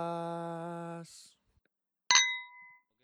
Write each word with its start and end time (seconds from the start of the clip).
Militontas. 0.00 1.36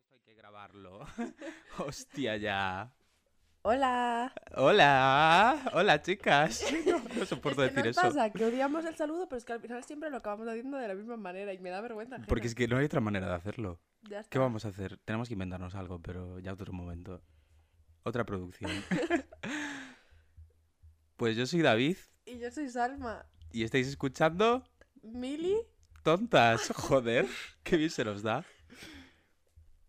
Esto 0.02 0.14
hay 0.14 0.20
que 0.20 0.34
grabarlo. 0.34 1.06
Hostia, 1.78 2.36
ya. 2.36 2.92
Hola. 3.62 4.32
Hola. 4.54 5.70
Hola, 5.74 6.02
chicas. 6.02 6.64
No, 6.86 6.98
no 7.20 7.26
soporto 7.26 7.64
Es 7.64 7.70
que 7.72 7.76
decir 7.82 7.86
nos 7.88 7.96
eso. 7.98 8.06
pasa 8.14 8.30
que 8.32 8.44
odiamos 8.44 8.84
el 8.84 8.96
saludo, 8.96 9.28
pero 9.28 9.38
es 9.38 9.44
que 9.44 9.52
al 9.52 9.60
final 9.60 9.82
siempre 9.84 10.10
lo 10.10 10.18
acabamos 10.18 10.48
haciendo 10.48 10.76
de 10.78 10.88
la 10.88 10.94
misma 10.94 11.16
manera 11.16 11.52
y 11.52 11.58
me 11.58 11.70
da 11.70 11.80
vergüenza. 11.80 12.14
ajena. 12.16 12.28
Porque 12.28 12.46
es 12.46 12.54
que 12.54 12.68
no 12.68 12.76
hay 12.78 12.84
otra 12.86 13.00
manera 13.00 13.26
de 13.28 13.34
hacerlo. 13.34 13.80
Ya 14.02 14.20
está. 14.20 14.30
¿Qué 14.30 14.38
vamos 14.38 14.64
a 14.64 14.68
hacer? 14.68 14.98
Tenemos 15.04 15.28
que 15.28 15.34
inventarnos 15.34 15.74
algo, 15.74 16.00
pero 16.00 16.38
ya 16.38 16.52
otro 16.52 16.72
momento. 16.72 17.22
Otra 18.02 18.24
producción. 18.24 18.70
pues 21.16 21.36
yo 21.36 21.46
soy 21.46 21.62
David 21.62 21.96
Y 22.24 22.38
yo 22.38 22.50
soy 22.50 22.68
Salma. 22.70 23.26
y 23.52 23.64
estáis 23.64 23.88
escuchando 23.88 24.64
Mili. 25.06 25.56
Tontas. 26.02 26.70
Joder, 26.74 27.26
qué 27.62 27.76
bien 27.76 27.90
se 27.90 28.04
nos 28.04 28.22
da. 28.22 28.44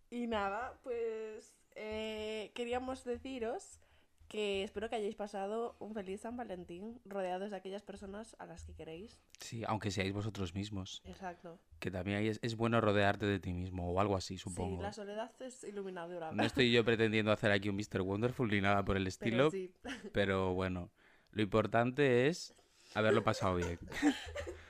Y 0.10 0.28
nada, 0.28 0.80
pues 0.84 1.54
eh, 1.76 2.52
queríamos 2.56 3.04
deciros 3.04 3.80
que 4.28 4.64
espero 4.64 4.90
que 4.90 4.96
hayáis 4.96 5.16
pasado 5.16 5.78
un 5.80 5.94
feliz 5.94 6.22
San 6.22 6.36
Valentín 6.36 7.00
rodeados 7.06 7.52
de 7.52 7.58
aquellas 7.58 7.84
personas 7.84 8.36
a 8.40 8.46
las 8.46 8.66
que 8.66 8.74
queréis. 8.74 9.18
Sí, 9.40 9.64
aunque 9.68 9.90
seáis 9.90 10.12
vosotros 10.12 10.54
mismos. 10.54 11.02
Exacto. 11.06 11.60
Que 11.80 11.92
también 11.92 12.26
es, 12.26 12.40
es 12.42 12.56
bueno 12.58 12.82
rodearte 12.82 13.26
de 13.26 13.40
ti 13.40 13.54
mismo 13.54 13.90
o 13.92 14.00
algo 14.02 14.18
así, 14.18 14.38
supongo. 14.38 14.78
Sí, 14.78 14.82
la 14.82 14.92
soledad 14.94 15.32
es 15.42 15.64
iluminadora. 15.64 16.32
No 16.32 16.44
estoy 16.44 16.72
yo 16.72 16.84
pretendiendo 16.84 17.32
hacer 17.32 17.52
aquí 17.52 17.70
un 17.70 17.78
Mr. 17.78 18.02
Wonderful 18.02 18.50
ni 18.50 18.60
nada 18.60 18.84
por 18.84 18.98
el 18.98 19.08
estilo, 19.08 19.50
Pero 19.50 19.52
sí. 19.52 19.74
pero 20.12 20.54
bueno, 20.54 20.92
lo 21.32 21.42
importante 21.42 22.28
es 22.28 22.54
haberlo 22.96 23.24
pasado 23.24 23.56
bien. 23.56 23.80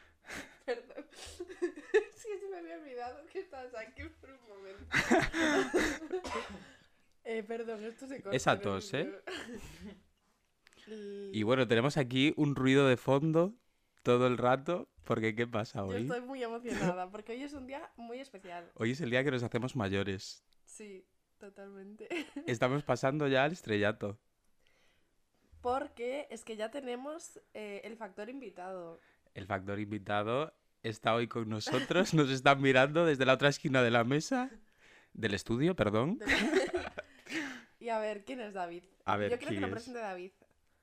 Perdón. 0.67 1.05
Es 1.93 2.25
que 2.25 2.39
se 2.39 2.47
me 2.49 2.57
había 2.57 2.75
olvidado 2.75 3.25
que 3.31 3.39
estabas 3.39 3.73
aquí 3.75 4.03
por 4.19 4.31
un 4.31 4.47
momento. 4.49 4.85
eh, 7.23 7.41
perdón, 7.43 7.85
esto 7.85 8.05
se 8.05 8.21
corta. 8.21 8.35
Esa 8.35 8.59
tos, 8.59 8.93
¿eh? 8.93 9.09
yo. 10.85 11.29
Y 11.31 11.43
bueno, 11.43 11.67
tenemos 11.67 11.95
aquí 11.95 12.33
un 12.35 12.55
ruido 12.55 12.85
de 12.87 12.97
fondo 12.97 13.55
todo 14.03 14.27
el 14.27 14.37
rato, 14.37 14.89
porque 15.05 15.35
¿qué 15.35 15.47
pasa 15.47 15.79
Yo 15.79 15.87
hoy? 15.87 16.01
estoy 16.01 16.21
muy 16.21 16.43
emocionada 16.43 17.09
porque 17.09 17.31
hoy 17.31 17.43
es 17.43 17.53
un 17.53 17.65
día 17.65 17.89
muy 17.95 18.19
especial. 18.19 18.69
Hoy 18.75 18.91
es 18.91 18.99
el 18.99 19.09
día 19.09 19.23
que 19.23 19.31
nos 19.31 19.43
hacemos 19.43 19.75
mayores. 19.75 20.43
Sí, 20.65 21.07
totalmente. 21.37 22.09
Estamos 22.45 22.83
pasando 22.83 23.27
ya 23.29 23.45
al 23.45 23.53
estrellato. 23.53 24.19
Porque 25.61 26.27
es 26.29 26.43
que 26.43 26.57
ya 26.57 26.71
tenemos 26.71 27.39
eh, 27.53 27.81
el 27.85 27.95
factor 27.95 28.29
invitado. 28.29 28.99
El 29.37 29.45
factor 29.45 29.79
invitado 29.79 30.51
está 30.81 31.13
hoy 31.13 31.27
con 31.27 31.47
nosotros, 31.47 32.15
nos 32.15 32.31
están 32.31 32.59
mirando 32.59 33.05
desde 33.05 33.23
la 33.23 33.33
otra 33.33 33.49
esquina 33.49 33.83
de 33.83 33.91
la 33.91 34.03
mesa, 34.03 34.49
del 35.13 35.35
estudio, 35.35 35.75
perdón. 35.75 36.17
y 37.79 37.89
a 37.89 37.99
ver, 37.99 38.25
¿quién 38.25 38.39
es 38.41 38.55
David? 38.55 38.81
A 39.05 39.15
ver, 39.15 39.29
Yo 39.29 39.37
quiero 39.37 39.49
que 39.51 39.57
¿quién 39.57 39.61
lo 39.61 39.67
es? 39.67 39.73
presente 39.73 39.99
David. 39.99 40.31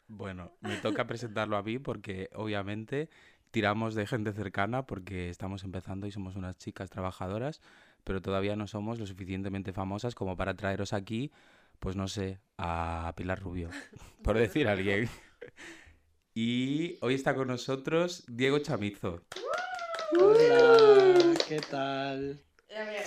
Bueno, 0.06 0.52
me 0.60 0.76
toca 0.76 1.04
presentarlo 1.08 1.56
a 1.56 1.64
mí 1.64 1.80
porque 1.80 2.30
obviamente 2.32 3.08
tiramos 3.50 3.96
de 3.96 4.06
gente 4.06 4.32
cercana 4.32 4.86
porque 4.86 5.30
estamos 5.30 5.64
empezando 5.64 6.06
y 6.06 6.12
somos 6.12 6.36
unas 6.36 6.56
chicas 6.56 6.90
trabajadoras, 6.90 7.60
pero 8.04 8.22
todavía 8.22 8.54
no 8.54 8.68
somos 8.68 9.00
lo 9.00 9.06
suficientemente 9.06 9.72
famosas 9.72 10.14
como 10.14 10.36
para 10.36 10.54
traeros 10.54 10.92
aquí, 10.92 11.32
pues 11.80 11.96
no 11.96 12.06
sé, 12.06 12.38
a 12.56 13.12
Pilar 13.16 13.40
Rubio, 13.40 13.70
por 14.22 14.38
decir 14.38 14.68
a 14.68 14.72
alguien. 14.74 15.08
Y 16.34 16.96
hoy 17.00 17.14
está 17.14 17.34
con 17.34 17.48
nosotros 17.48 18.24
Diego 18.26 18.58
Chamizo. 18.58 19.22
Hola, 20.20 21.34
¿qué 21.48 21.60
tal? 21.60 22.40
A 22.76 22.84
ver, 22.84 23.04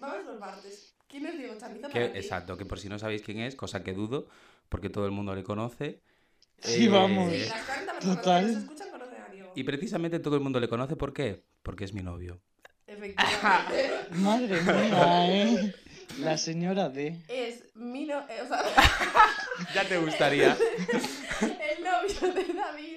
vamos 0.00 0.18
por 0.26 0.38
partes. 0.38 0.94
¿Quién 1.08 1.26
es 1.26 1.36
Diego 1.38 1.54
Chamizo 1.58 1.88
Que, 1.88 2.00
para 2.00 2.12
ti? 2.12 2.18
exacto, 2.18 2.56
que 2.56 2.64
por 2.66 2.78
si 2.78 2.88
no 2.88 2.98
sabéis 2.98 3.22
quién 3.22 3.40
es, 3.40 3.56
cosa 3.56 3.82
que 3.82 3.92
dudo, 3.92 4.28
porque 4.68 4.88
todo 4.88 5.06
el 5.06 5.10
mundo 5.12 5.34
le 5.34 5.42
conoce. 5.42 6.00
Sí, 6.60 6.86
Eh, 6.86 6.88
vamos. 6.88 7.32
Sí, 7.32 7.38
las 7.48 7.64
40 7.64 7.92
personas 7.92 8.16
Total. 8.18 8.46
que 8.46 8.52
nos 8.52 8.62
escuchan 8.62 8.90
conocen 8.90 9.20
a 9.20 9.28
Diego. 9.28 9.52
Y 9.56 9.64
precisamente 9.64 10.18
todo 10.20 10.34
el 10.36 10.40
mundo 10.40 10.60
le 10.60 10.68
conoce, 10.68 10.94
¿por 10.96 11.12
qué? 11.12 11.42
Porque 11.62 11.84
es 11.84 11.92
mi 11.92 12.02
novio. 12.02 12.40
Efectivamente. 12.86 13.90
Madre 14.12 14.60
mía, 14.60 15.44
¿eh? 15.44 15.74
La 16.20 16.36
señora 16.38 16.88
D. 16.88 17.20
es 17.28 17.64
mi 17.74 18.04
no... 18.06 18.18
eh, 18.28 18.42
o 18.44 18.48
sea, 18.48 18.62
Ya 19.74 19.88
te 19.88 19.96
gustaría. 19.98 20.56
de 22.34 22.54
David 22.54 22.96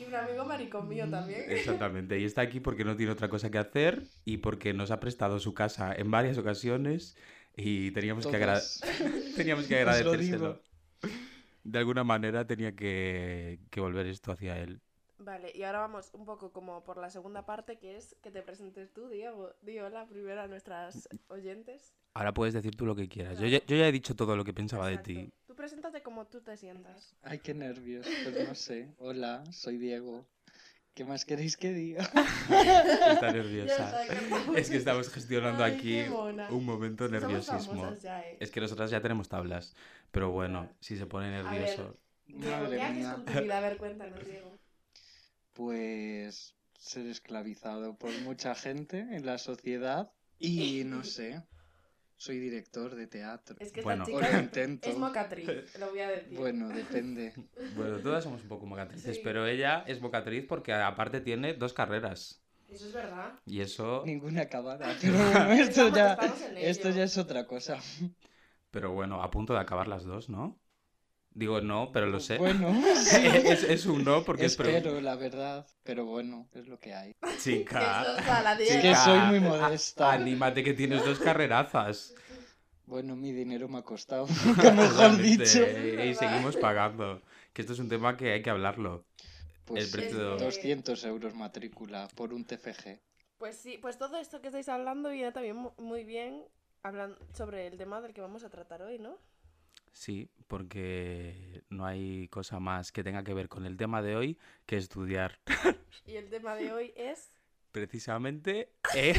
y 0.00 0.04
un 0.04 0.14
amigo 0.14 0.44
maricón 0.44 0.88
mío 0.88 1.08
también. 1.10 1.44
Exactamente, 1.48 2.18
y 2.18 2.24
está 2.24 2.42
aquí 2.42 2.60
porque 2.60 2.84
no 2.84 2.96
tiene 2.96 3.12
otra 3.12 3.28
cosa 3.28 3.50
que 3.50 3.58
hacer 3.58 4.02
y 4.24 4.38
porque 4.38 4.72
nos 4.72 4.90
ha 4.90 5.00
prestado 5.00 5.38
su 5.38 5.54
casa 5.54 5.94
en 5.94 6.10
varias 6.10 6.38
ocasiones 6.38 7.16
y 7.56 7.90
teníamos 7.92 8.26
que, 8.26 8.36
agra- 8.36 8.60
teníamos 9.36 9.66
que 9.66 9.76
agradecérselo. 9.76 10.60
De 11.64 11.78
alguna 11.78 12.02
manera 12.04 12.46
tenía 12.46 12.74
que, 12.74 13.60
que 13.70 13.80
volver 13.80 14.06
esto 14.06 14.32
hacia 14.32 14.58
él. 14.58 14.80
Vale, 15.18 15.52
y 15.54 15.62
ahora 15.62 15.78
vamos 15.78 16.10
un 16.14 16.24
poco 16.24 16.50
como 16.50 16.82
por 16.82 16.96
la 16.96 17.08
segunda 17.08 17.46
parte, 17.46 17.78
que 17.78 17.96
es 17.96 18.16
que 18.22 18.32
te 18.32 18.42
presentes 18.42 18.92
tú, 18.92 19.08
Diego. 19.08 19.50
Di 19.62 19.78
hola 19.78 20.04
primero 20.06 20.40
a 20.40 20.48
nuestras 20.48 21.08
oyentes. 21.28 21.94
Ahora 22.14 22.34
puedes 22.34 22.54
decir 22.54 22.74
tú 22.74 22.84
lo 22.84 22.96
que 22.96 23.08
quieras. 23.08 23.38
Yo 23.38 23.46
ya, 23.46 23.64
yo 23.64 23.76
ya 23.76 23.86
he 23.86 23.92
dicho 23.92 24.16
todo 24.16 24.36
lo 24.36 24.44
que 24.44 24.52
pensaba 24.52 24.88
de 24.88 24.98
ti. 24.98 25.30
Tú 25.52 25.56
preséntate 25.56 26.00
como 26.02 26.24
tú 26.24 26.40
te 26.40 26.56
sientas. 26.56 27.14
Ay, 27.22 27.38
qué 27.40 27.52
nervios. 27.52 28.06
Pues 28.22 28.48
no 28.48 28.54
sé. 28.54 28.88
Hola, 28.96 29.44
soy 29.52 29.76
Diego. 29.76 30.26
¿Qué 30.94 31.04
más 31.04 31.26
queréis 31.26 31.58
que 31.58 31.74
diga? 31.74 32.04
Está 32.04 33.30
nerviosa. 33.34 34.02
Es 34.56 34.70
que 34.70 34.78
estamos 34.78 35.10
gestionando 35.10 35.62
Ay, 35.62 35.74
aquí 35.74 36.00
un 36.48 36.64
momento 36.64 37.04
Somos 37.06 37.20
nerviosismo. 37.20 37.94
ya, 38.00 38.22
eh. 38.22 38.38
Es 38.40 38.50
que 38.50 38.62
nosotras 38.62 38.90
ya 38.90 39.02
tenemos 39.02 39.28
tablas, 39.28 39.76
pero 40.10 40.30
bueno, 40.30 40.70
si 40.80 40.96
se 40.96 41.04
pone 41.04 41.28
ver. 41.30 41.44
nervioso. 41.44 41.98
Diego, 42.26 42.50
Madre 42.62 42.76
¿qué 42.78 42.82
haces 42.82 42.96
mía. 42.96 43.12
con 43.12 43.24
tu 43.26 43.32
vida? 43.42 43.58
A 43.58 43.60
ver, 43.60 43.76
cuéntanos, 43.76 44.24
Diego. 44.24 44.58
Pues 45.52 46.54
ser 46.78 47.06
esclavizado 47.08 47.98
por 47.98 48.10
mucha 48.22 48.54
gente 48.54 49.00
en 49.00 49.26
la 49.26 49.36
sociedad 49.36 50.10
y 50.38 50.84
no 50.86 51.04
sé. 51.04 51.42
Soy 52.22 52.38
director 52.38 52.94
de 52.94 53.08
teatro. 53.08 53.56
Es 53.58 53.72
que 53.72 53.80
esta 53.80 53.82
Bueno. 53.82 54.04
O 54.04 54.06
chica 54.06 54.20
lo 54.20 54.26
es- 54.38 54.42
intento. 54.44 54.88
es 54.88 54.96
mocatriz, 54.96 55.48
lo 55.80 55.90
voy 55.90 55.98
a 55.98 56.08
decir. 56.08 56.38
Bueno, 56.38 56.68
depende. 56.68 57.32
Bueno, 57.76 57.98
todas 57.98 58.22
somos 58.22 58.42
un 58.42 58.48
poco 58.48 58.64
mocatrices, 58.64 59.16
Sí. 59.16 59.22
pero 59.24 59.44
ella 59.48 59.82
es 59.88 60.00
mocatriz 60.00 60.44
porque 60.46 60.72
aparte 60.72 61.20
tiene 61.20 61.54
dos 61.54 61.72
carreras. 61.72 62.40
Eso 62.70 62.86
es 62.86 62.92
verdad. 62.92 63.32
Y 63.44 63.60
eso, 63.60 64.04
Ninguna 64.06 64.42
acabada. 64.42 64.86
Pero 65.02 65.14
bueno, 65.18 65.50
esto 65.50 65.88
ya, 65.88 66.16
esto 66.58 66.90
ya 66.90 67.02
es 67.02 67.18
otra 67.18 67.44
cosa. 67.48 67.78
pero 68.70 68.92
bueno, 68.92 69.20
a 69.20 69.28
punto 69.32 69.52
de 69.54 69.58
acabar 69.58 69.88
las 69.88 70.04
dos, 70.04 70.28
¿no? 70.28 70.60
Digo 71.34 71.60
no, 71.62 71.90
pero 71.92 72.06
lo 72.06 72.20
sé. 72.20 72.36
Bueno, 72.38 72.74
sí. 72.94 73.16
es, 73.44 73.62
es 73.64 73.86
un 73.86 74.04
no 74.04 74.22
porque 74.24 74.44
es 74.46 74.52
Espero, 74.52 75.00
la 75.00 75.14
verdad. 75.16 75.66
Pero 75.82 76.04
bueno, 76.04 76.46
es 76.54 76.66
lo 76.68 76.78
que 76.78 76.94
hay. 76.94 77.14
Que 77.22 77.38
Chica, 77.38 78.04
Diego. 78.58 78.82
que 78.82 78.94
soy 78.94 79.18
muy 79.20 79.40
modesta. 79.40 80.12
anímate 80.12 80.62
que 80.62 80.74
tienes 80.74 81.04
dos 81.04 81.18
carrerazas. 81.18 82.14
Bueno, 82.86 83.16
mi 83.16 83.32
dinero 83.32 83.68
me 83.68 83.78
ha 83.78 83.82
costado. 83.82 84.26
Nunca 84.44 84.70
mejor 84.72 85.16
dicho. 85.16 85.60
Y 86.04 86.14
seguimos 86.14 86.56
pagando. 86.56 87.22
Que 87.52 87.62
esto 87.62 87.72
es 87.72 87.78
un 87.78 87.88
tema 87.88 88.16
que 88.16 88.32
hay 88.32 88.42
que 88.42 88.50
hablarlo. 88.50 89.04
Pues 89.64 89.84
el 89.84 89.90
precio 89.90 90.36
de- 90.36 90.44
200 90.44 91.04
euros 91.04 91.34
matrícula 91.34 92.08
por 92.14 92.34
un 92.34 92.44
TFG. 92.44 92.98
Pues 93.38 93.56
sí, 93.56 93.78
pues 93.78 93.96
todo 93.96 94.18
esto 94.18 94.40
que 94.40 94.48
estáis 94.48 94.68
hablando 94.68 95.08
viene 95.10 95.32
también 95.32 95.56
mu- 95.56 95.72
muy 95.78 96.04
bien 96.04 96.44
hablan 96.82 97.16
sobre 97.32 97.66
el 97.68 97.76
tema 97.78 98.00
del 98.00 98.12
que 98.12 98.20
vamos 98.20 98.44
a 98.44 98.50
tratar 98.50 98.82
hoy, 98.82 98.98
¿no? 98.98 99.16
Sí, 99.92 100.30
porque 100.48 101.62
no 101.68 101.84
hay 101.86 102.28
cosa 102.28 102.58
más 102.60 102.92
que 102.92 103.04
tenga 103.04 103.22
que 103.24 103.34
ver 103.34 103.48
con 103.48 103.66
el 103.66 103.76
tema 103.76 104.02
de 104.02 104.16
hoy 104.16 104.38
que 104.66 104.76
estudiar. 104.76 105.38
Y 106.06 106.16
el 106.16 106.28
tema 106.30 106.54
de 106.56 106.72
hoy 106.72 106.92
es 106.96 107.30
Precisamente 107.70 108.72
eh, 108.94 109.14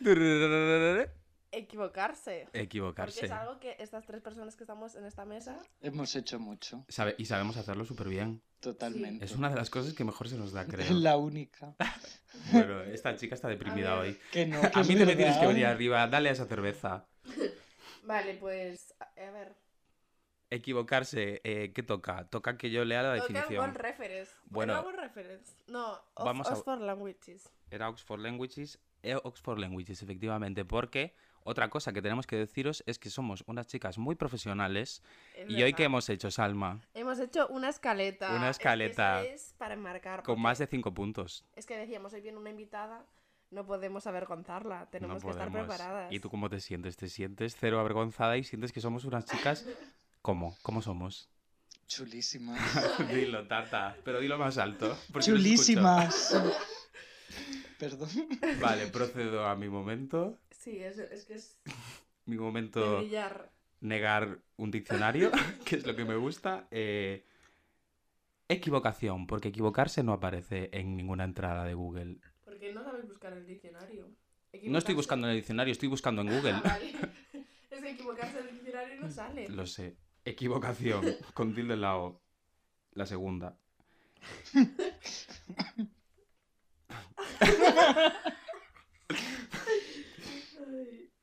equivocarse. 1.50 2.44
Porque 2.44 2.60
equivocarse. 2.60 3.26
es 3.26 3.32
algo 3.32 3.58
que 3.58 3.76
estas 3.78 4.04
tres 4.06 4.20
personas 4.22 4.54
que 4.56 4.64
estamos 4.64 4.94
en 4.94 5.04
esta 5.06 5.24
mesa 5.24 5.58
Hemos 5.80 6.14
hecho 6.14 6.38
mucho, 6.38 6.84
Sabe- 6.88 7.14
y 7.18 7.24
sabemos 7.24 7.56
hacerlo 7.56 7.84
súper 7.84 8.08
bien. 8.08 8.42
totalmente. 8.60 9.24
Es 9.24 9.32
una 9.34 9.48
de 9.48 9.56
las 9.56 9.70
cosas 9.70 9.94
que 9.94 10.04
mejor 10.04 10.28
se 10.28 10.36
nos 10.36 10.52
da, 10.52 10.66
creo. 10.66 10.84
Es 10.84 10.90
la 10.90 11.16
única. 11.16 11.74
Bueno, 12.52 12.82
esta 12.82 13.16
chica 13.16 13.34
está 13.34 13.48
deprimida 13.48 13.98
hoy. 13.98 14.16
Que 14.30 14.46
no, 14.46 14.60
que 14.60 14.70
A 14.72 14.82
mí 14.84 14.94
no 14.94 15.04
me 15.06 15.16
tienes 15.16 15.36
que 15.38 15.46
venir 15.46 15.66
arriba, 15.66 16.06
dale 16.06 16.28
a 16.28 16.32
esa 16.32 16.46
cerveza. 16.46 17.06
Vale, 18.04 18.34
pues 18.34 18.94
a 19.00 19.30
ver. 19.30 19.54
Equivocarse, 20.50 21.40
eh, 21.44 21.72
¿qué 21.74 21.82
toca? 21.82 22.24
Toca 22.28 22.56
que 22.56 22.70
yo 22.70 22.84
lea 22.84 23.02
la 23.02 23.16
Toca 23.18 23.28
definición. 23.32 23.74
Reference. 23.74 24.32
Bueno. 24.46 24.90
Reference. 24.92 25.52
No, 25.66 25.92
of- 26.14 26.24
Vamos 26.24 26.48
a- 26.48 26.54
Oxford 26.54 26.80
Languages. 26.80 27.50
Era 27.70 27.88
Oxford 27.88 28.20
Languages. 28.20 28.78
eh, 29.02 29.14
Oxford 29.22 29.58
Languages, 29.58 30.02
efectivamente, 30.02 30.64
porque 30.64 31.14
Otra 31.44 31.70
cosa 31.70 31.94
que 31.94 32.02
tenemos 32.02 32.26
que 32.26 32.36
deciros 32.36 32.82
es 32.86 32.98
que 32.98 33.08
somos 33.08 33.42
unas 33.46 33.66
chicas 33.66 33.96
muy 33.96 34.16
profesionales 34.16 35.02
Es 35.34 35.48
y 35.48 35.62
hoy 35.62 35.72
que 35.72 35.84
hemos 35.84 36.06
hecho, 36.10 36.30
Salma, 36.30 36.82
Hemos 36.92 37.18
hecho 37.20 37.46
una 37.48 37.70
escaleta. 37.70 38.34
Una 38.34 38.50
Es 38.50 38.58
que 38.58 38.62
escaleta 38.64 39.22
eso 39.22 39.32
es 39.34 39.54
para 39.56 39.72
enmarcar. 39.72 40.22
con 40.24 40.38
más 40.42 40.58
de 40.58 40.66
cinco 40.66 40.92
puntos. 40.92 41.46
Es 41.56 41.64
que 41.64 41.74
decíamos, 41.78 42.12
hoy 42.12 42.20
viene 42.20 42.36
una 42.36 42.50
invitada, 42.50 43.06
no 43.50 43.64
podemos 43.64 44.06
avergonzarla, 44.06 44.80
No 44.80 44.86
tenemos 44.88 45.24
que 45.24 45.30
estar 45.30 45.50
preparadas. 45.50 46.12
¿Y 46.12 46.20
tú 46.20 46.28
cómo 46.28 46.50
te 46.50 46.60
sientes? 46.60 46.98
¿Te 46.98 47.08
sientes 47.08 47.56
cero 47.58 47.80
avergonzada 47.80 48.36
y 48.36 48.44
sientes 48.44 48.70
que 48.70 48.80
somos 48.82 49.04
unas 49.06 49.24
chicas? 49.24 49.64
¿Cómo? 50.28 50.58
¿Cómo 50.60 50.82
somos? 50.82 51.30
Chulísimas. 51.86 52.60
dilo, 53.14 53.48
Tata, 53.48 53.96
pero 54.04 54.20
dilo 54.20 54.36
más 54.36 54.58
alto. 54.58 54.94
Chulísimas. 55.20 56.36
Perdón. 57.78 58.10
Vale, 58.60 58.88
procedo 58.88 59.46
a 59.46 59.56
mi 59.56 59.70
momento. 59.70 60.38
Sí, 60.50 60.80
es, 60.80 60.98
es 60.98 61.24
que 61.24 61.32
es 61.32 61.58
Mi 62.26 62.36
momento 62.36 62.98
brillar. 62.98 63.50
negar 63.80 64.40
un 64.58 64.70
diccionario, 64.70 65.30
que 65.64 65.76
es 65.76 65.86
lo 65.86 65.96
que 65.96 66.04
me 66.04 66.16
gusta. 66.16 66.68
Eh, 66.70 67.24
equivocación, 68.50 69.26
porque 69.26 69.48
equivocarse 69.48 70.02
no 70.02 70.12
aparece 70.12 70.68
en 70.74 70.94
ninguna 70.94 71.24
entrada 71.24 71.64
de 71.64 71.72
Google. 71.72 72.18
Porque 72.44 72.74
no 72.74 72.84
sabes 72.84 73.08
buscar 73.08 73.32
el 73.32 73.46
diccionario. 73.46 74.10
No 74.66 74.76
estoy 74.76 74.94
buscando 74.94 75.26
en 75.26 75.30
el 75.30 75.38
diccionario, 75.38 75.72
estoy 75.72 75.88
buscando 75.88 76.20
en 76.20 76.28
Google. 76.28 76.52
Ah, 76.52 76.62
vale. 76.64 76.92
es 77.70 77.80
que 77.80 77.90
equivocarse 77.92 78.40
en 78.40 78.48
el 78.48 78.54
diccionario 78.56 79.00
no 79.00 79.10
sale. 79.10 79.48
Lo 79.48 79.66
sé. 79.66 79.96
Equivocación, 80.32 81.02
con 81.34 81.54
tilde 81.54 81.74
en 81.74 81.80
la 81.80 81.96
O. 81.96 82.20
La 82.92 83.06
segunda. 83.06 83.56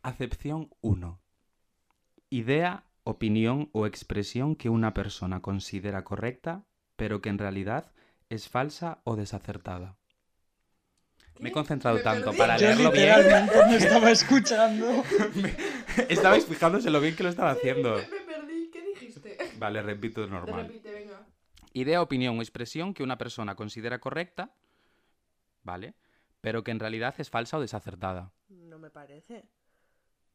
Acepción 0.01 0.69
1. 0.81 1.19
Idea, 2.29 2.83
opinión 3.03 3.69
o 3.73 3.85
expresión 3.85 4.55
que 4.55 4.69
una 4.69 4.93
persona 4.93 5.41
considera 5.41 6.03
correcta, 6.03 6.65
pero 6.95 7.21
que 7.21 7.29
en 7.29 7.37
realidad 7.37 7.91
es 8.29 8.49
falsa 8.49 8.99
o 9.03 9.15
desacertada. 9.15 9.97
Me 11.39 11.49
he 11.49 11.51
concentrado 11.51 11.97
Me 11.97 12.03
tanto 12.03 12.25
perdí. 12.27 12.37
para 12.37 12.57
Yo 12.57 12.67
leerlo 12.67 12.91
bien. 12.91 13.05
literalmente 13.07 13.57
no 13.67 13.73
estaba 13.73 14.11
escuchando. 14.11 15.03
Estabais 16.09 16.45
fijándose 16.45 16.89
lo 16.89 17.01
bien 17.01 17.15
que 17.15 17.23
lo 17.23 17.29
estaba 17.29 17.51
haciendo. 17.51 17.95
Me, 17.95 18.01
me 18.07 18.21
perdí, 18.33 18.69
¿qué 18.71 18.81
dijiste? 18.81 19.37
Vale, 19.57 19.81
repito 19.81 20.21
de 20.21 20.27
normal. 20.27 20.67
Repite, 20.67 20.91
venga. 20.91 21.25
Idea, 21.73 22.01
opinión 22.01 22.37
o 22.37 22.41
expresión 22.41 22.93
que 22.93 23.03
una 23.03 23.17
persona 23.17 23.55
considera 23.55 23.99
correcta, 23.99 24.53
¿vale? 25.63 25.95
Pero 26.41 26.63
que 26.63 26.71
en 26.71 26.79
realidad 26.79 27.15
es 27.17 27.29
falsa 27.29 27.57
o 27.57 27.61
desacertada. 27.61 28.31
No 28.49 28.79
me 28.79 28.89
parece. 28.89 29.49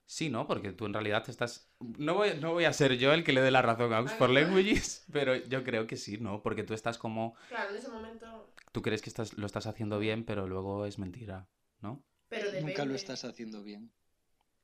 Sí, 0.04 0.28
¿no? 0.28 0.46
Porque 0.46 0.72
tú 0.72 0.86
en 0.86 0.92
realidad 0.92 1.22
te 1.22 1.30
estás... 1.30 1.70
No 1.78 2.14
voy, 2.14 2.30
no 2.40 2.52
voy 2.52 2.64
a 2.64 2.72
ser 2.72 2.96
yo 2.98 3.12
el 3.12 3.22
que 3.22 3.32
le 3.32 3.40
dé 3.40 3.52
la 3.52 3.62
razón 3.62 3.92
a 3.92 4.00
Oxford 4.00 4.32
Languages, 4.32 5.06
pero 5.12 5.36
yo 5.36 5.62
creo 5.62 5.86
que 5.86 5.96
sí, 5.96 6.18
¿no? 6.18 6.42
Porque 6.42 6.64
tú 6.64 6.74
estás 6.74 6.98
como... 6.98 7.36
Claro, 7.48 7.70
en 7.70 7.76
ese 7.76 7.88
momento. 7.88 8.52
Tú 8.72 8.82
crees 8.82 9.02
que 9.02 9.08
estás, 9.08 9.38
lo 9.38 9.46
estás 9.46 9.66
haciendo 9.66 10.00
bien, 10.00 10.24
pero 10.24 10.48
luego 10.48 10.84
es 10.84 10.98
mentira, 10.98 11.46
¿no? 11.80 12.02
Pero 12.28 12.46
depende. 12.46 12.68
Nunca 12.68 12.84
lo 12.84 12.94
estás 12.96 13.24
haciendo 13.24 13.62
bien. 13.62 13.92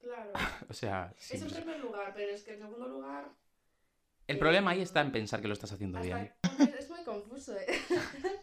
Claro. 0.00 0.32
O 0.68 0.74
sea, 0.74 1.14
sí. 1.16 1.36
Es 1.36 1.42
en 1.42 1.48
primer 1.48 1.78
lugar, 1.80 2.12
pero 2.14 2.32
es 2.32 2.42
que 2.42 2.54
en 2.54 2.60
segundo 2.60 2.88
lugar. 2.88 3.30
El 4.26 4.38
problema 4.38 4.72
ahí 4.72 4.82
está 4.82 5.00
en 5.00 5.12
pensar 5.12 5.40
que 5.40 5.48
lo 5.48 5.54
estás 5.54 5.72
haciendo 5.72 6.00
bien. 6.00 6.32
Es 6.78 6.90
muy 6.90 7.02
confuso, 7.04 7.56
¿eh? 7.56 7.66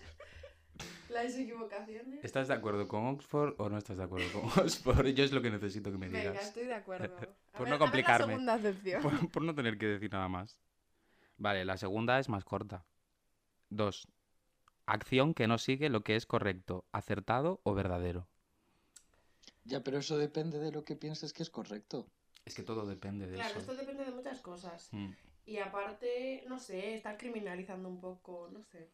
Las 1.10 1.36
equivocaciones. 1.36 2.24
¿Estás 2.24 2.48
de 2.48 2.54
acuerdo 2.56 2.88
con 2.88 3.06
Oxford 3.06 3.54
o 3.60 3.70
no 3.70 3.78
estás 3.78 3.98
de 3.98 4.04
acuerdo 4.04 4.32
con 4.32 4.50
Oxford? 4.66 5.08
Yo 5.10 5.24
es 5.24 5.32
lo 5.32 5.42
que 5.42 5.52
necesito 5.52 5.92
que 5.92 5.98
me 5.98 6.08
Venga, 6.08 6.32
digas. 6.32 6.48
estoy 6.48 6.66
de 6.66 6.74
acuerdo. 6.74 7.16
A 7.54 7.58
Por 7.58 7.68
ver- 7.68 7.70
no 7.70 7.80
complicarme. 7.80 8.26
la 8.28 8.32
segunda 8.34 8.54
acepción. 8.56 9.02
Por, 9.02 9.30
por 9.32 9.44
no 9.44 9.54
tener 9.54 9.78
que 9.78 9.86
decir 9.86 10.12
nada 10.12 10.28
más. 10.28 10.58
Vale, 11.38 11.66
la 11.66 11.78
segunda 11.78 12.18
es 12.20 12.30
más 12.30 12.44
corta. 12.46 12.86
Dos. 13.70 14.08
Acción 14.86 15.34
que 15.34 15.48
no 15.48 15.58
sigue 15.58 15.90
lo 15.90 16.04
que 16.04 16.16
es 16.16 16.26
correcto, 16.26 16.86
acertado 16.92 17.60
o 17.64 17.74
verdadero. 17.74 18.28
Ya, 19.66 19.84
pero 19.84 20.00
eso 20.00 20.18
depende 20.18 20.60
de 20.60 20.72
lo 20.72 20.84
que 20.84 20.96
pienses 20.96 21.32
que 21.32 21.44
es 21.44 21.50
correcto. 21.50 22.08
Es 22.44 22.56
que 22.56 22.64
todo 22.64 22.86
depende 22.86 23.28
de 23.28 23.36
Claro, 23.36 23.52
eso. 23.52 23.60
esto 23.60 23.76
depende 23.76 24.04
de 24.04 24.12
muchas 24.12 24.42
cosas. 24.42 24.90
Mm. 24.92 25.12
Y 25.46 25.58
aparte, 25.58 26.44
no 26.48 26.60
sé, 26.60 26.96
está 26.96 27.18
criminalizando 27.18 27.90
un 27.90 28.00
poco, 28.00 28.50
no 28.52 28.64
sé. 28.64 28.90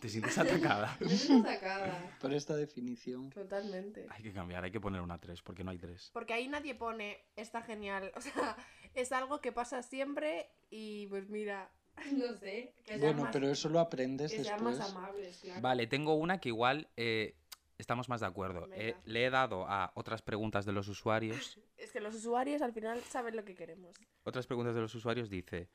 Te 0.00 0.08
sientes 0.08 0.36
atacada. 0.38 0.96
Me 1.00 1.08
siento 1.08 1.48
sacada. 1.48 2.16
Por 2.20 2.32
esta 2.32 2.56
definición. 2.56 3.30
Totalmente. 3.30 4.06
hay 4.08 4.22
que 4.22 4.32
cambiar, 4.32 4.64
hay 4.64 4.70
que 4.70 4.80
poner 4.80 5.00
una 5.02 5.18
3, 5.18 5.42
porque 5.42 5.64
no 5.64 5.70
hay 5.70 5.78
3. 5.78 6.10
Porque 6.12 6.32
ahí 6.32 6.48
nadie 6.48 6.74
pone, 6.74 7.18
está 7.36 7.62
genial. 7.62 8.10
O 8.16 8.20
sea, 8.20 8.56
es 8.94 9.12
algo 9.12 9.40
que 9.40 9.52
pasa 9.52 9.82
siempre 9.82 10.48
y 10.70 11.06
pues 11.08 11.28
mira, 11.28 11.70
no 12.12 12.34
sé. 12.38 12.72
Que 12.86 12.96
Bueno, 12.96 13.24
más, 13.24 13.32
pero 13.32 13.50
eso 13.50 13.68
lo 13.68 13.80
aprendes 13.80 14.32
que 14.32 14.44
sean 14.44 14.64
más 14.64 14.78
después. 14.78 14.96
amables, 14.96 15.38
claro. 15.42 15.60
Vale, 15.60 15.86
tengo 15.86 16.14
una 16.14 16.40
que 16.40 16.48
igual 16.48 16.88
eh, 16.96 17.36
estamos 17.78 18.08
más 18.08 18.20
de 18.20 18.26
acuerdo. 18.26 18.68
Eh, 18.72 18.94
le 19.04 19.24
he 19.26 19.30
dado 19.30 19.66
a 19.68 19.92
otras 19.94 20.22
preguntas 20.22 20.64
de 20.64 20.72
los 20.72 20.88
usuarios. 20.88 21.58
Es 21.76 21.92
que 21.92 22.00
los 22.00 22.14
usuarios 22.14 22.62
al 22.62 22.72
final 22.72 23.00
saben 23.02 23.36
lo 23.36 23.44
que 23.44 23.54
queremos. 23.54 23.94
Otras 24.24 24.46
preguntas 24.46 24.74
de 24.74 24.80
los 24.80 24.94
usuarios 24.94 25.28
dice, 25.28 25.68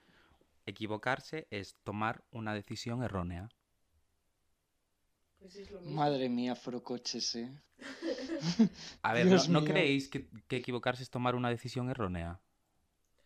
equivocarse 0.65 1.47
es 1.51 1.75
tomar 1.83 2.23
una 2.31 2.53
decisión 2.55 3.03
errónea. 3.03 3.49
Pues 5.39 5.53
sí 5.53 5.61
es 5.61 5.71
lo 5.71 5.79
mismo. 5.79 5.95
Madre 5.95 6.27
mía, 6.29 6.55
frocoches, 6.55 7.35
eh. 7.35 7.51
A 9.03 9.13
ver, 9.13 9.25
¿no, 9.25 9.31
Dios 9.31 9.49
¿no 9.49 9.61
mío. 9.61 9.69
creéis 9.71 10.07
que, 10.09 10.27
que 10.47 10.57
equivocarse 10.57 11.03
es 11.03 11.09
tomar 11.09 11.35
una 11.35 11.49
decisión 11.49 11.89
errónea? 11.89 12.39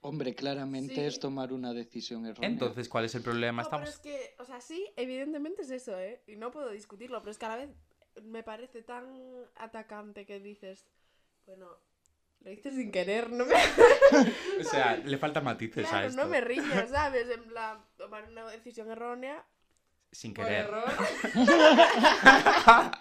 Hombre, 0.02 0.36
claramente 0.36 0.94
Sí. 0.96 1.02
es 1.02 1.20
tomar 1.20 1.52
una 1.52 1.74
decisión 1.74 2.26
errónea. 2.26 2.50
Entonces, 2.50 2.88
¿cuál 2.88 3.06
es 3.06 3.16
el 3.16 3.24
problema? 3.24 3.64
No, 3.64 3.70
pero 3.70 3.84
Estamos... 3.84 3.90
es 3.96 4.00
que, 4.00 4.36
o 4.42 4.46
sea, 4.46 4.62
sí, 4.62 4.86
evidentemente 4.98 5.64
es 5.64 5.72
eso, 5.72 5.98
¿eh? 6.00 6.22
Y 6.28 6.36
no 6.36 6.52
puedo 6.52 6.70
discutirlo, 6.70 7.20
pero 7.22 7.32
es 7.32 7.38
que 7.40 7.46
a 7.46 7.50
la 7.50 7.56
vez 7.58 7.70
me 8.24 8.44
parece 8.44 8.82
tan 8.82 9.06
atacante 9.56 10.26
que 10.26 10.40
dices, 10.40 10.86
bueno, 11.46 11.68
lo 12.42 12.52
hice 12.52 12.72
sin 12.72 12.92
querer, 12.92 13.30
no 13.32 13.46
me, 13.46 13.54
O 14.60 14.64
sea, 14.64 14.98
le 14.98 15.18
faltan 15.18 15.44
matices 15.44 15.86
a 15.88 15.90
claro, 15.90 16.08
esto. 16.08 16.22
no 16.22 16.28
me 16.30 16.42
riñas, 16.42 16.90
¿sabes? 16.90 17.30
En 17.30 17.44
plan, 17.46 17.84
tomar 17.98 18.30
una 18.30 18.48
decisión 18.50 18.90
errónea 18.92 19.44
Sin 20.12 20.34
por 20.34 20.46
querer. 20.46 20.66
error, 20.66 20.86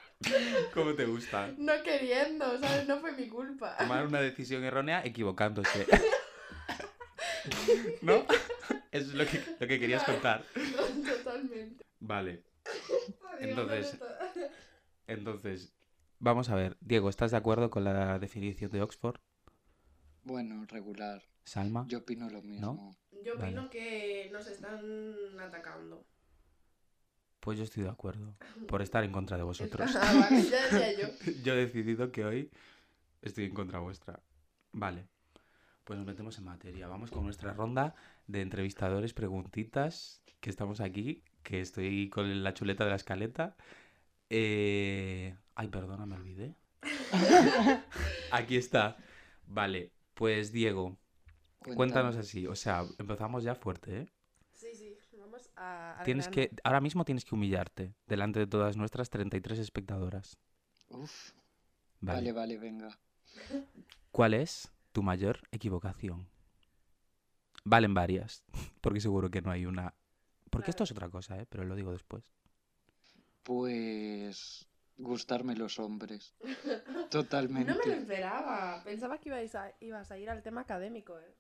¿Cómo 0.72 0.94
te 0.94 1.04
gusta? 1.04 1.48
no 1.58 1.82
queriendo, 1.82 2.58
¿sabes? 2.58 2.88
No 2.88 2.98
fue 3.00 3.12
mi 3.12 3.28
culpa. 3.28 3.76
Tomar 3.76 4.06
una 4.06 4.20
decisión 4.20 4.64
errónea 4.64 5.04
equivocándose. 5.04 5.86
¿No? 8.02 8.24
Eso 8.90 9.10
es 9.10 9.14
lo 9.14 9.26
que, 9.26 9.42
lo 9.60 9.66
que 9.66 9.78
querías 9.78 10.02
contar. 10.04 10.42
Totalmente. 11.06 11.84
Vale. 12.00 12.42
Entonces-. 13.40 13.98
Entonces, 15.06 15.74
vamos 16.18 16.48
a 16.50 16.54
ver. 16.54 16.76
Diego, 16.80 17.08
¿estás 17.08 17.30
de 17.30 17.36
acuerdo 17.36 17.70
con 17.70 17.84
la 17.84 18.18
definición 18.18 18.70
de 18.70 18.82
Oxford? 18.82 19.20
Bueno, 20.24 20.64
regular. 20.66 21.22
Salma. 21.44 21.84
Yo 21.88 21.98
opino 21.98 22.28
lo 22.30 22.40
mismo. 22.42 22.96
Yo 23.24 23.34
Vale. 23.36 23.46
opino 23.48 23.70
que 23.70 24.30
nos 24.32 24.46
están 24.46 24.82
atacando. 25.38 26.06
Pues 27.40 27.58
yo 27.58 27.64
estoy 27.64 27.82
de 27.82 27.90
acuerdo. 27.90 28.34
Por 28.66 28.80
estar 28.80 29.04
en 29.04 29.12
contra 29.12 29.36
de 29.36 29.42
vosotros. 29.42 29.94
Ah, 30.00 30.14
vale, 30.18 30.42
ya 30.42 30.62
decía 30.62 30.92
yo. 30.98 31.32
Yo 31.44 31.52
he 31.52 31.56
decidido 31.56 32.10
que 32.10 32.24
hoy 32.24 32.50
estoy 33.20 33.44
en 33.44 33.54
contra 33.54 33.80
vuestra. 33.80 34.22
Vale. 34.72 35.06
Pues 35.84 35.98
nos 35.98 36.06
metemos 36.06 36.38
en 36.38 36.44
materia. 36.44 36.88
Vamos 36.88 37.10
con 37.10 37.24
nuestra 37.24 37.52
ronda 37.52 37.94
de 38.26 38.40
entrevistadores, 38.40 39.12
preguntitas, 39.12 40.22
que 40.40 40.48
estamos 40.48 40.80
aquí, 40.80 41.22
que 41.42 41.60
estoy 41.60 42.08
con 42.08 42.42
la 42.42 42.54
chuleta 42.54 42.84
de 42.84 42.90
la 42.90 42.96
escaleta. 42.96 43.56
Eh... 44.36 45.36
Ay, 45.54 45.68
perdona, 45.68 46.06
me 46.06 46.16
olvidé. 46.16 46.56
Aquí 48.32 48.56
está. 48.56 48.96
Vale, 49.46 49.92
pues 50.14 50.50
Diego, 50.50 50.98
cuéntanos 51.76 52.16
así. 52.16 52.48
O 52.48 52.56
sea, 52.56 52.84
empezamos 52.98 53.44
ya 53.44 53.54
fuerte, 53.54 54.00
¿eh? 54.00 54.12
Sí, 54.52 54.74
sí, 54.74 54.96
vamos 55.20 55.48
a. 55.56 56.02
Tienes 56.04 56.26
que, 56.26 56.50
ahora 56.64 56.80
mismo 56.80 57.04
tienes 57.04 57.24
que 57.24 57.36
humillarte 57.36 57.94
delante 58.08 58.40
de 58.40 58.48
todas 58.48 58.76
nuestras 58.76 59.08
33 59.08 59.60
espectadoras. 59.60 60.36
Uf, 60.88 61.30
Vale. 62.00 62.18
vale, 62.18 62.32
vale, 62.32 62.58
venga. 62.58 62.98
¿Cuál 64.10 64.34
es 64.34 64.72
tu 64.90 65.04
mayor 65.04 65.38
equivocación? 65.52 66.28
Valen 67.64 67.94
varias, 67.94 68.42
porque 68.80 69.00
seguro 69.00 69.30
que 69.30 69.42
no 69.42 69.52
hay 69.52 69.64
una. 69.64 69.94
Porque 70.50 70.70
esto 70.70 70.82
es 70.82 70.90
otra 70.90 71.08
cosa, 71.08 71.38
¿eh? 71.38 71.46
Pero 71.48 71.62
lo 71.64 71.76
digo 71.76 71.92
después. 71.92 72.34
Pues 73.44 74.66
gustarme 74.96 75.54
los 75.54 75.78
hombres. 75.78 76.34
No 77.14 77.20
Totalmente. 77.22 77.72
me 77.72 77.86
lo 77.86 77.92
esperaba. 77.92 78.82
Pensaba 78.82 79.18
que 79.18 79.28
ibais 79.28 79.54
a, 79.54 79.72
ibas 79.80 80.10
a 80.10 80.18
ir 80.18 80.28
al 80.30 80.42
tema 80.42 80.62
académico, 80.62 81.16
¿eh? 81.20 81.34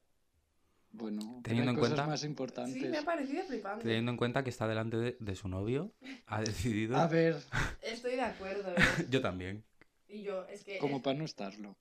Bueno, 0.92 1.40
Teniendo 1.42 1.70
hay 1.70 1.74
en 1.74 1.80
cosas 1.80 1.94
cuenta- 1.94 2.06
más 2.06 2.20
Sí, 2.20 2.26
importantes. 2.28 2.90
me 2.90 2.98
ha 2.98 3.02
parecido 3.02 3.42
flipante. 3.42 3.82
Teniendo 3.82 4.12
en 4.12 4.16
cuenta 4.16 4.44
que 4.44 4.50
está 4.50 4.68
delante 4.68 4.96
de, 4.96 5.16
de 5.18 5.34
su 5.34 5.48
novio, 5.48 5.92
ha 6.26 6.40
decidido. 6.42 6.96
A 6.96 7.08
ver, 7.08 7.36
Estoy 7.82 8.12
de 8.14 8.20
acuerdo, 8.22 8.70
¿eh? 8.70 8.76
Yo 9.10 9.20
también. 9.20 9.64
Y 10.06 10.22
yo, 10.22 10.44
es 10.46 10.62
que. 10.62 10.78
como 10.78 11.02
para 11.02 11.18
no 11.18 11.24
estarlo. 11.24 11.76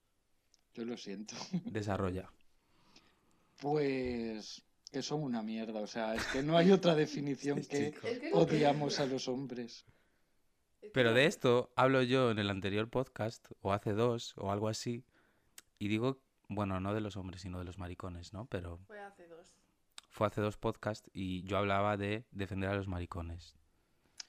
Yo 0.73 0.85
lo 0.85 0.97
siento. 0.97 1.35
Desarrolla. 1.65 2.31
Pues 3.59 4.63
que 4.91 5.03
son 5.03 5.21
una 5.23 5.41
mierda, 5.43 5.79
o 5.81 5.87
sea, 5.87 6.15
es 6.15 6.25
que 6.27 6.41
no 6.41 6.57
hay 6.57 6.71
otra 6.71 6.95
definición 6.95 7.61
Sí, 7.63 7.67
que- 7.69 8.31
odiamos 8.33 8.99
a 8.99 9.05
los 9.05 9.27
hombres. 9.27 9.85
Pero 10.93 11.13
de 11.13 11.25
esto 11.25 11.71
hablo 11.75 12.01
yo 12.01 12.31
en 12.31 12.39
el 12.39 12.49
anterior 12.49 12.89
podcast, 12.89 13.47
o 13.61 13.71
hace 13.73 13.93
dos, 13.93 14.33
o 14.37 14.51
algo 14.51 14.67
así, 14.67 15.03
y 15.79 15.87
digo, 15.87 16.19
bueno, 16.49 16.79
no 16.79 16.93
de 16.93 17.01
los 17.01 17.15
hombres, 17.17 17.41
sino 17.41 17.59
de 17.59 17.65
los 17.65 17.77
maricones, 17.77 18.33
¿no? 18.33 18.45
Pero 18.45 18.79
Fue 18.87 18.99
hace 18.99 19.27
dos. 19.27 19.53
fue 20.09 20.27
hace 20.27 20.41
dos 20.41 20.57
podcasts 20.57 21.09
y 21.13 21.43
yo 21.43 21.57
hablaba 21.57 21.97
de 21.97 22.25
defender 22.31 22.69
a 22.69 22.75
los 22.75 22.87
maricones. 22.87 23.55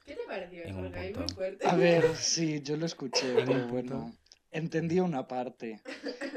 ¿Qué 0.05 0.15
te 0.17 0.23
pareció 0.27 0.63
En 0.65 0.69
eso? 0.85 1.21
muy 1.21 1.29
fuerte. 1.35 1.67
A 1.67 1.77
ver, 1.77 2.15
sí, 2.17 2.61
yo 2.63 2.77
lo 2.77 2.85
escuché, 2.87 3.35
pero 3.45 3.67
bueno, 3.69 4.15
entendí 4.51 5.01
una 5.01 5.27
parte. 5.27 5.81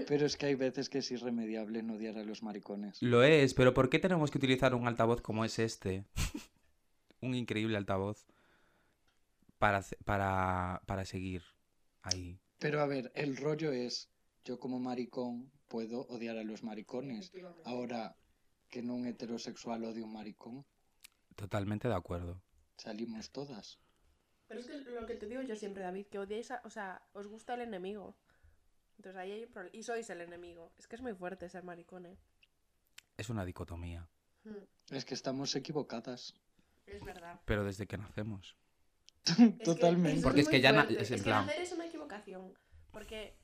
Pero 0.07 0.25
es 0.25 0.37
que 0.37 0.45
hay 0.45 0.55
veces 0.55 0.89
que 0.89 0.99
es 0.99 1.11
irremediable 1.11 1.83
no 1.83 1.95
odiar 1.95 2.17
a 2.17 2.23
los 2.23 2.43
maricones. 2.43 3.01
Lo 3.01 3.23
es, 3.23 3.53
pero 3.53 3.73
¿por 3.73 3.89
qué 3.89 3.99
tenemos 3.99 4.31
que 4.31 4.37
utilizar 4.37 4.73
un 4.73 4.87
altavoz 4.87 5.21
como 5.21 5.43
es 5.43 5.59
este? 5.59 6.05
un 7.21 7.35
increíble 7.35 7.75
altavoz 7.77 8.25
para, 9.57 9.83
para, 10.05 10.81
para 10.85 11.05
seguir 11.05 11.43
ahí. 12.01 12.39
Pero 12.59 12.81
a 12.81 12.85
ver, 12.87 13.11
el 13.15 13.37
rollo 13.37 13.71
es, 13.71 14.09
yo 14.43 14.59
como 14.59 14.79
maricón 14.79 15.51
puedo 15.67 16.01
odiar 16.07 16.37
a 16.37 16.43
los 16.43 16.63
maricones. 16.63 17.31
Ahora, 17.65 18.15
que 18.69 18.81
no 18.81 18.95
un 18.95 19.05
heterosexual 19.07 19.83
odie 19.83 20.01
a 20.01 20.05
un 20.05 20.13
maricón, 20.13 20.65
Totalmente 21.35 21.87
de 21.87 21.93
acuerdo. 21.93 22.41
salimos 22.77 23.31
todas. 23.31 23.79
Pero 24.47 24.59
es 24.59 24.65
que 24.67 24.77
lo 24.79 25.05
que 25.05 25.15
te 25.15 25.27
digo 25.27 25.41
yo 25.43 25.55
siempre, 25.55 25.83
David, 25.83 26.07
que 26.07 26.17
odiáis 26.17 26.49
a... 26.51 26.61
O 26.63 26.69
sea, 26.71 27.05
os 27.13 27.27
gusta 27.27 27.53
el 27.53 27.61
enemigo. 27.61 28.15
Entonces 28.97 29.19
ahí 29.19 29.31
hay 29.33 29.43
un 29.43 29.51
problema. 29.51 29.75
Y 29.77 29.83
sois 29.83 30.09
el 30.09 30.21
enemigo. 30.21 30.73
Es 30.79 30.87
que 30.87 30.95
es 30.95 31.01
muy 31.01 31.13
fuerte 31.13 31.47
ser 31.49 31.63
maricón, 31.63 32.07
¿eh? 32.07 32.17
Es 33.17 33.29
una 33.29 33.45
dicotomía. 33.45 34.09
Mm, 34.45 34.95
Es 34.95 35.05
que 35.05 35.13
estamos 35.13 35.55
equivocadas. 35.55 36.33
Es 36.87 37.03
verdad. 37.03 37.39
Pero 37.45 37.63
desde 37.65 37.85
que 37.85 37.97
nacemos. 37.97 38.55
Es 39.29 39.57
que 39.57 39.63
Totalmente. 39.63 40.21
Porque 40.21 40.41
es 40.41 40.49
que 40.49 40.61
ya 40.61 40.71
na- 40.71 40.83
es 40.83 40.89
en 40.89 41.01
Es 41.01 41.09
que 41.11 41.17
plan- 41.23 41.45
nacer 41.45 41.61
es 41.61 41.71
una 41.71 41.85
equivocación. 41.85 42.53
Porque 42.91 43.37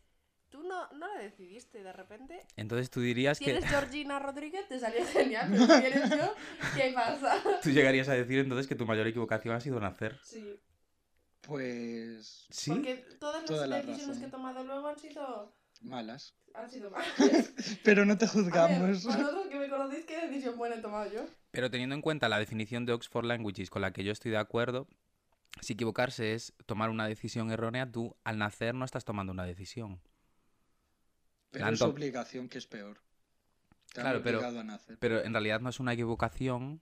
tú 0.49 0.63
no, 0.63 0.91
no 0.93 1.07
la 1.13 1.21
decidiste. 1.21 1.83
De 1.83 1.93
repente, 1.93 2.45
Entonces 2.55 2.89
tú 2.89 3.01
dirías 3.01 3.37
si 3.37 3.45
que... 3.45 3.51
eres 3.51 3.65
Georgina 3.65 4.19
Rodríguez, 4.19 4.67
te 4.67 4.79
salió 4.79 5.05
genial. 5.05 5.49
Pero 5.51 5.65
si 5.79 5.85
eres 5.85 6.09
yo, 6.09 6.33
¿qué 6.75 6.91
pasa? 6.93 7.37
Tú 7.61 7.69
llegarías 7.71 8.07
a 8.09 8.13
decir 8.13 8.39
entonces 8.39 8.67
que 8.67 8.75
tu 8.75 8.85
mayor 8.85 9.07
equivocación 9.07 9.55
ha 9.55 9.59
sido 9.59 9.79
nacer. 9.79 10.19
Sí. 10.23 10.59
Pues 11.41 12.45
¿Sí? 12.49 12.71
Porque 12.71 12.95
todas 13.19 13.41
las 13.41 13.45
Toda 13.45 13.67
decisiones 13.67 14.07
razón. 14.07 14.19
que 14.21 14.25
he 14.27 14.31
tomado 14.31 14.63
luego 14.63 14.87
han 14.87 14.97
sido... 14.97 15.53
malas. 15.81 16.35
Han 16.53 16.69
sido 16.69 16.89
malas. 16.91 17.53
Pero 17.83 18.05
no 18.05 18.17
te 18.17 18.25
A 18.25 18.27
ver, 18.29 18.33
juzgamos. 18.33 19.03
vosotros 19.03 19.47
que 19.47 19.59
me 19.59 19.67
conocéis, 19.69 20.05
¿qué 20.05 20.27
decisión 20.27 20.57
buena 20.57 20.75
he 20.75 20.81
tomado 20.81 21.11
yo? 21.11 21.25
Pero 21.51 21.69
teniendo 21.69 21.95
en 21.95 22.01
cuenta 22.01 22.29
la 22.29 22.39
definición 22.39 22.85
de 22.85 22.93
Oxford 22.93 23.25
Languages 23.25 23.69
con 23.69 23.81
la 23.81 23.91
que 23.91 24.03
yo 24.05 24.11
estoy 24.13 24.31
de 24.31 24.37
acuerdo, 24.37 24.87
si 25.61 25.73
equivocarse 25.73 26.33
es 26.33 26.53
tomar 26.65 26.89
una 26.89 27.07
decisión 27.07 27.51
errónea, 27.51 27.91
tú 27.91 28.15
al 28.23 28.37
nacer 28.37 28.75
no 28.75 28.85
estás 28.85 29.05
tomando 29.05 29.31
una 29.31 29.45
decisión. 29.45 29.99
Pero 31.51 31.65
Tanto- 31.65 31.85
es 31.85 31.91
obligación 31.91 32.49
que 32.49 32.57
es 32.57 32.67
peor. 32.67 32.99
Te 33.93 34.01
Claro, 34.01 34.21
pero- 34.23 34.39
obligado 34.39 34.59
a 34.59 34.63
nacer. 34.63 34.97
Pero 34.99 35.23
en 35.23 35.33
realidad 35.33 35.59
no 35.61 35.69
es 35.69 35.79
una 35.79 35.93
equivocación 35.93 36.81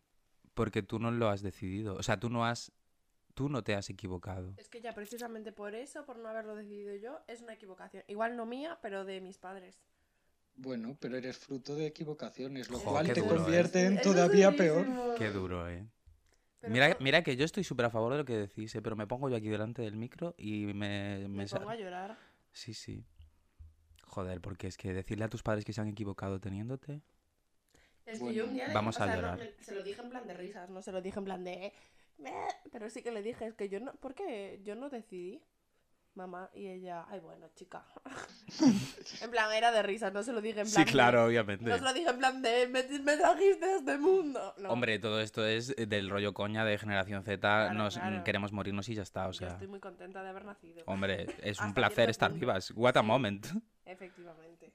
porque 0.54 0.82
tú 0.82 1.00
no 1.00 1.12
lo 1.12 1.30
has 1.30 1.42
decidido. 1.42 1.96
O 1.96 2.04
sea, 2.04 2.20
tú 2.20 2.30
no 2.30 2.46
has... 2.46 2.72
Tú 3.34 3.48
no 3.48 3.64
te 3.64 3.76
has 3.76 3.90
equivocado. 3.90 4.54
Es 4.58 4.68
que 4.68 4.82
ya 4.82 4.94
precisamente 4.94 5.54
por 5.54 5.74
eso, 5.74 6.06
por 6.06 6.18
no 6.18 6.28
haberlo 6.28 6.54
decidido 6.54 6.94
yo, 6.98 7.18
es 7.30 7.42
una 7.42 7.54
equivocación. 7.54 8.04
Igual 8.08 8.36
no 8.36 8.46
mía, 8.46 8.78
pero 8.82 9.06
de 9.06 9.22
mis 9.22 9.38
padres. 9.38 9.80
Bueno, 10.58 10.98
pero 11.00 11.16
eres 11.16 11.38
fruto 11.38 11.74
de 11.76 11.88
equivocaciones, 11.88 12.70
lo 12.70 12.78
Jo, 12.80 12.92
cual 12.92 13.08
te 13.12 13.22
duro, 13.22 13.36
¿eh? 13.36 13.38
convierte 13.38 13.86
en 13.86 14.02
todavía 14.02 14.52
peor. 14.52 14.86
Qué 15.18 15.30
duro, 15.32 15.70
¿eh? 15.70 15.88
Pero 16.62 16.74
Mira, 16.74 16.90
no- 16.90 16.96
mira 17.00 17.24
que 17.24 17.36
yo 17.36 17.44
estoy 17.46 17.64
súper 17.64 17.86
a 17.88 17.90
favor 17.90 18.12
de 18.14 18.20
lo 18.20 18.26
que 18.26 18.38
decís, 18.38 18.74
¿eh? 18.76 18.82
pero 18.82 18.96
me 18.96 19.08
pongo 19.08 19.30
yo 19.30 19.36
aquí 19.36 19.50
delante 19.50 19.82
del 19.82 19.96
micro 19.96 20.36
y 20.38 20.66
me... 20.68 20.74
me 21.28 21.28
me 21.30 21.48
pongo 21.48 21.70
a 21.70 21.76
llorar. 21.76 22.18
Sí, 22.52 22.74
sí. 22.74 23.04
Joder, 24.06 24.42
porque 24.42 24.68
es 24.68 24.78
que 24.78 24.94
decirle 24.94 25.26
a 25.26 25.30
tus 25.30 25.42
padres 25.42 25.66
que 25.66 25.74
se 25.74 25.82
han 25.82 25.88
equivocado 25.88 26.40
teniéndote... 26.40 27.02
Es 28.06 28.18
que 28.20 28.26
Bueno, 28.26 28.38
yo 28.38 28.46
un 28.46 28.54
día 28.54 28.68
vamos 28.74 29.00
o 29.00 29.04
a 29.04 29.06
sea, 29.06 29.16
no, 29.16 29.22
llorar. 29.22 29.40
me- 29.40 29.64
se 29.64 29.74
lo 29.74 29.84
dije 29.84 30.02
en 30.02 30.10
plan 30.10 30.28
de 30.28 30.34
risas, 30.34 30.70
no 30.70 30.82
se 30.82 30.92
lo 30.92 31.02
dije 31.02 31.18
en 31.20 31.26
plan 31.26 31.44
de... 31.44 31.74
"Meh", 32.18 32.32
Pero 32.72 32.90
sí 32.90 33.02
que 33.02 33.12
le 33.12 33.22
dije, 33.24 33.46
es 33.48 33.54
que 33.56 33.70
yo 33.70 33.80
no... 33.80 33.94
¿Por 33.94 34.14
qué 34.16 34.60
yo 34.64 34.76
no 34.76 34.90
decidí? 34.90 35.42
Mamá 36.14 36.50
y 36.54 36.68
ella, 36.68 37.06
ay 37.08 37.22
bueno, 37.22 37.48
chica. 37.56 37.86
en 39.22 39.32
plan, 39.32 39.52
era 39.54 39.72
de 39.72 39.82
risas, 39.82 40.12
no 40.12 40.24
se 40.24 40.34
lo 40.34 40.42
dije 40.42 40.60
en 40.60 40.70
plan 40.70 40.86
Sí, 40.86 40.92
claro, 40.92 41.22
de... 41.22 41.28
obviamente. 41.28 41.64
No 41.64 41.78
se 41.78 41.84
lo 41.84 41.94
dije 41.94 42.10
en 42.10 42.18
plan 42.18 42.42
de, 42.42 42.68
me, 42.68 42.84
me 43.00 43.16
trajiste 43.18 43.66
a 43.66 43.76
este 43.78 43.98
mundo. 43.98 44.54
No. 44.58 44.70
Hombre, 44.72 45.00
todo 45.00 45.22
esto 45.22 45.46
es 45.46 45.74
eh, 45.78 45.86
del 45.86 46.10
rollo 46.10 46.34
coña 46.34 46.66
de 46.66 46.78
generación 46.78 47.24
Z, 47.24 47.40
Claro, 47.40 47.74
nos 47.74 47.98
claro. 47.98 48.24
queremos 48.26 48.52
morirnos 48.52 48.90
y 48.90 48.96
ya 48.96 49.04
está, 49.04 49.28
o 49.28 49.32
Yo 49.32 49.40
sea... 49.40 49.48
estoy 49.54 49.68
muy 49.68 49.80
contenta 49.80 50.22
de 50.22 50.30
haber 50.30 50.44
nacido. 50.44 50.84
Hombre, 50.86 51.28
es 51.44 51.62
un 51.62 51.74
placer 51.74 52.10
estar 52.10 52.32
punto. 52.32 52.42
vivas. 52.46 52.72
What 52.72 52.98
a 52.98 53.02
moment. 53.02 53.48
Efectivamente. 53.86 54.74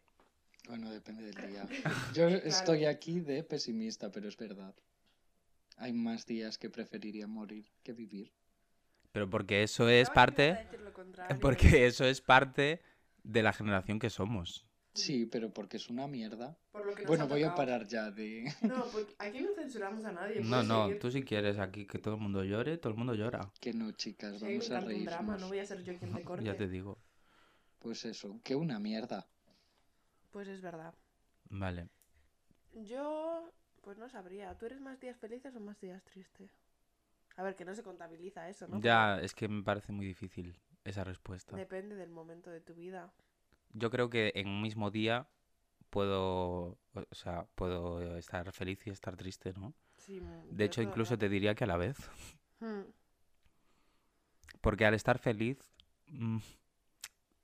Bueno, 0.69 0.91
depende 0.91 1.23
del 1.31 1.49
día. 1.53 1.67
Yo 2.15 2.29
estoy 2.29 2.87
aquí 2.87 3.21
de 3.21 3.45
pesimista, 3.45 4.11
pero 4.11 4.27
es 4.29 4.37
verdad. 4.39 4.75
Hay 5.77 5.93
más 5.93 6.25
días 6.25 6.57
que 6.57 6.71
preferiría 6.71 7.27
morir 7.27 7.71
que 7.83 7.93
vivir. 7.93 8.33
Pero 9.17 9.31
porque 9.31 9.63
eso 9.63 9.89
es 9.89 10.11
parte... 10.11 10.69
Porque 11.41 11.87
eso 11.87 12.05
es 12.05 12.21
parte 12.21 12.83
de 13.23 13.43
la 13.43 13.55
generación 13.55 13.99
que 13.99 14.11
somos. 14.11 14.67
Sí, 14.93 15.25
pero 15.25 15.55
porque 15.55 15.79
es 15.79 15.89
una 15.89 16.07
mierda. 16.07 16.59
Por 16.71 16.85
lo 16.85 16.95
que 16.95 17.03
nos 17.03 17.09
Bueno, 17.09 17.27
voy 17.27 17.43
a 17.45 17.55
parar 17.55 17.87
ya 17.87 18.11
de... 18.11 18.53
No, 18.61 18.85
porque 18.93 19.15
aquí 19.19 19.41
no 19.41 19.55
censuramos 19.55 20.05
a 20.05 20.13
nadie. 20.13 20.43
No, 20.43 20.63
no, 20.63 20.85
seguir. 20.85 21.01
tú 21.01 21.11
si 21.11 21.23
quieres 21.23 21.59
aquí 21.59 21.87
que 21.87 21.99
todo 21.99 22.17
el 22.17 22.21
mundo 22.21 22.45
llore, 22.45 22.77
todo 22.77 22.93
el 22.93 22.99
mundo 22.99 23.15
llora. 23.15 23.51
Que 23.59 23.73
no, 23.73 23.91
chicas, 23.93 24.39
vamos 24.39 24.69
un 24.69 24.77
a 24.77 24.81
un 24.81 25.05
drama, 25.07 25.39
no 25.39 25.49
voy 25.49 25.61
a 25.61 25.65
ser 25.67 25.83
yo 25.83 25.97
quien 25.97 26.13
te 26.13 26.23
corte. 26.23 26.45
Ya 26.45 26.55
te 26.55 26.69
digo. 26.69 26.99
Pues 27.79 28.05
eso, 28.05 28.39
que 28.45 28.55
una 28.55 28.79
mierda. 28.79 29.27
Pues 30.31 30.47
es 30.47 30.61
verdad. 30.61 30.95
Vale. 31.49 31.89
Yo, 32.75 33.51
pues 33.81 33.97
no 33.97 34.11
sabría. 34.11 34.59
¿Tú 34.59 34.67
eres 34.67 34.81
más 34.83 35.01
días 35.01 35.17
felices 35.17 35.57
o 35.57 35.61
más 35.61 35.81
días 35.81 36.05
tristes? 36.05 36.51
A 37.37 37.43
ver, 37.43 37.55
que 37.55 37.65
no 37.65 37.75
se 37.75 37.83
contabiliza 37.83 38.49
eso, 38.49 38.67
¿no? 38.67 38.81
Ya, 38.81 39.21
es 39.21 39.35
que 39.35 39.49
me 39.49 39.63
parece 39.63 39.93
muy 39.93 40.07
difícil 40.07 40.59
esa 40.85 41.05
respuesta. 41.05 41.55
Depende 41.57 41.95
del 41.95 42.11
momento 42.11 42.51
de 42.51 42.61
tu 42.61 42.75
vida. 42.75 43.13
Yo 43.73 43.91
creo 43.91 44.09
que 44.09 44.33
en 44.35 44.49
un 44.49 44.63
mismo 44.63 44.91
día 44.91 45.29
puedo, 45.91 46.79
o 46.95 47.15
sea, 47.15 47.47
puedo 47.55 48.17
estar 48.17 48.51
feliz 48.53 48.87
y 48.87 48.91
estar 48.91 49.17
triste, 49.17 49.53
¿no? 49.55 49.75
Sí, 49.99 50.21
mm, 50.21 50.57
De 50.57 50.65
hecho, 50.65 50.81
incluso 50.83 51.19
te 51.19 51.29
diría 51.29 51.55
que 51.55 51.65
a 51.65 51.67
la 51.67 51.77
vez. 51.77 51.97
Hmm. 52.61 52.83
Porque 54.61 54.87
al 54.87 54.95
estar 54.95 55.19
feliz, 55.19 55.59
mm, 56.09 56.39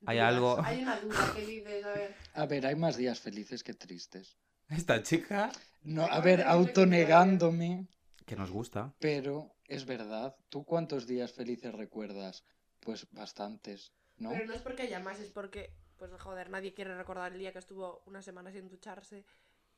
Hay 0.05 0.19
algo- 0.19 0.61
Hay 0.65 0.81
una 0.81 0.99
duda 0.99 1.33
que 1.33 1.45
dices, 1.45 1.85
a 1.85 1.93
ver. 1.93 2.15
A 2.33 2.45
ver, 2.45 2.65
hay 2.65 2.75
más 2.75 2.97
días 2.97 3.19
felices 3.21 3.63
que 3.63 3.73
tristes. 3.73 4.37
esta 4.69 5.01
chica 5.03 5.51
No, 5.83 6.03
a 6.05 6.19
ver, 6.19 6.41
autonegándome, 6.41 7.87
que 8.25 8.35
nos 8.35 8.49
gusta. 8.51 8.93
pero 8.99 9.53
es 9.75 9.85
verdad. 9.85 10.35
¿Tú 10.49 10.63
cuántos 10.63 11.07
días 11.07 11.33
felices 11.33 11.73
recuerdas? 11.73 12.43
Pues 12.79 13.07
bastantes, 13.11 13.93
¿no? 14.17 14.29
Pero 14.31 14.45
no 14.45 14.53
es 14.53 14.61
porque 14.61 14.83
haya 14.83 14.99
más, 14.99 15.19
es 15.19 15.29
porque, 15.29 15.73
pues 15.97 16.11
joder, 16.19 16.49
nadie 16.49 16.73
quiere 16.73 16.95
recordar 16.95 17.31
el 17.33 17.39
día 17.39 17.51
que 17.51 17.59
estuvo 17.59 18.03
una 18.05 18.21
semana 18.21 18.51
sin 18.51 18.67
ducharse 18.69 19.25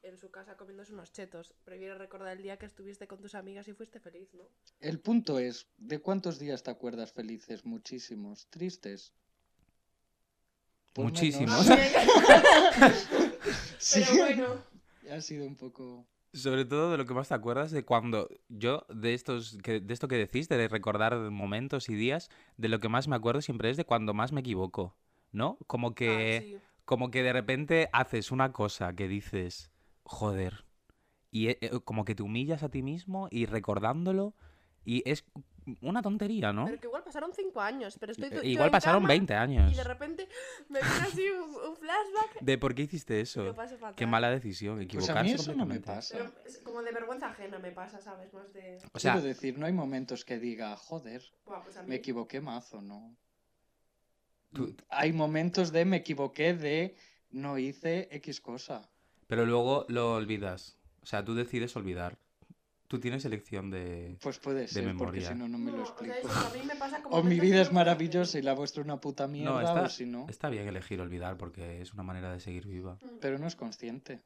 en 0.02 0.18
su 0.18 0.30
casa 0.32 0.56
comiéndose 0.58 0.94
unos 0.94 1.12
chetos. 1.12 1.54
Prefiere 1.64 1.96
recordar 1.96 2.36
el 2.38 2.44
día 2.44 2.58
que 2.58 2.66
estuviste 2.66 3.08
con 3.08 3.20
tus 3.22 3.36
amigas 3.36 3.68
y 3.68 3.74
fuiste 3.74 4.00
feliz, 4.00 4.34
¿no? 4.34 4.48
El 4.80 5.00
punto 5.00 5.40
es, 5.40 5.68
¿de 5.78 6.00
cuántos 6.00 6.40
días 6.40 6.64
te 6.64 6.72
acuerdas 6.72 7.12
felices? 7.12 7.66
Muchísimos. 7.66 8.48
¿Tristes? 8.50 9.14
Pues 10.94 11.06
Muchísimos. 11.06 11.68
menos. 11.68 13.08
Sí, 13.78 14.02
Pero 14.04 14.18
bueno, 14.18 14.64
ha 15.12 15.22
sido 15.22 15.46
un 15.46 15.56
poco... 15.56 16.08
Sobre 16.36 16.66
todo 16.66 16.92
de 16.92 16.98
lo 16.98 17.06
que 17.06 17.14
más 17.14 17.30
te 17.30 17.34
acuerdas 17.34 17.72
de 17.72 17.86
cuando 17.86 18.28
yo, 18.50 18.86
de 18.90 19.14
estos 19.14 19.58
que, 19.64 19.80
de 19.80 19.94
esto 19.94 20.08
que 20.08 20.18
decís, 20.18 20.50
de 20.50 20.68
recordar 20.68 21.18
momentos 21.32 21.90
y 21.90 21.96
días, 21.96 22.30
de 22.58 22.70
lo 22.70 22.80
que 22.80 22.90
más 22.90 23.08
me 23.08 23.16
acuerdo 23.16 23.42
siempre 23.42 23.70
es 23.70 23.78
de 23.78 23.86
cuando 23.86 24.14
más 24.14 24.32
me 24.32 24.42
equivoco, 24.42 24.96
¿no? 25.32 25.58
Como 25.68 25.96
que, 25.96 26.38
ah, 26.38 26.42
sí. 26.42 26.58
como 26.84 27.10
que 27.10 27.24
de 27.24 27.34
repente 27.34 27.90
haces 27.94 28.32
una 28.32 28.52
cosa 28.52 28.94
que 28.96 29.08
dices, 29.08 29.72
joder, 30.04 30.66
y 31.32 31.50
eh, 31.50 31.58
eh, 31.62 31.80
como 31.84 32.06
que 32.06 32.16
te 32.16 32.24
humillas 32.24 32.64
a 32.64 32.70
ti 32.70 32.82
mismo 32.82 33.28
y 33.32 33.46
recordándolo, 33.46 34.36
y 34.84 35.10
es 35.10 35.26
una 35.82 36.02
tontería, 36.02 36.54
¿no? 36.54 36.66
Pero 36.66 36.80
que 36.80 36.88
igual 36.88 37.04
pasaron 37.04 37.32
cinco 37.34 37.60
años, 37.62 37.98
pero 38.00 38.12
estoy 38.12 38.30
Eh, 38.32 38.42
Igual 38.44 38.72
pasaron 38.72 39.02
cama 39.02 39.10
20 39.10 39.34
años. 39.34 39.72
Y 39.72 39.76
de 39.76 39.84
repente 39.84 40.28
me 40.70 40.80
viene 40.80 40.96
así 41.02 41.28
un, 41.30 41.50
un 41.70 41.76
flashback. 41.78 42.42
¿De 42.42 42.58
por 42.58 42.76
qué 42.76 42.84
hiciste 42.84 43.22
eso? 43.22 43.44
lo 43.44 43.56
paso 43.56 43.76
fatal. 43.78 43.96
Qué 43.96 44.06
mala 44.06 44.30
decisión, 44.30 44.76
Pues 44.76 44.86
equivocarse 44.86 45.20
a 45.20 45.24
mí 45.24 45.32
eso 45.32 45.52
no 45.56 45.66
me 45.66 45.76
completamente. 45.80 45.88
pasa. 45.88 46.18
Pero 46.18 46.32
es 46.46 46.58
como 46.60 46.82
de 46.84 46.92
vergüenza 46.92 47.28
ajena 47.28 47.60
me 47.60 47.72
pasa, 47.72 48.00
¿sabes? 48.00 48.34
Más 48.34 48.54
de... 48.54 48.78
O 48.94 49.00
sea, 49.00 49.14
Quiero 49.14 49.26
decir, 49.28 49.58
no 49.58 49.66
hay 49.66 49.74
momentos 49.74 50.24
que 50.26 50.38
diga, 50.40 50.76
joder, 50.78 51.22
pues 51.44 51.76
mí... 51.78 51.88
me 51.88 51.96
equivoqué 51.96 52.42
mazo, 52.42 52.82
¿no? 52.82 53.16
Tú- 54.54 54.76
Hay 54.90 55.12
momentos 55.14 55.72
de 55.72 55.86
me 55.86 55.98
equivoqué 55.98 56.54
de 56.54 56.96
no 57.32 57.58
hice 57.58 58.08
X 58.12 58.40
cosa. 58.42 58.90
Pero 59.28 59.46
luego 59.46 59.86
lo 59.90 60.14
olvidas. 60.14 60.78
O 61.02 61.06
sea, 61.06 61.24
tú 61.26 61.36
decides 61.36 61.76
olvidar. 61.76 62.18
Tú 62.88 63.00
tienes 63.00 63.26
elección 63.26 63.72
de... 63.72 64.18
Pues 64.22 64.38
puede 64.38 64.68
ser, 64.68 64.84
porque 64.96 65.20
memoria. 65.20 65.28
si 65.30 65.36
no, 65.36 65.48
no 65.48 65.58
me 65.58 65.72
lo 65.72 65.82
o 65.82 65.86
sea, 65.86 65.94
explico. 65.96 66.28
eso 66.28 66.48
a 66.48 66.54
mí 66.54 66.62
me 66.68 66.76
pasa 66.76 67.02
como 67.02 67.16
O 67.16 67.24
mi 67.24 67.40
vida 67.40 67.62
es 67.62 67.70
no 67.70 67.76
maravillosa 67.76 68.38
y 68.38 68.44
la 68.44 68.54
vuestra 68.54 68.84
una 68.84 69.02
puta 69.02 69.28
mierda, 69.28 69.52
No, 69.54 69.60
está, 69.62 69.82
o 69.84 69.90
si 69.90 70.06
no. 70.06 70.28
está 70.30 70.50
bien 70.50 70.68
elegir 70.68 71.02
olvidar 71.02 71.36
porque 71.38 71.82
es 71.82 71.94
una 71.94 72.04
manera 72.04 72.32
de 72.32 72.40
seguir 72.40 72.68
viva. 72.68 73.00
Pero 73.22 73.40
no 73.40 73.48
es 73.48 73.56
consciente. 73.56 74.22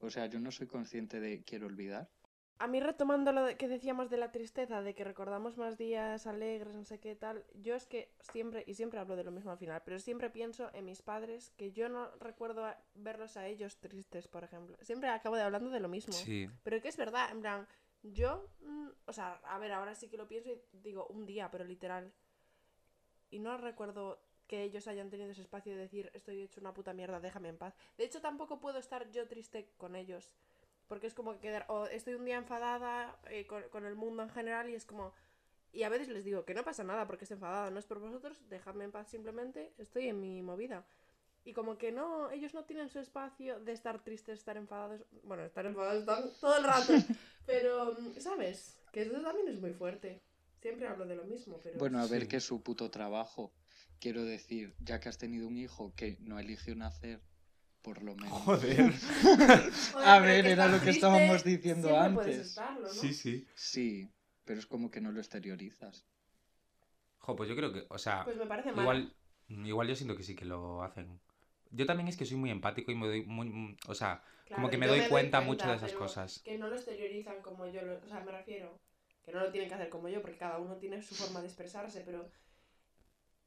O 0.00 0.10
sea, 0.10 0.26
yo 0.26 0.38
no 0.38 0.50
soy 0.50 0.66
consciente 0.66 1.18
de 1.18 1.42
quiero 1.44 1.66
olvidar. 1.66 2.10
A 2.58 2.68
mí 2.68 2.78
retomando 2.78 3.32
lo 3.32 3.44
de- 3.46 3.56
que 3.56 3.66
decíamos 3.66 4.10
de 4.10 4.16
la 4.16 4.30
tristeza, 4.30 4.80
de 4.80 4.94
que 4.94 5.02
recordamos 5.02 5.56
más 5.56 5.76
días 5.76 6.26
alegres, 6.28 6.76
no 6.76 6.84
sé 6.84 7.00
qué 7.00 7.16
tal, 7.16 7.44
yo 7.54 7.74
es 7.74 7.84
que 7.86 8.12
siempre, 8.20 8.62
y 8.66 8.74
siempre 8.74 9.00
hablo 9.00 9.16
de 9.16 9.24
lo 9.24 9.32
mismo 9.32 9.50
al 9.50 9.58
final, 9.58 9.82
pero 9.84 9.98
siempre 9.98 10.30
pienso 10.30 10.70
en 10.72 10.84
mis 10.84 11.02
padres, 11.02 11.52
que 11.56 11.72
yo 11.72 11.88
no 11.88 12.10
recuerdo 12.20 12.64
a- 12.64 12.78
verlos 12.94 13.36
a 13.36 13.48
ellos 13.48 13.78
tristes, 13.78 14.28
por 14.28 14.44
ejemplo. 14.44 14.76
Siempre 14.82 15.08
acabo 15.08 15.34
de 15.36 15.42
hablando 15.42 15.68
de 15.70 15.80
lo 15.80 15.88
mismo. 15.88 16.12
Sí. 16.12 16.48
Pero 16.62 16.80
que 16.80 16.88
es 16.88 16.96
verdad, 16.96 17.28
en 17.32 17.40
plan, 17.40 17.66
yo, 18.12 18.48
mm, 18.60 18.88
o 19.06 19.12
sea, 19.12 19.40
a 19.44 19.58
ver, 19.58 19.72
ahora 19.72 19.94
sí 19.94 20.08
que 20.08 20.16
lo 20.16 20.28
pienso 20.28 20.50
y 20.50 20.60
digo 20.72 21.06
un 21.08 21.26
día, 21.26 21.50
pero 21.50 21.64
literal. 21.64 22.12
Y 23.30 23.38
no 23.38 23.56
recuerdo 23.56 24.20
que 24.46 24.62
ellos 24.62 24.86
hayan 24.88 25.10
tenido 25.10 25.30
ese 25.30 25.40
espacio 25.40 25.72
de 25.72 25.78
decir, 25.78 26.10
estoy 26.14 26.42
hecho 26.42 26.60
una 26.60 26.74
puta 26.74 26.92
mierda, 26.92 27.18
déjame 27.20 27.48
en 27.48 27.56
paz. 27.56 27.74
De 27.96 28.04
hecho, 28.04 28.20
tampoco 28.20 28.60
puedo 28.60 28.78
estar 28.78 29.10
yo 29.10 29.26
triste 29.26 29.70
con 29.78 29.96
ellos. 29.96 30.34
Porque 30.86 31.06
es 31.06 31.14
como 31.14 31.40
que 31.40 31.62
o 31.68 31.86
estoy 31.86 32.14
un 32.14 32.26
día 32.26 32.36
enfadada 32.36 33.18
eh, 33.30 33.46
con, 33.46 33.86
el 33.86 33.94
mundo 33.94 34.22
en 34.22 34.30
general 34.30 34.68
y 34.68 34.74
es 34.74 34.84
como... 34.84 35.14
Y 35.72 35.82
a 35.82 35.88
veces 35.88 36.08
les 36.08 36.24
digo 36.24 36.44
que 36.44 36.54
no 36.54 36.62
pasa 36.62 36.84
nada 36.84 37.06
porque 37.06 37.24
esté 37.24 37.34
enfadada, 37.34 37.70
no 37.70 37.78
es 37.80 37.86
por 37.86 37.98
vosotros, 37.98 38.38
dejadme 38.48 38.84
en 38.84 38.92
paz 38.92 39.08
simplemente, 39.08 39.72
estoy 39.78 40.08
en 40.08 40.20
mi 40.20 40.40
movida. 40.40 40.86
Y 41.44 41.52
como 41.52 41.76
que 41.76 41.90
no, 41.90 42.30
ellos 42.30 42.54
no 42.54 42.64
tienen 42.64 42.88
su 42.88 43.00
espacio 43.00 43.58
de 43.60 43.72
estar 43.72 44.02
tristes, 44.04 44.38
estar 44.38 44.56
enfadados. 44.56 45.04
Bueno, 45.24 45.42
estar 45.44 45.66
enfadados 45.66 46.00
están 46.00 46.30
todo 46.40 46.56
el 46.56 46.64
rato. 46.64 46.92
Pero, 47.46 47.96
¿sabes? 48.20 48.78
Que 48.92 49.02
eso 49.02 49.20
también 49.20 49.48
es 49.48 49.60
muy 49.60 49.72
fuerte. 49.72 50.22
Siempre 50.60 50.86
hablo 50.88 51.04
de 51.06 51.16
lo 51.16 51.24
mismo, 51.24 51.60
pero... 51.62 51.78
Bueno, 51.78 51.98
a 52.00 52.06
ver 52.06 52.22
Sí. 52.22 52.28
qué 52.28 52.36
es 52.38 52.44
su 52.44 52.62
puto 52.62 52.90
trabajo. 52.90 53.52
Quiero 54.00 54.24
decir, 54.24 54.74
ya 54.80 54.98
que 55.00 55.08
has 55.08 55.18
tenido 55.18 55.46
un 55.46 55.56
hijo 55.58 55.94
que 55.94 56.16
no 56.20 56.38
eligió 56.38 56.74
nacer, 56.74 57.20
por 57.82 58.02
lo 58.02 58.14
menos. 58.16 58.32
Joder. 58.42 58.92
A 60.04 60.18
ver, 60.20 60.46
era 60.46 60.68
lo 60.68 60.80
que 60.80 60.90
estábamos 60.90 61.44
diciendo 61.44 61.98
antes. 61.98 62.48
estarlo, 62.48 62.82
¿no? 62.88 62.88
Sí, 62.94 63.12
sí. 63.12 63.46
Sí, 63.54 64.10
pero 64.44 64.58
es 64.58 64.66
como 64.66 64.90
que 64.90 65.00
no 65.00 65.12
lo 65.12 65.20
exteriorizas. 65.20 66.06
Jo, 67.18 67.36
pues 67.36 67.48
yo 67.48 67.56
creo 67.56 67.72
que, 67.72 67.86
o 67.88 67.98
sea, 67.98 68.24
Pues 68.24 68.36
me 68.36 68.46
parece 68.46 68.72
mal. 68.72 68.80
igual, 68.82 69.16
igual 69.66 69.88
yo 69.88 69.96
siento 69.96 70.16
que 70.16 70.22
sí 70.22 70.34
que 70.34 70.44
lo 70.44 70.82
hacen. 70.82 71.20
Yo 71.74 71.86
también 71.86 72.08
es 72.08 72.16
que 72.16 72.24
soy 72.24 72.36
muy 72.36 72.50
empático 72.50 72.92
y 72.92 72.94
me 72.94 73.06
doy 73.06 73.24
muy, 73.24 73.76
o 73.88 73.94
sea, 73.94 74.22
como 74.54 74.70
que 74.70 74.78
me 74.78 74.86
doy 74.86 75.00
cuenta 75.08 75.40
mucho 75.40 75.68
de 75.68 75.76
esas 75.76 75.92
cosas. 75.92 76.40
Que 76.44 76.56
no 76.56 76.68
lo 76.68 76.76
exteriorizan 76.76 77.42
como 77.42 77.66
yo, 77.66 77.82
lo, 77.82 77.98
o 77.98 78.08
sea, 78.08 78.20
me 78.20 78.32
refiero, 78.32 78.78
que 79.24 79.32
no 79.32 79.40
lo 79.40 79.50
tienen 79.50 79.68
que 79.68 79.74
hacer 79.74 79.88
como 79.88 80.08
yo, 80.08 80.22
porque 80.22 80.38
cada 80.38 80.58
uno 80.58 80.76
tiene 80.76 81.02
su 81.02 81.14
forma 81.14 81.40
de 81.40 81.46
expresarse, 81.46 82.02
pero 82.02 82.30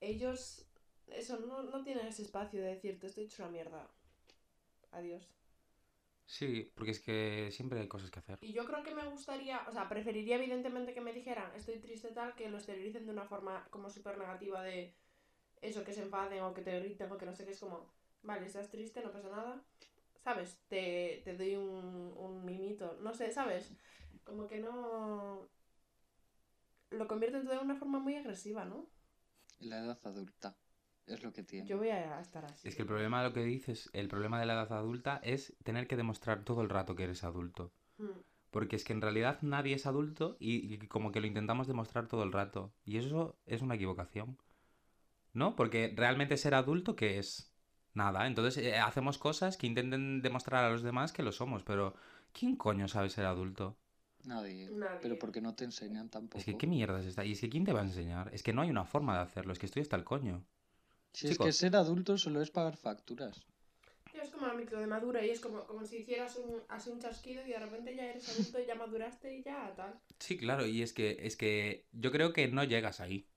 ellos, 0.02 0.66
eso, 1.08 1.40
no, 1.40 1.64
no 1.64 1.84
tienen 1.84 2.08
ese 2.08 2.24
espacio 2.24 2.62
de 2.62 2.76
decir, 2.76 3.00
te 3.00 3.08
estoy 3.08 3.26
hecho 3.26 3.44
una 3.44 3.52
mierda, 3.52 3.88
adiós. 4.92 5.28
Sí, 6.26 6.70
porque 6.76 6.92
es 6.92 7.00
que 7.00 7.50
siempre 7.52 7.80
hay 7.80 7.88
cosas 7.88 8.12
que 8.12 8.20
hacer. 8.20 8.38
Y 8.42 8.52
yo 8.52 8.66
creo 8.66 8.84
que 8.84 8.94
me 8.94 9.08
gustaría, 9.08 9.66
o 9.70 9.72
sea, 9.72 9.88
preferiría 9.88 10.36
evidentemente 10.36 10.94
que 10.94 11.00
me 11.00 11.14
dijeran, 11.14 11.56
estoy 11.56 11.80
triste 11.80 12.10
tal, 12.10 12.36
que 12.36 12.50
lo 12.50 12.58
exterioricen 12.58 13.06
de 13.06 13.14
una 13.14 13.24
forma 13.24 13.66
como 13.70 13.90
súper 13.90 14.18
negativa 14.18 14.62
de 14.62 14.94
eso, 15.62 15.86
que 15.86 15.94
se 15.94 16.04
enfaden 16.04 16.44
o 16.44 16.54
que 16.54 16.62
te 16.62 16.78
griten 16.80 17.10
o 17.12 17.18
que 17.18 17.26
no 17.26 17.34
sé 17.34 17.46
qué, 17.46 17.52
es 17.52 17.60
como, 17.60 17.90
vale, 18.24 18.46
estás 18.46 18.70
triste, 18.70 19.02
no 19.02 19.12
pasa 19.12 19.30
nada, 19.30 19.64
¿sabes? 20.24 20.60
Te, 20.68 21.22
te 21.24 21.36
doy 21.36 21.56
un, 21.56 22.14
un 22.18 22.46
mimito, 22.46 22.98
no 23.02 23.14
sé, 23.14 23.32
¿sabes? 23.32 23.74
Como 24.24 24.48
que 24.48 24.60
no... 24.60 25.48
Lo 26.90 27.08
convierten 27.08 27.44
todo 27.44 27.56
de 27.56 27.64
una 27.64 27.76
forma 27.76 28.00
muy 28.00 28.16
agresiva, 28.16 28.66
¿no? 28.66 28.88
La 29.60 29.80
edad 29.80 30.00
adulta 30.04 30.58
es 31.06 31.24
lo 31.24 31.34
que 31.34 31.44
tiene. 31.44 31.68
Yo 31.68 31.78
voy 31.78 31.90
a 31.90 32.20
estar 32.20 32.46
así. 32.46 32.68
Es 32.68 32.76
que 32.76 32.82
el 32.82 32.88
problema 32.88 33.22
de 33.22 33.30
lo 33.30 33.34
que 33.34 33.44
dices, 33.44 33.90
el 33.94 34.08
problema 34.08 34.40
de 34.40 34.46
la 34.46 34.54
edad 34.54 34.74
adulta 34.74 35.20
es 35.24 35.56
tener 35.64 35.88
que 35.88 35.98
demostrar 35.98 36.44
todo 36.44 36.62
el 36.62 36.70
rato 36.70 36.96
que 36.96 37.04
eres 37.04 37.24
adulto. 37.24 37.74
Mm. 37.98 38.20
Porque 38.52 38.76
es 38.76 38.84
que 38.84 38.94
en 38.94 39.02
realidad 39.02 39.40
nadie 39.42 39.76
es 39.76 39.86
adulto 39.86 40.38
y, 40.40 40.74
y 40.74 40.88
como 40.88 41.12
que 41.12 41.20
lo 41.20 41.28
intentamos 41.28 41.68
demostrar 41.68 42.08
todo 42.08 42.24
el 42.24 42.32
rato. 42.32 42.74
Y 42.86 42.98
eso 42.98 43.38
es 43.46 43.62
una 43.62 43.76
equivocación. 43.76 44.38
¿No? 45.34 45.56
Porque 45.56 45.94
realmente 45.96 46.38
ser 46.38 46.56
adulto, 46.56 46.96
¿qué 46.96 47.20
es? 47.20 47.54
Nada. 47.98 48.28
Entonces 48.28 48.64
eh, 48.64 48.78
hacemos 48.78 49.18
cosas 49.18 49.58
que 49.58 49.66
intenten 49.72 50.22
demostrar 50.22 50.64
a 50.64 50.70
los 50.70 50.84
demás 50.84 51.12
que 51.12 51.24
lo 51.24 51.32
somos. 51.32 51.64
Pero 51.64 51.96
¿quién 52.38 52.56
coño 52.56 52.88
sabe 52.88 53.10
ser 53.10 53.26
adulto? 53.26 53.76
Nadie. 54.32 54.70
Nadie. 54.70 55.00
Pero 55.02 55.16
porque 55.22 55.42
no 55.42 55.56
te 55.56 55.64
enseñan 55.66 56.08
tampoco. 56.10 56.38
Es 56.40 56.46
que 56.46 56.58
qué 56.60 56.68
mierda 56.68 57.00
es 57.00 57.08
esta. 57.08 57.26
Y 57.26 57.32
es 57.32 57.42
que 57.42 57.50
¿quién 57.50 57.66
te 57.66 57.74
va 57.74 57.82
a 57.82 57.90
enseñar? 57.92 58.30
Es 58.34 58.44
que 58.44 58.54
no 58.54 58.62
hay 58.62 58.70
una 58.70 58.86
forma 58.86 59.16
de 59.16 59.24
hacerlo. 59.24 59.52
Es 59.52 59.60
que 59.60 59.66
estoy 59.66 59.82
hasta 59.82 59.96
el 59.96 60.04
coño. 60.04 60.46
Si 61.14 61.28
es 61.28 61.40
que 61.40 61.52
ser 61.52 61.76
adulto 61.76 62.18
solo 62.18 62.42
es 62.42 62.52
pagar 62.52 62.78
facturas. 62.78 63.36
Tío, 64.12 64.22
Es 64.22 64.30
como 64.30 64.46
la 64.46 64.54
micro 64.54 64.80
de 64.80 64.88
madura 64.88 65.26
y 65.26 65.32
es 65.32 65.40
como, 65.40 65.66
como 65.66 65.84
si 65.86 65.98
hicieras 65.98 66.36
un, 66.38 66.62
así 66.70 66.90
un 66.92 67.00
chasquido 67.00 67.46
y 67.46 67.50
de 67.50 67.60
repente 67.60 67.96
ya 67.96 68.06
eres 68.12 68.30
adulto 68.30 68.60
y 68.60 68.66
ya 68.68 68.76
maduraste 68.76 69.36
y 69.38 69.44
ya 69.44 69.74
tal. 69.76 69.94
Sí, 70.20 70.38
claro, 70.38 70.66
y 70.66 70.82
es 70.84 70.94
que, 70.94 71.18
es 71.22 71.36
que 71.36 71.88
yo 71.92 72.12
creo 72.12 72.34
que 72.34 72.48
no 72.48 72.64
llegas 72.64 73.00
ahí. 73.00 73.28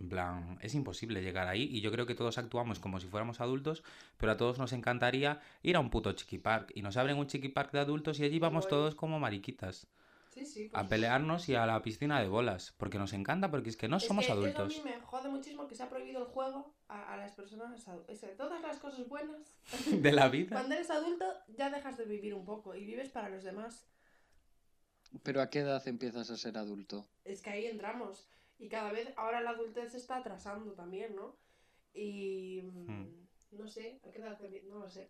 En 0.00 0.08
plan, 0.08 0.58
es 0.62 0.74
imposible 0.74 1.22
llegar 1.22 1.48
ahí 1.48 1.64
y 1.64 1.80
yo 1.80 1.90
creo 1.90 2.06
que 2.06 2.14
todos 2.14 2.38
actuamos 2.38 2.78
como 2.78 3.00
si 3.00 3.08
fuéramos 3.08 3.40
adultos, 3.40 3.82
pero 4.16 4.30
a 4.32 4.36
todos 4.36 4.58
nos 4.58 4.72
encantaría 4.72 5.40
ir 5.62 5.74
a 5.74 5.80
un 5.80 5.90
puto 5.90 6.12
chiqui 6.12 6.38
park 6.38 6.70
y 6.74 6.82
nos 6.82 6.96
abren 6.96 7.18
un 7.18 7.26
chiqui 7.26 7.48
park 7.48 7.72
de 7.72 7.80
adultos 7.80 8.20
y 8.20 8.24
allí 8.24 8.38
vamos 8.38 8.64
Voy. 8.66 8.70
todos 8.70 8.94
como 8.94 9.18
mariquitas 9.18 9.88
Sí, 10.30 10.46
sí. 10.46 10.70
a 10.72 10.80
pues- 10.82 10.90
pelearnos 10.90 11.48
y 11.48 11.56
a 11.56 11.66
la 11.66 11.82
piscina 11.82 12.20
de 12.20 12.28
bolas, 12.28 12.74
porque 12.78 12.96
nos 12.98 13.12
encanta, 13.12 13.50
porque 13.50 13.70
es 13.70 13.76
que 13.76 13.88
no 13.88 13.96
Es 13.96 14.04
somos 14.04 14.26
que 14.26 14.32
Eso 14.32 14.40
a 14.40 14.42
adultos. 14.44 14.76
mí 14.84 14.90
me 14.92 15.00
jode 15.00 15.28
muchísimo 15.30 15.66
que 15.66 15.74
se 15.74 15.82
ha 15.82 15.88
prohibido 15.88 16.20
el 16.20 16.26
juego 16.28 16.72
a, 16.86 17.14
a 17.14 17.16
las 17.16 17.32
personas 17.32 17.88
adultas. 17.88 18.20
Todas 18.36 18.62
las 18.62 18.76
cosas 18.78 19.08
buenas. 19.08 19.52
De 19.90 20.12
la 20.12 20.28
vida. 20.28 20.50
Cuando 20.52 20.76
eres 20.76 20.90
adulto 20.90 21.24
ya 21.48 21.70
dejas 21.70 21.96
de 21.98 22.04
vivir 22.04 22.34
un 22.34 22.44
poco 22.44 22.76
y 22.76 22.84
vives 22.84 23.08
para 23.08 23.30
los 23.30 23.42
demás. 23.42 23.84
Pero 25.24 25.40
¿a 25.42 25.50
qué 25.50 25.60
edad 25.60 25.82
empiezas 25.88 26.30
a 26.30 26.36
ser 26.36 26.56
adulto? 26.56 27.04
Es 27.24 27.42
que 27.42 27.50
ahí 27.50 27.66
entramos. 27.66 28.28
Y 28.58 28.68
cada 28.68 28.92
vez, 28.92 29.12
ahora 29.16 29.40
la 29.40 29.50
adultez 29.50 29.92
se 29.92 29.98
está 29.98 30.16
atrasando 30.16 30.72
también, 30.72 31.14
¿no? 31.14 31.36
Y... 31.94 32.62
mm, 32.62 32.86
Hmm. 32.86 33.18
No 33.52 33.66
sé, 33.66 33.98
¿a 34.06 34.10
qué 34.10 34.18
edad 34.18 34.38
No 34.64 34.78
lo 34.78 34.90
sé. 34.90 35.08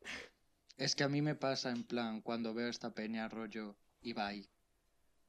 Es 0.76 0.94
que 0.94 1.02
a 1.02 1.08
mí 1.08 1.22
me 1.22 1.34
pasa 1.34 1.70
en 1.70 1.82
plan, 1.82 2.20
cuando 2.20 2.54
veo 2.54 2.68
esta 2.68 2.94
peña 2.94 3.28
rollo 3.28 3.76
Ibai. 4.00 4.48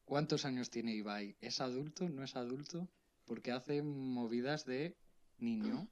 ¿Cuántos 0.05 0.45
años 0.45 0.69
tiene 0.69 0.93
Ibai? 0.93 1.35
¿Es 1.41 1.59
adulto? 1.59 2.07
¿No 2.07 2.23
es 2.23 2.35
adulto? 2.35 2.87
Porque 3.25 3.51
hace 3.51 3.81
movidas 3.81 4.65
de 4.65 4.95
niño. 5.39 5.87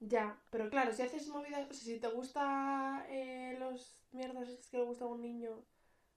Ya, 0.00 0.38
pero 0.50 0.68
claro, 0.70 0.92
si 0.92 1.02
haces 1.02 1.28
movidas, 1.28 1.68
o 1.70 1.74
sea, 1.74 1.82
si 1.82 1.98
te 2.00 2.08
gusta 2.08 3.06
eh, 3.08 3.56
los 3.58 3.98
mierdas 4.12 4.48
que 4.70 4.78
le 4.78 4.84
gusta 4.84 5.04
a 5.04 5.08
un 5.08 5.20
niño, 5.20 5.64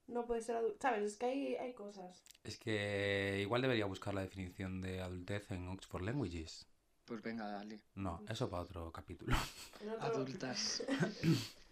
no 0.07 0.25
puedes 0.25 0.45
ser 0.45 0.55
adulto. 0.55 0.77
¿Sabes? 0.81 1.03
Es 1.03 1.17
que 1.17 1.25
hay, 1.25 1.55
hay 1.55 1.73
cosas. 1.73 2.23
Es 2.43 2.57
que 2.57 3.39
igual 3.41 3.61
debería 3.61 3.85
buscar 3.85 4.13
la 4.13 4.21
definición 4.21 4.81
de 4.81 5.01
adultez 5.01 5.51
en 5.51 5.67
Oxford 5.67 6.03
Languages. 6.03 6.67
Pues 7.05 7.21
venga, 7.21 7.47
dale. 7.47 7.81
No, 7.95 8.23
eso 8.29 8.49
para 8.49 8.63
otro 8.63 8.91
capítulo. 8.91 9.35
Adultas. 9.99 10.83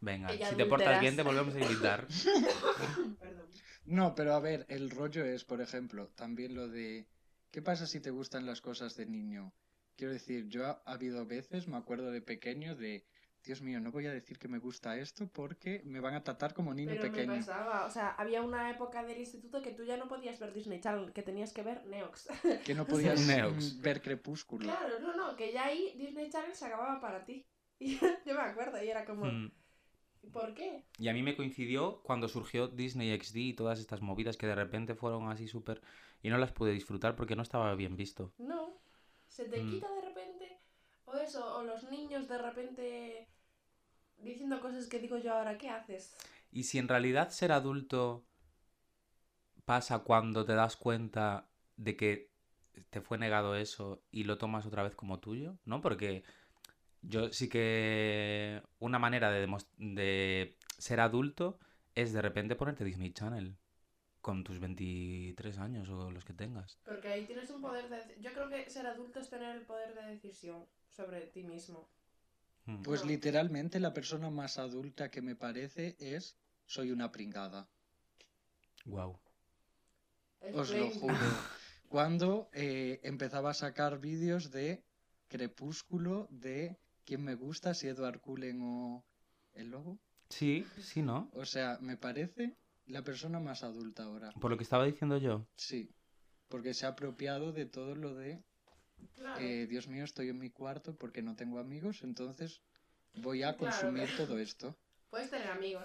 Venga, 0.00 0.30
Ella 0.30 0.50
si 0.50 0.56
te 0.56 0.66
portas 0.66 1.00
bien 1.00 1.16
te 1.16 1.22
volvemos 1.22 1.54
a 1.54 1.60
invitar. 1.60 2.06
Perdón. 3.20 3.46
No, 3.86 4.14
pero 4.14 4.34
a 4.34 4.40
ver, 4.40 4.66
el 4.68 4.90
rollo 4.90 5.24
es, 5.24 5.44
por 5.44 5.62
ejemplo, 5.62 6.08
también 6.08 6.54
lo 6.54 6.68
de 6.68 7.06
¿qué 7.50 7.62
pasa 7.62 7.86
si 7.86 8.00
te 8.00 8.10
gustan 8.10 8.44
las 8.44 8.60
cosas 8.60 8.96
de 8.96 9.06
niño? 9.06 9.54
Quiero 9.96 10.12
decir, 10.12 10.48
yo 10.48 10.66
ha, 10.66 10.82
ha 10.84 10.92
habido 10.92 11.24
veces, 11.24 11.68
me 11.68 11.76
acuerdo 11.76 12.10
de 12.10 12.20
pequeño, 12.20 12.74
de 12.76 13.06
Dios 13.44 13.60
mío, 13.60 13.78
no 13.80 13.92
voy 13.92 14.06
a 14.06 14.12
decir 14.12 14.38
que 14.38 14.48
me 14.48 14.58
gusta 14.58 14.96
esto 14.96 15.26
porque 15.28 15.82
me 15.84 16.00
van 16.00 16.14
a 16.14 16.24
tratar 16.24 16.54
como 16.54 16.72
niño 16.72 16.92
Pero 16.92 17.02
me 17.04 17.10
pequeño. 17.10 17.34
pasaba, 17.34 17.84
o 17.86 17.90
sea, 17.90 18.10
había 18.12 18.40
una 18.42 18.70
época 18.70 19.02
del 19.04 19.18
instituto 19.18 19.60
que 19.60 19.72
tú 19.72 19.84
ya 19.84 19.96
no 19.98 20.08
podías 20.08 20.38
ver 20.40 20.52
Disney 20.54 20.80
Channel, 20.80 21.12
que 21.12 21.22
tenías 21.22 21.52
que 21.52 21.62
ver 21.62 21.84
Neox. 21.86 22.28
Que 22.64 22.74
no 22.74 22.86
podías 22.86 23.20
Neox. 23.28 23.80
ver 23.82 24.00
Crepúsculo. 24.00 24.64
claro, 24.64 24.98
no, 25.00 25.14
no, 25.14 25.36
que 25.36 25.52
ya 25.52 25.66
ahí 25.66 25.94
Disney 25.98 26.30
Channel 26.30 26.54
se 26.54 26.66
acababa 26.66 27.00
para 27.00 27.24
ti. 27.24 27.46
Y 27.80 27.98
yo 27.98 28.34
me 28.34 28.40
acuerdo, 28.40 28.82
y 28.82 28.88
era 28.88 29.04
como, 29.04 29.26
Mm. 29.26 29.50
¿por 30.32 30.54
qué? 30.54 30.84
Y 30.98 31.08
a 31.08 31.12
mí 31.12 31.22
me 31.22 31.36
coincidió 31.36 32.00
cuando 32.02 32.28
surgió 32.28 32.68
Disney 32.68 33.12
XD 33.20 33.36
y 33.36 33.52
todas 33.54 33.78
estas 33.78 34.00
movidas 34.00 34.36
que 34.38 34.46
de 34.46 34.54
repente 34.54 34.94
fueron 34.94 35.28
así 35.28 35.48
súper... 35.48 35.82
Y 36.22 36.30
no 36.30 36.38
las 36.38 36.52
pude 36.52 36.72
disfrutar 36.72 37.14
porque 37.16 37.36
no 37.36 37.42
estaba 37.42 37.74
bien 37.74 37.96
visto. 37.96 38.32
No, 38.38 38.80
se 39.28 39.44
te 39.46 39.60
Mm. 39.62 39.68
quita 39.70 39.92
de 39.92 40.00
repente, 40.00 40.60
o 41.04 41.14
eso, 41.16 41.56
o 41.58 41.62
los 41.64 41.90
niños 41.90 42.26
de 42.28 42.38
repente 42.38 43.28
diciendo 44.18 44.60
cosas 44.60 44.86
que 44.86 44.98
digo 44.98 45.18
yo 45.18 45.34
ahora, 45.34 45.58
¿qué 45.58 45.68
haces? 45.68 46.14
Y 46.50 46.64
si 46.64 46.78
en 46.78 46.88
realidad 46.88 47.30
ser 47.30 47.52
adulto 47.52 48.24
pasa 49.64 50.00
cuando 50.00 50.44
te 50.44 50.54
das 50.54 50.76
cuenta 50.76 51.48
de 51.76 51.96
que 51.96 52.30
te 52.90 53.00
fue 53.00 53.18
negado 53.18 53.56
eso 53.56 54.02
y 54.10 54.24
lo 54.24 54.38
tomas 54.38 54.66
otra 54.66 54.82
vez 54.82 54.94
como 54.94 55.20
tuyo, 55.20 55.58
¿no? 55.64 55.80
Porque 55.80 56.24
Yo 57.02 57.32
sí 57.32 57.48
que 57.48 58.62
una 58.78 58.98
manera 58.98 59.30
de, 59.30 60.56
ser 60.78 61.00
adulto 61.00 61.58
es 61.94 62.12
de 62.12 62.22
repente 62.22 62.56
ponerte 62.56 62.84
Disney 62.84 63.12
Channel 63.12 63.56
con 64.20 64.42
tus 64.42 64.58
23 64.58 65.58
años 65.58 65.88
o 65.90 66.10
los 66.10 66.24
que 66.24 66.32
tengas. 66.32 66.78
Porque 66.84 67.08
ahí 67.08 67.26
tienes 67.26 67.50
un 67.50 67.60
poder 67.60 67.90
de... 67.90 68.20
Yo 68.20 68.32
creo 68.32 68.48
que 68.48 68.70
ser 68.70 68.86
adulto 68.86 69.20
es 69.20 69.28
tener 69.28 69.54
el 69.54 69.66
poder 69.66 69.94
de 69.94 70.06
decisión 70.06 70.64
sobre 70.88 71.26
ti 71.26 71.44
mismo. 71.44 71.90
Mm. 72.66 72.82
Pues 72.82 73.04
literalmente 73.04 73.80
la 73.80 73.92
persona 73.92 74.30
más 74.30 74.58
adulta 74.58 75.10
que 75.10 75.22
me 75.22 75.36
parece 75.36 75.96
es 75.98 76.36
soy 76.66 76.90
una 76.90 77.12
pringada. 77.12 77.68
Wow. 78.86 79.18
Os 80.52 80.70
lo 80.70 80.90
juro. 80.90 81.14
Cuando 81.88 82.48
eh, 82.52 83.00
empezaba 83.02 83.50
a 83.50 83.54
sacar 83.54 84.00
vídeos 84.00 84.50
de 84.50 84.82
Crepúsculo, 85.28 86.26
de 86.30 86.76
quién 87.04 87.22
me 87.22 87.34
gusta, 87.34 87.74
si 87.74 87.88
Edward 87.88 88.20
Cullen 88.20 88.60
o 88.62 89.04
el 89.52 89.70
lobo. 89.70 89.98
Sí, 90.28 90.66
sí, 90.80 91.02
¿no? 91.02 91.30
O 91.34 91.44
sea, 91.44 91.78
me 91.80 91.96
parece 91.96 92.56
la 92.86 93.02
persona 93.02 93.40
más 93.40 93.62
adulta 93.62 94.04
ahora. 94.04 94.32
Por 94.40 94.50
lo 94.50 94.56
que 94.56 94.64
estaba 94.64 94.84
diciendo 94.84 95.18
yo. 95.18 95.46
Sí, 95.56 95.90
porque 96.48 96.74
se 96.74 96.86
ha 96.86 96.90
apropiado 96.90 97.52
de 97.52 97.66
todo 97.66 97.94
lo 97.94 98.14
de, 98.14 98.42
Claro. 99.16 99.38
eh, 99.40 99.66
Dios 99.68 99.88
mío, 99.88 100.04
estoy 100.04 100.28
en 100.28 100.38
mi 100.38 100.50
cuarto 100.50 100.94
porque 100.96 101.22
no 101.22 101.34
tengo 101.36 101.58
amigos, 101.58 102.02
entonces 102.02 102.60
voy 103.16 103.42
a 103.42 103.56
Claro. 103.56 103.58
consumir 103.58 104.08
todo 104.16 104.38
esto. 104.38 104.76
Puedes 105.10 105.30
tener 105.30 105.48
amigos. 105.48 105.84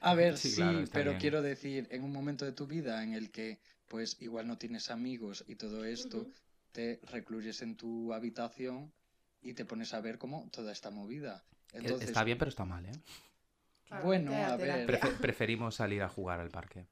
A 0.00 0.14
ver, 0.14 0.36
Sí, 0.36 0.50
sí, 0.50 0.56
claro, 0.56 0.80
está 0.80 0.98
pero 0.98 1.10
bien. 1.12 1.20
quiero 1.20 1.42
decir, 1.42 1.88
en 1.90 2.04
un 2.04 2.12
momento 2.12 2.44
de 2.44 2.52
tu 2.52 2.66
vida 2.66 3.02
en 3.02 3.14
el 3.14 3.30
que, 3.30 3.60
pues, 3.88 4.16
igual 4.20 4.46
no 4.46 4.58
tienes 4.58 4.90
amigos 4.90 5.44
y 5.46 5.54
todo 5.56 5.84
esto, 5.84 6.26
te 6.72 7.00
recluyes 7.10 7.62
en 7.62 7.76
tu 7.76 8.12
habitación 8.12 8.92
y 9.40 9.54
te 9.54 9.64
pones 9.64 9.94
a 9.94 10.00
ver 10.00 10.18
como 10.18 10.48
toda 10.50 10.72
esta 10.72 10.90
movida. 10.90 11.44
Entonces, 11.72 12.08
Está 12.08 12.24
bien, 12.24 12.38
pero 12.38 12.48
está 12.48 12.64
mal, 12.64 12.84
¿eh? 12.84 12.92
Claro, 13.84 14.04
Bueno, 14.04 14.34
a 14.46 14.56
ver. 14.56 14.86
preferimos 15.20 15.76
salir 15.76 16.02
a 16.02 16.08
jugar 16.08 16.40
al 16.40 16.50
parque. 16.50 16.86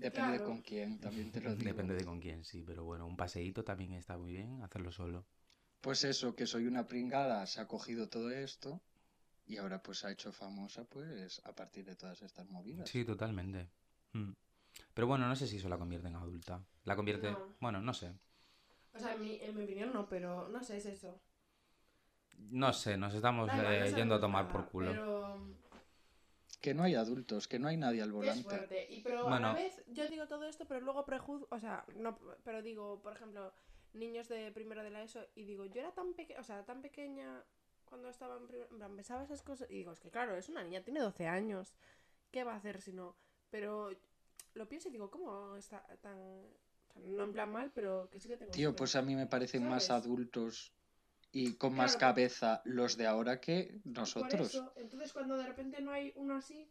Depende 0.00 0.38
de 0.38 0.44
con 0.44 0.62
quién, 0.62 0.98
también 0.98 1.30
te 1.30 1.40
lo 1.40 1.54
digo. 1.54 1.64
Depende 1.64 1.94
de 1.94 2.04
con 2.04 2.20
quién, 2.20 2.44
sí, 2.44 2.62
pero 2.66 2.84
bueno, 2.84 3.06
un 3.06 3.16
paseíto 3.16 3.64
también 3.64 3.92
está 3.92 4.16
muy 4.16 4.32
bien, 4.32 4.62
hacerlo 4.62 4.90
solo. 4.90 5.26
Pues 5.80 6.04
eso, 6.04 6.34
que 6.34 6.46
soy 6.46 6.66
una 6.66 6.86
pringada, 6.86 7.46
se 7.46 7.60
ha 7.60 7.66
cogido 7.66 8.08
todo 8.08 8.30
esto 8.30 8.80
y 9.46 9.56
ahora 9.56 9.82
pues 9.82 9.98
se 9.98 10.06
ha 10.06 10.10
hecho 10.10 10.32
famosa, 10.32 10.84
pues, 10.84 11.40
a 11.44 11.54
partir 11.54 11.84
de 11.84 11.96
todas 11.96 12.22
estas 12.22 12.48
movidas. 12.50 12.88
Sí, 12.88 13.04
totalmente. 13.04 13.68
Mm. 14.12 14.32
Pero 14.94 15.06
bueno, 15.06 15.26
no 15.28 15.36
sé 15.36 15.46
si 15.46 15.56
eso 15.56 15.68
la 15.68 15.78
convierte 15.78 16.08
en 16.08 16.16
adulta. 16.16 16.62
La 16.84 16.96
convierte... 16.96 17.30
No. 17.30 17.56
Bueno, 17.60 17.80
no 17.80 17.94
sé. 17.94 18.12
O 18.92 18.98
sea, 18.98 19.14
en 19.14 19.20
mi, 19.20 19.38
en 19.40 19.56
mi 19.56 19.64
opinión 19.64 19.92
no, 19.92 20.08
pero 20.08 20.48
no 20.48 20.62
sé, 20.62 20.76
es 20.76 20.86
eso. 20.86 21.20
No 22.38 22.72
sé, 22.72 22.96
nos 22.96 23.14
estamos 23.14 23.50
eh, 23.52 23.92
yendo 23.94 24.14
a 24.14 24.20
tomar 24.20 24.48
por 24.48 24.68
culo. 24.68 24.90
Pero 24.90 25.38
Que 26.60 26.74
no 26.74 26.82
hay 26.82 26.94
adultos, 26.94 27.48
que 27.48 27.58
no 27.58 27.68
hay 27.68 27.76
nadie 27.76 28.02
al 28.02 28.08
es 28.08 28.14
volante. 28.14 28.44
fuerte. 28.44 28.86
Y 28.90 29.02
pero 29.02 29.28
a 29.28 29.40
la 29.40 29.54
vez 29.54 29.82
yo 29.88 30.06
digo 30.08 30.26
todo 30.26 30.44
esto, 30.44 30.66
pero 30.66 30.80
luego 30.80 31.04
prejuzgo, 31.04 31.48
o 31.50 31.58
sea, 31.58 31.84
no, 31.96 32.18
pero 32.44 32.62
digo, 32.62 33.00
por 33.02 33.14
ejemplo, 33.14 33.52
niños 33.94 34.28
de 34.28 34.52
primero 34.52 34.82
de 34.82 34.90
la 34.90 35.02
ESO 35.02 35.26
y 35.34 35.44
digo, 35.44 35.64
yo 35.66 35.80
era 35.80 35.92
tan 35.92 36.12
pequeña, 36.14 36.40
o 36.40 36.44
sea, 36.44 36.64
tan 36.64 36.82
pequeña 36.82 37.42
cuando 37.86 38.08
estaba 38.08 38.36
en 38.36 38.46
primero, 38.46 38.68
en 38.70 38.76
plan, 38.76 38.94
pensaba 38.94 39.24
esas 39.24 39.42
cosas 39.42 39.70
y 39.70 39.74
digo, 39.74 39.92
es 39.92 40.00
que 40.00 40.10
claro, 40.10 40.36
es 40.36 40.48
una 40.48 40.62
niña, 40.62 40.82
tiene 40.82 41.00
12 41.00 41.26
años. 41.26 41.74
¿Qué 42.30 42.44
va 42.44 42.52
a 42.52 42.56
hacer 42.56 42.80
si 42.80 42.92
no? 42.92 43.16
Pero 43.50 43.90
lo 44.54 44.68
pienso 44.68 44.88
y 44.88 44.92
digo, 44.92 45.10
¿cómo 45.10 45.56
está 45.56 45.84
tan 46.00 46.16
o 46.94 47.00
sea, 47.00 47.02
no 47.02 47.24
en 47.24 47.32
plan 47.32 47.50
mal, 47.50 47.70
pero 47.74 48.08
que 48.10 48.20
sí 48.20 48.28
que 48.28 48.36
tengo 48.36 48.52
Tío, 48.52 48.74
pues 48.74 48.96
a 48.96 49.02
mí 49.02 49.14
me 49.14 49.26
parecen 49.26 49.68
más 49.68 49.90
adultos 49.90 50.72
y 51.32 51.54
con 51.54 51.74
más 51.74 51.96
cabeza 51.96 52.60
los 52.64 52.96
de 52.96 53.06
ahora 53.06 53.40
que 53.40 53.80
Por 53.84 53.92
nosotros. 53.98 54.48
eso, 54.54 54.72
entonces 54.76 55.12
cuando 55.12 55.36
de 55.36 55.46
repente 55.46 55.80
no 55.80 55.92
hay 55.92 56.12
uno 56.16 56.36
así, 56.36 56.68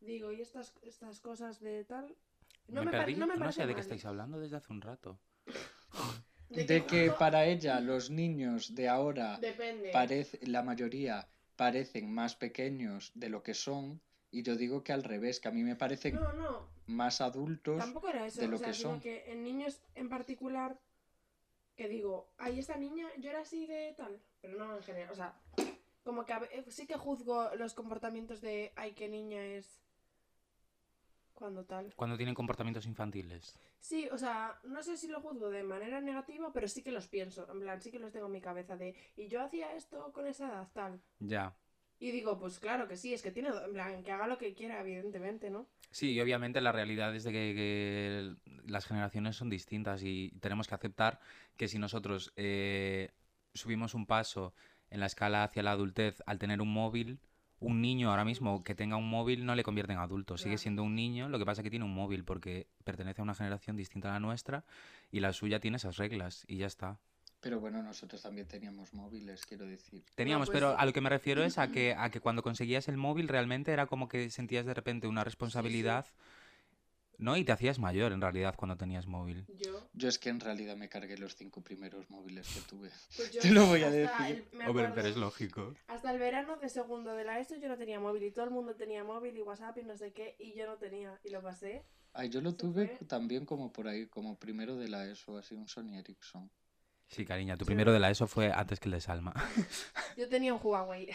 digo, 0.00 0.30
y 0.32 0.40
estas, 0.40 0.72
estas 0.82 1.20
cosas 1.20 1.60
de 1.60 1.84
tal. 1.84 2.14
No 2.68 2.84
me 2.84 2.90
me, 2.90 2.98
perdí, 2.98 3.14
no 3.14 3.26
me 3.26 3.36
no 3.36 3.52
sé 3.52 3.62
de 3.62 3.68
qué 3.68 3.74
mal. 3.74 3.80
estáis 3.82 4.04
hablando 4.04 4.38
desde 4.40 4.56
hace 4.56 4.72
un 4.72 4.80
rato. 4.80 5.18
De 6.48 6.86
que 6.86 7.10
para 7.10 7.44
ella 7.46 7.80
los 7.80 8.10
niños 8.10 8.74
de 8.74 8.88
ahora 8.88 9.40
parece, 9.92 10.38
la 10.46 10.62
mayoría 10.62 11.28
parecen 11.56 12.12
más 12.12 12.36
pequeños 12.36 13.10
de 13.14 13.28
lo 13.28 13.42
que 13.42 13.54
son 13.54 14.00
y 14.30 14.42
yo 14.42 14.56
digo 14.56 14.82
que 14.84 14.92
al 14.92 15.02
revés, 15.02 15.40
que 15.40 15.48
a 15.48 15.50
mí 15.52 15.62
me 15.62 15.76
parecen 15.76 16.14
No, 16.14 16.32
no, 16.34 16.68
más 16.86 17.20
adultos. 17.20 17.78
tampoco 17.78 18.08
era 18.08 18.26
eso. 18.26 18.40
de 18.40 18.48
lo 18.48 18.56
o 18.56 18.58
sea, 18.58 18.68
que 18.68 18.74
son. 18.74 19.00
que 19.00 19.30
en 19.32 19.42
niños 19.42 19.80
en 19.94 20.08
particular, 20.08 20.78
que 21.76 21.88
digo, 21.88 22.32
ahí 22.38 22.58
esta 22.58 22.76
niña, 22.76 23.06
yo 23.18 23.30
era 23.30 23.40
así 23.40 23.66
de 23.66 23.94
tal, 23.96 24.20
pero 24.40 24.58
no 24.58 24.76
en 24.76 24.82
general. 24.82 25.12
O 25.12 25.14
sea, 25.14 25.38
como 26.02 26.24
que 26.24 26.32
a 26.32 26.40
sí 26.68 26.86
que 26.86 26.96
juzgo 26.96 27.54
los 27.56 27.74
comportamientos 27.74 28.40
de, 28.40 28.72
ay, 28.76 28.92
qué 28.92 29.08
niña 29.08 29.44
es. 29.44 29.82
Cuando 31.34 31.64
tal. 31.66 31.92
Cuando 31.94 32.16
tienen 32.16 32.34
comportamientos 32.34 32.86
infantiles. 32.86 33.58
Sí, 33.78 34.08
o 34.10 34.16
sea, 34.16 34.58
no 34.64 34.82
sé 34.82 34.96
si 34.96 35.06
lo 35.06 35.20
juzgo 35.20 35.50
de 35.50 35.62
manera 35.62 36.00
negativa, 36.00 36.50
pero 36.50 36.66
sí 36.66 36.82
que 36.82 36.90
los 36.90 37.08
pienso. 37.08 37.46
En 37.52 37.60
plan, 37.60 37.82
sí 37.82 37.90
que 37.90 37.98
los 37.98 38.10
tengo 38.10 38.26
en 38.26 38.32
mi 38.32 38.40
cabeza 38.40 38.76
de, 38.76 38.96
y 39.16 39.28
yo 39.28 39.42
hacía 39.42 39.74
esto 39.74 40.12
con 40.12 40.26
esa 40.26 40.48
edad, 40.48 40.68
tal. 40.72 41.02
Ya. 41.20 41.54
Y 41.98 42.10
digo, 42.10 42.38
pues 42.38 42.58
claro 42.58 42.88
que 42.88 42.96
sí, 42.96 43.14
es 43.14 43.22
que 43.22 43.30
tiene, 43.30 43.48
en 43.48 43.72
plan, 43.72 44.02
que 44.02 44.12
haga 44.12 44.26
lo 44.26 44.36
que 44.36 44.54
quiera, 44.54 44.80
evidentemente, 44.80 45.48
¿no? 45.48 45.66
Sí, 45.90 46.12
y 46.12 46.20
obviamente 46.20 46.60
la 46.60 46.72
realidad 46.72 47.14
es 47.14 47.24
de 47.24 47.32
que, 47.32 47.54
que 48.44 48.50
las 48.66 48.86
generaciones 48.86 49.36
son 49.36 49.48
distintas 49.48 50.02
y 50.02 50.32
tenemos 50.40 50.68
que 50.68 50.74
aceptar 50.74 51.20
que 51.56 51.68
si 51.68 51.78
nosotros 51.78 52.32
eh, 52.36 53.12
subimos 53.54 53.94
un 53.94 54.06
paso 54.06 54.54
en 54.90 55.00
la 55.00 55.06
escala 55.06 55.44
hacia 55.44 55.62
la 55.62 55.72
adultez 55.72 56.22
al 56.26 56.38
tener 56.38 56.60
un 56.60 56.72
móvil, 56.72 57.18
un 57.58 57.80
niño 57.80 58.10
ahora 58.10 58.24
mismo 58.24 58.62
que 58.62 58.74
tenga 58.74 58.96
un 58.96 59.08
móvil 59.08 59.46
no 59.46 59.54
le 59.54 59.62
convierte 59.62 59.92
en 59.92 59.98
adulto, 59.98 60.36
sigue 60.36 60.58
siendo 60.58 60.82
un 60.82 60.94
niño, 60.94 61.28
lo 61.28 61.38
que 61.38 61.46
pasa 61.46 61.62
es 61.62 61.64
que 61.64 61.70
tiene 61.70 61.86
un 61.86 61.94
móvil 61.94 62.24
porque 62.24 62.68
pertenece 62.84 63.22
a 63.22 63.24
una 63.24 63.34
generación 63.34 63.76
distinta 63.76 64.10
a 64.10 64.12
la 64.12 64.20
nuestra 64.20 64.64
y 65.10 65.20
la 65.20 65.32
suya 65.32 65.60
tiene 65.60 65.78
esas 65.78 65.96
reglas 65.96 66.44
y 66.46 66.58
ya 66.58 66.66
está. 66.66 67.00
Pero 67.46 67.60
bueno, 67.60 67.80
nosotros 67.80 68.20
también 68.20 68.48
teníamos 68.48 68.92
móviles, 68.92 69.46
quiero 69.46 69.66
decir. 69.66 70.02
Teníamos, 70.16 70.48
pues 70.48 70.56
pero 70.56 70.76
a 70.76 70.84
lo 70.84 70.92
que 70.92 71.00
me 71.00 71.08
refiero 71.08 71.44
es 71.44 71.58
a 71.58 71.70
que, 71.70 71.94
a 71.96 72.10
que 72.10 72.18
cuando 72.18 72.42
conseguías 72.42 72.88
el 72.88 72.96
móvil 72.96 73.28
realmente 73.28 73.70
era 73.72 73.86
como 73.86 74.08
que 74.08 74.30
sentías 74.30 74.66
de 74.66 74.74
repente 74.74 75.06
una 75.06 75.22
responsabilidad, 75.22 76.06
¿no? 77.18 77.36
Y 77.36 77.44
te 77.44 77.52
hacías 77.52 77.78
mayor 77.78 78.10
en 78.10 78.20
realidad 78.20 78.56
cuando 78.56 78.76
tenías 78.76 79.06
móvil. 79.06 79.46
Yo, 79.60 79.88
Yo 79.94 80.08
es 80.08 80.18
que 80.18 80.28
en 80.30 80.40
realidad 80.40 80.76
me 80.76 80.88
cargué 80.88 81.16
los 81.18 81.36
cinco 81.36 81.60
primeros 81.60 82.10
móviles 82.10 82.48
que 82.48 82.62
tuve. 82.62 82.90
pues 83.16 83.32
yo 83.32 83.40
Te 83.40 83.52
lo 83.52 83.66
voy 83.66 83.84
a 83.84 83.90
hasta 83.90 84.26
decir. 84.26 84.44
el- 84.52 84.62
acuerdo, 84.62 84.92
pero 84.96 85.06
es 85.06 85.16
lógico. 85.16 85.72
Hasta 85.86 86.10
el 86.10 86.18
verano 86.18 86.56
de 86.56 86.68
segundo 86.68 87.14
de 87.14 87.24
la 87.24 87.38
ESO 87.38 87.54
yo 87.60 87.68
no 87.68 87.76
tenía 87.76 88.00
móvil 88.00 88.24
y 88.24 88.32
todo 88.32 88.46
el 88.46 88.50
mundo 88.50 88.74
tenía 88.74 89.04
móvil 89.04 89.36
y 89.36 89.42
WhatsApp 89.42 89.78
y 89.78 89.84
no 89.84 89.96
sé 89.96 90.12
qué 90.12 90.34
y 90.40 90.52
yo 90.54 90.66
no 90.66 90.78
tenía 90.78 91.16
y 91.22 91.30
lo 91.30 91.40
pasé. 91.42 91.84
Ay, 92.12 92.28
yo 92.28 92.40
lo 92.40 92.56
tuve 92.56 92.88
fue- 92.88 93.06
también 93.06 93.46
como 93.46 93.72
por 93.72 93.86
ahí, 93.86 94.06
como 94.08 94.36
primero 94.36 94.74
de 94.74 94.88
la 94.88 95.06
ESO, 95.08 95.38
así 95.38 95.54
un 95.54 95.68
Sony 95.68 95.94
Ericsson. 95.96 96.50
Sí, 97.08 97.24
cariña, 97.24 97.56
tu 97.56 97.64
Sí. 97.64 97.66
primero 97.66 97.92
de 97.92 98.00
la 98.00 98.10
ESO 98.10 98.26
fue 98.26 98.52
antes 98.52 98.80
que 98.80 98.88
el 98.88 98.92
de 98.92 99.00
Salma. 99.00 99.32
Yo 100.16 100.28
tenía 100.28 100.52
un 100.54 100.60
Huawei. 100.62 101.10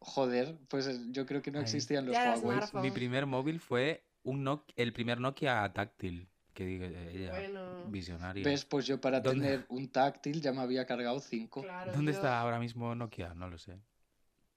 Joder, 0.00 0.56
pues 0.68 0.86
eh, 0.86 0.98
yo 1.10 1.26
creo 1.26 1.42
que 1.42 1.50
no 1.50 1.58
Ay. 1.58 1.64
existían 1.64 2.06
los 2.06 2.14
Ya 2.14 2.34
Huawei. 2.36 2.40
smartphone. 2.58 2.82
Mi 2.82 2.90
primer 2.90 3.26
móvil 3.26 3.58
fue 3.60 4.04
un 4.22 4.44
Nok- 4.44 4.72
el 4.76 4.92
primer 4.92 5.18
Nokia 5.20 5.70
táctil, 5.72 6.28
que 6.54 6.64
diga 6.64 6.86
ella, 6.86 7.30
Bueno. 7.30 7.84
visionaria. 7.88 8.44
¿Ves? 8.44 8.64
Pues 8.64 8.86
yo 8.86 9.00
para 9.00 9.20
¿Dónde? 9.20 9.44
tener 9.48 9.66
un 9.68 9.88
táctil 9.88 10.40
ya 10.40 10.52
me 10.52 10.60
había 10.60 10.86
cargado 10.86 11.18
cinco. 11.20 11.62
Claro, 11.62 11.92
¿Dónde 11.92 12.12
está 12.12 12.40
ahora 12.40 12.58
mismo 12.60 12.94
Nokia? 12.94 13.34
No 13.34 13.48
lo 13.50 13.58
sé. 13.58 13.80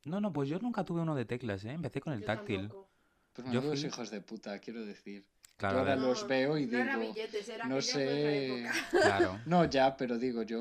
No, 0.03 0.19
no, 0.21 0.31
pues 0.31 0.47
yo 0.49 0.59
nunca 0.59 0.83
tuve 0.83 1.01
uno 1.01 1.15
de 1.15 1.25
teclas, 1.25 1.63
¿eh? 1.65 1.71
Empecé 1.71 2.01
con 2.01 2.13
el 2.13 2.19
yo 2.21 2.25
táctil. 2.25 2.61
tampoco. 2.61 2.89
Pues 3.33 3.51
Yo 3.51 3.61
fui- 3.61 3.85
hijos 3.85 4.11
de 4.11 4.21
puta, 4.21 4.59
quiero 4.59 4.85
decir. 4.85 5.25
Claro, 5.61 5.75
Yo 5.75 5.77
a 5.77 5.93
ahora 5.93 5.95
los 5.95 6.27
veo 6.27 6.57
y 6.57 6.65
no 6.65 6.77
era 6.79 6.97
digo, 6.97 7.13
billetes, 7.13 7.49
era 7.49 7.65
no 7.65 7.81
sé- 7.83 8.63
época. 8.63 8.73
claro. 9.29 9.39
No, 9.45 9.65
ya, 9.65 9.95
pero 9.95 10.17
digo, 10.17 10.41
yo 10.41 10.59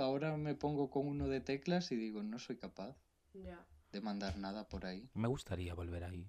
ahora 0.00 0.36
me 0.38 0.54
pongo 0.54 0.88
con 0.90 1.06
uno 1.06 1.28
de 1.28 1.40
teclas 1.40 1.92
y 1.92 1.96
digo, 1.96 2.22
no 2.22 2.38
soy 2.38 2.56
capaz 2.56 2.96
Ya. 3.34 3.62
de 3.92 4.00
mandar 4.00 4.38
nada 4.38 4.66
por 4.68 4.86
ahí. 4.86 5.08
Me 5.12 5.28
gustaría 5.28 5.74
volver 5.74 6.04
ahí. 6.04 6.26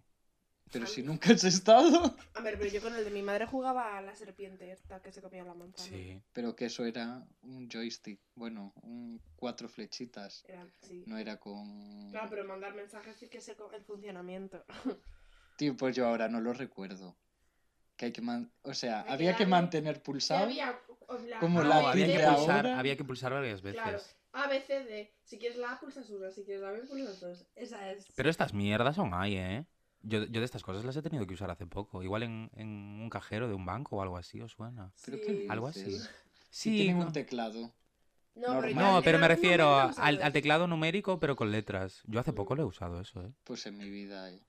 Pero 0.69 0.85
si 0.85 1.01
nunca 1.01 1.31
has 1.31 1.45
estado. 1.45 2.13
A 2.35 2.41
ver, 2.41 2.57
pero 2.59 2.69
yo 2.69 2.81
con 2.81 2.93
el 2.93 3.05
de 3.05 3.09
mi 3.09 3.21
madre 3.21 3.45
jugaba 3.45 3.97
a 3.97 4.01
la 4.01 4.13
serpiente 4.15 4.69
esta 4.69 5.01
que 5.01 5.13
se 5.13 5.21
comía 5.21 5.45
la 5.45 5.53
manzana. 5.53 5.87
Sí. 5.87 6.21
Pero 6.33 6.57
que 6.57 6.65
eso 6.65 6.83
era 6.83 7.25
un 7.41 7.69
joystick. 7.69 8.19
Bueno, 8.35 8.73
un 8.81 9.21
cuatro 9.37 9.69
flechitas. 9.69 10.43
Era, 10.45 10.67
sí. 10.81 11.05
No 11.07 11.17
era 11.17 11.39
con... 11.39 12.09
Claro, 12.11 12.27
pero 12.29 12.43
mandar 12.43 12.75
mensajes 12.75 13.15
sí 13.15 13.29
que 13.29 13.39
sé 13.39 13.55
el 13.73 13.83
funcionamiento. 13.85 14.65
Tío, 15.55 15.77
pues 15.77 15.95
yo 15.95 16.05
ahora 16.05 16.27
no 16.27 16.41
lo 16.41 16.51
recuerdo. 16.51 17.15
Que 17.97 18.05
hay 18.05 18.11
que 18.13 18.21
man... 18.21 18.51
O 18.61 18.73
sea, 18.73 19.01
Hay 19.01 19.13
había 19.13 19.35
que 19.35 19.43
darle- 19.43 19.49
mantener 19.51 20.01
pulsado. 20.03 20.45
había, 20.45 20.79
la 21.27 21.39
Como 21.39 21.61
la 21.63 21.89
había, 21.89 22.05
que 22.05 22.17
D, 22.19 22.23
pulsar, 22.27 22.65
ahora. 22.67 22.79
había 22.79 22.95
que 22.95 23.03
pulsar 23.03 23.33
varias 23.33 23.61
veces. 23.61 23.81
Claro. 23.81 23.99
A, 24.33 24.47
B, 24.47 24.61
C, 24.61 24.83
D. 24.83 25.13
Si 25.23 25.39
quieres 25.39 25.57
la 25.57 25.73
A, 25.73 25.79
pulsas 25.79 26.09
una. 26.11 26.29
Si 26.31 26.43
quieres 26.43 26.61
la 26.61 26.71
B, 26.71 26.81
pulsas 26.83 27.19
dos. 27.19 27.45
Esa 27.55 27.91
es. 27.91 28.05
Pero 28.15 28.29
estas 28.29 28.53
mierdas 28.53 28.97
aún 28.99 29.13
hay, 29.13 29.35
¿eh? 29.37 29.65
Yo, 30.03 30.23
yo 30.25 30.39
de 30.39 30.45
estas 30.45 30.61
cosas 30.61 30.85
las 30.85 30.95
he 30.95 31.01
tenido 31.01 31.25
que 31.25 31.33
usar 31.33 31.49
hace 31.49 31.65
poco. 31.65 32.03
Igual 32.03 32.21
en, 32.23 32.51
en 32.55 32.67
un 33.01 33.09
cajero 33.09 33.47
de 33.47 33.55
un 33.55 33.65
banco 33.65 33.95
o 33.97 34.01
algo 34.03 34.15
así, 34.17 34.39
¿os 34.41 34.51
suena? 34.51 34.93
¿Pero 35.03 35.17
Sí. 35.17 35.23
qué 35.25 35.45
Algo 35.49 35.67
así. 35.67 35.97
Sí, 36.51 36.69
tienen 36.77 36.99
co- 36.99 37.07
un 37.07 37.11
teclado. 37.13 37.73
No, 38.35 38.61
No, 38.61 39.01
pero 39.03 39.17
me 39.17 39.27
refiero 39.27 39.79
al, 39.97 40.21
al 40.21 40.31
teclado 40.31 40.67
numérico, 40.67 41.19
pero 41.19 41.35
con 41.35 41.51
letras. 41.51 42.03
Yo 42.05 42.19
hace 42.19 42.31
poco 42.33 42.53
lo 42.55 42.61
he 42.61 42.65
usado 42.65 43.01
eso, 43.01 43.23
¿eh? 43.23 43.31
Pues 43.43 43.65
en 43.65 43.77
mi 43.77 43.89
vida, 43.89 44.29
eh. 44.31 44.39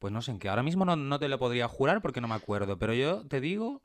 Pues 0.00 0.12
no 0.12 0.20
sé 0.22 0.32
en 0.32 0.38
qué. 0.40 0.48
Ahora 0.48 0.62
mismo 0.64 0.84
no, 0.84 0.96
no 0.96 1.18
te 1.20 1.28
lo 1.28 1.38
podría 1.38 1.68
jurar 1.68 2.02
porque 2.02 2.20
no 2.20 2.26
me 2.26 2.34
acuerdo. 2.34 2.76
Pero 2.78 2.94
yo 2.94 3.24
te 3.28 3.40
digo 3.40 3.82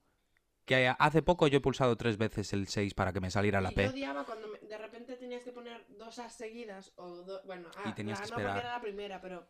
que 0.65 0.87
hace 0.97 1.21
poco 1.21 1.45
yo 1.47 1.57
he 1.57 1.61
pulsado 1.61 1.95
tres 1.97 2.17
veces 2.17 2.51
el 2.53 2.67
6 2.67 2.95
para 2.95 3.13
que 3.13 3.19
me 3.21 3.29
saliera 3.29 3.61
la 3.61 3.71
Y 3.71 3.75
P. 3.75 3.83
Yo 3.83 3.89
odiaba 3.91 4.25
cuando 4.25 4.47
me- 4.47 4.59
de 4.67 4.77
repente 4.77 5.15
tenías 5.17 5.43
que 5.43 5.51
poner 5.51 5.85
dos 5.89 6.17
as 6.17 6.33
seguidas 6.35 6.91
o 6.95 7.17
do- 7.23 7.41
bueno, 7.45 7.67
Y 7.85 7.89
ah, 7.89 7.93
tenías 7.95 8.19
la 8.19 8.25
que 8.25 8.31
no 8.31 8.35
porque 8.37 8.47
esperar. 8.47 8.65
era 8.65 8.73
la 8.77 8.81
primera, 8.81 9.21
pero 9.21 9.45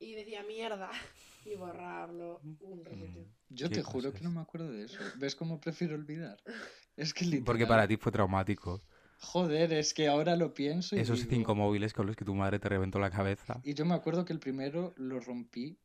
y 0.00 0.14
decía 0.14 0.42
mierda 0.42 0.90
y 1.46 1.54
borrarlo 1.54 2.40
un 2.60 2.84
rollo. 2.84 3.26
Yo 3.48 3.68
Qué 3.68 3.76
te 3.76 3.82
juro 3.82 4.12
que 4.12 4.20
no 4.20 4.30
me 4.30 4.40
acuerdo 4.40 4.70
de 4.70 4.84
eso. 4.84 4.98
¿Ves 5.16 5.34
cómo 5.36 5.60
prefiero 5.60 5.94
olvidar? 5.94 6.36
Es 6.96 7.14
que 7.14 7.24
Porque 7.24 7.60
literal- 7.60 7.68
para 7.68 7.88
ti 7.88 7.96
fue 7.96 8.12
traumático. 8.12 8.82
Joder, 9.20 9.72
es 9.72 9.94
que 9.94 10.08
ahora 10.08 10.34
lo 10.36 10.52
pienso 10.52 10.96
y 10.96 10.98
Esos 10.98 11.20
digo- 11.20 11.30
cinco 11.30 11.54
móviles 11.54 11.94
con 11.94 12.06
los 12.06 12.16
que 12.16 12.24
tu 12.26 12.34
madre 12.34 12.58
te 12.58 12.68
reventó 12.68 12.98
la 12.98 13.10
cabeza. 13.10 13.60
Y 13.62 13.72
yo 13.74 13.86
me 13.86 13.94
acuerdo 13.94 14.24
que 14.24 14.32
el 14.34 14.40
primero 14.40 14.92
lo 14.96 15.20
rompí 15.20 15.78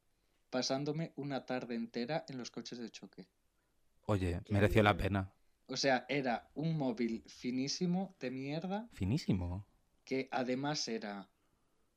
pasándome 0.56 1.12
una 1.18 1.46
tarde 1.46 1.76
entera 1.76 2.26
en 2.30 2.38
los 2.38 2.50
coches 2.50 2.78
de 2.80 2.90
choque. 2.90 3.28
Oye, 4.08 4.40
Qué 4.46 4.54
mereció 4.54 4.84
la 4.84 4.96
pena. 4.98 5.32
O 5.68 5.78
sea, 5.78 6.06
era 6.10 6.50
un 6.56 6.78
móvil 6.78 7.24
finísimo 7.28 8.16
de 8.20 8.32
mierda 8.32 8.90
Finísimo. 8.94 9.66
que 10.06 10.30
además 10.32 10.88
era 10.88 11.30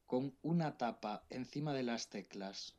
con 0.06 0.36
una 0.42 0.76
tapa 0.78 1.26
encima 1.30 1.74
de 1.74 1.84
las 1.84 2.10
teclas 2.10 2.76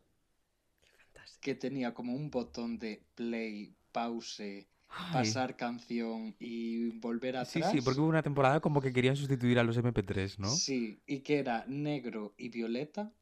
Fantástico. 0.98 1.42
que 1.42 1.56
tenía 1.56 1.94
como 1.94 2.14
un 2.14 2.30
botón 2.30 2.78
de 2.80 3.04
play, 3.16 3.76
pause, 3.92 4.68
Ay. 4.90 5.14
pasar 5.14 5.56
canción 5.56 6.36
y 6.40 6.90
volver 7.00 7.36
Sí, 7.38 7.62
atrás. 7.62 7.72
sí, 7.72 7.82
porque 7.82 8.02
hubo 8.02 8.10
una 8.10 8.22
temporada 8.24 8.60
como 8.60 8.82
que 8.82 8.92
querían 8.94 9.16
sustituir 9.16 9.60
a 9.60 9.64
los 9.64 9.78
MP3, 9.78 10.40
¿no? 10.40 10.48
Sí, 10.48 11.02
y 11.06 11.20
que 11.22 11.40
era 11.40 11.66
negro 11.68 12.34
y 12.38 12.50
violeta, 12.50 13.14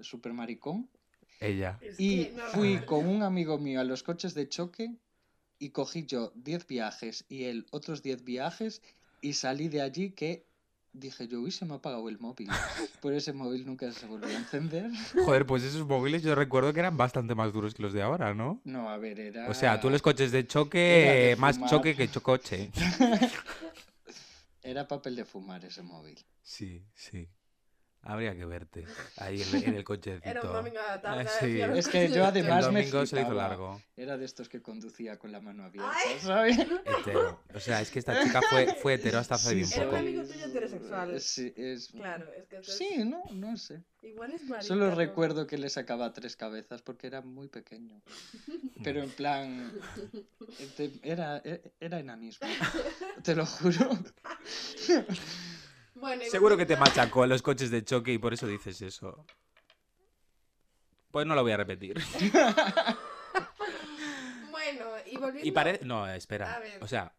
super 0.00 0.32
maricón. 0.32 0.90
Ella. 1.42 1.78
Es 1.80 1.98
Y 1.98 2.32
no 2.34 2.44
fui 2.48 2.78
con 2.80 3.06
un 3.06 3.22
amigo 3.22 3.58
mío 3.58 3.80
a 3.80 3.84
los 3.84 4.02
coches 4.02 4.34
de 4.34 4.48
choque 4.48 4.94
y 5.58 5.70
cogí 5.70 6.06
yo 6.06 6.32
10 6.34 6.66
viajes 6.66 7.24
y 7.28 7.44
él 7.44 7.66
otros 7.70 8.02
10 8.02 8.24
viajes 8.24 8.82
y 9.20 9.34
salí 9.34 9.68
de 9.68 9.82
allí 9.82 10.10
que 10.10 10.46
dije 10.92 11.26
yo, 11.26 11.40
uy, 11.40 11.50
se 11.50 11.64
me 11.64 11.72
ha 11.72 11.76
apagado 11.76 12.08
el 12.08 12.18
móvil. 12.18 12.48
Por 13.00 13.14
ese 13.14 13.32
móvil 13.32 13.66
nunca 13.66 13.90
se 13.92 14.06
volvió 14.06 14.28
a 14.28 14.38
encender. 14.38 14.90
Joder, 15.24 15.46
pues 15.46 15.62
esos 15.62 15.86
móviles 15.86 16.22
yo 16.22 16.34
recuerdo 16.34 16.72
que 16.72 16.80
eran 16.80 16.96
bastante 16.96 17.34
más 17.34 17.52
duros 17.52 17.74
que 17.74 17.82
los 17.82 17.92
de 17.92 18.02
ahora, 18.02 18.34
¿no? 18.34 18.60
No, 18.64 18.90
a 18.90 18.98
ver, 18.98 19.18
era... 19.18 19.48
O 19.48 19.54
sea, 19.54 19.80
tú 19.80 19.90
los 19.90 20.02
coches 20.02 20.32
de 20.32 20.46
choque, 20.46 20.78
de 20.78 21.36
más 21.36 21.58
choque 21.68 21.96
que 21.96 22.10
chocoche. 22.10 22.70
Era 24.64 24.86
papel 24.86 25.16
de 25.16 25.24
fumar 25.24 25.64
ese 25.64 25.82
móvil. 25.82 26.16
Sí, 26.40 26.84
sí. 26.94 27.28
Habría 28.04 28.34
que 28.34 28.44
verte 28.44 28.84
ahí 29.16 29.40
en, 29.40 29.64
en 29.64 29.74
el 29.76 29.84
cochecito. 29.84 30.28
Era 30.28 30.40
un 30.42 30.52
domingo 30.52 30.80
a 30.80 30.96
la 30.96 31.00
tarde. 31.00 31.24
Ah, 31.28 31.32
sí. 31.38 31.60
Es 31.60 31.86
que 31.86 32.08
yo 32.08 32.14
de 32.14 32.22
además 32.24 32.66
el 32.66 32.72
me 32.72 32.84
se 32.84 33.20
hizo 33.20 33.32
largo. 33.32 33.80
Era 33.96 34.16
de 34.16 34.24
estos 34.24 34.48
que 34.48 34.60
conducía 34.60 35.18
con 35.20 35.30
la 35.30 35.40
mano 35.40 35.64
abierta, 35.64 35.92
Ay. 36.06 36.18
¿sabes? 36.20 36.58
Hetero. 36.58 37.40
O 37.54 37.60
sea, 37.60 37.80
es 37.80 37.90
que 37.92 38.00
esta 38.00 38.20
chica 38.24 38.40
fue, 38.50 38.74
fue 38.74 38.94
hetero 38.94 39.18
hasta 39.20 39.36
hace 39.36 39.50
Sí, 39.50 39.54
bien 39.54 39.68
choque. 39.68 39.80
Era 39.80 39.84
un 39.86 39.90
poco. 39.92 40.00
amigo 40.08 40.24
tuyo 40.24 40.44
heterosexual. 40.46 41.20
Sí, 41.20 41.54
es... 41.56 41.88
Claro, 41.88 42.26
es 42.36 42.46
que 42.48 42.56
entonces- 42.56 42.76
Sí, 42.76 43.04
no, 43.04 43.22
no 43.30 43.56
sé. 43.56 43.82
igual 44.02 44.32
es 44.32 44.66
Solo 44.66 44.88
¿no? 44.90 44.96
recuerdo 44.96 45.46
que 45.46 45.56
le 45.56 45.70
sacaba 45.70 46.12
tres 46.12 46.34
cabezas 46.36 46.82
porque 46.82 47.06
era 47.06 47.20
muy 47.20 47.46
pequeño. 47.46 48.00
Pero 48.82 49.00
en 49.02 49.10
plan. 49.10 49.72
Era, 51.04 51.38
e- 51.44 51.62
era 51.80 52.00
enanismo. 52.00 52.48
Te 53.22 53.34
lo 53.36 53.46
juro. 53.46 53.90
Bueno, 56.02 56.24
Seguro 56.28 56.56
que 56.56 56.66
te 56.66 56.76
machacó 56.76 57.22
en 57.22 57.30
los 57.30 57.42
coches 57.42 57.70
de 57.70 57.84
choque 57.84 58.12
y 58.12 58.18
por 58.18 58.34
eso 58.34 58.48
dices 58.48 58.82
eso. 58.82 59.24
Pues 61.12 61.26
no 61.28 61.36
lo 61.36 61.42
voy 61.42 61.52
a 61.52 61.56
repetir. 61.56 61.96
Bueno, 64.50 64.84
y 65.06 65.16
volviendo... 65.16 65.48
Y 65.48 65.50
parece... 65.52 65.84
No, 65.84 66.08
espera. 66.08 66.54
A 66.54 66.58
ver. 66.58 66.82
O 66.82 66.88
sea, 66.88 67.14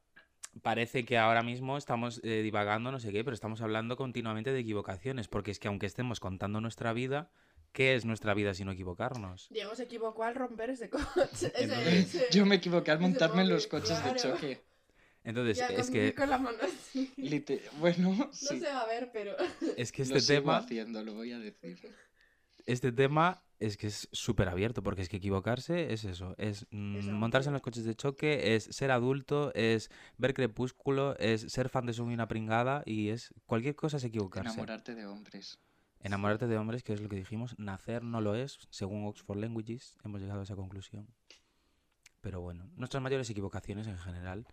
parece 0.62 1.06
que 1.06 1.18
ahora 1.18 1.44
mismo 1.44 1.78
estamos 1.78 2.20
eh, 2.24 2.42
divagando, 2.42 2.92
no 2.92 3.00
sé 3.00 3.12
qué, 3.12 3.24
pero 3.24 3.34
estamos 3.34 3.62
hablando 3.62 3.96
continuamente 3.98 4.52
de 4.52 4.60
equivocaciones. 4.60 5.28
Porque 5.28 5.52
es 5.52 5.60
que 5.60 5.68
aunque 5.70 5.86
estemos 5.86 6.20
contando 6.20 6.60
nuestra 6.62 6.92
vida, 6.94 7.32
¿qué 7.72 7.96
es 7.96 8.04
nuestra 8.06 8.34
vida 8.34 8.54
si 8.54 8.64
no 8.66 8.72
equivocarnos? 8.72 9.48
Diego 9.50 9.76
se 9.76 9.84
equivocó 9.84 10.24
al 10.24 10.36
romper 10.36 10.72
ese 10.72 10.90
coche. 10.90 11.06
ese- 11.34 11.54
Entonces, 11.56 12.16
ese- 12.16 12.28
Yo 12.32 12.46
me 12.46 12.56
equivoqué 12.56 12.92
al 12.92 13.00
montarme 13.00 13.44
en 13.44 13.50
los 13.50 13.68
coches 13.68 14.04
de 14.04 14.16
choque. 14.16 14.62
Entonces, 15.24 15.58
Ya, 15.58 15.68
es 15.68 15.90
que, 15.90 16.14
con 16.14 16.30
la 16.30 16.38
mano 16.38 16.58
así. 16.62 17.14
Bueno, 17.80 18.16
No 18.16 18.30
sí. 18.34 18.60
se 18.60 18.66
va 18.68 18.82
a 18.82 18.88
ver, 18.88 19.10
pero... 19.14 19.36
es 19.78 19.92
que 19.92 20.06
Lo 20.06 20.16
este 20.18 20.22
sigo 20.22 20.42
tema... 20.42 20.58
haciendo, 20.58 21.04
lo 21.04 21.14
voy 21.14 21.32
a 21.32 21.40
decir. 21.40 21.80
Este 22.66 22.94
tema 22.94 23.44
es 23.60 23.76
que 23.76 23.88
es 23.88 24.08
súper 24.14 24.48
abierto, 24.48 24.84
porque 24.84 25.02
es 25.02 25.10
que 25.10 25.18
equivocarse 25.18 25.92
es 25.92 26.06
eso, 26.06 26.34
es 26.38 26.66
mm, 26.72 26.96
Es 26.96 27.06
montarse 27.08 27.50
en 27.50 27.54
los 27.54 27.62
coches 27.62 27.84
de 27.84 27.94
choque, 27.94 28.56
es 28.56 28.64
ser 28.66 28.90
adulto, 28.92 29.54
es 29.54 29.90
ver 30.18 30.34
crepúsculo, 30.34 31.18
es 31.20 31.42
ser 31.52 31.68
fan 31.68 31.86
de 31.86 31.94
y 31.94 32.00
una 32.00 32.30
pringada 32.30 32.82
y 32.86 33.10
es 33.10 33.34
cualquier 33.46 33.76
cosa 33.76 33.98
es 33.98 34.06
equivocarse. 34.06 34.50
Enamorarte 34.50 34.96
de 34.96 35.06
hombres. 35.06 35.60
Enamorarte 36.00 36.48
de 36.48 36.58
hombres, 36.58 36.84
que 36.84 36.94
es 36.94 37.02
lo 37.02 37.10
que 37.10 37.16
dijimos, 37.18 37.58
nacer 37.58 38.04
no 38.04 38.22
lo 38.22 38.36
es, 38.36 38.60
según 38.70 39.06
Oxford 39.08 39.40
Languages, 39.40 39.98
hemos 40.04 40.22
llegado 40.22 40.42
a 40.42 40.44
esa 40.44 40.56
conclusión. 40.56 41.08
Pero 42.22 42.40
bueno, 42.40 42.70
nuestras 42.76 43.04
mayores 43.04 43.30
equivocaciones 43.30 43.88
en 43.88 43.98
general, 43.98 44.46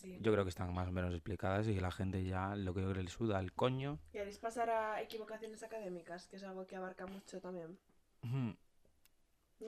Sí. 0.00 0.16
yo 0.20 0.32
creo 0.32 0.44
que 0.44 0.48
están 0.48 0.72
más 0.72 0.88
o 0.88 0.92
menos 0.92 1.12
explicadas 1.12 1.68
y 1.68 1.74
que 1.74 1.80
la 1.80 1.90
gente 1.90 2.24
ya 2.24 2.56
lo 2.56 2.72
que 2.72 2.80
le 2.80 3.10
suda 3.10 3.38
el 3.38 3.52
coño. 3.52 3.98
¿Queréis 4.12 4.38
pasar 4.38 4.70
a 4.70 5.02
equivocaciones 5.02 5.62
académicas? 5.62 6.26
Que 6.26 6.36
es 6.36 6.42
algo 6.42 6.66
que 6.66 6.76
abarca 6.76 7.06
mucho 7.06 7.40
también. 7.40 7.78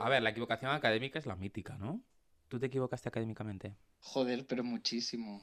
A 0.01 0.09
ver, 0.09 0.23
la 0.23 0.31
equivocación 0.31 0.71
académica 0.71 1.19
es 1.19 1.27
la 1.27 1.37
mítica, 1.37 1.77
¿no? 1.77 2.03
¿Tú 2.49 2.59
te 2.59 2.67
equivocaste 2.67 3.09
académicamente? 3.09 3.77
Joder, 4.01 4.47
pero 4.47 4.65
muchísimo. 4.65 5.41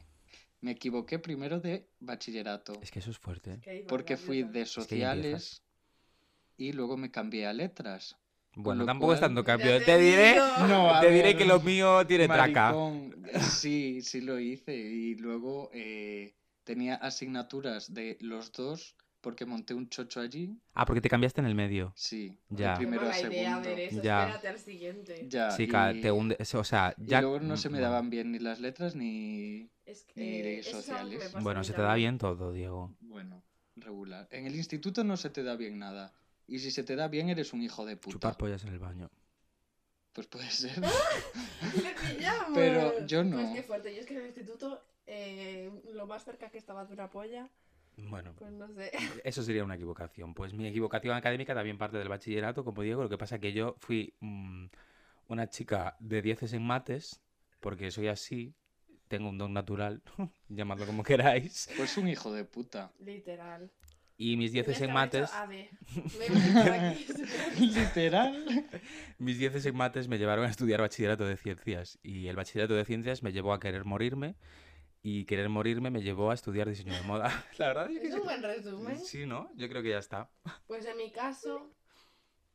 Me 0.61 0.71
equivoqué 0.71 1.19
primero 1.19 1.59
de 1.59 1.87
bachillerato. 1.99 2.73
Es 2.81 2.91
que 2.91 2.99
eso 2.99 3.11
es 3.11 3.17
fuerte. 3.17 3.53
¿eh? 3.53 3.59
Que 3.61 3.85
Porque 3.87 4.17
fui 4.17 4.43
de 4.43 4.65
sociales 4.65 5.63
y 6.57 6.73
luego 6.73 6.97
me 6.97 7.09
cambié 7.09 7.47
a 7.47 7.53
letras. 7.53 8.18
Bueno, 8.55 8.85
tampoco 8.85 9.13
es 9.13 9.19
cual- 9.19 9.29
tanto 9.29 9.43
cambio. 9.43 9.77
te 9.79 9.85
Te 9.85 9.97
diré. 9.97 10.35
No, 10.67 10.99
te 10.99 11.11
diré 11.11 11.35
que 11.37 11.45
lo 11.45 11.59
mío 11.59 12.05
tiene 12.07 12.27
traca. 12.27 12.75
Sí, 13.41 14.01
sí 14.01 14.21
lo 14.21 14.39
hice. 14.39 14.75
Y 14.75 15.15
luego 15.15 15.69
eh, 15.73 16.33
tenía 16.63 16.95
asignaturas 16.95 17.93
de 17.93 18.17
los 18.21 18.51
dos 18.51 18.95
porque 19.21 19.45
monté 19.45 19.73
un 19.73 19.89
chocho 19.89 20.21
allí. 20.21 20.57
Ah, 20.73 20.85
porque 20.85 21.01
te 21.01 21.09
cambiaste 21.09 21.41
en 21.41 21.47
el 21.47 21.53
medio. 21.55 21.91
Sí, 21.95 22.37
Ya. 22.49 22.75
primero 22.75 23.09
a 23.09 23.13
segundo. 23.13 23.61
ver 23.69 23.79
eso. 23.79 24.01
Ya. 24.01 24.21
Espérate 24.23 24.47
al 24.47 24.59
siguiente. 24.59 25.25
Ya, 25.29 25.51
Sí, 25.51 25.63
y, 25.63 25.67
ca- 25.67 25.93
te 25.93 26.11
hunde. 26.11 26.37
O 26.55 26.63
sea, 26.63 26.95
y 26.97 27.05
ya. 27.05 27.21
luego 27.21 27.39
no 27.41 27.57
se 27.57 27.69
me 27.69 27.79
daban 27.79 28.09
bien 28.09 28.31
ni 28.31 28.39
las 28.39 28.59
letras 28.59 28.95
ni. 28.95 29.69
Es 29.85 30.03
que, 30.05 30.19
Ni 30.21 30.41
de 30.41 30.59
eso 30.59 30.79
es 30.79 30.89
algo 30.89 31.09
que 31.11 31.17
me 31.17 31.21
sociales. 31.23 31.43
Bueno, 31.43 31.63
se 31.63 31.73
te 31.73 31.81
da 31.81 31.95
bien 31.95 32.17
todo, 32.17 32.53
Diego. 32.53 32.95
Bueno, 33.01 33.43
regular. 33.75 34.27
En 34.31 34.45
el 34.45 34.55
instituto 34.55 35.03
no 35.03 35.17
se 35.17 35.29
te 35.29 35.43
da 35.43 35.55
bien 35.55 35.79
nada. 35.79 36.13
Y 36.49 36.59
si 36.59 36.71
se 36.71 36.83
te 36.83 36.95
da 36.95 37.07
bien, 37.07 37.29
eres 37.29 37.53
un 37.53 37.61
hijo 37.61 37.85
de 37.85 37.95
puta. 37.95 38.13
Chupar 38.13 38.37
pollas 38.37 38.63
en 38.63 38.73
el 38.73 38.79
baño. 38.79 39.09
Pues 40.13 40.25
puede 40.25 40.49
ser. 40.49 40.77
¡Le 40.81 41.93
pillamos! 41.93 42.51
Pero 42.55 43.05
yo 43.05 43.23
no. 43.23 43.37
Pues 43.37 43.53
qué 43.53 43.63
fuerte. 43.63 43.93
Yo 43.93 44.01
es 44.01 44.07
que 44.07 44.15
en 44.15 44.21
el 44.21 44.25
instituto, 44.25 44.83
eh, 45.05 45.71
lo 45.93 46.07
más 46.07 46.25
cerca 46.25 46.49
que 46.49 46.57
estaba 46.57 46.85
de 46.85 46.93
una 46.93 47.09
polla, 47.11 47.47
Bueno, 47.97 48.33
pues 48.35 48.51
no 48.51 48.67
sé. 48.67 48.91
eso 49.23 49.43
sería 49.43 49.63
una 49.63 49.75
equivocación. 49.75 50.33
Pues 50.33 50.53
mi 50.53 50.67
equivocación 50.67 51.15
académica 51.15 51.53
también 51.53 51.77
parte 51.77 51.99
del 51.99 52.09
bachillerato, 52.09 52.65
como 52.65 52.81
Diego. 52.81 53.03
Lo 53.03 53.09
que 53.09 53.17
pasa 53.19 53.37
que 53.37 53.53
yo 53.53 53.75
fui 53.77 54.15
mm, 54.19 54.65
una 55.27 55.49
chica 55.49 55.97
de 55.99 56.23
dieces 56.23 56.53
en 56.53 56.63
mates, 56.63 57.21
porque 57.59 57.91
soy 57.91 58.07
así. 58.07 58.55
Tengo 59.07 59.29
un 59.29 59.37
don 59.37 59.53
natural, 59.53 60.01
llamadlo 60.49 60.87
como 60.87 61.03
queráis. 61.03 61.69
Pues 61.77 61.97
un 61.97 62.07
hijo 62.07 62.33
de 62.33 62.45
puta. 62.45 62.91
Literal. 62.99 63.71
Y 64.21 64.35
mis 64.35 64.51
dieces 64.51 64.77
Tenías 64.77 64.89
en 65.05 65.09
que 65.11 65.17
haber 65.29 65.69
mates. 65.95 67.19
Literal. 67.59 68.65
Mis 69.17 69.39
dieces 69.39 69.65
en 69.65 69.77
mates 69.77 70.09
me 70.09 70.17
llevaron 70.17 70.43
a 70.43 70.49
estudiar 70.49 70.81
bachillerato 70.81 71.25
de 71.25 71.37
ciencias 71.37 71.97
y 72.03 72.27
el 72.27 72.35
bachillerato 72.35 72.73
de 72.73 72.83
ciencias 72.83 73.23
me 73.23 73.31
llevó 73.31 73.53
a 73.53 73.61
querer 73.61 73.85
morirme 73.85 74.35
y 75.01 75.23
querer 75.23 75.47
morirme 75.47 75.89
me 75.89 76.01
llevó 76.01 76.31
a 76.31 76.33
estudiar 76.33 76.67
diseño 76.67 76.93
de 76.93 77.01
moda. 77.03 77.31
La 77.57 77.67
verdad 77.67 77.89
es 77.89 77.97
que 78.01 78.07
Es 78.09 78.13
un 78.13 78.23
buen 78.23 78.43
resumen. 78.43 78.99
sí, 78.99 79.25
¿no? 79.25 79.49
Yo 79.55 79.69
creo 79.69 79.81
que 79.81 79.91
ya 79.91 79.99
está. 79.99 80.29
Pues 80.67 80.85
en 80.85 80.97
mi 80.97 81.11
caso, 81.11 81.71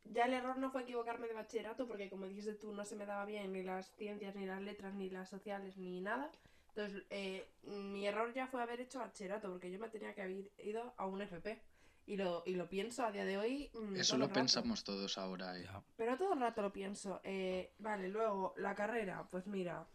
ya 0.04 0.26
el 0.26 0.34
error 0.34 0.58
no 0.58 0.70
fue 0.70 0.82
equivocarme 0.82 1.28
de 1.28 1.32
bachillerato, 1.32 1.88
porque 1.88 2.10
como 2.10 2.26
dijiste 2.26 2.52
tú, 2.52 2.74
no 2.74 2.84
se 2.84 2.94
me 2.94 3.06
daba 3.06 3.24
bien 3.24 3.54
ni 3.54 3.62
las 3.62 3.90
ciencias, 3.96 4.36
ni 4.36 4.44
las 4.44 4.60
letras, 4.60 4.92
ni 4.94 5.08
las 5.08 5.30
sociales, 5.30 5.78
ni 5.78 6.02
nada. 6.02 6.30
Entonces, 6.76 7.04
eh, 7.10 7.48
mi 7.62 8.04
error 8.06 8.32
ya 8.34 8.48
fue 8.48 8.60
haber 8.60 8.80
hecho 8.80 8.98
bachillerato, 8.98 9.48
porque 9.50 9.70
yo 9.70 9.78
me 9.78 9.88
tenía 9.88 10.12
que 10.12 10.22
haber 10.22 10.50
ido 10.58 10.92
a 10.96 11.06
un 11.06 11.22
FP. 11.22 11.60
Y 12.06 12.16
lo, 12.16 12.42
y 12.44 12.54
lo 12.56 12.68
pienso 12.68 13.04
a 13.04 13.12
día 13.12 13.24
de 13.24 13.38
hoy. 13.38 13.70
mm, 13.72 13.96
Eso 13.96 14.16
todo 14.16 14.26
lo 14.26 14.32
pensamos 14.32 14.82
todos 14.84 15.16
ahora. 15.16 15.56
eh. 15.58 15.62
Ya. 15.64 15.82
Pero 15.96 16.18
todo 16.18 16.34
el 16.34 16.40
rato 16.40 16.62
lo 16.62 16.72
pienso. 16.72 17.20
eh, 17.22 17.72
vale, 17.78 18.08
luego, 18.08 18.54
la 18.56 18.74
carrera, 18.74 19.26
pues 19.30 19.46
mira. 19.46 19.86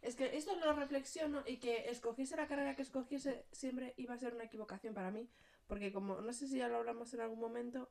Es 0.00 0.16
que 0.16 0.36
esto 0.36 0.54
lo 0.56 0.72
reflexiono 0.74 1.42
y 1.46 1.58
que 1.58 1.88
escogiese 1.90 2.36
la 2.36 2.46
carrera 2.46 2.74
que 2.74 2.82
escogiese 2.82 3.46
siempre 3.52 3.94
iba 3.96 4.14
a 4.14 4.18
ser 4.18 4.34
una 4.34 4.44
equivocación 4.44 4.94
para 4.94 5.10
mí. 5.10 5.28
Porque 5.66 5.92
como, 5.92 6.20
no 6.20 6.32
sé 6.32 6.48
si 6.48 6.58
ya 6.58 6.68
lo 6.68 6.78
hablamos 6.78 7.12
en 7.14 7.20
algún 7.20 7.40
momento, 7.40 7.88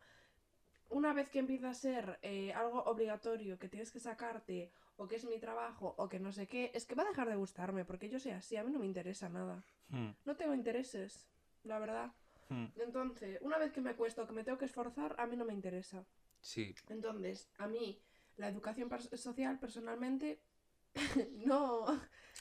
una 0.89 1.13
vez 1.13 1.29
que 1.29 1.39
empieza 1.39 1.69
a 1.69 1.73
ser 1.73 2.19
eh, 2.21 2.51
algo 2.53 2.83
obligatorio, 2.83 3.57
que 3.57 3.69
tienes 3.69 3.91
que 3.91 3.99
sacarte, 3.99 4.71
o 4.97 5.08
que 5.08 5.15
es 5.15 5.25
mi 5.25 5.39
trabajo, 5.39 5.95
o 5.97 6.08
que 6.10 6.19
no 6.19 6.32
sé 6.32 6.47
qué, 6.47 6.71
es 6.73 6.86
que 6.86 6.95
va 6.95 7.03
a 7.03 7.08
dejar 7.10 7.27
de 7.29 7.36
gustarme, 7.36 7.84
porque 7.86 8.10
yo 8.10 8.19
soy 8.19 8.32
así, 8.32 8.56
a 8.58 8.63
mí 8.63 8.71
no 8.71 8.79
me 8.79 8.86
interesa 8.86 9.29
nada. 9.29 9.63
Hmm, 9.89 10.12
No 10.25 10.36
tengo 10.36 10.53
intereses, 10.53 11.27
la 11.63 11.79
verdad. 11.79 12.12
hmm. 12.49 12.65
Entonces, 12.79 13.39
una 13.41 13.58
vez 13.58 13.71
que 13.71 13.82
me 13.82 13.89
acuesto, 13.91 14.25
que 14.27 14.34
me 14.34 14.43
tengo 14.43 14.58
que 14.58 14.65
esforzar, 14.65 15.15
a 15.19 15.25
mí 15.27 15.36
no 15.36 15.45
me 15.45 15.53
interesa. 15.53 16.06
Sí, 16.41 16.75
Entonces, 16.89 17.49
a 17.58 17.67
mí, 17.67 17.99
la 18.38 18.49
educación 18.49 18.89
social, 19.17 19.60
personalmente, 19.60 20.39
no. 21.45 21.86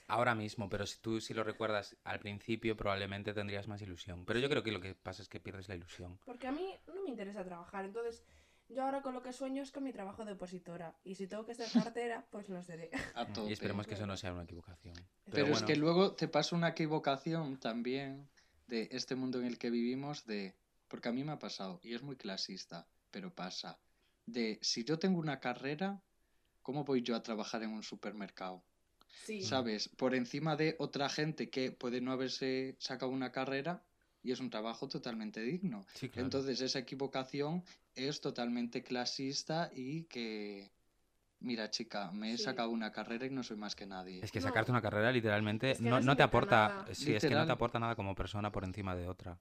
ahora 0.09 0.35
mismo, 0.35 0.69
pero 0.69 0.87
si 0.87 0.99
tú 1.01 1.21
si 1.21 1.33
lo 1.35 1.43
recuerdas 1.45 1.97
al 2.05 2.19
principio 2.19 2.77
probablemente 2.77 3.33
tendrías 3.33 3.67
más 3.69 3.81
ilusión. 3.81 4.25
Pero 4.27 4.41
yo 4.41 4.49
creo 4.51 4.63
que 4.63 4.73
lo 4.73 4.81
que 4.81 4.95
pasa 4.95 5.23
es 5.23 5.29
que 5.29 5.41
pierdes 5.41 5.69
la 5.69 5.77
ilusión. 5.77 6.19
Porque 6.27 6.47
a 6.49 6.53
mí 6.53 6.75
no 6.89 7.03
me 7.03 7.09
interesa 7.11 7.45
trabajar. 7.45 7.85
Entonces, 7.85 8.23
yo 8.73 8.83
ahora 8.83 9.03
con 9.03 9.15
lo 9.15 9.23
que 9.23 9.33
sueño 9.33 9.63
es 9.63 9.71
con 9.71 9.85
mi 9.85 9.93
trabajo 9.93 10.25
de 10.25 10.33
opositora. 10.33 10.97
Y 11.05 11.15
si 11.15 11.27
tengo 11.27 11.45
que 11.45 11.55
ser 11.55 11.69
cartera, 11.95 12.27
pues 12.31 12.49
lo 12.49 12.63
seré. 12.63 12.91
Y 13.49 13.53
esperemos 13.53 13.87
que 13.87 13.95
eso 13.95 14.07
no 14.07 14.17
sea 14.17 14.33
una 14.33 14.45
equivocación. 14.45 14.95
Pero, 14.95 15.47
Pero, 15.47 15.53
es 15.53 15.63
que 15.63 15.77
luego 15.77 16.13
te 16.15 16.29
pasa 16.29 16.57
una 16.57 16.69
equivocación 16.69 17.59
también 17.59 18.29
de 18.67 18.89
este 18.93 19.15
mundo 19.15 19.39
en 19.39 19.47
el 19.47 19.59
que 19.59 19.71
vivimos 19.71 20.25
de... 20.27 20.55
Porque 20.89 21.09
a 21.09 21.13
mí 21.13 21.25
me 21.25 21.33
ha 21.33 21.39
pasado, 21.39 21.81
y 21.83 21.95
es 21.95 22.03
muy 22.03 22.17
clasista, 22.17 22.87
pero 23.11 23.35
pasa. 23.35 23.79
De 24.27 24.59
si 24.61 24.85
yo 24.85 24.99
tengo 24.99 25.19
una 25.19 25.41
carrera, 25.41 26.03
¿cómo 26.61 26.85
voy 26.85 27.03
yo 27.03 27.17
a 27.17 27.23
trabajar 27.23 27.63
en 27.63 27.71
un 27.71 27.83
supermercado? 27.83 28.63
Sí. 29.25 29.43
¿Sabes? 29.43 29.89
Por 29.89 30.15
encima 30.15 30.57
de 30.57 30.77
otra 30.79 31.09
gente 31.09 31.49
que 31.49 31.73
puede 31.73 32.01
no 32.01 32.13
haberse 32.13 32.77
sacado 32.79 33.11
una 33.11 33.33
carrera 33.33 33.83
y 34.23 34.33
es 34.33 34.41
un 34.41 34.51
trabajo 34.51 34.89
totalmente 34.89 35.41
digno. 35.41 35.85
sí, 35.95 36.09
claro. 36.09 36.27
Entonces 36.27 36.61
esa 36.61 36.79
equivocación 36.79 37.65
es 37.95 38.21
totalmente 38.21 38.83
clasista 38.83 39.71
y 39.75 40.05
que... 40.05 40.71
Mira, 41.41 41.71
chica, 41.71 42.13
me 42.13 42.33
he 42.33 42.39
Sí. 42.39 42.45
sacado 42.45 42.71
una 42.71 42.93
carrera 42.93 43.27
y 43.27 43.31
no 43.31 43.43
soy 43.43 43.57
más 43.57 43.75
que 43.75 43.85
nadie. 43.85 44.21
Es 44.23 44.31
que 44.31 44.39
No. 44.39 44.47
sacarte 44.47 44.71
una 44.71 44.81
carrera 44.81 45.11
literalmente 45.11 45.73
Es 45.73 45.79
que 45.79 45.85
no, 45.91 46.01
no 46.01 46.17
te 46.17 46.23
aporta, 46.23 46.69
nada. 46.69 46.95
sí, 46.95 47.15
es 47.15 47.23
que 47.25 47.31
no 47.35 47.45
te 47.45 47.53
aporta 47.53 47.81
nada 47.81 47.97
como 47.97 48.15
persona 48.15 48.53
por 48.53 48.63
encima 48.65 48.95
de 48.95 49.09
otra. 49.09 49.39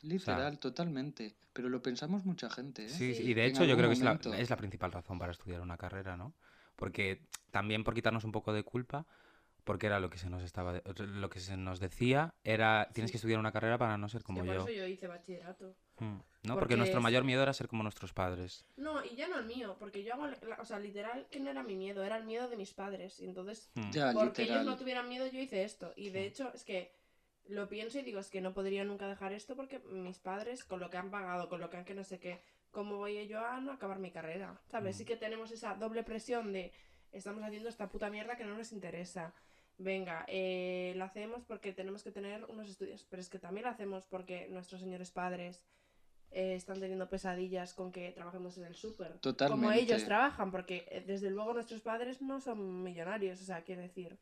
Literal, 0.00 0.58
totalmente. 0.58 1.36
Pero 1.52 1.68
lo 1.68 1.82
pensamos 1.82 2.24
mucha 2.24 2.48
gente, 2.48 2.86
¿eh? 2.86 2.88
Sí, 2.88 3.14
Sí. 3.14 3.22
y 3.30 3.34
de 3.34 3.44
hecho 3.44 3.64
yo 3.64 3.76
creo 3.76 3.88
que 3.88 3.92
es 3.94 4.00
la, 4.00 4.10
momento. 4.12 4.32
es 4.32 4.48
la 4.48 4.56
principal 4.56 4.90
razón 4.92 5.18
para 5.18 5.32
estudiar 5.32 5.60
una 5.60 5.76
carrera, 5.76 6.16
¿no? 6.16 6.32
Porque 6.76 7.20
también 7.50 7.84
por 7.84 7.92
quitarnos 7.94 8.24
un 8.24 8.32
poco 8.32 8.54
de 8.54 8.62
culpa, 8.64 9.04
porque 9.64 9.86
era 9.86 10.00
lo 10.00 10.08
que 10.08 10.16
se 10.18 10.30
nos 10.30 10.42
estaba 10.42 10.80
lo 10.96 11.28
que 11.30 11.38
se 11.38 11.56
nos 11.58 11.78
decía 11.78 12.34
era 12.42 12.88
tienes 12.94 13.10
Sí. 13.10 13.12
que 13.12 13.16
estudiar 13.18 13.38
una 13.38 13.52
carrera 13.52 13.76
para 13.78 13.96
no 13.98 14.08
ser 14.08 14.22
como 14.24 14.40
que 14.40 14.46
por 14.46 14.54
yo. 14.56 14.62
eso 14.62 14.70
yo 14.72 14.86
hice 14.86 15.06
bachillerato. 15.06 15.76
Mm, 16.02 16.16
¿no? 16.16 16.22
Porque, 16.54 16.58
Porque 16.60 16.76
nuestro 16.76 16.98
es- 16.98 17.02
mayor 17.02 17.24
miedo 17.24 17.42
era 17.42 17.52
ser 17.52 17.68
como 17.68 17.82
nuestros 17.82 18.12
padres. 18.12 18.64
No, 18.76 19.04
y 19.04 19.14
ya 19.14 19.28
no 19.28 19.38
el 19.38 19.46
mío, 19.46 19.76
porque 19.78 20.02
yo 20.02 20.14
hago, 20.14 20.26
la- 20.26 20.58
o 20.60 20.64
sea, 20.64 20.78
literal, 20.78 21.26
que 21.30 21.40
no 21.40 21.50
era 21.50 21.62
mi 21.62 21.76
miedo, 21.76 22.02
era 22.02 22.16
el 22.16 22.24
miedo 22.24 22.48
de 22.48 22.56
mis 22.56 22.74
padres. 22.74 23.20
Y 23.20 23.24
entonces, 23.26 23.70
Mm. 23.74 23.90
Ya, 23.92 24.12
porque 24.12 24.42
ellos 24.42 24.64
no 24.64 24.76
tuvieran 24.76 25.08
miedo, 25.08 25.26
yo 25.26 25.40
hice 25.40 25.64
esto. 25.64 25.92
Y 25.96 26.10
de 26.10 26.20
Sí. 26.20 26.26
hecho, 26.26 26.52
es 26.54 26.64
que 26.64 26.92
lo 27.48 27.68
pienso 27.68 27.98
y 27.98 28.02
digo, 28.02 28.20
es 28.20 28.30
que 28.30 28.40
no 28.40 28.52
podría 28.54 28.84
nunca 28.84 29.06
dejar 29.08 29.32
esto 29.32 29.56
porque 29.56 29.78
mis 29.80 30.18
padres, 30.18 30.64
con 30.64 30.80
lo 30.80 30.90
que 30.90 30.96
han 30.96 31.10
pagado, 31.10 31.48
con 31.48 31.60
lo 31.60 31.70
que 31.70 31.76
han 31.76 31.84
que 31.84 31.94
no 31.94 32.04
sé 32.04 32.18
qué, 32.18 32.40
¿cómo 32.70 32.96
voy 32.96 33.26
yo 33.28 33.44
a 33.44 33.60
no 33.60 33.72
acabar 33.72 33.98
mi 33.98 34.10
carrera? 34.10 34.60
¿Sabes? 34.70 34.96
Mm. 34.96 34.98
Sí 34.98 35.04
que 35.04 35.16
tenemos 35.16 35.50
esa 35.50 35.74
doble 35.74 36.02
presión 36.04 36.52
de 36.52 36.72
estamos 37.12 37.42
haciendo 37.42 37.68
esta 37.68 37.88
puta 37.88 38.10
mierda 38.10 38.36
que 38.36 38.44
no 38.44 38.56
nos 38.56 38.72
interesa. 38.72 39.34
Venga, 39.78 40.24
eh, 40.28 40.92
lo 40.96 41.04
hacemos 41.04 41.44
porque 41.44 41.72
tenemos 41.72 42.02
que 42.04 42.12
tener 42.12 42.44
unos 42.44 42.68
estudios, 42.70 43.04
pero 43.10 43.20
es 43.20 43.28
que 43.28 43.38
también 43.38 43.64
lo 43.64 43.70
hacemos 43.70 44.06
porque 44.06 44.46
nuestros 44.48 44.80
señores 44.80 45.10
padres 45.10 45.62
eh, 46.32 46.54
están 46.54 46.80
teniendo 46.80 47.08
pesadillas 47.08 47.74
con 47.74 47.92
que 47.92 48.10
trabajemos 48.12 48.56
en 48.58 48.64
el 48.64 48.74
súper. 48.74 49.18
Como 49.48 49.70
ellos 49.72 50.04
trabajan, 50.04 50.50
porque 50.50 50.86
eh, 50.90 51.04
desde 51.06 51.30
luego 51.30 51.52
nuestros 51.54 51.80
padres 51.82 52.22
no 52.22 52.40
son 52.40 52.82
millonarios, 52.82 53.40
o 53.40 53.44
sea, 53.44 53.62
quiero 53.62 53.82
decir, 53.82 54.16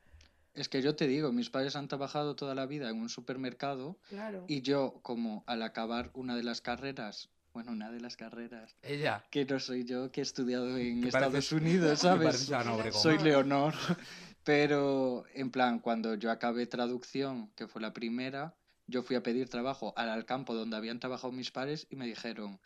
Es 0.55 0.69
que 0.69 0.83
yo 0.83 0.97
te 0.97 1.07
digo, 1.07 1.31
mis 1.33 1.51
padres 1.51 1.77
han 1.77 1.87
trabajado 1.89 2.35
toda 2.35 2.55
la 2.55 2.67
vida 2.67 2.91
en 2.91 2.97
un 3.01 3.09
supermercado 3.09 3.97
claro. 4.09 4.45
y 4.49 4.63
yo, 4.63 4.99
como 5.03 5.45
al 5.47 5.63
acabar 5.63 6.11
una 6.15 6.35
de 6.37 6.43
las 6.43 6.61
carreras, 6.61 7.29
bueno, 7.53 7.73
una 7.73 7.91
de 7.91 8.01
las 8.01 8.17
carreras, 8.17 8.77
Ella. 8.83 9.25
que 9.31 9.45
no 9.45 9.59
soy 9.61 9.85
yo, 9.85 10.11
que 10.11 10.21
he 10.21 10.23
estudiado 10.23 10.77
en 10.79 11.05
Estados 11.05 11.33
pareces- 11.35 11.53
Unidos, 11.57 11.99
¿sabes? 12.01 12.49
Soy 12.93 13.19
Leonor. 13.19 13.75
Pero, 14.45 15.25
en 15.35 15.51
plan, 15.51 15.81
cuando 15.81 16.15
yo 16.15 16.31
acabé 16.31 16.67
traducción, 16.67 17.51
que 17.55 17.69
fue 17.69 17.81
la 17.83 17.93
primera, 17.93 18.55
yo 18.91 19.03
fui 19.03 19.17
a 19.17 19.23
pedir 19.23 19.49
trabajo 19.49 19.93
al, 19.97 20.27
campo 20.27 20.55
donde 20.55 20.77
habían 20.77 21.01
trabajado 21.01 21.33
mis 21.33 21.51
padres 21.51 21.87
y 21.91 21.97
me 21.97 22.07
dijeron, 22.07 22.61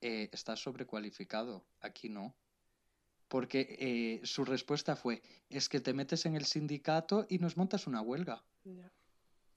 eh, 0.00 0.28
estás 0.32 0.60
sobrecualificado, 0.60 1.64
aquí 1.80 2.08
no. 2.08 2.34
Porque 3.28 3.76
eh, 3.80 4.20
su 4.24 4.44
respuesta 4.44 4.94
fue, 4.94 5.22
es 5.48 5.68
que 5.68 5.80
te 5.80 5.94
metes 5.94 6.26
en 6.26 6.36
el 6.36 6.44
sindicato 6.44 7.26
y 7.28 7.38
nos 7.38 7.56
montas 7.56 7.86
una 7.86 8.02
huelga. 8.02 8.44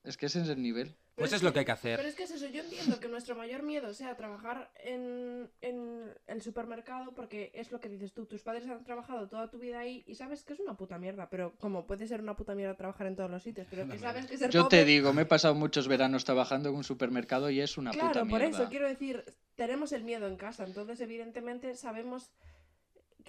Es 0.05 0.17
que 0.17 0.27
ese 0.27 0.41
es 0.41 0.49
el 0.49 0.61
nivel. 0.61 0.95
Pues 1.15 1.31
es 1.33 1.41
lo 1.43 1.53
que 1.53 1.59
hay 1.59 1.65
que 1.65 1.71
hacer. 1.71 1.95
Pero 1.97 2.09
es 2.09 2.15
que 2.15 2.23
es 2.23 2.31
eso, 2.31 2.45
yo 2.47 2.61
entiendo 2.61 2.99
que 2.99 3.07
nuestro 3.07 3.35
mayor 3.35 3.63
miedo 3.63 3.93
sea 3.93 4.17
trabajar 4.17 4.69
en, 4.83 5.49
en 5.61 6.13
el 6.27 6.41
supermercado 6.41 7.13
porque 7.15 7.51
es 7.53 7.71
lo 7.71 7.79
que 7.79 7.87
dices 7.89 8.13
tú, 8.13 8.25
tus 8.25 8.41
padres 8.41 8.67
han 8.67 8.83
trabajado 8.83 9.27
toda 9.29 9.49
tu 9.49 9.57
vida 9.57 9.79
ahí 9.79 10.03
y 10.07 10.15
sabes 10.15 10.43
que 10.43 10.53
es 10.53 10.59
una 10.59 10.75
puta 10.75 10.97
mierda, 10.99 11.29
pero 11.29 11.55
como 11.57 11.87
puede 11.87 12.05
ser 12.07 12.19
una 12.21 12.35
puta 12.35 12.53
mierda 12.53 12.75
trabajar 12.75 13.07
en 13.07 13.15
todos 13.15 13.31
los 13.31 13.43
sitios, 13.43 13.65
pero 13.69 13.87
que 13.87 13.97
sabes 13.97 14.25
que 14.25 14.37
ser 14.37 14.49
Yo 14.51 14.63
pobre- 14.63 14.69
te 14.79 14.85
digo, 14.85 15.13
me 15.13 15.21
he 15.21 15.25
pasado 15.25 15.55
muchos 15.55 15.87
veranos 15.87 16.25
trabajando 16.25 16.69
en 16.69 16.75
un 16.75 16.83
supermercado 16.83 17.49
y 17.49 17.61
es 17.61 17.77
una 17.77 17.91
Claro, 17.91 18.09
puta 18.09 18.19
por 18.25 18.39
mierda. 18.41 18.47
eso 18.61 18.69
quiero 18.69 18.87
decir, 18.89 19.23
tenemos 19.55 19.93
el 19.93 20.03
miedo 20.03 20.27
en 20.27 20.35
casa, 20.35 20.65
entonces 20.65 20.99
evidentemente 20.99 21.75
sabemos... 21.75 22.29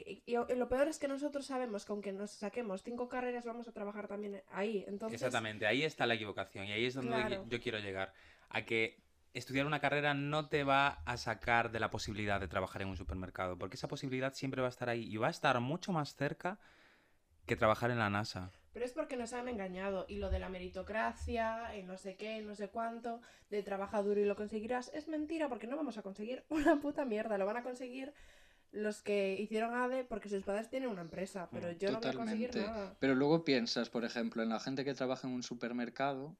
y 0.05 0.35
lo 0.55 0.69
peor 0.69 0.89
es 0.89 0.99
que 0.99 1.09
nosotros 1.09 1.47
sabemos 1.47 1.85
que 1.85 1.93
aunque 1.93 2.13
nos 2.13 2.31
saquemos 2.33 2.83
cinco 2.83 3.09
carreras 3.09 3.45
vamos 3.47 3.69
a 3.69 3.73
trabajar 3.73 4.09
también 4.09 4.43
ahí. 4.51 4.85
Entonces, 4.87 5.21
Exactamente, 5.23 5.67
ahí 5.67 5.83
está 5.85 6.07
la 6.07 6.15
equivocación 6.15 6.67
y 6.67 6.73
ahí 6.73 6.85
es 6.87 6.95
donde 6.95 7.11
Claro. 7.13 7.45
yo 7.49 7.61
quiero 7.61 7.79
llegar. 7.79 8.13
A 8.49 8.63
que 8.65 9.01
estudiar 9.35 9.67
una 9.67 9.81
carrera 9.81 10.15
no 10.15 10.49
te 10.49 10.65
va 10.65 11.03
a 11.05 11.17
sacar 11.17 11.71
de 11.71 11.81
la 11.81 11.91
posibilidad 11.91 12.41
de 12.41 12.49
trabajar 12.49 12.83
en 12.83 12.89
un 12.89 12.97
supermercado, 12.97 13.59
porque 13.59 13.77
esa 13.77 13.89
posibilidad 13.89 14.33
siempre 14.35 14.61
va 14.63 14.69
a 14.69 14.71
estar 14.71 14.89
ahí 14.89 15.05
y 15.05 15.17
va 15.17 15.27
a 15.29 15.31
estar 15.31 15.59
mucho 15.61 15.93
más 15.93 16.15
cerca 16.15 16.59
que 17.47 17.55
trabajar 17.57 17.91
en 17.91 17.99
la 17.99 18.11
NASA. 18.11 18.51
Pero 18.73 18.85
es 18.85 18.93
porque 18.93 19.17
nos 19.17 19.33
han 19.33 19.49
engañado. 19.49 20.05
Y 20.09 20.17
lo 20.17 20.31
de 20.31 20.39
la 20.39 20.49
meritocracia, 20.49 21.77
y 21.77 21.83
no 21.83 21.97
sé 21.97 22.17
qué, 22.17 22.43
no 22.43 22.55
sé 22.55 22.69
cuánto, 22.69 23.21
de 23.51 23.63
trabaja 23.63 24.03
duro 24.03 24.21
y 24.21 24.25
lo 24.25 24.37
conseguirás, 24.37 24.91
es 24.95 25.07
mentira 25.09 25.49
porque 25.49 25.67
no 25.67 25.77
vamos 25.77 25.97
a 25.97 26.03
conseguir 26.03 26.45
una 26.49 26.77
puta 26.81 27.05
mierda. 27.05 27.39
Lo 27.39 27.47
van 27.47 27.57
a 27.59 27.63
conseguir 27.63 28.13
los 28.73 29.03
que 29.03 29.37
hicieron 29.41 29.75
ADE 29.75 30.05
porque 30.05 30.29
sus 30.29 30.43
padres 30.43 30.69
tienen 30.69 30.89
una 30.91 31.03
empresa. 31.03 31.49
Pero 31.53 31.73
yo 31.73 31.91
no 31.93 32.01
voy 32.01 32.09
a 32.11 32.13
conseguir 32.15 32.55
nada. 32.57 32.97
Pero 32.99 33.15
luego 33.15 33.45
piensas, 33.45 33.89
por 33.91 34.05
ejemplo, 34.05 34.43
en 34.43 34.49
la 34.51 34.61
gente 34.61 34.85
que 34.85 34.95
trabaja 34.95 35.27
en 35.29 35.35
un 35.35 35.43
supermercado 35.43 36.37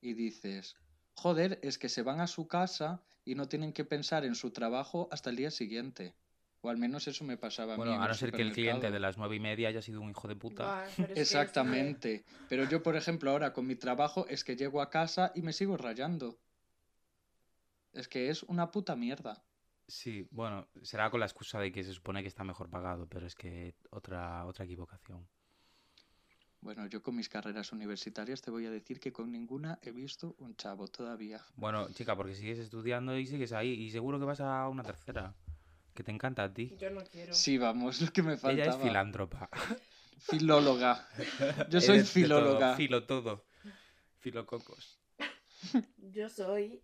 y 0.00 0.14
dices, 0.14 0.76
joder, 1.14 1.58
es 1.62 1.78
que 1.78 1.88
se 1.88 2.02
van 2.02 2.20
a 2.20 2.26
su 2.26 2.46
casa 2.46 3.02
y 3.24 3.34
no 3.34 3.48
tienen 3.48 3.72
que 3.72 3.84
pensar 3.84 4.24
en 4.24 4.34
su 4.34 4.52
trabajo 4.52 5.08
hasta 5.10 5.30
el 5.30 5.36
día 5.36 5.50
siguiente. 5.50 6.14
O 6.60 6.70
al 6.70 6.76
menos 6.76 7.06
eso 7.06 7.24
me 7.24 7.36
pasaba 7.36 7.74
a 7.74 7.76
mí. 7.76 7.78
Bueno, 7.78 7.94
en 7.94 8.02
a 8.02 8.08
no 8.08 8.14
ser 8.14 8.32
que 8.32 8.42
el 8.42 8.52
cliente 8.52 8.90
de 8.90 8.98
las 8.98 9.16
nueve 9.16 9.36
y 9.36 9.40
media 9.40 9.68
haya 9.68 9.80
sido 9.82 10.00
un 10.00 10.10
hijo 10.10 10.26
de 10.26 10.34
puta. 10.34 10.64
Buah, 10.64 10.82
pero 10.96 11.08
es 11.08 11.14
que 11.14 11.20
eso- 11.22 11.38
Exactamente. 11.38 12.24
Pero 12.48 12.64
yo, 12.68 12.82
por 12.82 12.96
ejemplo, 12.96 13.30
ahora 13.30 13.52
con 13.52 13.66
mi 13.66 13.76
trabajo 13.76 14.26
es 14.28 14.42
que 14.42 14.56
llego 14.56 14.80
a 14.82 14.90
casa 14.90 15.30
y 15.34 15.42
me 15.42 15.52
sigo 15.52 15.76
rayando. 15.76 16.40
Es 17.92 18.08
que 18.08 18.28
es 18.28 18.42
una 18.44 18.70
puta 18.70 18.96
mierda. 18.96 19.44
Sí, 19.88 20.28
bueno, 20.30 20.68
será 20.82 21.10
con 21.10 21.18
la 21.20 21.26
excusa 21.26 21.58
de 21.58 21.72
que 21.72 21.82
se 21.82 21.94
supone 21.94 22.20
que 22.22 22.28
está 22.28 22.44
mejor 22.44 22.68
pagado, 22.68 23.06
pero 23.08 23.26
es 23.26 23.34
que 23.34 23.74
otra, 23.90 24.44
otra 24.44 24.66
equivocación. 24.66 25.26
Bueno, 26.60 26.86
yo 26.86 27.02
con 27.02 27.16
mis 27.16 27.28
carreras 27.30 27.72
universitarias 27.72 28.42
te 28.42 28.50
voy 28.50 28.66
a 28.66 28.70
decir 28.70 29.00
que 29.00 29.12
con 29.12 29.32
ninguna 29.32 29.78
he 29.80 29.92
visto 29.92 30.34
un 30.38 30.56
chavo 30.56 30.88
todavía. 30.88 31.42
Bueno, 31.56 31.88
chica, 31.92 32.14
porque 32.16 32.34
sigues 32.34 32.58
estudiando 32.58 33.16
y 33.16 33.26
sigues 33.26 33.52
ahí 33.52 33.70
y 33.70 33.90
seguro 33.90 34.18
que 34.18 34.26
vas 34.26 34.40
a 34.40 34.68
una 34.68 34.82
tercera, 34.82 35.34
que 35.94 36.02
te 36.02 36.10
encanta 36.10 36.44
a 36.44 36.52
ti. 36.52 36.76
Yo 36.78 36.90
no 36.90 37.02
quiero. 37.04 37.32
Sí, 37.32 37.56
vamos, 37.56 38.02
lo 38.02 38.12
que 38.12 38.22
me 38.22 38.36
faltaba. 38.36 38.52
Ella 38.52 38.76
es 38.76 38.76
filántropa. 38.76 39.48
Filóloga. 40.18 41.08
Yo 41.70 41.80
soy 41.80 41.96
Eres 41.98 42.12
de 42.12 42.28
todo, 42.28 42.40
filóloga. 42.40 42.76
filo 42.76 43.06
todo. 43.06 43.46
Filococos. 44.18 45.00
Yo 45.96 46.28
soy 46.28 46.82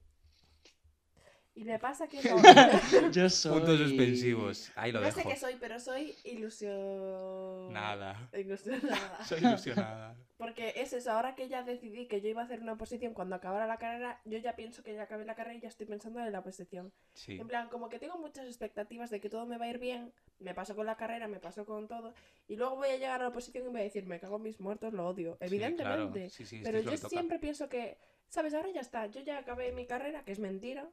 Y 1.56 1.62
me 1.64 1.78
pasa 1.78 2.08
que 2.08 2.20
no. 2.22 2.36
Yo 3.12 3.30
soy... 3.30 3.52
Puntos 3.60 3.78
suspensivos. 3.78 4.72
Ahí 4.74 4.90
lo 4.90 4.98
no 5.00 5.06
dejo. 5.06 5.20
sé 5.20 5.28
qué 5.28 5.36
soy, 5.36 5.56
pero 5.60 5.78
soy 5.78 6.14
ilusión... 6.24 7.72
Nada. 7.72 8.28
Ilusionada. 8.32 9.24
Soy 9.24 9.38
ilusionada. 9.38 10.16
Porque 10.36 10.72
es 10.76 10.92
eso, 10.92 11.12
ahora 11.12 11.36
que 11.36 11.48
ya 11.48 11.62
decidí 11.62 12.06
que 12.06 12.20
yo 12.20 12.28
iba 12.28 12.42
a 12.42 12.44
hacer 12.44 12.60
una 12.60 12.72
oposición 12.72 13.14
cuando 13.14 13.36
acabara 13.36 13.68
la 13.68 13.78
carrera, 13.78 14.20
yo 14.24 14.36
ya 14.38 14.56
pienso 14.56 14.82
que 14.82 14.92
ya 14.94 15.02
acabé 15.04 15.24
la 15.24 15.36
carrera 15.36 15.56
y 15.56 15.60
ya 15.60 15.68
estoy 15.68 15.86
pensando 15.86 16.18
en 16.20 16.32
la 16.32 16.40
oposición. 16.40 16.92
Sí. 17.14 17.38
En 17.40 17.46
plan, 17.46 17.68
como 17.68 17.88
que 17.88 18.00
tengo 18.00 18.18
muchas 18.18 18.46
expectativas 18.46 19.10
de 19.10 19.20
que 19.20 19.30
todo 19.30 19.46
me 19.46 19.56
va 19.56 19.66
a 19.66 19.70
ir 19.70 19.78
bien, 19.78 20.12
me 20.40 20.52
pasó 20.54 20.74
con 20.74 20.86
la 20.86 20.96
carrera, 20.96 21.28
me 21.28 21.38
pasó 21.38 21.64
con 21.64 21.86
todo, 21.86 22.14
y 22.48 22.56
luego 22.56 22.76
voy 22.76 22.88
a 22.88 22.96
llegar 22.96 23.20
a 23.20 23.24
la 23.24 23.28
oposición 23.28 23.62
y 23.62 23.66
me 23.66 23.72
voy 23.74 23.80
a 23.82 23.84
decir, 23.84 24.06
me 24.06 24.18
cago 24.18 24.36
en 24.36 24.42
mis 24.42 24.58
muertos, 24.60 24.92
lo 24.92 25.06
odio, 25.08 25.38
Sí, 25.40 25.46
evidentemente. 25.46 26.18
claro. 26.18 26.30
Sí, 26.30 26.44
sí, 26.44 26.56
esto 26.56 26.68
Pero 26.70 26.80
yo 26.80 26.96
siempre 26.96 27.38
pienso 27.38 27.68
que, 27.68 27.96
¿sabes? 28.28 28.54
Ahora 28.54 28.70
ya 28.70 28.80
está, 28.80 29.06
yo 29.06 29.20
ya 29.20 29.38
acabé 29.38 29.70
mi 29.72 29.86
carrera, 29.86 30.24
que 30.24 30.32
es 30.32 30.40
mentira, 30.40 30.90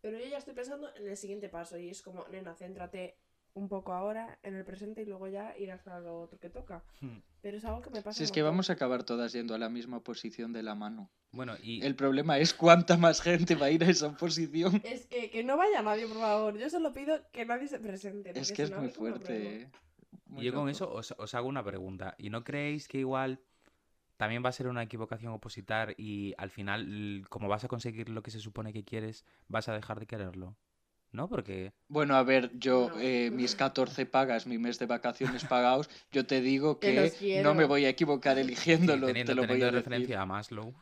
pero 0.00 0.18
yo 0.18 0.26
ya 0.26 0.38
estoy 0.38 0.54
pensando 0.54 0.88
en 0.96 1.08
el 1.08 1.16
siguiente 1.16 1.48
paso 1.48 1.78
y 1.78 1.88
es 1.88 2.02
como, 2.02 2.26
nena, 2.28 2.54
céntrate 2.54 3.16
un 3.54 3.68
poco 3.68 3.92
ahora 3.92 4.38
en 4.42 4.54
el 4.54 4.64
presente 4.64 5.02
y 5.02 5.06
luego 5.06 5.26
ya 5.28 5.56
irás 5.58 5.86
a 5.88 5.98
lo 6.00 6.20
otro 6.20 6.38
que 6.38 6.50
toca. 6.50 6.84
Hmm. 7.00 7.18
Pero 7.40 7.56
es 7.56 7.64
algo 7.64 7.80
que 7.80 7.90
me 7.90 8.02
pasa. 8.02 8.16
Si 8.16 8.24
es 8.24 8.32
que 8.32 8.42
vamos 8.42 8.70
a 8.70 8.74
acabar 8.74 9.02
todas 9.02 9.32
yendo 9.32 9.54
a 9.54 9.58
la 9.58 9.68
misma 9.68 10.02
posición 10.02 10.52
de 10.52 10.62
la 10.62 10.74
mano. 10.74 11.10
Bueno, 11.32 11.54
y 11.62 11.84
El 11.84 11.96
problema 11.96 12.38
es 12.38 12.54
cuánta 12.54 12.96
más 12.96 13.20
gente 13.20 13.54
va 13.54 13.66
a 13.66 13.70
ir 13.70 13.82
a 13.82 13.88
esa 13.88 14.16
posición. 14.16 14.80
Es 14.84 15.06
que, 15.06 15.30
que 15.30 15.42
no 15.42 15.56
vaya 15.56 15.82
nadie, 15.82 16.06
por 16.06 16.18
favor. 16.18 16.58
Yo 16.58 16.68
solo 16.70 16.92
pido 16.92 17.20
que 17.32 17.44
nadie 17.44 17.68
se 17.68 17.78
presente. 17.78 18.30
Es 18.38 18.50
que 18.50 18.66
si 18.66 18.72
es 18.72 18.78
muy 18.78 18.88
fuerte. 18.88 19.62
¿eh? 19.62 19.70
Muy 20.26 20.42
y 20.42 20.46
yo 20.46 20.54
con 20.54 20.68
eso 20.68 20.92
os, 20.92 21.12
os 21.18 21.34
hago 21.34 21.48
una 21.48 21.64
pregunta. 21.64 22.14
¿Y 22.18 22.30
no 22.30 22.44
creéis 22.44 22.88
que 22.88 22.98
igual 22.98 23.40
también 24.20 24.44
va 24.44 24.50
a 24.50 24.52
ser 24.52 24.68
una 24.68 24.82
equivocación 24.82 25.32
opositar 25.32 25.94
y 25.96 26.34
al 26.36 26.50
final, 26.50 27.24
como 27.30 27.48
vas 27.48 27.64
a 27.64 27.68
conseguir 27.68 28.10
lo 28.10 28.22
que 28.22 28.30
se 28.30 28.38
supone 28.38 28.70
que 28.70 28.84
quieres, 28.84 29.24
vas 29.48 29.70
a 29.70 29.72
dejar 29.72 29.98
de 29.98 30.06
quererlo? 30.06 30.58
¿No? 31.10 31.26
Porque... 31.26 31.72
Bueno, 31.88 32.14
a 32.16 32.22
ver, 32.22 32.50
yo, 32.58 32.90
eh, 32.98 33.30
mis 33.32 33.56
14 33.56 34.04
pagas, 34.04 34.46
mi 34.46 34.58
mes 34.58 34.78
de 34.78 34.84
vacaciones 34.84 35.46
pagados, 35.46 35.88
yo 36.12 36.26
te 36.26 36.42
digo 36.42 36.78
Que 36.80 37.14
no 37.42 37.54
me 37.54 37.64
voy 37.64 37.86
a 37.86 37.88
equivocar 37.88 38.36
eligiéndolo, 38.36 39.06
teniendo 39.06 39.32
te 39.32 39.34
lo 39.34 39.46
voy 39.46 39.62
a 39.62 39.70
de 39.70 39.72
decir. 39.72 39.72
referencia 39.72 40.20
a 40.20 40.26
Maslow, 40.26 40.74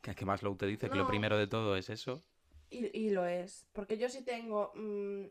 que, 0.00 0.16
que 0.16 0.24
Maslow 0.24 0.56
te 0.56 0.66
dice 0.66 0.90
que 0.90 0.98
lo 0.98 1.06
primero 1.06 1.38
de 1.38 1.46
todo 1.46 1.76
es 1.76 1.90
eso. 1.90 2.24
Y, 2.70 2.86
y 2.98 3.10
lo 3.10 3.24
es. 3.24 3.68
Porque 3.72 3.98
yo 3.98 4.08
si 4.08 4.24
tengo 4.24 4.72
mm, 4.74 5.26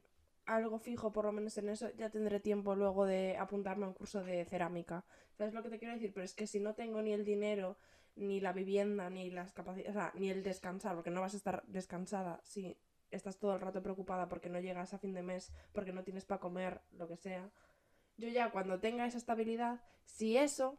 algo 0.46 0.80
fijo, 0.80 1.12
por 1.12 1.26
lo 1.26 1.34
menos 1.34 1.58
en 1.58 1.68
eso, 1.68 1.90
ya 1.98 2.10
tendré 2.10 2.40
tiempo 2.40 2.74
luego 2.74 3.06
de 3.06 3.36
apuntarme 3.38 3.84
a 3.84 3.90
un 3.90 3.94
curso 3.96 4.24
de 4.24 4.46
cerámica. 4.46 5.04
¿Sabes 5.40 5.54
lo 5.54 5.64
que 5.64 5.70
te 5.70 5.80
quiero 5.80 5.94
decir? 5.94 6.12
Pero 6.14 6.26
es 6.26 6.34
que 6.34 6.48
si 6.48 6.60
no 6.60 6.76
tengo 6.76 7.02
ni 7.02 7.14
el 7.14 7.24
dinero, 7.24 7.78
ni 8.18 8.42
la 8.42 8.52
vivienda, 8.52 9.10
ni 9.10 9.32
las 9.32 9.54
capacidades, 9.54 9.92
o 9.92 9.94
sea, 9.94 10.12
ni 10.16 10.30
el 10.30 10.44
descansar, 10.44 10.96
porque 10.96 11.12
no 11.12 11.22
vas 11.22 11.34
a 11.34 11.38
estar 11.38 11.64
descansada 11.68 12.42
si 12.44 12.76
estás 13.10 13.40
todo 13.40 13.56
el 13.56 13.62
rato 13.62 13.82
preocupada 13.82 14.28
porque 14.28 14.50
no 14.50 14.60
llegas 14.60 14.94
a 14.94 15.00
fin 15.00 15.14
de 15.14 15.24
mes, 15.24 15.54
porque 15.72 15.94
no 15.94 16.04
tienes 16.04 16.26
para 16.26 16.42
comer, 16.42 16.82
lo 16.92 17.08
que 17.08 17.16
sea. 17.16 17.50
Yo 18.18 18.28
ya 18.28 18.52
cuando 18.52 18.82
tenga 18.82 19.06
esa 19.06 19.18
estabilidad, 19.18 19.80
si 20.04 20.36
eso, 20.36 20.78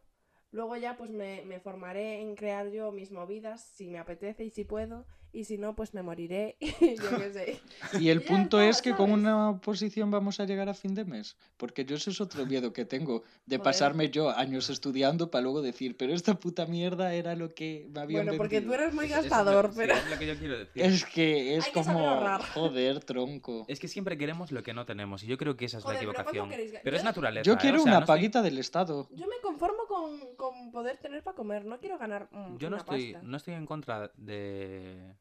luego 0.51 0.77
ya 0.77 0.95
pues 0.95 1.09
me, 1.09 1.41
me 1.43 1.59
formaré 1.59 2.21
en 2.21 2.35
crear 2.35 2.69
yo 2.69 2.91
mis 2.91 3.11
movidas, 3.11 3.63
si 3.63 3.87
me 3.87 3.97
apetece 3.97 4.43
y 4.43 4.51
si 4.51 4.63
puedo, 4.63 5.07
y 5.33 5.45
si 5.45 5.57
no, 5.57 5.75
pues 5.75 5.93
me 5.93 6.01
moriré, 6.03 6.57
y 6.59 6.95
yo 6.95 7.17
qué 7.17 7.31
sé. 7.33 7.61
Y 7.99 8.09
el 8.09 8.21
Ya 8.21 8.27
punto 8.27 8.59
está, 8.59 8.69
es 8.69 8.81
que 8.81 8.91
con 8.91 9.09
¿sabes? 9.09 9.23
una 9.23 9.59
posición 9.61 10.11
vamos 10.11 10.39
a 10.39 10.45
llegar 10.45 10.69
a 10.69 10.73
fin 10.73 10.93
de 10.95 11.05
mes. 11.05 11.37
Porque 11.57 11.85
yo 11.85 11.95
ese 11.95 12.09
es 12.11 12.21
otro 12.21 12.45
miedo 12.45 12.73
que 12.73 12.85
tengo, 12.85 13.23
de 13.45 13.57
Joder. 13.57 13.61
pasarme 13.63 14.09
yo 14.09 14.29
años 14.29 14.69
estudiando 14.69 15.29
para 15.31 15.43
luego 15.43 15.61
decir, 15.61 15.95
pero 15.97 16.13
esta 16.13 16.35
puta 16.35 16.65
mierda 16.65 17.13
era 17.13 17.35
lo 17.35 17.53
que 17.53 17.87
me 17.93 18.01
habían 18.01 18.25
Bueno, 18.25 18.37
porque 18.37 18.61
tú 18.61 18.69
vendido". 18.69 18.83
eres 18.83 18.93
muy 18.93 19.05
Eso 19.05 19.15
es 19.19 19.23
lo- 19.25 19.29
gastador, 19.29 19.67
sí, 19.71 19.73
pero... 19.77 19.93
es 19.95 20.09
lo 20.09 20.17
que 20.19 20.27
yo 20.27 20.37
quiero 20.37 20.57
decir. 20.57 20.83
Es 20.83 21.05
que 21.05 21.55
es 21.57 21.65
Hay 21.65 21.71
que 21.71 21.83
como, 21.83 22.09
ahorrar. 22.09 22.41
joder, 22.53 23.03
tronco. 23.03 23.65
Es 23.67 23.79
que 23.79 23.87
siempre 23.87 24.17
queremos 24.17 24.51
lo 24.51 24.63
que 24.63 24.73
no 24.73 24.85
tenemos 24.85 25.23
y 25.23 25.27
yo 25.27 25.37
creo 25.37 25.55
que 25.55 25.65
esa 25.65 25.77
es 25.77 25.83
Joder, 25.83 25.95
la 25.95 25.99
pero 26.01 26.13
¿cuánto 26.13 26.29
equivocación. 26.31 26.49
queréis 26.49 26.71
que- 26.71 26.79
Pero 26.83 26.97
es 26.97 27.03
naturaleza. 27.03 27.43
Yo 27.45 27.53
¿eh? 27.53 27.57
quiero 27.59 27.77
O 27.77 27.83
sea, 27.83 27.91
una 27.91 27.99
no 27.99 28.03
estoy- 28.05 28.15
paguita 28.15 28.41
del 28.41 28.57
Estado. 28.57 29.07
Yo 29.11 29.27
me 29.27 29.35
conformo 29.41 29.83
con, 29.87 30.35
con 30.35 30.71
poder 30.71 30.97
tener 30.97 31.23
para 31.23 31.35
comer, 31.35 31.65
no 31.65 31.79
quiero 31.79 31.97
ganar 31.97 32.27
mm, 32.31 32.57
Yo 32.57 32.69
no 32.69 32.75
una 32.75 32.77
estoy, 32.77 33.13
pasta. 33.13 33.27
no 33.27 33.37
estoy 33.37 33.53
en 33.53 33.65
contra 33.65 34.11
de, 34.15 35.13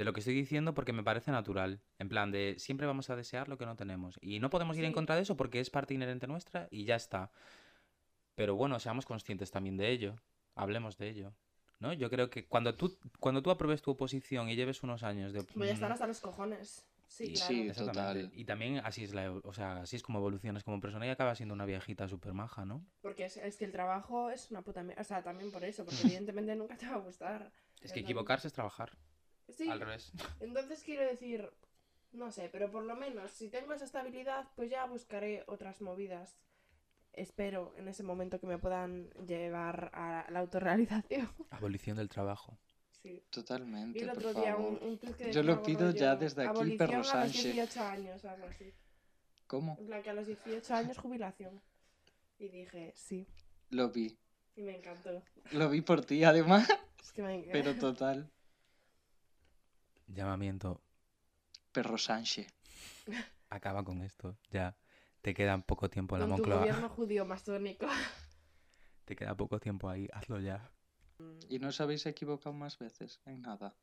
de 0.00 0.06
lo 0.06 0.14
que 0.14 0.20
estoy 0.20 0.32
diciendo 0.32 0.72
porque 0.72 0.94
me 0.94 1.02
parece 1.02 1.30
natural. 1.30 1.82
En 1.98 2.08
plan, 2.08 2.30
de 2.30 2.54
siempre 2.58 2.86
vamos 2.86 3.10
a 3.10 3.16
desear 3.16 3.50
lo 3.50 3.58
que 3.58 3.66
no 3.66 3.76
tenemos. 3.76 4.18
Y 4.22 4.38
no 4.40 4.48
podemos 4.48 4.78
ir 4.78 4.84
en 4.86 4.92
Sí. 4.92 4.94
contra 4.94 5.14
de 5.14 5.20
eso 5.20 5.36
porque 5.36 5.60
es 5.60 5.68
parte 5.68 5.92
inherente 5.92 6.26
nuestra 6.26 6.68
y 6.70 6.86
ya 6.86 6.96
está. 6.96 7.30
Pero 8.34 8.56
bueno, 8.56 8.80
seamos 8.80 9.04
conscientes 9.04 9.50
también 9.50 9.76
de 9.76 9.90
ello. 9.90 10.16
Hablemos 10.54 10.96
de 10.96 11.10
ello. 11.10 11.34
¿No? 11.80 11.92
Yo 11.92 12.08
creo 12.08 12.30
que 12.30 12.46
cuando 12.46 12.74
tú, 12.74 12.98
cuando 13.18 13.42
tú 13.42 13.50
apruebes 13.50 13.82
tu 13.82 13.90
oposición 13.90 14.48
y 14.48 14.56
lleves 14.56 14.82
unos 14.82 15.02
años 15.02 15.34
de... 15.34 15.44
Voy 15.54 15.68
a 15.68 15.72
estar 15.72 15.90
mm, 15.90 15.92
hasta 15.92 16.06
los 16.06 16.20
cojones. 16.20 16.86
Sí, 17.06 17.24
y- 17.24 17.34
claro. 17.34 17.52
Sí, 17.54 17.72
total. 17.84 18.32
Y 18.34 18.44
también 18.46 18.78
así 18.78 19.04
es 19.04 19.12
la, 19.12 19.30
o 19.32 19.52
sea, 19.52 19.82
así 19.82 19.96
es 19.96 20.02
como 20.02 20.18
evolucionas 20.18 20.64
como 20.64 20.80
persona 20.80 21.06
y 21.06 21.10
acabas 21.10 21.36
siendo 21.36 21.54
una 21.54 21.66
viejita 21.66 22.08
súper 22.08 22.32
maja, 22.32 22.64
¿no? 22.64 22.86
Porque 23.02 23.26
es, 23.26 23.36
es 23.36 23.58
que 23.58 23.66
el 23.66 23.72
trabajo 23.72 24.30
es 24.30 24.50
una 24.50 24.62
puta. 24.62 24.82
O 24.98 25.04
sea, 25.04 25.22
también 25.22 25.50
por 25.50 25.62
eso, 25.62 25.84
porque 25.84 26.00
evidentemente 26.24 26.56
nunca 26.56 26.78
te 26.78 26.86
va 26.86 26.94
a 26.94 27.00
gustar. 27.00 27.52
Es 27.82 27.92
que 27.92 28.00
equivocarse 28.00 28.46
es 28.48 28.54
trabajar. 28.54 28.92
Sí, 29.52 29.68
Al 29.68 29.80
revés. 29.80 30.12
entonces 30.40 30.82
quiero 30.82 31.04
decir, 31.04 31.50
no 32.12 32.30
sé, 32.30 32.48
pero 32.50 32.70
por 32.70 32.84
lo 32.84 32.96
menos 32.96 33.30
si 33.30 33.48
tengo 33.48 33.72
esa 33.72 33.84
estabilidad, 33.84 34.48
pues 34.56 34.70
ya 34.70 34.84
buscaré 34.86 35.44
otras 35.46 35.80
movidas. 35.80 36.36
Espero 37.12 37.74
en 37.76 37.88
ese 37.88 38.02
momento 38.02 38.38
que 38.38 38.46
me 38.46 38.58
puedan 38.58 39.10
llevar 39.26 39.90
a 39.94 40.26
la 40.30 40.40
autorrealización. 40.40 41.28
Abolición 41.50 41.96
del 41.96 42.08
trabajo. 42.08 42.56
Sí. 43.02 43.22
Totalmente, 43.30 44.00
el 44.00 44.08
por 44.10 44.18
otro 44.18 44.34
día 44.40 44.56
un, 44.56 44.76
favor. 44.76 44.88
un 44.90 44.98
tuit 44.98 45.16
que 45.16 45.32
Yo 45.32 45.42
lo 45.42 45.62
pido 45.62 45.90
ya 45.90 46.16
desde 46.16 46.42
aquí, 46.42 46.50
abolición 46.50 46.78
perro 46.78 46.94
a 46.94 46.98
los 46.98 47.08
Sánchez". 47.08 47.54
18 47.54 47.80
años, 47.82 48.24
algo 48.26 48.46
así. 48.46 48.74
¿Cómo? 49.46 49.76
En 49.80 49.86
plan 49.86 50.02
que 50.02 50.10
a 50.10 50.12
los 50.12 50.26
18 50.26 50.74
años 50.74 50.98
jubilación. 50.98 51.60
Y 52.38 52.48
dije, 52.48 52.92
sí. 52.94 53.26
Lo 53.70 53.90
vi. 53.90 54.16
Y 54.54 54.62
me 54.62 54.76
encantó. 54.76 55.22
Lo 55.52 55.70
vi 55.70 55.80
por 55.80 56.04
ti, 56.04 56.22
además. 56.24 56.68
Es 57.02 57.12
que 57.12 57.22
me 57.22 57.34
encantó. 57.34 57.52
Pero 57.52 57.74
total. 57.76 58.30
Llamamiento. 60.14 60.80
Perro 61.72 61.98
Sánchez. 61.98 62.52
Acaba 63.48 63.84
con 63.84 64.02
esto. 64.02 64.36
Ya. 64.50 64.76
Te 65.22 65.34
queda 65.34 65.58
poco 65.58 65.90
tiempo 65.90 66.16
en 66.16 66.20
la 66.22 66.26
Con 66.26 66.36
tu 66.36 66.42
Moncloa. 66.42 66.58
gobierno 66.60 66.88
judío 66.96 67.24
masónico. 67.24 67.86
Te 69.04 69.16
queda 69.16 69.36
poco 69.36 69.58
tiempo 69.60 69.88
ahí. 69.88 70.08
Hazlo 70.12 70.40
ya. 70.40 70.70
¿Y 71.48 71.58
no 71.58 71.68
os 71.68 71.80
habéis 71.80 72.06
equivocado 72.06 72.52
más 72.54 72.78
veces? 72.78 73.20
En 73.26 73.42
nada. 73.42 73.74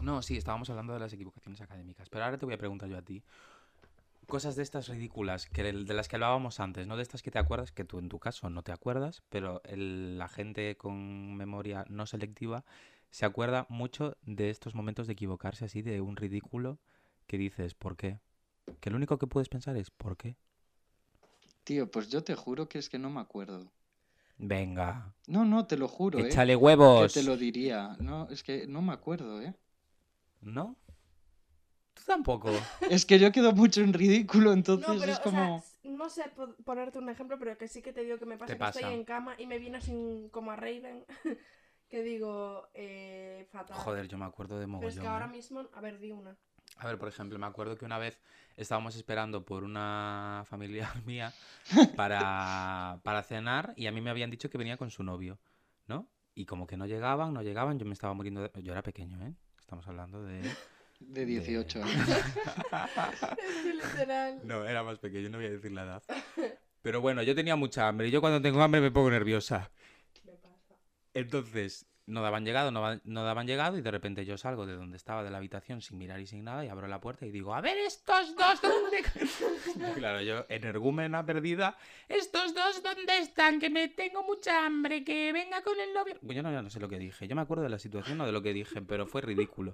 No, 0.00 0.22
sí, 0.22 0.36
estábamos 0.36 0.70
hablando 0.70 0.94
de 0.94 1.00
las 1.00 1.12
equivocaciones 1.12 1.60
académicas. 1.60 2.08
Pero 2.08 2.24
ahora 2.24 2.38
te 2.38 2.46
voy 2.46 2.54
a 2.54 2.58
preguntar 2.58 2.88
yo 2.88 2.96
a 2.96 3.02
ti. 3.02 3.22
Cosas 4.26 4.56
de 4.56 4.62
estas 4.62 4.88
ridículas, 4.88 5.46
que 5.46 5.62
de 5.62 5.72
de 5.84 5.94
las 5.94 6.06
que 6.08 6.16
hablábamos 6.16 6.60
antes, 6.60 6.86
no 6.86 6.96
de 6.96 7.02
estas 7.02 7.22
que 7.22 7.30
te 7.30 7.38
acuerdas, 7.38 7.72
que 7.72 7.84
tú 7.84 7.98
en 7.98 8.10
tu 8.10 8.18
caso 8.18 8.50
no 8.50 8.62
te 8.62 8.72
acuerdas, 8.72 9.22
pero 9.30 9.62
el- 9.64 10.18
la 10.18 10.28
gente 10.28 10.76
con 10.76 11.34
memoria 11.34 11.84
no 11.88 12.06
selectiva 12.06 12.64
se 13.10 13.26
acuerda 13.26 13.66
mucho 13.68 14.16
de 14.22 14.50
estos 14.50 14.74
momentos 14.74 15.06
de 15.06 15.14
equivocarse 15.14 15.64
así, 15.64 15.82
de 15.82 16.00
un 16.00 16.16
ridículo 16.16 16.78
que 17.26 17.38
dices, 17.38 17.74
¿por 17.74 17.96
qué? 17.96 18.20
Que 18.80 18.90
lo 18.90 18.96
único 18.96 19.18
que 19.18 19.26
puedes 19.26 19.48
pensar 19.48 19.76
es, 19.76 19.90
¿por 19.90 20.16
qué? 20.16 20.36
Tío, 21.64 21.90
pues 21.90 22.08
yo 22.08 22.24
te 22.24 22.34
juro 22.34 22.68
que 22.68 22.78
es 22.78 22.88
que 22.88 22.98
no 22.98 23.10
me 23.10 23.20
acuerdo. 23.20 23.70
Venga, 24.38 25.12
No, 25.26 25.44
no, 25.44 25.66
te 25.66 25.76
lo 25.76 25.88
juro, 25.88 26.18
¿eh? 26.18 26.28
échale 26.28 26.54
Que 26.56 26.64
huevos. 26.64 27.12
te 27.12 27.22
lo 27.22 27.36
diría. 27.36 27.96
No, 28.00 28.28
es 28.30 28.42
que 28.42 28.66
no 28.66 28.82
me 28.82 28.92
acuerdo, 28.92 29.40
¿eh? 29.42 29.54
¿No? 30.40 30.76
Tú 31.94 32.02
tampoco. 32.06 32.50
Es 32.90 33.04
que 33.04 33.18
yo 33.18 33.32
quedo 33.32 33.52
mucho 33.52 33.80
en 33.82 33.92
ridículo, 33.92 34.52
entonces 34.52 34.88
No, 34.88 34.98
pero, 35.00 35.12
es 35.12 35.18
o 35.18 35.22
como... 35.22 35.62
sea, 35.82 35.90
no 35.90 36.08
sé 36.08 36.24
po- 36.36 36.54
ponerte 36.64 36.98
un 36.98 37.08
ejemplo, 37.08 37.38
pero 37.38 37.56
que 37.58 37.68
sí 37.68 37.82
que 37.82 37.92
te 37.92 38.04
digo 38.04 38.18
que 38.18 38.26
me 38.26 38.36
pasa 38.38 38.54
Te 38.54 38.58
que 38.58 38.64
estoy 38.64 38.84
en 38.94 39.04
cama 39.04 39.34
y 39.38 39.46
me 39.46 39.58
viene 39.58 39.78
así 39.78 39.92
un- 39.92 40.28
como 40.30 40.50
a 40.52 40.56
Raven, 40.56 41.04
que 41.88 42.02
digo, 42.02 42.68
eh, 42.74 43.46
fatal. 43.50 43.76
Joder, 43.78 44.08
yo 44.08 44.18
me 44.18 44.24
acuerdo 44.26 44.58
de 44.58 44.66
Pero 44.66 44.72
mogollón. 44.72 44.92
es 44.94 45.00
que 45.00 45.06
ahora 45.06 45.26
¿eh? 45.26 45.28
mismo, 45.30 45.68
a 45.72 45.80
ver, 45.80 45.98
di 45.98 46.10
una. 46.12 46.36
A 46.76 46.86
ver, 46.86 46.98
por 46.98 47.08
ejemplo, 47.08 47.38
me 47.38 47.46
acuerdo 47.46 47.76
que 47.76 47.84
una 47.84 47.98
vez 47.98 48.20
estábamos 48.56 48.94
esperando 48.94 49.44
por 49.44 49.64
una 49.64 50.42
familiar 50.46 50.90
mía 51.06 51.32
para, 51.96 53.00
para 53.02 53.22
cenar 53.22 53.72
y 53.76 53.86
a 53.86 53.92
mí 53.92 54.00
me 54.00 54.10
habían 54.10 54.30
dicho 54.30 54.48
que 54.50 54.58
venía 54.58 54.76
con 54.76 54.90
su 54.90 55.02
novio, 55.02 55.38
¿no? 55.86 56.08
Y 56.34 56.46
como 56.46 56.66
que 56.66 56.76
no 56.76 56.86
llegaban, 56.86 57.32
no 57.34 57.42
llegaban, 57.42 57.78
yo 57.78 57.86
me 57.86 57.94
estaba 57.94 58.14
muriendo 58.14 58.42
de... 58.42 58.62
Yo 58.62 58.72
era 58.72 58.82
pequeño, 58.82 59.20
¿eh? 59.26 59.34
Estamos 59.58 59.86
hablando 59.88 60.22
de... 60.22 60.42
De 61.00 61.24
18 61.24 61.78
de- 61.78 61.84
años. 61.84 62.08
Es 63.38 63.62
que 63.62 63.72
literal. 63.72 64.40
No, 64.42 64.64
era 64.64 64.82
más 64.82 64.98
pequeño, 64.98 65.28
no 65.30 65.38
voy 65.38 65.46
a 65.46 65.50
decir 65.50 65.70
la 65.70 65.84
edad. 65.84 66.02
Pero 66.82 67.00
bueno, 67.00 67.22
yo 67.22 67.36
tenía 67.36 67.54
mucha 67.54 67.86
hambre 67.86 68.08
y 68.08 68.10
yo 68.10 68.20
cuando 68.20 68.42
tengo 68.42 68.60
hambre 68.62 68.80
me 68.80 68.90
pongo 68.90 69.08
nerviosa. 69.10 69.70
Entonces, 71.18 71.86
no 72.08 72.22
daban 72.22 72.44
llegado, 72.44 72.70
no, 72.70 73.00
no 73.04 73.22
daban 73.22 73.46
llegado 73.46 73.76
y 73.76 73.82
de 73.82 73.90
repente 73.90 74.24
yo 74.24 74.38
salgo 74.38 74.66
de 74.66 74.74
donde 74.74 74.96
estaba 74.96 75.22
de 75.22 75.30
la 75.30 75.38
habitación 75.38 75.82
sin 75.82 75.98
mirar 75.98 76.20
y 76.20 76.26
sin 76.26 76.42
nada 76.42 76.64
y 76.64 76.68
abro 76.68 76.88
la 76.88 77.00
puerta 77.00 77.26
y 77.26 77.30
digo, 77.30 77.54
a 77.54 77.60
ver 77.60 77.76
estos 77.76 78.34
dos, 78.34 78.62
¿dónde? 78.62 79.04
Claro, 79.94 80.22
yo 80.22 80.46
energúmena 80.48 81.24
perdida, 81.26 81.76
estos 82.08 82.54
dos, 82.54 82.82
¿dónde 82.82 83.18
están? 83.18 83.60
Que 83.60 83.68
me 83.68 83.88
tengo 83.88 84.22
mucha 84.22 84.64
hambre, 84.64 85.04
que 85.04 85.32
venga 85.32 85.62
con 85.62 85.78
el 85.78 85.92
novio. 85.92 86.18
Yo 86.22 86.42
no, 86.42 86.52
yo 86.52 86.62
no 86.62 86.70
sé 86.70 86.80
lo 86.80 86.88
que 86.88 86.98
dije, 86.98 87.28
yo 87.28 87.36
me 87.36 87.42
acuerdo 87.42 87.64
de 87.64 87.70
la 87.70 87.78
situación, 87.78 88.16
no 88.16 88.26
de 88.26 88.32
lo 88.32 88.42
que 88.42 88.54
dije, 88.54 88.80
pero 88.80 89.06
fue 89.06 89.20
ridículo. 89.20 89.72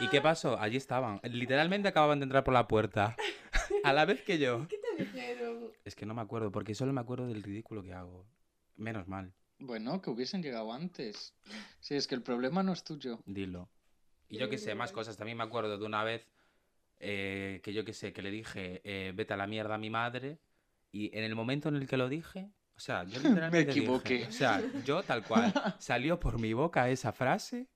¿Y 0.00 0.08
qué 0.08 0.20
pasó? 0.20 0.58
Allí 0.58 0.76
estaban, 0.76 1.20
literalmente 1.24 1.88
acababan 1.88 2.20
de 2.20 2.24
entrar 2.24 2.44
por 2.44 2.54
la 2.54 2.66
puerta, 2.66 3.16
a 3.84 3.92
la 3.92 4.04
vez 4.06 4.22
que 4.22 4.38
yo. 4.38 4.66
¿Qué 4.68 4.78
te 4.78 5.04
dijeron? 5.04 5.70
Es 5.84 5.94
que 5.94 6.06
no 6.06 6.14
me 6.14 6.22
acuerdo, 6.22 6.50
porque 6.50 6.74
solo 6.74 6.92
me 6.92 7.00
acuerdo 7.00 7.26
del 7.26 7.42
ridículo 7.42 7.82
que 7.82 7.92
hago. 7.92 8.24
Menos 8.76 9.06
mal, 9.06 9.32
Bueno, 9.66 10.02
que 10.02 10.10
hubiesen 10.10 10.42
llegado 10.42 10.72
antes. 10.72 11.34
Sí, 11.80 11.94
es 11.94 12.06
que 12.06 12.14
el 12.14 12.22
problema 12.22 12.62
no 12.62 12.72
es 12.72 12.84
tuyo. 12.84 13.20
dilo. 13.24 13.70
Y 14.28 14.38
yo 14.38 14.50
qué 14.50 14.58
sé, 14.58 14.74
más 14.74 14.92
cosas. 14.92 15.16
También 15.16 15.38
me 15.38 15.44
acuerdo 15.44 15.78
de 15.78 15.86
una 15.86 16.04
vez 16.04 16.28
eh, 16.98 17.60
que 17.62 17.72
yo 17.72 17.84
qué 17.84 17.92
sé, 17.94 18.12
que 18.12 18.20
le 18.20 18.30
dije, 18.30 18.82
eh, 18.84 19.12
vete 19.14 19.32
a 19.32 19.36
la 19.36 19.46
mierda 19.46 19.76
a 19.76 19.78
mi 19.78 19.88
madre. 19.90 20.38
Y 20.92 21.16
en 21.16 21.24
el 21.24 21.34
momento 21.34 21.68
en 21.70 21.76
el 21.76 21.86
que 21.88 21.96
lo 21.96 22.08
dije, 22.08 22.50
o 22.76 22.80
sea, 22.80 23.04
yo 23.04 23.18
literalmente 23.22 23.66
dije, 23.66 23.80
equivoqué. 23.80 24.26
o 24.26 24.32
sea, 24.32 24.62
yo 24.84 25.02
tal 25.02 25.24
cual, 25.24 25.52
salió 25.78 26.20
por 26.20 26.38
mi 26.38 26.52
boca 26.52 26.90
esa 26.90 27.12
frase. 27.12 27.68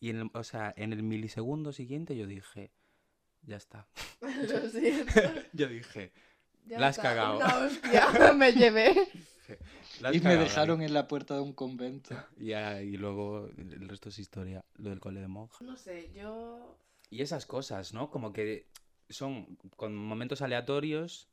Y 0.00 0.10
en 0.10 0.16
el, 0.16 0.30
o 0.34 0.42
sea, 0.44 0.74
en 0.76 0.92
el 0.92 1.02
milisegundo 1.02 1.72
siguiente 1.72 2.16
yo 2.16 2.26
dije, 2.26 2.72
ya 3.42 3.56
está. 3.56 3.86
Lo 4.20 4.68
siento. 4.68 5.20
Yo 5.52 5.68
dije, 5.68 6.12
Ya 6.66 6.80
La 6.80 6.88
has 6.88 6.96
está, 6.98 7.10
cagado. 7.10 7.36
Una 7.36 7.56
hostia 7.58 8.32
me 8.32 8.52
llevé. 8.52 9.08
"La 10.00 10.08
has 10.10 10.16
Y 10.16 10.18
me 10.18 10.24
cagado 10.24 10.40
ahí". 10.42 10.48
dejaron 10.48 10.82
en 10.82 10.94
la 10.94 11.08
puerta 11.08 11.34
de 11.34 11.40
un 11.40 11.52
convento. 11.52 12.10
Y, 12.38 12.52
ah, 12.52 12.82
y 12.82 12.96
luego 12.96 13.48
el 13.56 13.88
resto 13.88 14.08
es 14.08 14.18
historia, 14.18 14.64
lo 14.76 14.90
del 14.90 15.00
cole 15.00 15.20
de 15.20 15.28
monja. 15.28 15.64
No 15.64 15.76
sé, 15.76 16.10
yo. 16.14 16.76
Y 17.10 17.22
esas 17.22 17.46
cosas, 17.46 17.94
¿no? 17.94 18.10
Como 18.10 18.32
que 18.32 18.66
son 19.08 19.56
con 19.76 19.94
momentos 19.94 20.42
aleatorios 20.42 21.28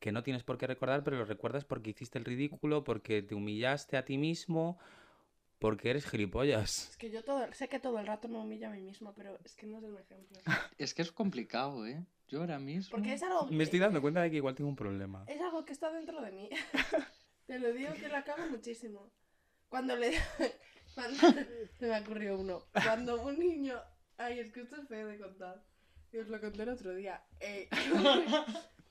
que 0.00 0.10
no 0.12 0.22
tienes 0.24 0.42
por 0.42 0.58
qué 0.58 0.66
recordar, 0.66 1.04
pero 1.04 1.16
los 1.16 1.28
recuerdas 1.28 1.64
porque 1.64 1.90
hiciste 1.90 2.18
el 2.18 2.24
ridículo, 2.24 2.82
porque 2.82 3.22
te 3.22 3.34
humillaste 3.36 3.96
a 3.96 4.04
ti 4.04 4.18
mismo, 4.18 4.78
porque 5.60 5.90
eres 5.90 6.06
gilipollas. 6.06 6.88
Es 6.90 6.96
que 6.96 7.08
yo 7.10 7.22
todo, 7.22 7.46
sé 7.52 7.68
que 7.68 7.78
todo 7.78 8.00
el 8.00 8.06
rato 8.06 8.28
me 8.28 8.38
humillo 8.38 8.66
a 8.66 8.70
mí 8.70 8.80
misma, 8.80 9.14
pero 9.14 9.38
es 9.44 9.54
que 9.54 9.66
no 9.66 9.78
es 9.78 9.84
un 9.84 9.96
ejemplo. 9.96 10.38
Es 10.78 10.92
que 10.92 11.02
es 11.02 11.12
complicado, 11.12 11.86
¿eh? 11.86 12.04
Yo 12.32 12.40
ahora 12.40 12.58
mismo. 12.58 12.92
Porque 12.92 13.12
es 13.12 13.22
algo. 13.22 13.46
Me 13.50 13.62
estoy 13.62 13.78
dando 13.78 14.00
cuenta 14.00 14.22
de 14.22 14.30
que 14.30 14.36
igual 14.36 14.54
tengo 14.54 14.70
un 14.70 14.76
problema. 14.76 15.22
Es 15.28 15.38
algo 15.42 15.66
que 15.66 15.74
está 15.74 15.92
dentro 15.92 16.22
de 16.22 16.32
mí. 16.32 16.48
Te 17.46 17.58
lo 17.58 17.74
digo 17.74 17.92
que 17.92 18.08
la 18.08 18.24
cago 18.24 18.48
muchísimo. 18.48 19.12
Cuando 19.68 19.94
le. 19.96 20.12
Cuando... 20.94 21.20
Se 21.78 21.86
me 21.88 22.00
ocurrió 22.00 22.38
uno. 22.38 22.64
Cuando 22.72 23.22
un 23.22 23.38
niño. 23.38 23.78
Ay, 24.16 24.38
es 24.38 24.50
que 24.50 24.62
esto 24.62 24.76
es 24.80 24.88
feo 24.88 25.08
de 25.08 25.18
contar. 25.18 25.62
Y 26.10 26.18
os 26.18 26.28
lo 26.28 26.40
conté 26.40 26.62
el 26.62 26.70
otro 26.70 26.94
día. 26.94 27.22
Eh, 27.38 27.68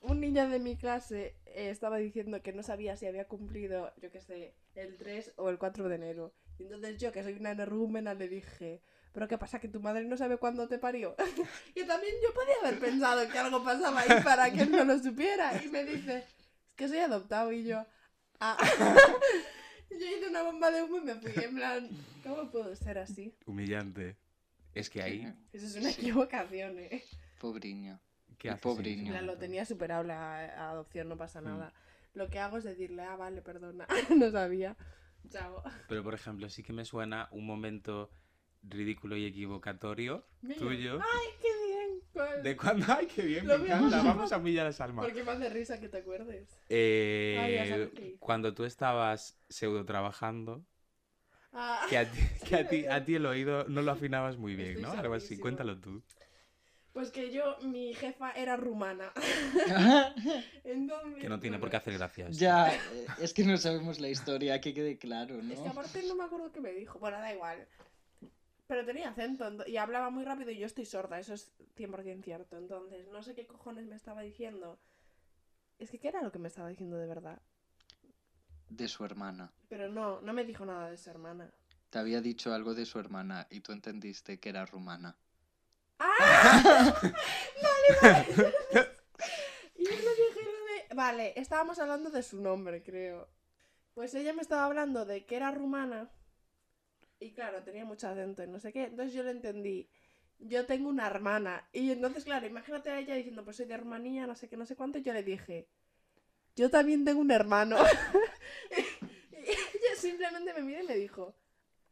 un 0.02 0.20
niño 0.20 0.48
de 0.48 0.60
mi 0.60 0.76
clase 0.76 1.34
eh, 1.46 1.70
estaba 1.70 1.96
diciendo 1.96 2.42
que 2.42 2.52
no 2.52 2.62
sabía 2.62 2.96
si 2.96 3.06
había 3.06 3.26
cumplido, 3.26 3.92
yo 4.00 4.12
qué 4.12 4.20
sé, 4.20 4.54
el 4.76 4.96
3 4.98 5.34
o 5.36 5.50
el 5.50 5.58
4 5.58 5.88
de 5.88 5.94
enero. 5.96 6.32
Y 6.58 6.64
entonces 6.64 6.96
yo, 6.98 7.10
que 7.10 7.24
soy 7.24 7.32
una 7.32 7.50
energúmena, 7.50 8.14
le 8.14 8.28
dije. 8.28 8.82
¿Pero 9.12 9.28
qué 9.28 9.36
pasa? 9.38 9.60
¿Que 9.60 9.68
tu 9.68 9.80
madre 9.80 10.04
no 10.04 10.16
sabe 10.16 10.38
cuándo 10.38 10.68
te 10.68 10.78
parió? 10.78 11.14
y 11.74 11.84
también 11.84 12.14
yo 12.22 12.32
podía 12.34 12.54
haber 12.62 12.80
pensado 12.80 13.28
que 13.28 13.38
algo 13.38 13.62
pasaba 13.62 14.00
ahí 14.00 14.22
para 14.24 14.50
que 14.50 14.62
él 14.62 14.70
no 14.70 14.84
lo 14.84 14.98
supiera. 14.98 15.62
Y 15.62 15.68
me 15.68 15.84
dice, 15.84 16.18
es 16.18 16.74
que 16.76 16.88
soy 16.88 16.98
adoptado. 16.98 17.52
Y 17.52 17.64
yo, 17.64 17.84
ah. 18.40 18.56
yo 19.90 19.96
hice 19.96 20.28
una 20.28 20.42
bomba 20.42 20.70
de 20.70 20.82
humo 20.82 20.96
y 20.98 21.00
me 21.02 21.14
fui. 21.16 21.44
En 21.44 21.54
plan, 21.54 21.88
¿cómo 22.22 22.50
puedo 22.50 22.74
ser 22.76 22.98
así? 22.98 23.34
Humillante. 23.46 24.16
Es 24.74 24.88
que 24.88 25.02
ahí, 25.02 25.30
Eso 25.52 25.66
es 25.66 25.76
una 25.76 25.90
equivocación, 25.90 26.78
¿eh? 26.78 27.04
Pobriño. 27.38 28.00
¿qué 28.38 28.48
En 28.48 28.82
niño. 28.82 29.12
plan, 29.12 29.26
lo 29.26 29.36
tenía 29.38 29.64
superable 29.64 30.14
a, 30.14 30.46
a 30.46 30.70
adopción, 30.70 31.08
no 31.08 31.16
pasa 31.16 31.40
Mm. 31.40 31.44
nada. 31.44 31.72
Lo 32.14 32.28
que 32.28 32.38
hago 32.38 32.58
es 32.58 32.64
decirle, 32.64 33.02
ah, 33.02 33.16
vale, 33.16 33.40
perdona, 33.42 33.86
no 34.16 34.30
sabía. 34.30 34.76
Chao. 35.30 35.62
Pero 35.88 36.02
por 36.02 36.14
ejemplo, 36.14 36.48
sí 36.48 36.62
que 36.62 36.72
me 36.72 36.84
suena 36.84 37.28
un 37.30 37.46
momento 37.46 38.10
ridículo 38.62 39.16
y 39.16 39.26
equivocatorio 39.26 40.24
tuyo. 40.58 41.00
¡Ay, 41.00 41.28
qué 41.40 41.48
bien! 41.66 42.00
¿Cuál? 42.12 42.42
De 42.42 42.56
cuando, 42.56 42.86
ay, 42.88 43.06
qué 43.06 43.22
bien, 43.22 43.46
Lo 43.46 43.58
me 43.58 43.64
mismo. 43.64 43.86
encanta. 43.86 44.02
Vamos 44.02 44.32
a 44.32 44.38
humillar 44.38 44.66
a 44.66 44.72
Salma. 44.72 45.02
Porque 45.02 45.24
me 45.24 45.30
hace 45.32 45.48
risa 45.50 45.80
que 45.80 45.88
te 45.88 45.98
acuerdes. 45.98 46.48
Eh, 46.68 47.36
Ay, 47.40 47.54
ya 47.54 47.66
sabes 47.68 47.90
cuando 48.18 48.54
tú 48.54 48.64
estabas 48.64 49.38
pseudo 49.48 49.84
trabajando, 49.84 50.64
Ah, 51.54 51.86
que 51.90 51.98
a 51.98 52.10
ti, 52.10 52.18
que 52.48 52.56
a 52.56 52.68
ti, 52.68 52.86
a 52.86 53.04
ti 53.04 53.14
el 53.16 53.26
oído 53.26 53.64
no 53.68 53.82
lo 53.82 53.92
afinabas 53.92 54.36
muy 54.38 54.54
bien, 54.56 54.70
Estoy 54.78 54.82
¿no? 54.84 54.92
Algo 54.92 55.14
así, 55.14 55.36
cuéntalo 55.38 55.78
tú. 55.78 56.02
Pues 56.94 57.10
que 57.10 57.30
yo, 57.32 57.56
mi 57.62 57.94
jefa 57.94 58.32
era 58.32 58.56
rumana. 58.56 59.12
Entonces, 60.64 61.20
Que 61.20 61.28
no 61.28 61.40
tiene 61.40 61.58
por 61.58 61.70
qué 61.70 61.76
hacer 61.76 61.94
gracia. 61.94 62.28
esto. 62.28 62.38
ya, 62.40 62.74
eh, 62.74 63.06
es 63.18 63.32
que 63.32 63.44
no 63.44 63.56
sabemos 63.56 63.98
la 64.00 64.08
historia, 64.08 64.60
que 64.60 64.74
quede 64.74 64.98
claro, 64.98 65.40
Es 65.40 65.58
que 65.58 65.64
¿no? 65.64 65.70
aparte 65.70 66.02
no 66.06 66.14
me 66.14 66.24
acuerdo 66.24 66.52
qué 66.52 66.60
me 66.60 66.72
dijo. 66.72 66.98
Bueno, 66.98 67.18
da 67.18 67.32
igual. 67.32 67.66
Pero 68.66 68.84
tenía 68.84 69.10
acento 69.10 69.44
ento- 69.44 69.68
y 69.68 69.76
hablaba 69.76 70.10
muy 70.10 70.24
rápido 70.24 70.50
y 70.50 70.58
yo 70.58 70.66
estoy 70.66 70.84
sorda, 70.86 71.18
eso 71.18 71.34
es 71.34 71.52
100% 71.76 72.22
cierto. 72.24 72.56
Entonces, 72.56 73.06
no 73.08 73.22
sé 73.22 73.34
qué 73.34 73.46
cojones 73.46 73.86
me 73.86 73.96
estaba 73.96 74.22
diciendo. 74.22 74.78
Es 75.78 75.90
que, 75.90 75.98
¿qué 75.98 76.08
era 76.08 76.22
lo 76.22 76.32
que 76.32 76.38
me 76.38 76.48
estaba 76.48 76.68
diciendo 76.68 76.96
de 76.96 77.06
verdad? 77.06 77.40
De 78.68 78.88
su 78.88 79.04
hermana. 79.04 79.52
Pero 79.68 79.88
no, 79.88 80.20
no 80.20 80.32
me 80.32 80.44
dijo 80.44 80.64
nada 80.64 80.90
de 80.90 80.96
su 80.96 81.10
hermana. 81.10 81.52
Te 81.90 81.98
había 81.98 82.20
dicho 82.22 82.54
algo 82.54 82.74
de 82.74 82.86
su 82.86 82.98
hermana 82.98 83.46
y 83.50 83.60
tú 83.60 83.72
entendiste 83.72 84.40
que 84.40 84.48
era 84.48 84.64
rumana. 84.64 85.16
¡Ah! 85.98 86.94
vale, 87.02 87.98
vale. 88.00 88.26
y 89.76 89.84
yo 89.84 89.90
le 89.90 89.96
dije 89.96 90.40
lo 90.44 90.88
de... 90.88 90.94
Vale, 90.94 91.32
estábamos 91.38 91.78
hablando 91.78 92.10
de 92.10 92.22
su 92.22 92.40
nombre, 92.40 92.82
creo. 92.82 93.28
Pues 93.94 94.14
ella 94.14 94.32
me 94.32 94.40
estaba 94.42 94.64
hablando 94.64 95.04
de 95.04 95.26
que 95.26 95.36
era 95.36 95.50
rumana. 95.50 96.10
Y 97.22 97.30
claro, 97.32 97.62
tenía 97.62 97.84
mucho 97.84 98.08
acento 98.08 98.42
y 98.42 98.48
no 98.48 98.58
sé 98.58 98.72
qué. 98.72 98.84
Entonces 98.84 99.14
yo 99.14 99.22
le 99.22 99.30
entendí. 99.30 99.88
Yo 100.40 100.66
tengo 100.66 100.88
una 100.88 101.06
hermana. 101.06 101.68
Y 101.72 101.92
entonces, 101.92 102.24
claro, 102.24 102.46
imagínate 102.46 102.90
a 102.90 102.98
ella 102.98 103.14
diciendo, 103.14 103.44
pues 103.44 103.56
soy 103.56 103.66
de 103.66 103.76
Rumanía, 103.76 104.26
no 104.26 104.34
sé 104.34 104.48
qué, 104.48 104.56
no 104.56 104.66
sé 104.66 104.74
cuánto. 104.74 104.98
Y 104.98 105.02
yo 105.02 105.12
le 105.12 105.22
dije, 105.22 105.68
yo 106.56 106.68
también 106.68 107.04
tengo 107.04 107.20
un 107.20 107.30
hermano. 107.30 107.76
y 109.32 109.36
ella 109.36 109.96
simplemente 109.96 110.52
me 110.54 110.62
miró 110.62 110.82
y 110.82 110.86
me 110.86 110.96
dijo, 110.96 111.34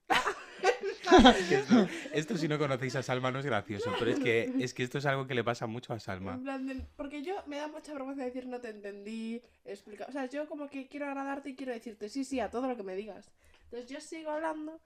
esto, 1.51 1.89
esto 2.13 2.37
si 2.37 2.49
no 2.49 2.59
conocéis 2.59 2.97
a 2.97 3.03
Salma 3.03 3.31
no 3.31 3.39
es 3.39 3.47
gracioso, 3.47 3.91
pero 3.99 4.11
es 4.11 4.19
que, 4.19 4.53
es 4.59 4.75
que 4.75 4.83
esto 4.83 4.99
es 4.99 5.07
algo 5.07 5.27
que 5.27 5.35
le 5.35 5.45
pasa 5.45 5.67
mucho 5.67 5.93
a 5.93 6.01
Salma. 6.01 6.35
En 6.35 6.43
plan 6.43 6.67
de- 6.67 6.87
porque 6.97 7.23
yo 7.23 7.43
me 7.47 7.57
da 7.57 7.69
mucha 7.69 7.93
vergüenza 7.93 8.25
decir 8.25 8.47
no 8.47 8.61
te 8.61 8.71
entendí, 8.71 9.43
explicar. 9.65 10.09
O 10.09 10.13
sea, 10.13 10.27
yo 10.27 10.49
como 10.49 10.69
que 10.69 10.89
quiero 10.89 11.07
agradarte 11.07 11.51
y 11.51 11.57
quiero 11.57 11.73
decirte 11.73 12.09
sí, 12.09 12.25
sí, 12.25 12.41
a 12.41 12.51
todo 12.51 12.67
lo 12.69 12.77
que 12.77 12.83
me 12.83 12.95
digas. 12.97 13.31
Entonces 13.65 13.89
yo 13.89 14.01
sigo 14.01 14.31
hablando 14.31 14.81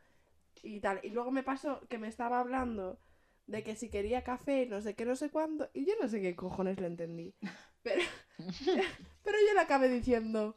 y 0.62 0.80
tal. 0.80 1.00
Y 1.02 1.10
luego 1.10 1.30
me 1.30 1.42
pasó 1.42 1.80
que 1.88 1.98
me 1.98 2.08
estaba 2.08 2.40
hablando 2.40 2.98
de 3.46 3.62
que 3.62 3.76
si 3.76 3.90
quería 3.90 4.24
café, 4.24 4.66
no 4.66 4.80
sé 4.80 4.94
qué, 4.94 5.04
no 5.04 5.16
sé 5.16 5.30
cuánto. 5.30 5.70
Y 5.74 5.84
yo 5.84 5.94
no 6.00 6.08
sé 6.08 6.20
qué 6.20 6.34
cojones 6.34 6.80
le 6.80 6.86
entendí. 6.86 7.34
Pero, 7.82 8.02
pero 9.22 9.36
yo 9.46 9.52
le 9.52 9.60
acabé 9.60 9.90
diciendo, 9.90 10.56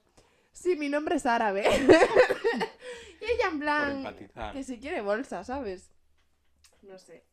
sí, 0.54 0.78
mi 0.78 0.88
nombre 0.88 1.18
es 1.18 1.26
árabe. 1.26 1.66
y 3.22 3.26
ella 3.26 3.50
en 3.52 3.60
plan, 3.60 4.16
que 4.54 4.64
si 4.64 4.80
quiere 4.80 5.02
bolsa, 5.02 5.44
¿sabes? 5.44 5.92
No 6.84 6.98
sé. 6.98 7.26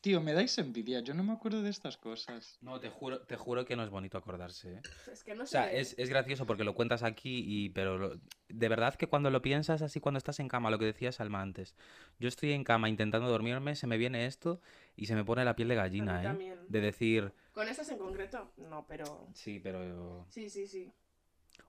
Tío, 0.00 0.22
me 0.22 0.32
dais 0.32 0.56
envidia, 0.56 1.00
yo 1.00 1.12
no 1.12 1.22
me 1.22 1.32
acuerdo 1.34 1.60
de 1.62 1.68
estas 1.68 1.98
cosas. 1.98 2.56
No, 2.62 2.80
te 2.80 2.88
juro, 2.88 3.20
te 3.20 3.36
juro 3.36 3.66
que 3.66 3.76
no 3.76 3.82
es 3.84 3.90
bonito 3.90 4.16
acordarse. 4.16 4.72
¿eh? 4.76 4.82
Es 5.12 5.22
que 5.22 5.34
no 5.34 5.42
O 5.42 5.46
sé. 5.46 5.52
sea, 5.52 5.70
es, 5.70 5.94
es 5.98 6.08
gracioso 6.08 6.46
porque 6.46 6.64
lo 6.64 6.74
cuentas 6.74 7.02
aquí, 7.02 7.44
y, 7.46 7.68
pero 7.68 7.98
lo- 7.98 8.20
de 8.48 8.68
verdad 8.70 8.94
que 8.94 9.08
cuando 9.08 9.28
lo 9.30 9.42
piensas 9.42 9.82
así, 9.82 10.00
cuando 10.00 10.16
estás 10.16 10.40
en 10.40 10.48
cama, 10.48 10.70
lo 10.70 10.78
que 10.78 10.86
decía 10.86 11.12
Salma 11.12 11.42
antes, 11.42 11.74
yo 12.18 12.28
estoy 12.28 12.52
en 12.52 12.64
cama 12.64 12.88
intentando 12.88 13.28
dormirme, 13.28 13.76
se 13.76 13.86
me 13.86 13.98
viene 13.98 14.24
esto 14.24 14.62
y 14.96 15.04
se 15.04 15.14
me 15.14 15.24
pone 15.24 15.44
la 15.44 15.54
piel 15.54 15.68
de 15.68 15.74
gallina, 15.74 16.22
¿eh? 16.22 16.24
también. 16.24 16.58
De 16.68 16.80
decir, 16.80 17.34
¿Con 17.52 17.68
estas 17.68 17.90
en 17.90 17.98
concreto? 17.98 18.52
No, 18.56 18.86
pero... 18.86 19.28
sí, 19.34 19.60
pero... 19.60 20.24
Sí, 20.30 20.48
sí, 20.48 20.66
sí. 20.66 20.90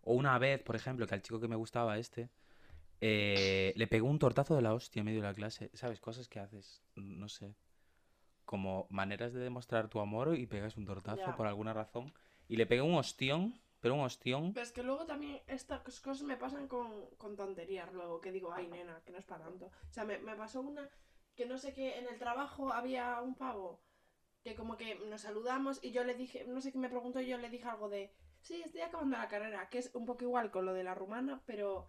O 0.03 0.13
una 0.13 0.38
vez, 0.39 0.63
por 0.63 0.77
ejemplo, 0.77 1.05
que 1.05 1.15
al 1.15 1.21
chico 1.21 1.41
que 1.41 1.49
me 1.49 1.55
gustaba 1.57 1.97
este, 1.97 2.29
eh, 3.01 3.73
le 3.75 3.88
pegó 3.88 4.07
un 4.07 4.19
tortazo 4.19 4.55
de 4.55 4.61
la 4.61 4.73
hostia 4.73 5.01
en 5.01 5.05
medio 5.07 5.21
de 5.21 5.27
la 5.27 5.34
clase. 5.34 5.69
¿Sabes? 5.73 5.99
Cosas 5.99 6.29
que 6.29 6.39
haces, 6.39 6.82
no 6.95 7.27
sé. 7.27 7.55
Como 8.52 8.86
maneras 8.89 9.32
de 9.32 9.39
demostrar 9.39 9.88
tu 9.88 10.02
amor 10.02 10.36
y 10.38 10.45
pegas 10.45 10.76
un 10.76 10.84
tortazo 10.86 11.28
Ya. 11.28 11.36
por 11.38 11.47
alguna 11.47 11.72
razón. 11.74 12.14
Y 12.49 12.58
le 12.58 12.66
pegué 12.66 12.82
un 12.82 12.95
ostión, 12.95 13.54
pero 13.80 13.95
un 13.95 14.02
ostión. 14.02 14.52
Pero 14.52 14.66
es 14.66 14.74
que 14.74 14.84
luego 14.84 15.06
también 15.06 15.39
estas 15.47 15.80
cosas 16.02 16.24
me 16.24 16.36
pasan 16.36 16.68
con, 16.68 17.06
con 17.18 17.38
tonterías 17.38 17.93
luego, 17.93 18.20
que 18.20 18.34
digo, 18.34 18.52
ay, 18.52 18.68
nena, 18.68 19.02
que 19.06 19.14
no 19.14 19.20
es 19.20 19.24
para 19.24 19.45
tanto. 19.45 19.68
O 19.89 19.93
sea, 19.93 20.04
me, 20.04 20.18
me 20.18 20.36
pasó 20.36 20.60
una 20.60 20.89
que 21.34 21.45
no 21.45 21.58
sé 21.58 21.72
qué, 21.74 21.97
en 21.97 22.08
el 22.10 22.20
trabajo 22.20 22.74
había 22.74 23.22
un 23.22 23.36
pavo 23.36 23.80
que 24.43 24.54
como 24.54 24.76
que 24.76 24.95
nos 24.95 25.22
saludamos 25.22 25.80
y 25.82 25.91
yo 25.91 26.04
le 26.04 26.14
dije, 26.14 26.43
no 26.45 26.60
sé 26.60 26.74
qué 26.74 26.78
me 26.78 26.89
preguntó 26.89 27.22
y 27.22 27.28
yo 27.28 27.38
le 27.38 27.49
dije 27.49 27.70
algo 27.70 27.88
de, 27.88 28.12
sí, 28.41 28.62
estoy 28.66 28.82
acabando 28.82 29.16
la 29.16 29.30
carrera, 29.30 29.70
que 29.70 29.78
es 29.78 29.95
un 29.95 30.06
poco 30.06 30.26
igual 30.26 30.52
con 30.52 30.66
lo 30.66 30.74
de 30.74 30.84
la 30.84 30.93
rumana, 30.93 31.41
pero 31.45 31.88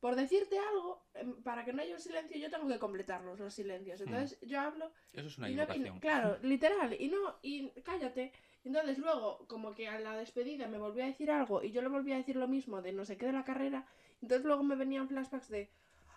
por 0.00 0.16
decirte 0.16 0.58
algo, 0.58 1.02
em, 1.14 1.42
para 1.42 1.64
que 1.64 1.72
no 1.72 1.82
haya 1.82 1.94
un 1.94 2.00
silencio, 2.00 2.36
yo 2.38 2.50
tengo 2.50 2.66
que 2.68 2.78
completarlos 2.78 3.38
los 3.38 3.54
silencios. 3.54 4.00
Entonces 4.00 4.38
yo 4.42 4.58
hablo 4.60 4.90
Eso 5.12 5.26
es 5.28 5.38
una 5.38 5.50
y 5.50 5.54
no- 5.54 5.62
y 5.74 5.78
no- 5.80 6.00
claro, 6.00 6.38
literal, 6.42 6.96
y 6.98 7.08
no, 7.08 7.38
y 7.42 7.70
cállate. 7.82 8.32
Entonces 8.64 8.98
luego, 8.98 9.46
como 9.46 9.74
que 9.74 9.88
a 9.88 9.98
la 10.00 10.16
despedida 10.16 10.66
me 10.68 10.78
volvió 10.78 11.04
a 11.04 11.06
decir 11.06 11.30
algo 11.30 11.62
y 11.62 11.70
yo 11.72 11.82
le 11.82 11.88
volví 11.88 12.12
a 12.12 12.16
decir 12.16 12.36
lo 12.36 12.48
mismo 12.48 12.82
de 12.82 12.92
no 12.92 13.04
sé 13.04 13.16
qué 13.16 13.26
de 13.26 13.32
la 13.32 13.44
carrera, 13.44 13.86
entonces 14.20 14.44
luego 14.44 14.62
me 14.62 14.76
venían 14.76 15.08
flashbacks 15.08 15.48
de, 15.48 15.70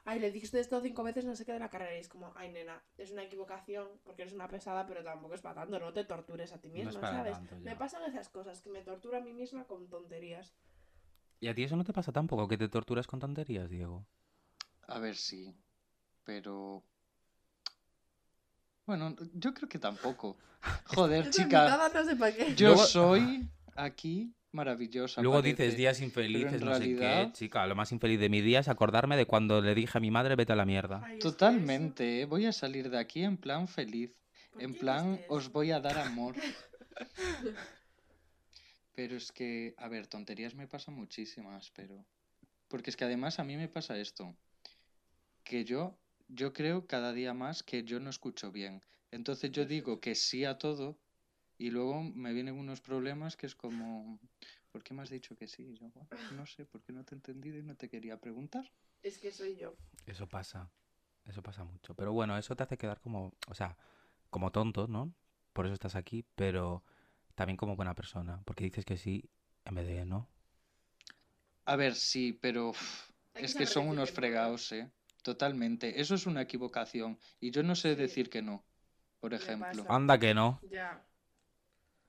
ay, 0.06 0.20
le 0.20 0.32
dijiste 0.32 0.60
esto 0.60 0.82
cinco 0.82 1.04
veces 1.04 1.24
no 1.26 1.36
sé 1.36 1.46
qué 1.46 1.54
de 1.54 1.60
la 1.60 1.70
carrera 1.70 1.96
y 1.96 2.00
es 2.00 2.10
como, 2.10 2.34
ay, 2.36 2.52
nena, 2.52 2.84
es 2.98 3.12
una 3.12 3.24
equivocación 3.24 3.88
porque 4.04 4.24
eres 4.24 4.34
una 4.34 4.50
pesada, 4.50 4.86
pero 4.86 5.04
tampoco 5.04 5.36
es 5.36 5.42
para 5.42 5.56
tanto, 5.56 5.80
no 5.80 5.94
te 5.94 6.04
tortures 6.04 6.52
a 6.52 6.60
ti 6.60 6.68
No 6.70 6.74
misma, 6.76 7.00
para 7.02 7.12
¿sabes? 7.18 7.38
me 7.62 7.76
pasan 7.78 8.04
esas 8.04 8.28
cosas, 8.30 8.62
que 8.62 8.70
me 8.70 8.82
torturo 8.82 9.18
a 9.18 9.22
mí 9.22 9.32
misma 9.34 9.66
con 9.66 9.90
tonterías. 9.90 10.54
¿Y 11.44 11.50
a 11.50 11.54
ti 11.54 11.64
eso 11.64 11.76
no 11.76 11.84
te 11.84 11.92
pasa 11.92 12.14
tampoco? 12.14 12.48
¿Que 12.48 12.58
te 12.58 12.70
torturas 12.70 13.06
con 13.06 13.20
tonterías, 13.20 13.70
Diego? 13.70 14.06
A 14.88 14.98
ver, 15.00 15.18
sí. 15.18 15.54
Pero. 16.24 16.82
Bueno, 18.86 19.14
yo 19.34 19.54
creo 19.54 19.68
que 19.68 19.78
tampoco. 19.78 20.38
Joder, 20.96 21.30
chica. 21.32 21.44
invitada 21.44 21.90
no 21.90 22.06
sé 22.06 22.16
para 22.16 22.34
qué. 22.34 22.56
Yo 22.56 22.68
Luego- 22.70 22.86
soy 22.86 23.46
aquí 23.76 24.34
maravillosa. 24.54 25.22
Luego 25.22 25.40
parece. 25.42 25.64
dices 25.64 25.78
días 25.78 26.00
infelices, 26.00 26.62
en 26.62 26.66
no 26.66 26.76
sé 26.76 26.80
qué. 26.80 26.96
realidad- 27.00 27.34
Chica, 27.34 27.68
lo 27.68 27.76
más 27.76 27.92
infeliz 27.92 28.22
de 28.22 28.30
mi 28.30 28.40
día 28.40 28.60
es 28.62 28.70
acordarme 28.70 29.18
de 29.18 29.26
cuando 29.26 29.60
le 29.60 29.76
dije 29.76 29.98
a 29.98 30.00
mi 30.02 30.12
madre, 30.12 30.38
vete 30.38 30.54
a 30.54 30.56
la 30.56 30.64
mierda. 30.66 31.02
Ay, 31.04 31.20
Totalmente, 31.20 32.22
¿eh? 32.22 32.26
voy 32.26 32.46
a 32.46 32.54
salir 32.54 32.90
de 32.90 33.00
aquí 33.00 33.22
en 33.22 33.36
plan 33.36 33.68
feliz. 33.68 34.16
¿por 34.54 34.62
En 34.62 34.76
plan, 34.76 35.20
os 35.28 35.52
voy 35.52 35.72
a 35.72 35.82
dar 35.82 35.98
amor. 35.98 36.36
Pero 38.96 39.16
es 39.16 39.32
que, 39.32 39.74
a 39.78 39.88
ver, 39.88 40.08
tonterías 40.08 40.56
me 40.56 40.68
pasan 40.68 40.96
muchísimas, 40.96 41.72
pero... 41.72 42.06
Porque 42.68 42.90
es 42.90 42.96
que 42.98 43.06
además 43.06 43.40
a 43.40 43.44
mí 43.44 43.58
me 43.58 43.68
pasa 43.68 43.98
esto. 43.98 44.36
Que 45.44 45.66
yo, 45.66 45.98
yo 46.28 46.54
creo 46.54 46.88
cada 46.88 47.14
día 47.14 47.34
más 47.34 47.64
que 47.64 47.84
yo 47.84 48.00
no 48.00 48.10
escucho 48.10 48.52
bien. 48.52 48.84
Entonces 49.12 49.52
yo 49.52 49.66
digo 49.66 50.00
que 50.00 50.16
sí 50.16 50.46
a 50.46 50.58
todo 50.58 50.98
y 51.58 51.70
luego 51.70 52.04
me 52.04 52.34
vienen 52.34 52.56
unos 52.58 52.82
problemas 52.82 53.38
que 53.38 53.46
es 53.46 53.56
como... 53.56 54.20
¿Por 54.72 54.84
qué 54.84 54.96
me 54.96 55.04
has 55.04 55.10
dicho 55.10 55.36
que 55.36 55.48
sí? 55.48 55.64
Y 55.64 55.76
yo, 55.76 55.90
"Bueno, 55.90 56.10
no 56.32 56.46
sé, 56.48 56.66
¿por 56.66 56.82
qué 56.82 56.94
no 56.94 57.04
te 57.04 57.14
he 57.14 57.18
entendido 57.18 57.60
y 57.60 57.64
no 57.64 57.76
te 57.76 57.90
quería 57.90 58.18
preguntar? 58.20 58.72
Es 59.04 59.20
que 59.20 59.32
soy 59.32 59.56
yo. 59.56 59.76
Eso 60.08 60.28
pasa. 60.28 60.72
Eso 61.26 61.44
pasa 61.44 61.64
mucho. 61.64 61.94
Pero 61.96 62.12
bueno, 62.12 62.38
eso 62.38 62.56
te 62.56 62.64
hace 62.64 62.78
quedar 62.78 63.00
como, 63.00 63.34
o 63.48 63.54
sea, 63.54 63.78
como 64.32 64.52
tonto, 64.52 64.88
¿no? 64.88 65.14
Por 65.54 65.66
eso 65.66 65.74
estás 65.74 65.96
aquí, 65.96 66.26
pero 66.36 66.84
también 67.36 67.58
como 67.58 67.76
buena 67.76 67.96
persona, 67.96 68.42
porque 68.46 68.64
dices 68.66 68.86
que 68.86 68.98
sí 68.98 69.30
en 69.66 69.76
vez 69.76 69.88
de 69.88 70.06
no. 70.06 70.28
A 71.66 71.76
ver, 71.76 71.96
sí, 71.96 72.34
pero 72.42 72.70
uf, 72.70 73.10
es 73.34 73.56
que 73.56 73.66
son 73.66 73.88
unos 73.88 74.10
no. 74.10 74.16
fregados, 74.16 74.72
¿eh? 74.74 74.92
Totalmente. 75.22 76.02
Eso 76.02 76.16
es 76.16 76.26
una 76.26 76.42
equivocación. 76.42 77.18
Y 77.40 77.52
yo 77.52 77.64
no 77.64 77.76
sé 77.76 77.96
Sí. 77.96 78.02
decir 78.02 78.30
que 78.30 78.42
no, 78.42 78.66
por 79.22 79.34
ejemplo. 79.34 79.86
Anda 79.90 80.20
que 80.20 80.34
no. 80.34 80.60
Ya. 80.70 81.02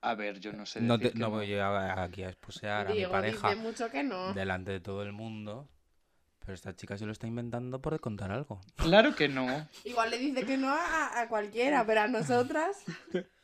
A 0.01 0.13
ver, 0.13 0.39
yo 0.39 0.51
no 0.53 0.65
sé 0.65 0.81
No, 0.81 0.97
decir 0.97 1.07
te- 1.07 1.13
que 1.13 1.19
no 1.19 1.27
no. 1.29 1.37
voy 1.37 1.53
a- 1.55 2.03
aquí 2.03 2.23
a 2.23 2.29
exposear 2.29 2.87
a 2.87 2.93
mi 2.93 3.05
pareja 3.05 3.49
dice 3.49 3.61
mucho 3.61 3.89
que 3.89 4.03
no. 4.03 4.33
delante 4.33 4.71
de 4.71 4.79
todo 4.81 5.01
el 5.01 5.13
mundo, 5.13 5.67
pero 6.39 6.53
esta 6.53 6.75
chica 6.75 6.97
se 6.97 7.05
lo 7.05 7.11
está 7.13 7.25
inventando 7.27 7.81
por 7.81 7.99
contar 8.01 8.31
algo. 8.31 8.59
Claro 8.75 9.15
que 9.15 9.29
no. 9.29 9.45
Igual 9.85 10.11
le 10.11 10.17
dice 10.19 10.45
que 10.45 10.57
no 10.57 10.69
a, 10.69 11.21
a 11.21 11.27
cualquiera, 11.29 11.85
pero 11.85 12.01
a 12.01 12.07
nosotras. 12.07 12.77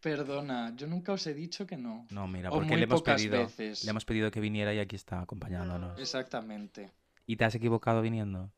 Perdona, 0.00 0.74
yo 0.76 0.86
nunca 0.86 1.12
os 1.12 1.26
he 1.26 1.34
dicho 1.34 1.66
que 1.66 1.76
no. 1.76 2.06
No, 2.10 2.26
mira, 2.28 2.50
porque 2.50 2.76
le 2.76 2.84
hemos 2.84 3.02
pedido, 3.02 3.38
veces. 3.38 3.84
le 3.84 3.90
hemos 3.90 4.04
pedido 4.04 4.30
que 4.30 4.40
viniera 4.40 4.72
y 4.74 4.78
aquí 4.78 4.96
está 4.96 5.20
acompañándonos. 5.20 5.96
No. 5.96 6.02
Exactamente. 6.02 6.90
¿Y 7.26 7.36
te 7.36 7.44
has 7.44 7.54
equivocado 7.54 8.00
viniendo? 8.02 8.50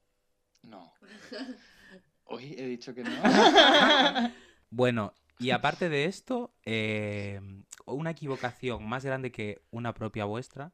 No. 0.63 0.93
Hoy 2.25 2.55
he 2.57 2.67
dicho 2.67 2.95
que 2.95 3.03
no. 3.05 3.11
Bueno, 4.73 5.15
y 5.41 5.51
aparte 5.51 5.89
de 5.89 6.05
esto, 6.05 6.55
eh, 6.65 7.41
una 7.87 8.11
equivocación 8.11 8.89
más 8.89 9.05
grande 9.05 9.33
que 9.33 9.61
una 9.73 9.95
propia 9.95 10.25
vuestra, 10.25 10.73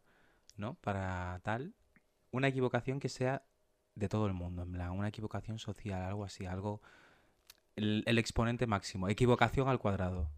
¿no? 0.57 0.75
Para 0.83 1.41
tal, 1.45 1.73
una 2.31 2.49
equivocación 2.49 3.01
que 3.01 3.09
sea 3.09 3.47
de 3.95 4.09
todo 4.09 4.27
el 4.27 4.35
mundo, 4.35 4.63
en 4.63 4.73
plan, 4.73 4.91
una 4.91 5.09
equivocación 5.09 5.59
social, 5.59 6.03
algo 6.03 6.25
así, 6.25 6.45
algo, 6.45 6.83
el, 7.77 8.03
el 8.07 8.19
exponente 8.19 8.67
máximo, 8.67 9.09
equivocación 9.09 9.69
al 9.69 9.79
cuadrado. 9.79 10.31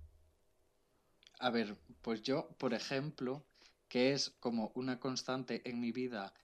A 1.41 1.51
ver, 1.51 1.77
pues 2.03 2.23
yo, 2.23 2.49
por 2.59 2.75
ejemplo, 2.75 3.45
que 3.89 4.13
es 4.13 4.31
como 4.41 4.73
una 4.75 4.99
constante 4.99 5.69
en 5.69 5.81
mi 5.81 5.93
vida 5.93 6.35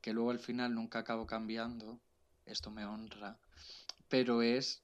que 0.00 0.12
luego 0.12 0.30
al 0.30 0.38
final 0.38 0.74
nunca 0.74 0.98
acabo 0.98 1.26
cambiando, 1.26 1.98
esto 2.44 2.70
me 2.70 2.84
honra, 2.84 3.38
pero 4.08 4.42
es 4.42 4.82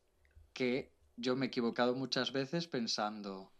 que 0.54 0.90
yo 1.16 1.36
me 1.36 1.44
he 1.44 1.48
equivocado 1.48 1.94
muchas 1.94 2.32
veces 2.32 2.66
pensando, 2.66 3.52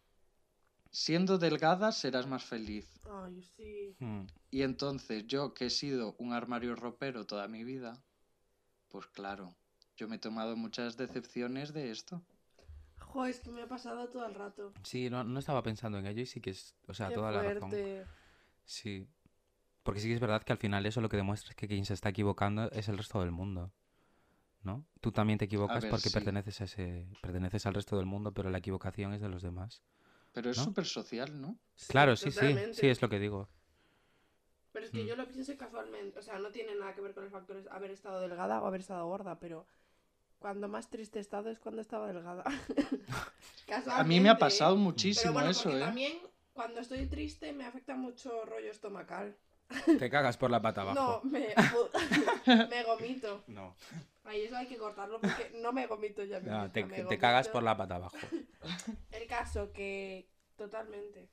siendo 0.91 1.37
delgada 1.37 1.93
serás 1.93 2.27
más 2.27 2.45
feliz. 2.45 2.89
Ay, 3.11 3.43
sí. 3.43 3.95
Hmm. 3.99 4.25
Y 4.51 4.63
entonces 4.63 5.27
yo, 5.27 5.53
que 5.53 5.67
he 5.67 5.71
sido 5.71 6.17
un 6.19 6.33
armario 6.33 6.75
ropero 6.75 7.27
toda 7.27 7.47
mi 7.47 7.63
vida, 7.63 8.03
pues 8.89 9.07
claro, 9.09 9.55
yo 10.01 10.09
me 10.09 10.17
he 10.17 10.19
tomado 10.19 10.57
muchas 10.57 10.97
decepciones 10.97 11.75
de 11.75 11.91
esto. 11.91 12.23
Jo, 12.99 13.27
es 13.27 13.41
que 13.41 13.51
me 13.51 13.61
ha 13.61 13.69
pasado 13.69 14.09
todo 14.09 14.25
el 14.25 14.35
rato. 14.35 14.73
Sí, 14.83 15.11
no, 15.11 15.25
no 15.25 15.39
estaba 15.39 15.63
pensando 15.63 15.99
en 15.99 16.07
ello 16.07 16.23
y 16.23 16.27
sí 16.27 16.41
que 16.41 16.51
es, 16.51 16.75
o 16.89 16.95
sea, 16.95 17.09
Qué 17.09 17.15
toda 17.15 17.31
la 17.31 17.43
razón. 17.43 17.71
Sí. 18.65 19.07
Porque 19.83 20.01
sí 20.01 20.09
que 20.09 20.15
es 20.15 20.21
verdad 20.21 20.43
que 20.43 20.53
al 20.53 20.59
final 20.59 20.87
eso 20.87 21.03
lo 21.03 21.11
que 21.11 21.19
demuestra 21.19 21.51
es 21.51 21.57
que 21.57 21.69
quien 21.69 21.85
se 21.85 21.93
está 21.93 22.09
equivocando 22.09 22.71
es 22.71 22.89
el 22.89 22.97
resto 22.97 23.21
del 23.21 23.31
mundo. 23.31 23.73
¿No? 24.63 24.87
Tú 25.01 25.13
también 25.13 25.39
te 25.39 25.47
equivocas 25.47 25.83
ver, 25.83 25.91
porque 25.91 26.09
sí. 26.09 26.15
perteneces 26.15 26.61
a 26.61 26.65
ese, 26.65 27.07
perteneces 27.23 27.65
al 27.67 27.75
resto 27.75 27.97
del 27.97 28.07
mundo, 28.07 28.33
pero 28.33 28.49
la 28.51 28.59
equivocación 28.59 29.13
es 29.13 29.21
de 29.21 29.29
los 29.29 29.43
demás. 29.43 29.83
Pero 30.33 30.51
es 30.51 30.59
¿No? 30.59 30.65
súper 30.65 30.85
social, 30.87 31.41
¿no? 31.41 31.59
Claro, 31.89 32.15
sí, 32.17 32.31
sí, 32.31 32.37
totalmente. 32.39 32.75
sí, 32.75 32.87
es 32.87 33.01
lo 33.03 33.09
que 33.09 33.19
digo. 33.19 33.49
Pero 34.73 34.85
es 34.87 34.93
que 34.93 35.03
Mm. 35.03 35.07
yo 35.07 35.17
lo 35.17 35.27
pienso 35.27 35.57
casualmente. 35.57 36.19
O 36.19 36.23
sea, 36.23 36.39
no 36.39 36.51
tiene 36.51 36.75
nada 36.75 36.95
que 36.95 37.01
ver 37.01 37.15
con 37.15 37.25
el 37.25 37.31
factor 37.31 37.63
de 37.63 37.71
haber 37.71 37.91
estado 37.91 38.21
delgada 38.21 38.63
o 38.63 38.67
haber 38.67 38.81
estado 38.81 39.07
gorda, 39.07 39.39
pero 39.41 39.67
cuando 40.41 40.69
más 40.69 40.89
triste 40.89 41.19
he 41.19 41.23
estado 41.23 41.51
es 41.51 41.61
cuando 41.61 41.81
estaba 41.81 42.09
delgada. 42.09 42.43
A 43.93 44.03
mí 44.03 44.19
me 44.19 44.31
ha 44.31 44.39
pasado 44.39 44.75
¿eh? 44.75 44.79
muchísimo 44.79 45.33
Pero 45.33 45.35
bueno, 45.35 45.51
eso, 45.51 45.65
porque 45.65 45.79
¿eh? 45.79 45.85
también 45.85 46.19
cuando 46.53 46.81
estoy 46.81 47.07
triste 47.07 47.53
me 47.53 47.65
afecta 47.65 47.95
mucho 47.95 48.45
rollo 48.47 48.71
estomacal. 48.71 49.37
Te 49.99 50.11
cagas 50.11 50.37
por 50.37 50.51
la 50.51 50.61
pata 50.61 50.81
abajo. 50.81 51.23
No, 51.23 51.31
me, 51.31 51.55
me 52.69 52.83
gomito. 52.83 53.45
No. 53.47 53.77
Ay, 54.25 54.43
eso 54.43 54.57
hay 54.57 54.67
que 54.67 54.77
cortarlo 54.77 55.21
porque 55.21 55.53
no 55.63 55.73
me 55.73 55.87
gomito 55.87 56.25
ya. 56.25 56.41
No, 56.41 56.45
misma, 56.45 56.73
te, 56.73 56.85
me 56.85 57.05
te 57.05 57.19
cagas 57.19 57.49
por 57.49 57.63
la 57.63 57.77
pata 57.77 57.97
abajo. 57.97 58.17
El 59.13 59.29
caso 59.29 59.73
que 59.73 60.29
totalmente. 60.57 61.29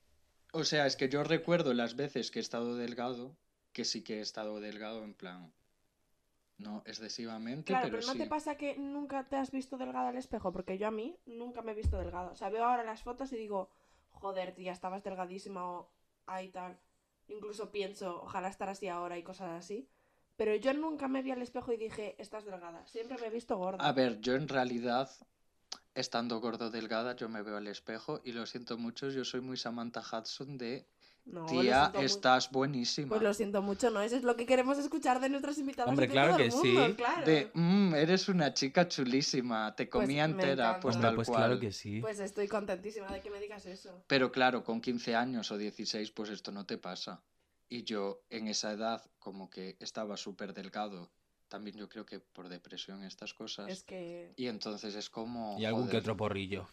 O 0.52 0.62
sea, 0.62 0.86
es 0.86 0.96
que 0.96 1.08
yo 1.08 1.24
recuerdo 1.24 1.74
las 1.74 1.96
veces 1.96 2.30
que 2.30 2.38
he 2.38 2.42
estado 2.42 2.76
delgado, 2.76 3.36
que 3.72 3.84
sí 3.84 4.04
que 4.04 4.18
he 4.18 4.20
estado 4.20 4.60
delgado 4.60 5.02
en 5.02 5.14
plan, 5.14 5.52
no 6.58 6.82
excesivamente, 6.86 7.72
Claro, 7.72 7.86
pero, 7.86 7.98
pero, 7.98 8.06
¿no 8.08 8.12
sí. 8.14 8.18
te 8.18 8.26
pasa 8.26 8.56
que 8.56 8.76
nunca 8.76 9.24
te 9.28 9.36
has 9.36 9.50
visto 9.50 9.78
delgada 9.78 10.08
al 10.08 10.16
espejo? 10.16 10.52
Porque 10.52 10.76
yo 10.76 10.88
a 10.88 10.90
mí 10.90 11.16
nunca 11.26 11.62
me 11.62 11.72
he 11.72 11.74
visto 11.74 11.96
delgada. 11.96 12.30
O 12.30 12.36
sea, 12.36 12.50
veo 12.50 12.64
ahora 12.64 12.84
las 12.84 13.02
fotos 13.02 13.32
y 13.32 13.36
digo, 13.36 13.70
joder, 14.10 14.54
tía, 14.54 14.72
estabas 14.72 15.02
delgadísima 15.04 15.64
o 15.70 15.90
ay 16.26 16.48
tal. 16.48 16.78
Incluso 17.28 17.70
pienso, 17.70 18.22
ojalá 18.22 18.48
estar 18.48 18.68
así 18.68 18.88
ahora 18.88 19.18
y 19.18 19.22
cosas 19.22 19.50
así. 19.50 19.88
Pero 20.36 20.54
yo 20.56 20.72
nunca 20.72 21.08
me 21.08 21.22
vi 21.22 21.30
al 21.30 21.42
espejo 21.42 21.72
y 21.72 21.76
dije, 21.76 22.14
estás 22.18 22.44
delgada. 22.44 22.86
Siempre 22.86 23.18
me 23.18 23.26
he 23.26 23.30
visto 23.30 23.56
gorda. 23.56 23.86
A 23.86 23.92
ver, 23.92 24.20
yo 24.20 24.34
en 24.34 24.48
realidad, 24.48 25.10
estando 25.94 26.40
gordo 26.40 26.70
delgada, 26.70 27.16
yo 27.16 27.28
me 27.28 27.42
veo 27.42 27.56
al 27.56 27.66
espejo 27.66 28.20
y 28.24 28.32
lo 28.32 28.46
siento 28.46 28.78
mucho, 28.78 29.10
yo 29.10 29.24
soy 29.24 29.40
muy 29.40 29.56
Samantha 29.56 30.00
Hudson 30.00 30.56
de, 30.56 30.86
No, 31.30 31.44
tía, 31.44 31.92
estás 32.00 32.50
buenísima. 32.50 33.08
Pues 33.10 33.20
lo 33.22 33.34
siento 33.34 33.60
mucho, 33.60 33.90
¿no? 33.90 34.00
Eso 34.00 34.16
es 34.16 34.22
lo 34.22 34.34
que 34.34 34.46
queremos 34.46 34.78
escuchar 34.78 35.20
de 35.20 35.28
nuestras 35.28 35.58
invitadas. 35.58 35.90
Hombre, 35.90 36.08
claro 36.08 36.36
que 36.38 36.48
mundo, 36.50 36.86
sí. 36.88 36.94
claro. 36.94 37.26
De, 37.26 37.50
"Mm, 37.52 37.94
eres 37.94 38.28
una 38.30 38.54
chica 38.54 38.88
chulísima, 38.88 39.74
te 39.76 39.86
Pues 39.86 40.04
comía 40.06 40.24
entera, 40.24 40.80
pues 40.80 40.96
Hombre, 40.96 41.08
tal 41.08 41.16
pues 41.16 41.28
cual. 41.28 41.38
claro 41.40 41.60
que 41.60 41.70
sí. 41.72 42.00
Pues 42.00 42.18
estoy 42.18 42.48
contentísima 42.48 43.08
de 43.12 43.20
que 43.20 43.30
me 43.30 43.40
digas 43.40 43.66
eso. 43.66 44.02
Pero 44.06 44.32
claro, 44.32 44.64
con 44.64 44.80
15 44.80 45.14
años 45.14 45.50
o 45.52 45.58
16, 45.58 46.10
pues 46.12 46.30
esto 46.30 46.50
no 46.50 46.64
te 46.64 46.78
pasa. 46.78 47.22
Y 47.68 47.84
yo 47.84 48.22
en 48.30 48.48
esa 48.48 48.72
edad, 48.72 49.04
como 49.18 49.50
que 49.50 49.76
estaba 49.80 50.16
súper 50.16 50.54
delgado, 50.54 51.10
también 51.48 51.76
yo 51.76 51.90
creo 51.90 52.06
que 52.06 52.20
por 52.20 52.48
depresión 52.48 53.02
estas 53.04 53.34
cosas. 53.34 53.68
Es 53.70 53.82
que... 53.82 54.32
Y 54.36 54.46
entonces 54.46 54.94
es 54.94 55.10
como... 55.10 55.58
Y 55.58 55.66
algún 55.66 55.88
que 55.90 55.98
otro 55.98 56.16
porrillo. 56.16 56.66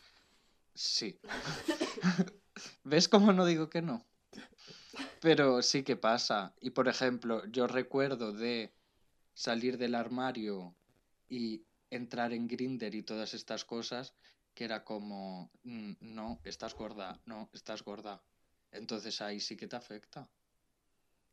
Sí. 0.73 1.19
¿Ves 2.83 3.09
cómo 3.09 3.33
no 3.33 3.45
digo 3.45 3.69
que 3.69 3.81
no? 3.81 4.05
Pero 5.21 5.61
sí 5.61 5.83
que 5.83 5.95
pasa. 5.95 6.53
Y 6.59 6.71
por 6.71 6.87
ejemplo, 6.87 7.45
yo 7.47 7.67
recuerdo 7.67 8.31
de 8.31 8.73
salir 9.33 9.77
del 9.77 9.95
armario 9.95 10.75
y 11.27 11.65
entrar 11.89 12.33
en 12.33 12.47
Grinder 12.47 12.93
y 12.95 13.03
todas 13.03 13.33
estas 13.33 13.65
cosas, 13.65 14.15
que 14.53 14.63
era 14.65 14.83
como, 14.83 15.51
"Mm, 15.63 15.93
no, 16.01 16.39
estás 16.43 16.73
gorda, 16.75 17.19
no, 17.25 17.49
estás 17.53 17.83
gorda. 17.83 18.23
Entonces 18.71 19.21
ahí 19.21 19.39
sí 19.39 19.57
que 19.57 19.67
te 19.67 19.75
afecta. 19.75 20.29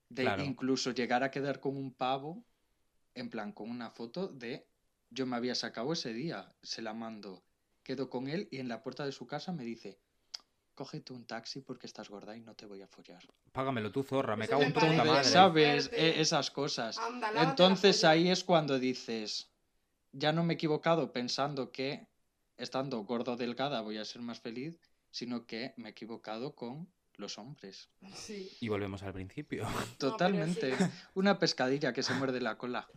De 0.09 0.23
Claro. 0.25 0.45
incluso 0.45 0.91
llegar 0.91 1.23
a 1.23 1.31
quedar 1.31 1.61
con 1.61 1.77
un 1.77 1.93
pavo 1.95 2.45
en 3.15 3.31
plan 3.31 3.53
con 3.53 3.71
una 3.71 3.91
foto 3.91 4.29
de 4.29 4.67
yo 5.11 5.27
me 5.27 5.37
había 5.37 5.55
sacado 5.55 5.93
ese 5.93 6.13
día, 6.15 6.55
se 6.63 6.81
la 6.83 6.95
mando, 6.95 7.45
quedo 7.83 8.09
con 8.09 8.29
él 8.29 8.49
y 8.51 8.59
en 8.59 8.69
la 8.69 8.83
puerta 8.83 9.05
de 9.05 9.13
su 9.13 9.27
casa 9.27 9.53
me 9.53 9.65
dice, 9.65 9.99
cógete 10.83 11.13
un 11.13 11.25
taxi 11.25 11.61
porque 11.61 11.87
estás 11.87 12.09
gorda 12.09 12.37
y 12.37 12.41
no 12.41 12.57
te 12.57 12.67
voy 12.67 12.83
a 12.83 12.89
follar. 12.89 13.23
Págamelo 13.53 13.93
tú, 13.93 14.03
zorra, 14.03 14.35
me 14.35 14.47
Eso 14.47 14.51
cago 14.53 14.63
en 14.65 14.73
tu 14.73 14.81
puta 14.81 15.05
madre. 15.05 15.25
¿Sabes? 15.25 15.91
E- 15.93 16.21
esas 16.21 16.51
cosas. 16.51 17.01
Entonces 17.37 18.03
ahí 18.03 18.29
es 18.29 18.43
cuando 18.43 18.81
dices, 18.81 19.49
ya 20.11 20.33
no 20.33 20.43
me 20.43 20.55
he 20.55 20.57
equivocado 20.57 21.13
pensando 21.13 21.71
que 21.71 22.09
estando 22.57 23.05
gordo 23.05 23.35
o 23.35 23.37
delgada 23.37 23.81
voy 23.81 23.99
a 23.99 24.05
ser 24.05 24.23
más 24.23 24.41
feliz, 24.41 24.81
sino 25.13 25.47
que 25.47 25.73
me 25.77 25.89
he 25.89 25.93
equivocado 25.93 26.57
con 26.57 26.93
los 27.15 27.39
hombres. 27.39 27.89
Sí. 28.15 28.51
Y 28.61 28.69
volvemos 28.69 29.05
al 29.05 29.13
principio. 29.13 29.65
Totalmente. 29.99 30.77
sí. 30.77 30.85
Una 31.15 31.39
pescadilla 31.39 31.93
que 31.93 32.03
se 32.03 32.13
muerde 32.15 32.41
la 32.41 32.59
cola. 32.59 32.89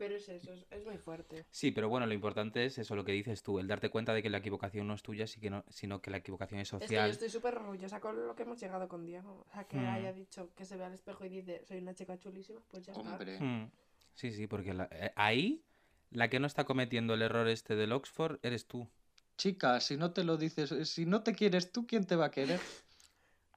Pero 0.00 0.16
es 0.16 0.26
eso, 0.30 0.50
es, 0.54 0.64
es 0.70 0.82
muy 0.86 0.96
fuerte. 0.96 1.44
Sí, 1.50 1.72
pero 1.72 1.90
bueno, 1.90 2.06
lo 2.06 2.14
importante 2.14 2.64
es 2.64 2.78
eso, 2.78 2.96
lo 2.96 3.04
que 3.04 3.12
dices 3.12 3.42
tú, 3.42 3.58
el 3.58 3.68
darte 3.68 3.90
cuenta 3.90 4.14
de 4.14 4.22
que 4.22 4.30
la 4.30 4.38
equivocación 4.38 4.86
no 4.86 4.94
es 4.94 5.02
tuya, 5.02 5.26
sino 5.26 6.00
que 6.00 6.10
la 6.10 6.16
equivocación 6.16 6.58
es 6.58 6.68
Es 6.72 6.78
que 6.80 6.86
yo 6.86 6.86
social. 6.86 7.10
estoy 7.10 7.28
súper 7.28 7.56
orgullosa 7.58 8.00
con 8.00 8.26
lo 8.26 8.34
que 8.34 8.44
hemos 8.44 8.58
llegado 8.58 8.88
con 8.88 9.04
Diego. 9.04 9.44
O 9.46 9.52
sea, 9.52 9.64
que 9.64 9.76
Mm. 9.76 9.86
haya 9.90 10.12
dicho 10.14 10.54
que 10.56 10.64
se 10.64 10.78
ve 10.78 10.84
al 10.84 10.94
espejo 10.94 11.26
y 11.26 11.28
dice, 11.28 11.62
soy 11.66 11.78
una 11.80 11.94
chica 11.94 12.18
chulísima, 12.18 12.62
pues 12.70 12.86
ya 12.86 12.92
está. 12.92 13.02
Hombre. 13.12 13.38
Mm, 13.38 13.70
Sí, 14.14 14.32
sí, 14.32 14.46
porque 14.46 14.72
la- 14.72 14.88
eh, 14.90 15.12
ahí 15.16 15.62
la 16.10 16.30
que 16.30 16.40
no 16.40 16.46
está 16.46 16.64
cometiendo 16.64 17.12
el 17.12 17.20
error 17.20 17.46
este 17.48 17.76
del 17.76 17.92
Oxford 17.92 18.38
eres 18.42 18.66
tú. 18.66 18.88
Chica, 19.36 19.80
si 19.80 19.98
no 19.98 20.12
te 20.14 20.24
lo 20.24 20.38
dices, 20.38 20.70
si 20.88 21.04
no 21.04 21.22
te 21.22 21.34
quieres 21.34 21.72
tú, 21.72 21.86
¿quién 21.86 22.06
te 22.06 22.16
va 22.16 22.26
a 22.26 22.30
querer? 22.30 22.60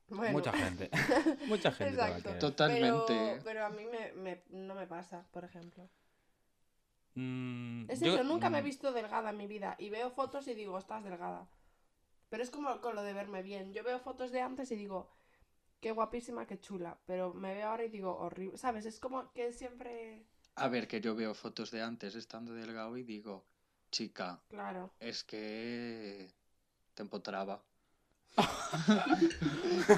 Bueno, 0.10 0.34
Mucha 0.34 0.52
gente. 0.52 0.90
Mucha 1.48 1.72
gente 1.72 1.96
te 1.96 2.02
va 2.02 2.16
a 2.18 2.22
querer. 2.22 2.40
Totalmente. 2.40 3.14
Pero, 3.14 3.44
pero 3.46 3.66
a 3.66 3.70
mí 3.70 3.86
me, 3.86 4.12
me- 4.14 4.44
no 4.50 4.76
me 4.76 4.88
pasa, 4.88 5.26
por 5.32 5.46
ejemplo. 5.46 5.90
Mm, 7.16 7.86
Es 7.90 8.00
yo- 8.02 8.14
eso, 8.16 8.24
nunca 8.24 8.50
me 8.50 8.60
he 8.60 8.62
mm, 8.62 8.66
visto 8.66 8.92
delgada 8.92 9.30
en 9.32 9.38
mi 9.38 9.48
vida. 9.48 9.76
Y 9.80 9.90
veo 9.90 10.10
fotos 10.12 10.48
y 10.48 10.54
digo, 10.54 10.78
estás 10.78 11.04
delgada. 11.04 11.48
Pero 12.30 12.44
es 12.44 12.50
como 12.50 12.82
con 12.82 12.96
lo 12.96 13.04
de 13.04 13.14
verme 13.14 13.44
bien. 13.44 13.74
Yo 13.74 13.84
veo 13.84 14.00
fotos 14.00 14.32
de 14.32 14.42
antes 14.42 14.72
y 14.72 14.76
digo, 14.76 15.10
qué 15.82 15.92
guapísima, 15.92 16.48
qué 16.48 16.60
chula. 16.60 16.98
Pero 17.06 17.34
me 17.34 17.54
veo 17.56 17.70
ahora 17.70 17.86
y 17.86 17.90
digo, 17.90 18.18
horrible. 18.18 18.58
¿Sabes? 18.58 18.86
Es 18.86 19.00
como 19.00 19.32
que 19.34 19.54
siempre. 19.54 20.26
A 20.56 20.68
ver, 20.68 20.88
que 20.88 21.02
yo 21.02 21.16
veo 21.16 21.34
fotos 21.34 21.72
de 21.72 21.82
antes 21.82 22.16
estando 22.16 22.54
delgado 22.54 22.98
y 22.98 23.04
digo, 23.04 23.46
chica, 23.92 24.42
Claro. 24.50 24.92
es 25.00 25.24
que 25.24 26.34
te 26.96 27.04
empotraba. 27.04 27.64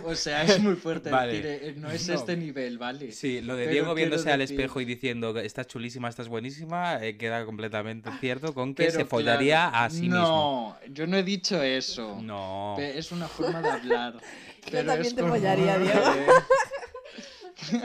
O 0.04 0.16
sea, 0.16 0.44
es 0.44 0.60
muy 0.60 0.76
fuerte 0.76 1.10
Vale. 1.10 1.42
decir, 1.42 1.70
eh, 1.70 1.74
no 1.78 1.90
es 1.90 2.08
No. 2.08 2.16
este 2.16 2.36
nivel, 2.36 2.78
¿vale? 2.78 3.12
Sí, 3.12 3.40
lo 3.42 3.56
de 3.56 3.64
Pero 3.64 3.72
Diego 3.72 3.94
viéndose 3.96 4.32
al 4.32 4.40
decir- 4.42 4.56
espejo 4.60 4.82
y 4.82 4.86
diciendo 4.86 5.38
estás 5.40 5.68
chulísima, 5.68 6.10
estás 6.10 6.28
buenísima, 6.28 7.02
eh, 7.04 7.18
queda 7.18 7.46
completamente 7.46 8.10
cierto 8.20 8.54
con 8.54 8.76
que 8.76 8.86
Pero 8.86 8.98
se 9.00 9.06
follaría 9.06 9.70
claro, 9.70 9.86
a 9.86 9.90
sí 9.90 10.08
no, 10.10 10.20
mismo. 10.20 10.78
yo 10.94 11.08
no 11.08 11.18
he 11.18 11.24
dicho 11.24 11.62
eso. 11.64 12.20
No. 12.22 12.76
Es 12.80 13.12
una 13.12 13.28
forma 13.28 13.62
de 13.62 13.70
hablar. 13.70 14.20
pero 14.72 14.86
también 14.88 15.08
es 15.08 15.16
te 15.16 15.22
como- 15.22 15.34
follaría, 15.34 15.78
Diego. 15.80 16.02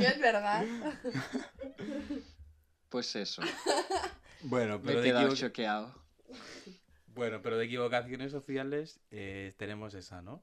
Es 0.00 0.18
verdad. 0.20 0.64
Pues 2.88 3.14
eso, 3.14 3.40
Bueno, 4.42 4.78
me 4.80 4.84
pero 4.84 4.98
he 4.98 5.02
de, 5.02 5.08
quedado 5.10 5.36
choqueado. 5.36 5.94
Bueno, 7.14 7.42
pero 7.42 7.56
de 7.58 7.64
equivocaciones 7.66 8.32
sociales 8.32 9.00
eh, 9.10 9.54
tenemos 9.56 9.94
esa, 9.94 10.22
¿no? 10.22 10.42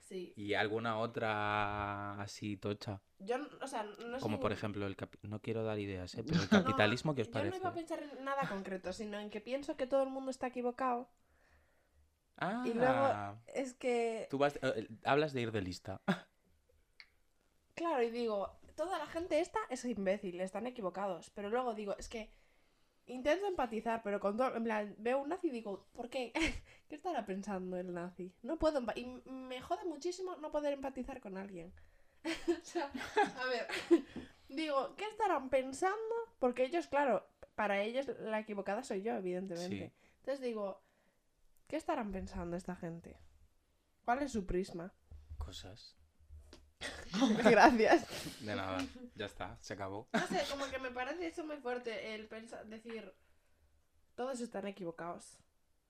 Sí. 0.00 0.32
Y 0.36 0.54
alguna 0.54 0.98
otra 0.98 2.20
así 2.20 2.56
tocha. 2.56 3.00
Yo, 3.20 3.38
no- 3.38 3.48
o 3.60 3.66
sea, 3.66 3.82
no 3.82 4.18
sé. 4.18 4.22
Como 4.22 4.40
por 4.40 4.52
ejemplo, 4.52 4.86
el 4.86 4.96
capi- 4.96 5.18
no 5.22 5.40
quiero 5.40 5.64
dar 5.64 5.78
ideas, 5.78 6.14
¿eh? 6.14 6.24
pero 6.26 6.40
el 6.40 6.48
capitalismo, 6.48 7.14
¿qué 7.14 7.22
os 7.22 7.28
Yo 7.28 7.32
parece? 7.34 7.50
no 7.50 7.62
iba 7.62 7.68
a 7.70 7.74
pensar 7.74 8.02
en 8.02 8.24
nada 8.24 8.48
concreto, 8.48 8.92
sino 8.92 9.18
en 9.18 9.30
que 9.30 9.40
pienso 9.40 9.76
que 9.76 9.86
todo 9.86 10.02
el 10.02 10.10
mundo 10.10 10.30
está 10.30 10.46
equivocado. 10.46 11.08
Ah, 12.40 12.62
Y 12.66 12.72
luego 12.74 13.14
es 13.54 13.74
que. 13.74 14.28
tú 14.30 14.38
vas, 14.38 14.58
eh, 14.62 14.88
hablas 15.04 15.32
de 15.32 15.40
ir 15.42 15.50
de 15.52 15.60
lista. 15.60 16.00
Claro, 17.74 18.02
y 18.02 18.10
digo, 18.10 18.58
toda 18.76 18.98
la 18.98 19.06
gente 19.06 19.40
esta 19.40 19.58
es 19.70 19.84
imbécil, 19.84 20.40
están 20.40 20.66
equivocados. 20.66 21.30
Pero 21.30 21.48
luego 21.50 21.74
digo, 21.74 21.96
es 21.98 22.08
que 22.08 22.30
intento 23.08 23.46
empatizar, 23.46 24.02
pero 24.02 24.20
con 24.20 24.36
todo, 24.36 24.56
en 24.56 24.64
plan, 24.64 24.94
veo 24.98 25.20
un 25.20 25.28
nazi 25.28 25.48
y 25.48 25.50
digo, 25.50 25.86
¿por 25.92 26.08
qué? 26.08 26.32
¿Qué 26.88 26.94
estará 26.94 27.26
pensando 27.26 27.76
el 27.76 27.92
nazi? 27.92 28.32
No 28.42 28.58
puedo 28.58 28.80
Y 28.94 29.06
me 29.30 29.60
jode 29.60 29.84
muchísimo 29.84 30.36
no 30.36 30.50
poder 30.50 30.72
empatizar 30.72 31.20
con 31.20 31.36
alguien. 31.36 31.72
o 32.24 32.64
sea, 32.64 32.90
a 33.40 33.46
ver, 33.46 33.66
digo, 34.48 34.94
¿qué 34.96 35.04
estarán 35.06 35.50
pensando? 35.50 36.14
Porque 36.38 36.64
ellos, 36.64 36.86
claro, 36.86 37.26
para 37.54 37.82
ellos 37.82 38.06
la 38.20 38.40
equivocada 38.40 38.82
soy 38.82 39.02
yo, 39.02 39.14
evidentemente. 39.14 39.88
Sí. 39.88 40.08
Entonces 40.18 40.40
digo, 40.40 40.82
¿qué 41.66 41.76
estarán 41.76 42.12
pensando 42.12 42.56
esta 42.56 42.76
gente? 42.76 43.18
¿Cuál 44.04 44.22
es 44.22 44.32
su 44.32 44.46
prisma? 44.46 44.94
Cosas. 45.36 45.97
Gracias. 47.44 48.06
De 48.40 48.54
nada. 48.54 48.78
Ya 49.14 49.26
está, 49.26 49.56
se 49.60 49.72
acabó. 49.74 50.08
No 50.12 50.26
sé, 50.26 50.42
como 50.50 50.66
que 50.70 50.78
me 50.78 50.90
parece 50.90 51.26
eso 51.26 51.44
muy 51.44 51.56
fuerte, 51.56 52.14
el 52.14 52.26
pensar, 52.28 52.66
decir, 52.66 53.12
todos 54.14 54.40
están 54.40 54.66
equivocados. 54.66 55.38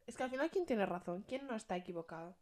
Es 0.07 0.17
que 0.17 0.23
al 0.23 0.31
final, 0.31 0.51
¿quién 0.51 0.65
tiene 0.67 0.87
razón? 0.87 1.25
¿Quién 1.29 1.47
no 1.47 1.55
está 1.55 1.77
equivocado? 1.77 2.37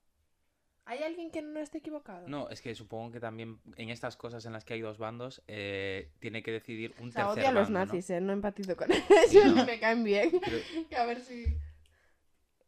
¿Hay 0.85 1.03
alguien 1.03 1.33
que 1.33 1.43
no 1.43 1.59
esté 1.59 1.79
equivocado? 1.79 2.29
No, 2.29 2.49
es 2.49 2.61
que 2.61 2.73
supongo 2.77 3.11
que 3.11 3.19
también 3.19 3.61
en 3.77 3.91
estas 3.91 4.17
cosas 4.17 4.47
en 4.47 4.53
las 4.53 4.65
que 4.65 4.75
hay 4.75 4.81
dos 4.81 4.99
bandos, 4.99 5.43
eh, 5.49 6.13
tiene 6.21 6.45
que 6.45 6.53
decidir 6.53 6.95
un 7.01 7.09
o 7.09 7.11
sea, 7.11 7.25
tercer 7.25 7.41
odio 7.43 7.49
a 7.49 7.53
los 7.53 7.65
bando, 7.73 7.79
¿no? 7.81 7.87
nazis, 7.87 8.11
¿eh? 8.11 8.21
No 8.21 8.33
empatizo 8.33 8.77
con 8.77 8.89
ellos, 8.93 9.57
No. 9.57 9.67
me 9.67 9.81
caen 9.81 10.05
bien. 10.05 10.31
Pero 10.45 10.59
Que 10.89 10.97
a 10.97 11.05
ver 11.07 11.21
si... 11.23 11.45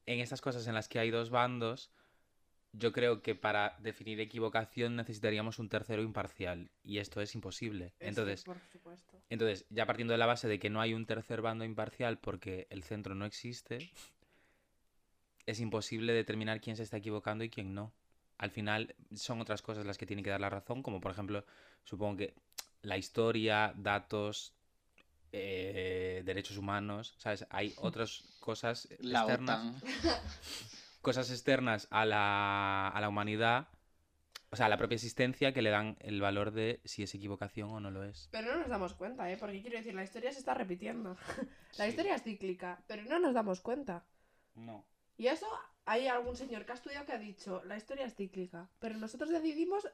en 0.06 0.18
estas 0.18 0.40
cosas 0.40 0.66
en 0.66 0.74
las 0.74 0.88
que 0.88 0.98
hay 0.98 1.10
dos 1.12 1.30
bandos, 1.30 1.92
yo 2.72 2.92
creo 2.92 3.22
que 3.22 3.34
para 3.34 3.76
definir 3.80 4.20
equivocación 4.20 4.96
necesitaríamos 4.96 5.58
un 5.58 5.68
tercero 5.68 6.02
imparcial. 6.02 6.70
Y 6.82 6.98
esto 6.98 7.20
es 7.20 7.34
imposible. 7.34 7.94
Entonces, 8.00 8.44
por 8.44 8.58
supuesto. 8.70 9.20
entonces, 9.30 9.66
ya 9.70 9.86
partiendo 9.86 10.12
de 10.12 10.18
la 10.18 10.26
base 10.26 10.48
de 10.48 10.58
que 10.58 10.70
no 10.70 10.80
hay 10.80 10.94
un 10.94 11.06
tercer 11.06 11.42
bando 11.42 11.64
imparcial 11.64 12.18
porque 12.18 12.66
el 12.70 12.82
centro 12.82 13.14
no 13.14 13.24
existe, 13.24 13.90
es 15.46 15.60
imposible 15.60 16.12
determinar 16.12 16.60
quién 16.60 16.76
se 16.76 16.82
está 16.82 16.98
equivocando 16.98 17.44
y 17.44 17.50
quién 17.50 17.74
no. 17.74 17.92
Al 18.36 18.50
final 18.50 18.94
son 19.14 19.40
otras 19.40 19.62
cosas 19.62 19.86
las 19.86 19.98
que 19.98 20.06
tienen 20.06 20.24
que 20.24 20.30
dar 20.30 20.40
la 20.40 20.50
razón, 20.50 20.82
como 20.82 21.00
por 21.00 21.10
ejemplo, 21.10 21.44
supongo 21.84 22.18
que 22.18 22.34
la 22.82 22.96
historia, 22.96 23.72
datos, 23.76 24.54
eh, 25.32 26.22
derechos 26.24 26.56
humanos, 26.56 27.14
¿sabes? 27.18 27.46
Hay 27.50 27.74
otras 27.78 28.24
cosas 28.40 28.88
La 29.00 29.20
externas 29.20 29.58
OTAN. 29.58 29.82
cosas 31.08 31.30
externas 31.30 31.88
a 31.90 32.04
la, 32.04 32.88
a 32.88 33.00
la 33.00 33.08
humanidad, 33.08 33.68
o 34.50 34.56
sea, 34.56 34.66
a 34.66 34.68
la 34.68 34.76
propia 34.76 34.96
existencia, 34.96 35.52
que 35.54 35.62
le 35.62 35.70
dan 35.70 35.96
el 36.00 36.20
valor 36.20 36.50
de 36.50 36.80
si 36.84 37.02
es 37.02 37.14
equivocación 37.14 37.70
o 37.70 37.80
no 37.80 37.90
lo 37.90 38.04
es. 38.04 38.28
Pero 38.30 38.52
no 38.52 38.60
nos 38.60 38.68
damos 38.68 38.92
cuenta, 38.92 39.30
¿eh? 39.30 39.36
Porque 39.38 39.62
quiero 39.62 39.78
decir, 39.78 39.94
la 39.94 40.04
historia 40.04 40.30
se 40.32 40.38
está 40.38 40.52
repitiendo. 40.52 41.16
la 41.78 41.84
Sí. 41.84 41.90
historia 41.90 42.14
es 42.16 42.22
cíclica, 42.22 42.82
pero 42.86 43.02
no 43.04 43.18
nos 43.18 43.32
damos 43.32 43.60
cuenta. 43.60 44.04
No. 44.54 44.84
Y 45.16 45.28
eso 45.28 45.46
hay 45.86 46.08
algún 46.08 46.36
señor 46.36 46.66
que 46.66 46.72
ha 46.72 46.74
estudiado 46.74 47.06
que 47.06 47.12
ha 47.12 47.18
dicho, 47.18 47.62
la 47.64 47.76
historia 47.78 48.04
es 48.04 48.14
cíclica, 48.14 48.68
pero 48.78 48.96
nosotros 48.98 49.30
decidimos 49.30 49.86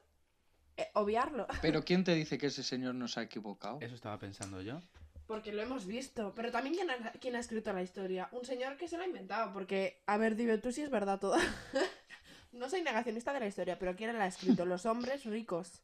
eh, 0.77 0.87
obviarlo. 0.95 1.47
Pero 1.61 1.83
¿quién 1.85 2.03
te 2.03 2.13
dice 2.13 2.37
que 2.37 2.47
ese 2.47 2.61
señor 2.63 2.95
nos 2.95 3.17
ha 3.17 3.23
equivocado? 3.23 3.77
Eso 3.81 3.95
estaba 3.95 4.19
pensando 4.19 4.61
yo. 4.61 4.81
Porque 5.27 5.51
lo 5.51 5.61
hemos 5.61 5.85
visto. 5.87 6.33
Pero 6.35 6.51
también 6.51 6.75
¿quién 6.75 6.89
ha, 6.89 7.11
quién 7.13 7.35
ha 7.35 7.39
escrito 7.39 7.73
la 7.73 7.81
historia. 7.81 8.29
Un 8.31 8.45
señor 8.45 8.77
que 8.77 8.87
se 8.87 8.97
lo 8.97 9.03
ha 9.03 9.07
inventado. 9.07 9.51
Porque, 9.53 10.01
a 10.05 10.17
ver, 10.17 10.35
dime 10.35 10.57
tú 10.59 10.71
si 10.71 10.81
es 10.83 10.89
verdad 10.89 11.19
todo. 11.19 11.35
no 12.51 12.69
soy 12.69 12.81
negacionista 12.81 13.33
de 13.33 13.39
la 13.39 13.47
historia, 13.47 13.79
pero 13.79 13.95
¿quién 13.95 14.15
la 14.17 14.23
ha 14.25 14.27
escrito? 14.27 14.65
Los 14.65 14.85
hombres 14.85 15.25
ricos. 15.25 15.81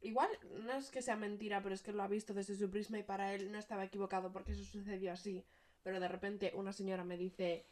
Igual 0.00 0.28
no 0.64 0.72
es 0.72 0.90
que 0.90 1.00
sea 1.00 1.14
mentira, 1.16 1.62
pero 1.62 1.74
es 1.74 1.82
que 1.82 1.92
lo 1.92 2.02
ha 2.02 2.08
visto 2.08 2.34
desde 2.34 2.56
su 2.56 2.68
prisma 2.68 2.98
y 2.98 3.04
para 3.04 3.34
él 3.34 3.52
no 3.52 3.58
estaba 3.58 3.84
equivocado 3.84 4.32
porque 4.32 4.52
eso 4.52 4.64
sucedió 4.64 5.12
así. 5.12 5.44
Pero 5.84 6.00
de 6.00 6.08
repente 6.08 6.50
una 6.56 6.72
señora 6.72 7.04
me 7.04 7.16
dice, 7.16 7.64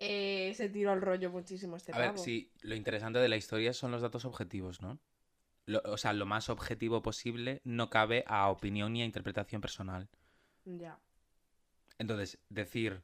eh, 0.00 0.52
se 0.56 0.68
tiró 0.68 0.92
el 0.92 1.00
rollo 1.00 1.30
muchísimo 1.30 1.76
este 1.76 1.92
A 1.92 1.98
ver, 1.98 2.18
sí, 2.18 2.50
lo 2.62 2.74
interesante 2.74 3.20
de 3.20 3.28
la 3.28 3.36
historia 3.36 3.72
son 3.72 3.92
los 3.92 4.02
datos 4.02 4.24
objetivos, 4.24 4.82
¿no? 4.82 4.98
Lo- 5.64 5.82
o 5.84 5.96
sea, 5.96 6.12
lo 6.12 6.26
más 6.26 6.48
objetivo 6.48 7.02
posible 7.02 7.60
no 7.64 7.88
cabe 7.88 8.24
a 8.26 8.48
opinión 8.48 8.92
ni 8.92 9.02
a 9.02 9.04
interpretación 9.04 9.60
personal. 9.60 10.08
Ya. 10.66 10.98
Entonces, 11.98 12.38
decir 12.50 13.02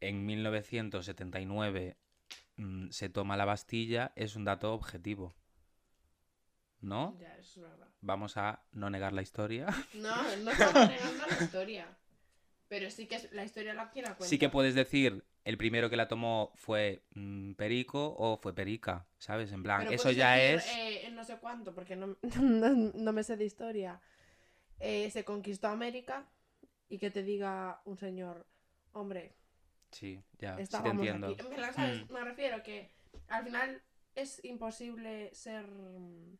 en 0.00 0.26
1979 0.26 1.96
mm, 2.56 2.90
se 2.90 3.08
toma 3.08 3.36
la 3.36 3.44
Bastilla 3.44 4.12
es 4.16 4.36
un 4.36 4.44
dato 4.44 4.74
objetivo. 4.74 5.34
¿No? 6.80 7.16
Ya, 7.20 7.36
es 7.36 7.56
verdad. 7.56 7.88
Vamos 8.00 8.36
a 8.36 8.62
no 8.72 8.90
negar 8.90 9.12
la 9.12 9.22
historia. 9.22 9.66
No, 9.94 10.36
no 10.38 10.50
estamos 10.50 10.88
negando 10.88 11.26
la 11.26 11.44
historia. 11.44 11.86
Pero 12.68 12.90
sí 12.90 13.06
que 13.06 13.28
la 13.32 13.44
historia 13.44 13.74
la 13.74 13.90
quien 13.90 14.04
la 14.04 14.16
cuenta. 14.16 14.28
Sí 14.28 14.38
que 14.38 14.48
puedes 14.48 14.74
decir, 14.74 15.24
el 15.44 15.56
primero 15.56 15.90
que 15.90 15.96
la 15.96 16.08
tomó 16.08 16.52
fue 16.56 17.04
mm, 17.14 17.52
Perico 17.52 18.14
o 18.16 18.38
fue 18.38 18.54
Perica, 18.54 19.06
¿sabes? 19.18 19.52
En 19.52 19.62
plan, 19.62 19.80
Pero 19.80 19.92
eso 19.92 20.10
ya 20.10 20.34
decir, 20.34 20.56
es... 20.56 21.04
eh, 21.04 21.10
no 21.12 21.24
sé 21.24 21.36
cuánto, 21.38 21.74
porque 21.74 21.96
no, 21.96 22.16
no, 22.40 22.70
no 22.70 23.12
me 23.12 23.22
sé 23.22 23.36
de 23.36 23.44
historia. 23.44 24.00
Eh, 24.78 25.10
se 25.10 25.24
conquistó 25.24 25.68
América 25.68 26.26
y 26.90 26.98
que 26.98 27.10
te 27.10 27.22
diga 27.22 27.80
un 27.86 27.96
señor, 27.96 28.46
hombre, 28.92 29.34
Sí, 29.90 30.22
ya, 30.38 30.56
sí 30.64 30.82
te 30.82 30.88
entiendo. 30.88 31.36
Mm. 31.76 32.12
Me 32.12 32.24
refiero 32.24 32.62
que 32.62 32.90
al 33.28 33.44
final 33.44 33.82
es 34.14 34.44
imposible 34.44 35.34
ser 35.34 35.66
mm, 35.66 36.38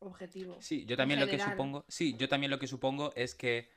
objetivo. 0.00 0.56
Sí, 0.60 0.84
yo 0.86 0.96
también 0.96 1.20
lo 1.20 1.28
que 1.28 1.38
supongo, 1.38 1.84
sí, 1.88 2.16
yo 2.16 2.28
también 2.28 2.50
lo 2.50 2.58
que 2.58 2.66
supongo 2.66 3.12
es 3.14 3.34
que 3.34 3.70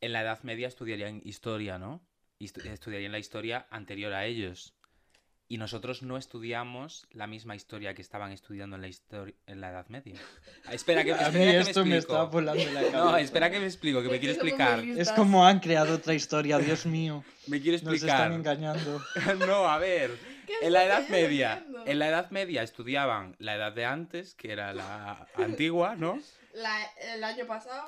en 0.00 0.12
la 0.12 0.22
Edad 0.22 0.42
Media 0.42 0.68
estudiarían 0.68 1.20
historia, 1.24 1.78
¿no? 1.78 2.06
Estudiarían 2.38 3.12
la 3.12 3.18
historia 3.18 3.66
anterior 3.70 4.12
a 4.12 4.26
ellos. 4.26 4.73
Y 5.54 5.58
nosotros 5.58 6.02
no 6.02 6.16
estudiamos 6.16 7.06
la 7.12 7.28
misma 7.28 7.54
historia 7.54 7.94
que 7.94 8.02
estaban 8.02 8.32
estudiando 8.32 8.74
en 8.74 8.82
la 8.82 8.88
historia 8.88 9.34
en 9.46 9.60
la 9.60 9.70
Edad 9.70 9.86
Media. 9.88 10.18
Espera 10.72 11.04
que, 11.04 11.12
A 11.12 11.16
mí 11.16 11.22
espera 11.22 11.52
que 11.52 11.58
esto 11.60 11.84
me, 11.84 11.94
explico. 11.96 12.20
está 12.22 12.24
volando 12.24 12.64
la 12.72 12.80
cabeza. 12.80 12.96
No, 12.98 13.16
espera 13.18 13.50
que 13.52 13.60
me 13.60 13.66
explico, 13.66 14.02
que 14.02 14.08
me 14.08 14.18
quiero 14.18 14.32
explicar. 14.34 14.80
Es 14.80 15.12
como 15.12 15.46
han 15.46 15.60
creado 15.60 15.94
otra 15.94 16.12
historia, 16.12 16.58
Dios 16.58 16.86
mío. 16.96 17.22
Me 17.46 17.60
quiero 17.60 17.78
Nos 17.84 17.94
están 18.02 18.32
explicar. 18.32 18.32
engañando. 18.32 19.00
No, 19.46 19.68
a 19.68 19.78
ver. 19.78 20.10
¿Qué 20.44 20.54
En 20.60 20.72
la 20.72 20.84
Edad 20.86 21.08
Media, 21.08 21.64
en 21.86 22.00
la 22.00 22.08
Edad 22.08 22.30
Media 22.32 22.64
estudiaban 22.64 23.36
la 23.38 23.54
Edad 23.54 23.72
de 23.72 23.84
antes, 23.84 24.34
que 24.34 24.50
era 24.50 24.72
la 24.74 25.28
antigua, 25.36 25.94
¿no? 25.94 26.18
La- 26.52 26.84
el 27.14 27.22
año 27.22 27.46
pasado. 27.46 27.86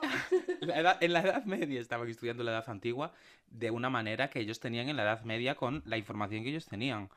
La 0.61 0.79
edad- 0.79 0.99
en 1.01 1.13
la 1.13 1.21
Edad 1.21 1.45
Media 1.47 1.81
estaban 1.81 2.09
estudiando 2.09 2.45
la 2.45 2.53
Edad 2.53 2.69
Antigua 2.71 3.13
de 3.51 3.73
una 3.73 3.91
manera 3.91 4.31
que 4.31 4.39
ellos 4.39 4.61
tenían 4.61 4.89
en 4.89 4.97
la 4.97 5.03
Edad 5.03 5.23
Media 5.23 5.57
con 5.57 5.83
la 5.85 5.97
información 5.97 6.45
que 6.45 6.51
ellos 6.51 6.67
tenían. 6.67 7.09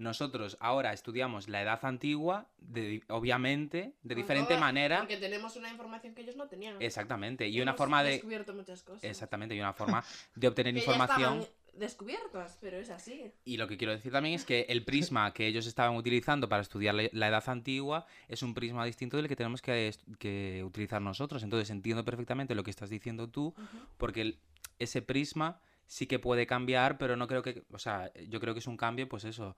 Nosotros 0.00 0.56
ahora 0.60 0.94
estudiamos 0.94 1.46
la 1.50 1.60
Edad 1.60 1.78
Antigua, 1.84 2.48
de, 2.56 3.02
obviamente, 3.10 3.92
de 4.02 4.14
con 4.14 4.22
diferente 4.22 4.56
manera. 4.56 5.00
Porque 5.00 5.18
tenemos 5.18 5.56
una 5.56 5.68
información 5.70 6.14
que 6.14 6.22
ellos 6.22 6.36
no 6.36 6.48
tenían. 6.48 6.80
Exactamente. 6.80 7.46
Y 7.48 7.60
una 7.60 7.74
forma 7.74 8.02
de. 8.02 8.12
descubierto 8.12 8.54
muchas 8.54 8.82
cosas. 8.82 9.04
Exactamente, 9.04 9.54
y 9.54 9.60
una 9.60 9.74
forma 9.74 10.02
de 10.34 10.48
obtener 10.48 10.72
Que 10.72 10.80
ya 10.80 10.86
información. 10.86 11.40
estaban 11.40 11.60
descubiertas, 11.74 12.56
pero 12.62 12.78
es 12.78 12.88
así. 12.88 13.30
Y 13.44 13.58
lo 13.58 13.68
que 13.68 13.76
quiero 13.76 13.92
decir 13.92 14.10
también 14.10 14.34
es 14.36 14.46
que 14.46 14.62
el 14.70 14.84
prisma 14.86 15.34
que 15.34 15.46
ellos 15.46 15.66
estaban 15.66 15.94
utilizando 15.96 16.48
para 16.48 16.62
estudiar 16.62 16.94
la 16.94 17.28
edad 17.28 17.44
antigua 17.48 18.06
es 18.26 18.42
un 18.42 18.54
prisma 18.54 18.86
distinto 18.86 19.18
del 19.18 19.28
que 19.28 19.36
tenemos 19.36 19.60
que, 19.60 20.62
utilizar 20.64 21.02
nosotros. 21.02 21.42
Entonces 21.42 21.68
entiendo 21.68 22.06
perfectamente 22.06 22.54
lo 22.54 22.64
que 22.64 22.70
estás 22.70 22.88
diciendo 22.88 23.28
tú, 23.28 23.54
porque 23.98 24.22
el- 24.22 24.38
ese 24.78 25.02
prisma 25.02 25.60
sí 25.86 26.06
que 26.06 26.18
puede 26.18 26.46
cambiar, 26.46 26.96
pero 26.96 27.16
no 27.16 27.26
creo 27.26 27.42
que, 27.42 27.64
o 27.70 27.78
sea, 27.78 28.10
yo 28.28 28.40
creo 28.40 28.54
que 28.54 28.60
es 28.60 28.66
un 28.66 28.76
cambio, 28.76 29.08
pues 29.08 29.24
eso, 29.24 29.56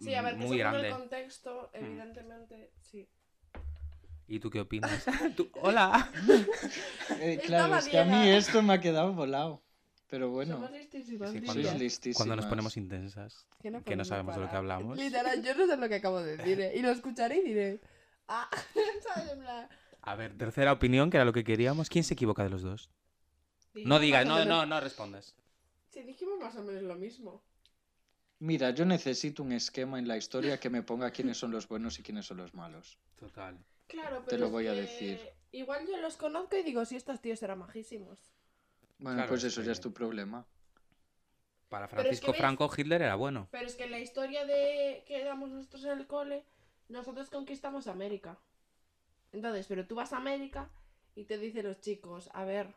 Sí, 0.00 0.14
a 0.14 0.22
ver, 0.22 0.32
que 0.34 0.38
muy 0.38 0.46
según 0.48 0.58
grande. 0.58 0.88
el 0.88 0.94
contexto, 0.94 1.70
evidentemente, 1.74 2.72
sí. 2.82 3.08
¿Y 4.26 4.38
tú 4.40 4.48
qué 4.50 4.60
opinas? 4.60 5.04
Tú- 5.36 5.50
Hola. 5.60 6.10
Eh, 7.20 7.40
claro, 7.44 7.76
es 7.76 7.88
que 7.88 7.98
a 7.98 8.04
mí 8.04 8.28
esto 8.30 8.62
me 8.62 8.74
ha 8.74 8.80
quedado 8.80 9.12
volado. 9.12 9.62
Pero 10.08 10.28
bueno, 10.30 10.54
Somos 10.54 10.72
listísimas, 10.72 11.30
Sí, 11.30 11.40
cuando- 11.40 11.62
sois 11.68 11.78
listísimas. 11.80 12.16
Cuando 12.16 12.36
nos 12.36 12.46
ponemos 12.46 12.76
intensas, 12.76 13.46
Que 13.62 13.70
no, 13.70 13.78
que 13.78 13.94
no 13.96 14.02
podemos 14.02 14.08
sabemos 14.08 14.34
de 14.34 14.40
lo 14.40 14.50
que 14.50 14.56
hablamos. 14.56 14.98
Literal, 14.98 15.42
yo 15.42 15.54
no 15.54 15.66
sé 15.66 15.76
lo 15.76 15.88
que 15.88 15.94
acabo 15.96 16.20
de 16.20 16.36
decir. 16.36 16.60
¿eh? 16.60 16.72
Y 16.76 16.82
lo 16.82 16.90
escucharé 16.90 17.36
y 17.38 17.42
diré. 17.44 17.80
Ah, 18.26 18.48
A 20.02 20.14
ver, 20.16 20.36
tercera 20.36 20.72
opinión, 20.72 21.10
que 21.10 21.16
era 21.18 21.24
lo 21.24 21.32
que 21.32 21.44
queríamos. 21.44 21.88
¿Quién 21.88 22.04
se 22.04 22.14
equivoca 22.14 22.42
de 22.42 22.50
los 22.50 22.62
dos? 22.62 22.90
No 23.74 23.98
digas, 24.00 24.26
no, 24.26 24.44
no, 24.44 24.66
no 24.66 24.80
respondas. 24.80 25.34
Sí, 25.90 26.02
dijimos 26.02 26.38
más 26.40 26.56
o 26.56 26.62
menos 26.62 26.82
lo 26.82 26.94
mismo. 26.96 27.42
Mira, 28.40 28.70
yo 28.70 28.86
necesito 28.86 29.42
un 29.42 29.52
esquema 29.52 29.98
en 29.98 30.08
la 30.08 30.16
historia 30.16 30.58
que 30.58 30.70
me 30.70 30.82
ponga 30.82 31.10
quiénes 31.10 31.36
son 31.36 31.50
los 31.50 31.68
buenos 31.68 31.98
y 31.98 32.02
quiénes 32.02 32.24
son 32.24 32.38
los 32.38 32.54
malos. 32.54 32.98
Total. 33.18 33.58
Claro, 33.86 34.22
pero. 34.24 34.28
Te 34.28 34.38
lo 34.38 34.50
voy 34.50 34.66
a 34.66 34.72
decir. 34.72 35.20
Igual 35.52 35.86
yo 35.86 35.98
los 35.98 36.16
conozco 36.16 36.56
y 36.56 36.62
digo, 36.62 36.84
si 36.86 36.96
estos 36.96 37.20
tíos 37.20 37.42
eran 37.42 37.58
majísimos. 37.58 38.32
Bueno, 38.98 39.16
Claro, 39.18 39.28
pues 39.28 39.44
es 39.44 39.52
eso 39.52 39.62
ya 39.62 39.72
es 39.72 39.80
tu 39.80 39.92
problema. 39.92 40.46
Para 41.68 41.86
Pero 41.86 42.00
es 42.02 42.06
que 42.08 42.26
Francisco 42.26 42.32
ves- 42.32 42.38
Franco, 42.38 42.70
Hitler 42.76 43.02
era 43.02 43.14
bueno. 43.16 43.48
Pero 43.50 43.66
es 43.66 43.74
que 43.74 43.84
en 43.84 43.90
la 43.90 43.98
historia 44.00 44.46
de 44.46 45.04
que 45.06 45.22
damos 45.22 45.50
nosotros 45.50 45.84
en 45.84 45.98
el 45.98 46.06
cole, 46.06 46.44
nosotros 46.88 47.28
conquistamos 47.28 47.88
América. 47.88 48.38
Entonces, 49.32 49.66
pero 49.66 49.86
tú 49.86 49.96
vas 49.96 50.12
a 50.12 50.16
América 50.16 50.70
y 51.14 51.24
te 51.24 51.36
dicen 51.36 51.66
los 51.66 51.80
chicos, 51.80 52.30
a 52.32 52.44
ver. 52.44 52.74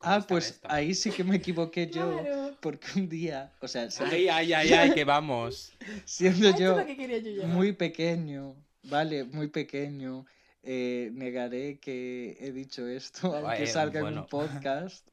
Ah, 0.00 0.24
pues 0.26 0.52
esta. 0.52 0.74
ahí 0.74 0.94
sí 0.94 1.10
que 1.10 1.24
me 1.24 1.36
equivoqué 1.36 1.88
yo. 1.88 2.20
Claro. 2.22 2.56
Porque 2.60 2.86
un 2.96 3.08
día, 3.08 3.52
o 3.60 3.68
sea, 3.68 3.90
siendo, 3.90 4.14
Ay, 4.14 4.28
ay, 4.28 4.52
ay, 4.52 4.72
ay, 4.72 4.90
que 4.94 5.04
vamos. 5.04 5.72
siendo 6.04 6.48
Ah, 6.48 6.56
yo 6.58 6.86
yo 6.86 7.46
muy 7.46 7.72
pequeño, 7.72 8.56
vale, 8.84 9.24
muy 9.24 9.48
pequeño, 9.48 10.26
eh, 10.62 11.10
negaré 11.12 11.78
que 11.78 12.36
he 12.40 12.52
dicho 12.52 12.86
esto, 12.86 13.34
aunque 13.36 13.66
salga 13.66 14.00
en 14.00 14.18
un 14.18 14.26
podcast. 14.26 15.06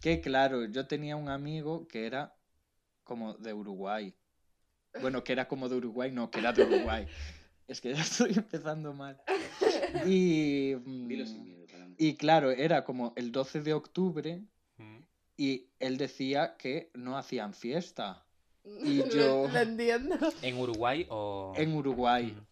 Que 0.00 0.20
claro, 0.20 0.64
yo 0.66 0.86
tenía 0.86 1.16
un 1.16 1.28
amigo 1.28 1.88
que 1.88 2.06
era 2.06 2.34
como 3.04 3.34
de 3.34 3.52
Uruguay. 3.52 4.14
Bueno, 5.00 5.24
que 5.24 5.32
era 5.32 5.48
como 5.48 5.68
de 5.68 5.76
Uruguay, 5.76 6.10
no, 6.12 6.30
que 6.30 6.38
era 6.38 6.52
de 6.52 6.64
Uruguay. 6.64 7.06
Es 7.66 7.80
que 7.80 7.94
ya 7.94 8.00
estoy 8.02 8.32
empezando 8.34 8.92
mal. 8.92 9.20
Y, 10.06 10.74
mm, 10.84 11.08
y 11.98 12.14
claro, 12.16 12.50
era 12.50 12.84
como 12.84 13.12
el 13.16 13.32
12 13.32 13.60
de 13.60 13.72
octubre 13.74 14.42
Mm. 14.78 14.98
y 15.36 15.66
él 15.80 15.96
decía 15.98 16.56
que 16.56 16.90
no 16.94 17.18
hacían 17.18 17.52
fiesta 17.52 18.24
y 18.64 18.98
yo- 19.10 19.48
Lo, 19.48 19.58
entiendo. 19.58 20.16
¿En 20.42 20.56
Uruguay 20.58 21.06
o...? 21.10 21.52
en 21.56 21.74
Uruguay. 21.74 22.26
Mm. 22.36 22.44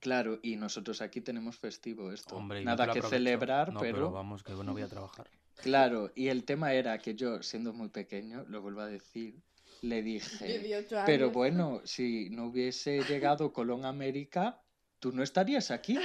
Claro, 0.00 0.40
y 0.42 0.56
nosotros 0.56 1.00
aquí 1.02 1.20
tenemos 1.20 1.56
festivo 1.58 2.10
esto. 2.10 2.34
Hombre, 2.36 2.60
yo 2.60 2.64
Nada 2.64 2.90
que 2.92 3.02
celebrar, 3.02 3.72
No, 3.72 3.80
pero, 3.80 4.10
vamos, 4.10 4.42
que 4.42 4.52
no 4.52 4.72
voy 4.72 4.82
a 4.82 4.88
trabajar. 4.88 5.28
claro, 5.62 6.10
y 6.14 6.28
el 6.28 6.44
tema 6.44 6.72
era 6.72 6.98
que 6.98 7.14
yo, 7.14 7.42
siendo 7.42 7.72
muy 7.72 7.88
pequeño, 7.90 8.44
lo 8.48 8.62
vuelvo 8.62 8.80
a 8.80 8.86
decir, 8.86 9.36
le 9.82 10.02
dije, 10.02 10.58
18 10.60 10.96
años. 10.96 11.06
pero 11.06 11.30
bueno, 11.30 11.80
si 11.84 12.30
no 12.30 12.46
hubiese 12.46 13.02
llegado 13.04 13.52
Colón 13.52 13.84
a 13.84 13.88
América, 13.90 14.60
tú 14.98 15.12
no 15.12 15.22
estarías 15.22 15.70
aquí. 15.70 15.98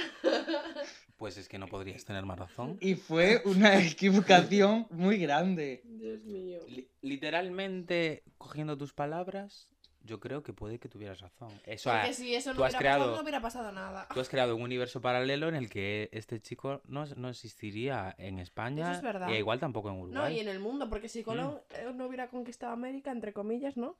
Pues 1.18 1.36
es 1.36 1.48
que 1.48 1.58
no 1.58 1.66
podrías 1.66 2.04
tener 2.04 2.24
más 2.24 2.38
razón. 2.38 2.78
Y 2.80 2.94
fue 2.94 3.42
una 3.44 3.76
equivocación 3.82 4.86
muy 4.90 5.18
grande. 5.18 5.82
Dios 5.84 6.22
mío. 6.22 6.60
Li- 6.68 6.88
literalmente, 7.02 8.22
cogiendo 8.38 8.76
tus 8.78 8.92
palabras, 8.92 9.66
yo 10.04 10.20
creo 10.20 10.42
que 10.42 10.52
puede 10.52 10.78
que 10.78 10.88
tuvieras 10.88 11.20
razón. 11.20 11.48
Eso 11.66 11.90
Porque 11.90 12.06
ha- 12.08 12.12
si 12.12 12.34
eso 12.34 12.52
tú 12.52 12.58
no 12.60 12.64
has 12.64 12.70
hubiera 12.72 12.78
creado- 12.78 13.00
pasado, 13.00 13.16
no 13.16 13.22
hubiera 13.22 13.40
pasado 13.42 13.72
nada. 13.72 14.06
Tú 14.14 14.20
has 14.20 14.28
creado 14.28 14.54
un 14.56 14.62
universo 14.62 15.00
paralelo 15.00 15.48
en 15.48 15.56
el 15.56 15.68
que 15.68 16.08
este 16.12 16.40
chico 16.40 16.80
no, 16.86 17.04
no 17.16 17.28
existiría 17.28 18.14
en 18.16 18.38
España. 18.38 18.84
Eso 18.92 18.98
es 18.98 19.02
verdad. 19.02 19.28
E 19.30 19.38
igual 19.38 19.58
tampoco 19.58 19.90
en 19.90 19.96
No, 19.96 20.02
Uruguay. 20.04 20.36
y 20.36 20.40
en 20.40 20.48
el 20.48 20.60
mundo, 20.60 20.88
porque 20.88 21.08
si 21.08 21.24
Colón 21.24 21.54
Mm. 21.70 21.74
eh, 21.74 21.92
no 21.94 22.06
hubiera 22.06 22.28
conquistado 22.28 22.72
América, 22.72 23.10
entre 23.10 23.32
comillas, 23.32 23.76
¿no? 23.76 23.96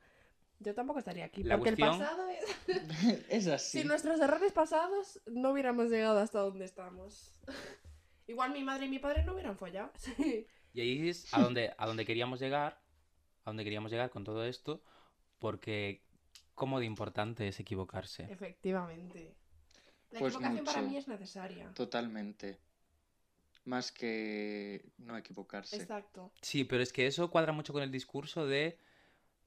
Yo 0.59 0.75
tampoco 0.75 0.99
estaría 0.99 1.25
aquí. 1.25 1.43
La 1.43 1.57
porque 1.57 1.75
cuestión- 1.75 1.93
el 1.93 1.99
pasado 1.99 2.29
es... 2.29 2.45
Es 3.29 3.47
así. 3.47 3.79
Si 3.81 3.87
nuestros 3.87 4.19
errores 4.19 4.51
pasados 4.51 5.21
no 5.25 5.51
hubiéramos 5.51 5.89
llegado 5.89 6.19
hasta 6.19 6.39
donde 6.39 6.65
estamos. 6.65 7.33
Igual 8.27 8.51
mi 8.51 8.63
madre 8.63 8.85
y 8.85 8.89
mi 8.89 8.99
padre 8.99 9.23
no 9.23 9.33
hubieran 9.33 9.57
follado. 9.57 9.91
Sí. 9.97 10.45
Y 10.73 10.81
ahí 10.81 11.09
es 11.09 11.33
a 11.33 11.41
donde, 11.41 11.73
a 11.77 11.87
donde 11.87 12.05
queríamos 12.05 12.39
llegar, 12.39 12.79
a 13.43 13.49
donde 13.49 13.63
queríamos 13.63 13.91
llegar 13.91 14.11
con 14.11 14.23
todo 14.23 14.45
esto, 14.45 14.83
porque 15.39 16.03
cómo 16.53 16.79
de 16.79 16.85
importante 16.85 17.47
es 17.47 17.59
equivocarse. 17.59 18.31
Efectivamente. 18.31 19.33
La 20.11 20.19
Pues 20.19 20.35
equivocación 20.35 20.65
para 20.65 20.81
mí 20.83 20.97
es 20.97 21.07
necesaria. 21.07 21.71
Totalmente. 21.73 22.59
Más 23.65 23.91
que 23.91 24.85
no 24.99 25.17
equivocarse. 25.17 25.75
Exacto. 25.77 26.31
Sí, 26.41 26.65
pero 26.65 26.83
es 26.83 26.93
que 26.93 27.07
eso 27.07 27.31
cuadra 27.31 27.51
mucho 27.51 27.73
con 27.73 27.81
el 27.81 27.91
discurso 27.91 28.45
de 28.45 28.77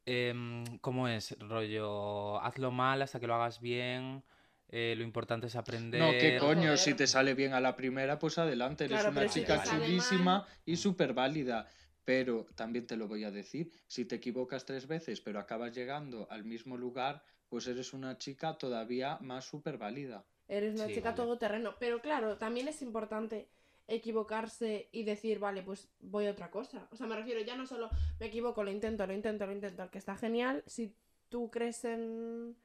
em, 0.06 0.64
¿cómo 0.80 1.08
es? 1.08 1.36
Rollo, 1.38 2.40
hazlo 2.40 2.70
mal 2.70 3.02
hasta 3.02 3.20
que 3.20 3.26
lo 3.26 3.34
hagas 3.34 3.60
bien, 3.60 4.22
eh, 4.68 4.94
lo 4.96 5.04
importante 5.04 5.46
es 5.46 5.56
aprender. 5.56 6.00
No, 6.00 6.10
qué 6.12 6.38
coño, 6.38 6.62
Joder. 6.62 6.78
si 6.78 6.94
te 6.94 7.06
sale 7.06 7.34
bien 7.34 7.52
a 7.52 7.60
la 7.60 7.76
primera, 7.76 8.18
pues 8.18 8.38
adelante, 8.38 8.84
eres 8.84 9.00
Claro, 9.00 9.12
una 9.12 9.26
chica 9.28 9.62
chulísima 9.64 10.46
y 10.64 10.76
súper 10.76 11.12
válida. 11.14 11.68
Pero 12.04 12.46
también 12.56 12.86
te 12.86 12.96
lo 12.96 13.06
voy 13.06 13.22
a 13.22 13.30
decir, 13.30 13.70
si 13.86 14.04
te 14.04 14.16
equivocas 14.16 14.64
tres 14.64 14.88
veces, 14.88 15.20
pero 15.20 15.38
acabas 15.38 15.72
llegando 15.72 16.26
al 16.30 16.44
mismo 16.44 16.76
lugar, 16.76 17.22
pues 17.48 17.66
eres 17.68 17.92
una 17.92 18.18
chica 18.18 18.58
todavía 18.58 19.18
más 19.20 19.44
súper 19.44 19.78
válida. 19.78 20.24
Eres 20.48 20.74
una 20.74 20.86
Sí, 20.88 20.94
chica 20.94 21.10
vale. 21.10 21.16
todoterreno. 21.16 21.76
Pero 21.78 22.00
claro, 22.00 22.38
también 22.38 22.66
es 22.66 22.82
importante 22.82 23.48
equivocarse 23.88 24.88
y 24.92 25.04
decir, 25.04 25.38
vale, 25.38 25.62
pues 25.62 25.88
voy 26.00 26.26
a 26.26 26.30
otra 26.30 26.50
cosa. 26.50 26.88
O 26.90 26.96
sea, 26.96 27.06
me 27.06 27.16
refiero, 27.16 27.40
ya 27.40 27.56
no 27.56 27.66
solo 27.66 27.90
me 28.20 28.26
equivoco, 28.26 28.62
lo 28.64 28.70
intento, 28.70 29.06
lo 29.06 29.12
intento, 29.12 29.46
lo 29.46 29.52
intento, 29.52 29.90
que 29.90 29.98
está 29.98 30.16
genial. 30.16 30.62
Si 30.66 30.94
tú 31.28 31.50
crees 31.50 31.84
en... 31.84 32.56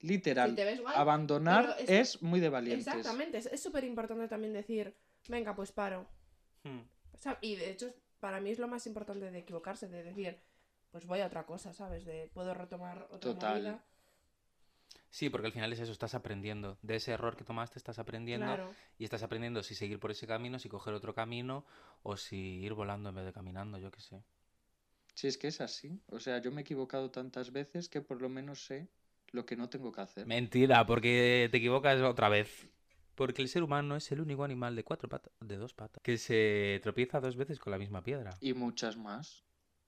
Literal, 0.00 0.50
Si 0.50 0.56
te 0.56 0.64
ves 0.64 0.80
guay, 0.82 0.94
abandonar 0.96 1.76
es, 1.78 1.88
es- 1.90 2.22
muy 2.22 2.40
de 2.40 2.50
valientes. 2.50 2.86
Exactamente, 2.86 3.38
es 3.38 3.62
súper 3.62 3.84
importante 3.84 4.28
también 4.28 4.52
decir, 4.52 4.94
venga, 5.28 5.54
pues 5.54 5.72
paro. 5.72 6.06
Hmm. 6.62 6.80
O 7.12 7.16
sea, 7.18 7.38
y 7.40 7.56
de 7.56 7.70
hecho, 7.70 7.94
para 8.20 8.40
mí 8.40 8.50
es 8.50 8.58
lo 8.58 8.68
más 8.68 8.86
importante 8.86 9.30
de 9.30 9.38
equivocarse, 9.38 9.88
de 9.88 10.02
decir, 10.02 10.38
pues 10.90 11.06
voy 11.06 11.20
a 11.20 11.26
otra 11.26 11.46
cosa, 11.46 11.72
¿sabes? 11.72 12.04
De 12.04 12.28
puedo 12.34 12.52
retomar 12.52 13.04
otra 13.10 13.18
Total. 13.32 13.54
movida. 13.62 13.84
Sí, 15.14 15.30
porque 15.30 15.46
al 15.46 15.52
final 15.52 15.72
es 15.72 15.78
eso, 15.78 15.92
estás 15.92 16.16
aprendiendo. 16.16 16.76
De 16.82 16.96
ese 16.96 17.12
error 17.12 17.36
que 17.36 17.44
tomaste 17.44 17.78
estás 17.78 18.00
aprendiendo 18.00 18.46
Claro. 18.46 18.74
y 18.98 19.04
estás 19.04 19.22
aprendiendo 19.22 19.62
si 19.62 19.76
seguir 19.76 20.00
por 20.00 20.10
ese 20.10 20.26
camino, 20.26 20.58
si 20.58 20.68
coger 20.68 20.92
otro 20.92 21.14
camino 21.14 21.64
o 22.02 22.16
si 22.16 22.36
ir 22.36 22.74
volando 22.74 23.10
en 23.10 23.14
vez 23.14 23.24
de 23.24 23.32
caminando, 23.32 23.78
yo 23.78 23.92
qué 23.92 24.00
sé. 24.00 24.24
Si 25.14 25.28
es 25.28 25.38
que 25.38 25.46
es 25.46 25.60
así. 25.60 26.00
O 26.08 26.18
sea, 26.18 26.38
yo 26.38 26.50
me 26.50 26.62
he 26.62 26.64
equivocado 26.64 27.12
tantas 27.12 27.52
veces 27.52 27.88
que 27.88 28.00
por 28.00 28.20
lo 28.20 28.28
menos 28.28 28.64
sé 28.64 28.88
lo 29.30 29.46
que 29.46 29.54
no 29.54 29.68
tengo 29.68 29.92
que 29.92 30.00
hacer. 30.00 30.26
Mentira, 30.26 30.84
porque 30.84 31.48
te 31.48 31.58
equivocas 31.58 32.02
otra 32.02 32.28
vez. 32.28 32.68
Porque 33.14 33.40
el 33.40 33.46
ser 33.46 33.62
humano 33.62 33.94
es 33.94 34.10
el 34.10 34.20
único 34.20 34.42
animal 34.42 34.74
de 34.74 34.82
cuatro 34.82 35.08
patas, 35.08 35.32
de 35.38 35.56
dos 35.56 35.74
patas, 35.74 36.02
que 36.02 36.18
se 36.18 36.80
tropieza 36.82 37.20
dos 37.20 37.36
veces 37.36 37.60
con 37.60 37.70
la 37.70 37.78
misma 37.78 38.02
piedra. 38.02 38.36
Y 38.40 38.52
muchas 38.52 38.96
más. 38.96 39.44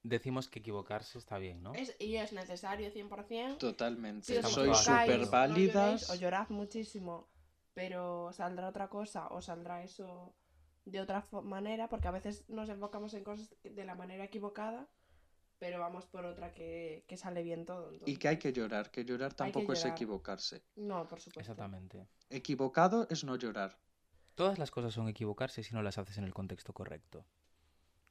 Decimos 0.08 0.48
que 0.48 0.60
equivocarse 0.60 1.18
está 1.18 1.38
bien, 1.38 1.62
¿no? 1.62 1.74
Es, 1.74 1.96
y 1.98 2.16
es 2.16 2.32
necesario 2.32 2.92
100%. 2.92 3.58
Totalmente. 3.58 4.26
Si 4.26 4.36
os 4.36 4.52
equivocáis, 4.52 4.78
súper 4.78 5.20
no 5.20 5.30
válidas. 5.30 6.10
o 6.10 6.14
llorad 6.14 6.48
muchísimo, 6.48 7.28
pero 7.74 8.32
saldrá 8.32 8.68
otra 8.68 8.88
cosa 8.88 9.28
o 9.28 9.40
saldrá 9.40 9.82
eso 9.82 10.34
de 10.84 11.00
otra 11.00 11.26
manera, 11.42 11.88
porque 11.88 12.06
a 12.06 12.12
veces 12.12 12.48
nos 12.48 12.68
enfocamos 12.68 13.14
en 13.14 13.24
cosas 13.24 13.54
de 13.64 13.84
la 13.84 13.96
manera 13.96 14.24
equivocada, 14.24 14.88
pero 15.58 15.80
vamos 15.80 16.06
por 16.06 16.24
otra 16.24 16.52
que, 16.52 17.04
que 17.08 17.16
sale 17.16 17.42
bien 17.42 17.66
todo. 17.66 17.90
Y 18.04 18.16
que 18.16 18.28
hay 18.28 18.38
que 18.38 18.52
llorar, 18.52 18.92
que 18.92 19.04
llorar 19.04 19.32
que 19.32 19.36
tampoco 19.38 19.72
es 19.72 19.84
equivocarse. 19.84 20.62
No, 20.76 21.08
por 21.08 21.20
supuesto. 21.20 21.40
Exactamente. 21.40 22.06
Equivocado 22.30 23.08
es 23.10 23.24
no 23.24 23.34
llorar. 23.34 23.76
Todas 24.36 24.58
las 24.58 24.70
cosas 24.70 24.94
son 24.94 25.08
equivocarse 25.08 25.64
si 25.64 25.74
no 25.74 25.82
las 25.82 25.98
haces 25.98 26.18
en 26.18 26.24
el 26.24 26.34
contexto 26.34 26.72
correcto. 26.72 27.26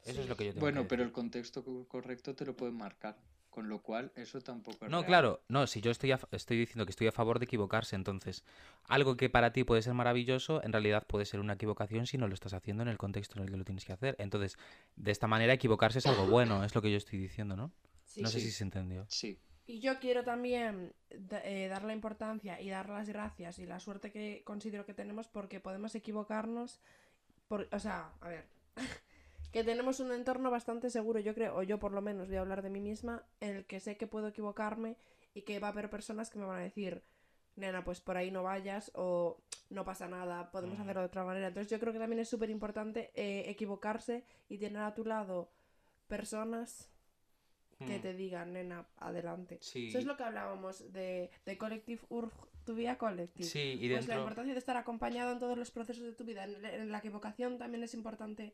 Eso 0.06 0.22
es 0.22 0.30
lo 0.30 0.38
que 0.38 0.46
yo 0.46 0.52
tengo 0.54 0.62
Bueno, 0.62 0.84
que 0.84 0.88
pero 0.90 1.04
el 1.04 1.12
contexto 1.12 1.64
co- 1.64 1.88
correcto 1.88 2.36
te 2.36 2.46
lo 2.46 2.56
pueden 2.56 2.76
marcar. 2.76 3.18
Con 3.50 3.70
lo 3.70 3.82
cual, 3.82 4.12
eso 4.18 4.42
tampoco 4.42 4.84
es 4.86 4.92
No, 4.92 4.98
real. 5.00 5.08
claro, 5.08 5.42
no, 5.48 5.66
si 5.66 5.80
yo 5.80 5.90
estoy, 5.90 6.12
a 6.12 6.20
estoy 6.32 6.58
diciendo 6.58 6.86
que 6.86 6.90
estoy 6.90 7.08
a 7.08 7.14
favor 7.14 7.40
de 7.40 7.46
equivocarse, 7.46 7.96
entonces 7.96 8.44
algo 8.90 9.16
que 9.16 9.30
para 9.30 9.54
ti 9.54 9.64
puede 9.64 9.82
ser 9.82 9.94
maravilloso, 9.94 10.62
en 10.62 10.74
realidad 10.74 11.08
puede 11.08 11.24
ser 11.26 11.40
una 11.40 11.54
equivocación 11.54 12.06
si 12.06 12.18
no 12.18 12.28
lo 12.28 12.34
estás 12.34 12.54
haciendo 12.54 12.84
en 12.84 12.90
el 12.90 12.98
contexto 12.98 13.38
en 13.38 13.46
el 13.46 13.52
que 13.52 13.56
lo 13.56 13.64
tienes 13.64 13.86
que 13.86 13.94
hacer. 13.94 14.18
Entonces, 14.20 14.58
de 14.98 15.12
esta 15.12 15.28
manera 15.28 15.54
equivocarse 15.54 16.00
es 16.00 16.06
algo 16.06 16.26
bueno, 16.28 16.66
es 16.66 16.76
lo 16.76 16.82
que 16.82 16.92
yo 16.92 16.98
estoy 16.98 17.18
diciendo, 17.18 17.56
¿no? 17.56 17.72
Sí. 18.04 18.22
no 18.22 18.28
sé 18.28 18.42
sí. 18.42 18.48
si 18.48 18.52
se 18.52 18.66
entendió. 18.66 19.06
Sí. 19.08 19.40
Y 19.68 19.80
yo 19.80 20.00
quiero 20.00 20.26
también 20.26 20.94
eh, 21.10 21.68
dar 21.70 21.86
la 21.86 21.94
importancia 21.94 22.60
y 22.60 22.70
dar 22.70 22.90
las 22.90 23.08
gracias 23.08 23.58
y 23.60 23.66
la 23.66 23.80
suerte 23.80 24.12
que 24.12 24.42
considero 24.44 24.86
que 24.86 24.94
tenemos 24.94 25.30
porque 25.30 25.62
podemos 25.62 25.96
equivocarnos. 25.96 26.82
Por, 27.48 27.70
o 27.72 27.80
sea, 27.80 28.12
a 28.20 28.28
ver, 28.28 28.46
que 29.56 29.64
tenemos 29.64 30.02
un 30.02 30.12
entorno 30.12 30.52
bastante 30.52 30.90
seguro, 30.90 31.22
yo 31.22 31.34
creo, 31.34 31.56
o 31.56 31.64
yo 31.64 31.80
por 31.80 31.94
lo 31.94 32.02
menos 32.02 32.28
voy 32.28 32.36
a 32.36 32.42
hablar 32.42 32.62
de 32.62 32.70
mí 32.70 32.82
misma, 32.82 33.24
en 33.40 33.56
el 33.56 33.66
que 33.66 33.80
sé 33.80 33.96
que 33.96 34.06
puedo 34.06 34.28
equivocarme 34.28 34.98
y 35.34 35.44
que 35.44 35.60
va 35.60 35.70
a 35.70 35.72
haber 35.72 35.90
personas 35.90 36.30
que 36.30 36.38
me 36.38 36.44
van 36.46 36.60
a 36.60 36.64
decir, 36.64 37.04
nena, 37.56 37.86
pues 37.86 38.02
por 38.02 38.18
ahí 38.18 38.32
no 38.32 38.44
vayas 38.44 38.92
o 38.96 39.38
no 39.70 39.86
pasa 39.86 40.10
nada, 40.10 40.52
podemos 40.52 40.78
hacerlo 40.78 41.00
de 41.00 41.08
otra 41.08 41.24
manera. 41.24 41.48
Entonces 41.48 41.72
yo 41.72 41.80
creo 41.80 41.94
que 41.94 42.00
también 42.00 42.20
es 42.20 42.28
súper 42.28 42.50
importante 42.50 43.12
eh, 43.16 43.50
equivocarse 43.50 44.26
y 44.50 44.58
tener 44.58 44.82
a 44.82 44.94
tu 44.94 45.06
lado 45.06 45.50
personas 46.10 46.90
que 47.80 47.98
Hmm. 48.00 48.02
te 48.02 48.14
digan, 48.14 48.52
nena, 48.52 48.86
adelante. 48.98 49.58
Sí. 49.62 49.88
Eso 49.88 50.00
es 50.00 50.06
lo 50.06 50.18
que 50.18 50.24
hablábamos 50.24 50.92
de, 50.92 51.30
de 51.46 51.58
Collective 51.58 52.02
Urg, 52.10 52.32
tu 52.66 52.76
vida 52.76 52.98
Collective. 52.98 53.48
Sí, 53.48 53.78
y 53.80 53.90
Pues 53.90 53.92
la 54.08 54.16
dentro... 54.16 54.20
importancia 54.20 54.54
de 54.54 54.60
estar 54.60 54.76
acompañado 54.76 55.32
en 55.32 55.40
todos 55.40 55.58
los 55.58 55.72
procesos 55.72 56.04
de 56.04 56.12
tu 56.14 56.26
vida. 56.26 56.44
En, 56.44 56.66
en 56.66 56.92
la 56.92 56.98
equivocación 57.00 57.58
también 57.58 57.84
es 57.86 57.94
importante 57.94 58.54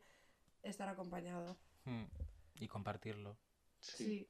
estar 0.63 0.87
acompañado. 0.89 1.57
Hmm, 1.85 2.03
Y 2.55 2.67
compartirlo. 2.67 3.37
Sí. 3.79 4.27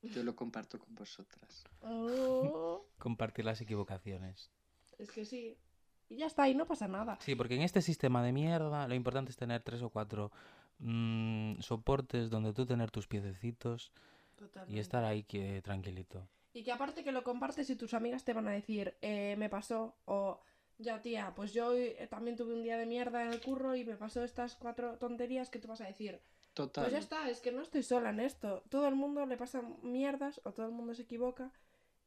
Sí. 0.00 0.08
Yo 0.10 0.22
lo 0.22 0.34
comparto 0.36 0.78
con 0.78 0.94
vosotras. 0.94 1.64
Oh, 1.80 2.86
Compartir 2.98 3.44
las 3.44 3.60
equivocaciones. 3.60 4.50
es 4.98 5.10
que 5.10 5.24
sí. 5.24 5.58
Y 6.08 6.16
ya 6.16 6.26
está, 6.26 6.48
y 6.48 6.54
no 6.54 6.66
pasa 6.66 6.88
nada. 6.88 7.18
Sí, 7.20 7.34
porque 7.34 7.56
en 7.56 7.62
este 7.62 7.82
sistema 7.82 8.22
de 8.22 8.32
mierda 8.32 8.88
lo 8.88 8.94
importante 8.94 9.30
es 9.30 9.36
tener 9.36 9.62
tres 9.62 9.82
o 9.82 9.90
cuatro 9.90 10.30
mm, 10.78 11.60
soportes 11.60 12.30
donde 12.30 12.52
tú 12.54 12.64
tener 12.64 12.90
tus 12.90 13.06
piececitos 13.06 13.92
y 14.68 14.78
estar 14.78 15.04
ahí 15.04 15.24
que, 15.24 15.60
tranquilito. 15.62 16.26
Y 16.54 16.62
que 16.62 16.72
aparte 16.72 17.04
que 17.04 17.12
lo 17.12 17.24
compartes 17.24 17.68
y 17.68 17.76
tus 17.76 17.92
amigas 17.92 18.24
te 18.24 18.32
van 18.32 18.48
a 18.48 18.52
decir, 18.52 18.96
eh, 19.02 19.34
me 19.36 19.50
pasó, 19.50 19.96
o 20.06 20.40
ya 20.78 21.02
tía, 21.02 21.32
pues 21.34 21.52
yo 21.52 21.74
eh, 21.74 22.06
también 22.08 22.36
tuve 22.36 22.54
un 22.54 22.62
día 22.62 22.78
de 22.78 22.86
mierda 22.86 23.22
en 23.24 23.32
el 23.32 23.40
curro 23.40 23.74
y 23.76 23.84
me 23.84 23.96
pasó 23.96 24.24
estas 24.24 24.54
cuatro 24.54 24.96
tonterías 24.98 25.50
que 25.50 25.58
tú 25.58 25.68
vas 25.68 25.80
a 25.80 25.86
decir, 25.86 26.20
Total. 26.54 26.84
Pues 26.84 26.92
ya 26.92 26.98
está, 26.98 27.30
es 27.30 27.40
que 27.40 27.52
no 27.52 27.62
estoy 27.62 27.84
sola 27.84 28.10
en 28.10 28.18
esto. 28.18 28.64
Todo 28.68 28.88
el 28.88 28.96
mundo 28.96 29.24
le 29.26 29.36
pasa 29.36 29.62
mierdas 29.82 30.40
o 30.42 30.52
todo 30.52 30.66
el 30.66 30.72
mundo 30.72 30.92
se 30.92 31.02
equivoca 31.02 31.52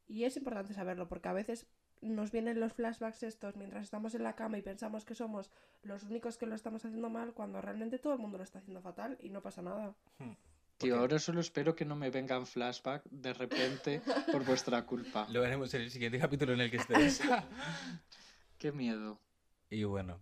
y 0.08 0.26
es 0.26 0.36
importante 0.36 0.74
saberlo 0.74 1.08
porque 1.08 1.30
a 1.30 1.34
veces 1.34 1.68
nos 2.02 2.32
vienen 2.32 2.60
los 2.60 2.74
flashbacks 2.74 3.24
estos 3.24 3.56
mientras 3.56 3.84
estamos 3.84 4.14
en 4.14 4.24
la 4.24 4.36
cama 4.36 4.58
y 4.58 4.62
pensamos 4.62 5.06
que 5.06 5.16
somos 5.16 5.52
los 5.84 6.04
únicos 6.04 6.38
que 6.38 6.48
lo 6.48 6.56
estamos 6.56 6.84
haciendo 6.84 7.10
mal 7.10 7.34
cuando 7.34 7.62
realmente 7.62 7.98
todo 7.98 8.12
el 8.14 8.20
mundo 8.20 8.40
lo 8.40 8.44
está 8.44 8.60
haciendo 8.60 8.82
fatal 8.82 9.18
y 9.22 9.30
no 9.30 9.42
pasa 9.42 9.62
nada. 9.62 9.96
Tío, 10.18 10.36
Porque- 10.78 10.92
ahora 10.94 11.20
solo 11.20 11.40
espero 11.40 11.74
que 11.74 11.86
no 11.86 11.96
me 11.96 12.10
vengan 12.10 12.46
flashback 12.46 13.04
de 13.10 13.34
repente 13.34 14.02
por 14.32 14.44
vuestra 14.44 14.86
culpa. 14.86 15.28
Lo 15.30 15.40
veremos 15.42 15.74
en 15.76 15.84
el 15.84 15.92
siguiente 15.92 16.20
capítulo 16.20 16.54
en 16.54 16.60
el 16.62 16.72
que 16.72 16.78
estés. 16.78 17.22
Qué 18.62 18.72
miedo. 18.72 19.20
y 19.70 19.84
bueno, 19.86 20.22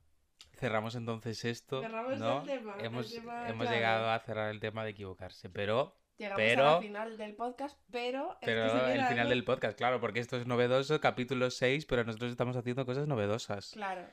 cerramos 0.56 0.96
entonces 0.96 1.44
esto. 1.46 1.82
Cerramos 1.82 2.18
¿no? 2.20 2.42
el 2.42 2.48
tema, 2.48 2.76
el 2.80 2.86
Hemos, 2.86 3.12
tema 3.12 3.50
hemos 3.50 3.64
clave. 3.64 3.76
llegado 3.76 4.10
a 4.10 4.20
cerrar 4.20 4.50
el 4.52 4.60
tema 4.60 4.84
de 4.84 4.92
equivocarse, 4.92 5.50
pero, 5.50 5.96
Llegamos 6.18 6.38
Pero- 6.38 6.70
al 6.76 6.82
final 6.84 7.18
del 7.18 7.34
podcast, 7.36 7.80
pero... 7.92 8.34
es 8.34 8.40
que 8.40 8.46
pero 8.48 8.70
se 8.70 8.76
viene 8.76 8.94
el 8.96 9.06
final 9.06 9.20
algo- 9.20 9.30
del 9.30 9.44
podcast, 9.46 9.78
claro, 9.78 10.02
porque 10.02 10.20
esto 10.20 10.36
es 10.36 10.46
novedoso, 10.48 11.00
capítulo 11.00 11.50
6, 11.50 11.86
pero 11.86 12.04
nosotros 12.04 12.32
estamos 12.32 12.58
haciendo 12.58 12.86
cosas 12.86 13.08
novedosas. 13.08 13.72
Claro. 13.72 14.06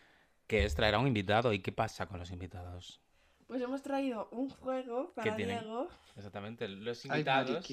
Que 0.47 0.65
es 0.65 0.77
traer 0.77 0.95
a 0.95 1.01
un 1.01 1.09
invitado. 1.09 1.53
¿Y 1.53 1.59
qué 1.59 1.73
pasa 1.73 2.07
con 2.07 2.21
los 2.21 2.31
invitados? 2.31 3.01
Pues 3.49 3.61
hemos 3.61 3.83
traído 3.83 4.29
un 4.31 4.49
juego 4.51 5.13
para? 5.15 5.35
Diego. 5.35 5.89
Exactamente, 6.17 6.69
los 6.69 7.05
invitados... 7.05 7.69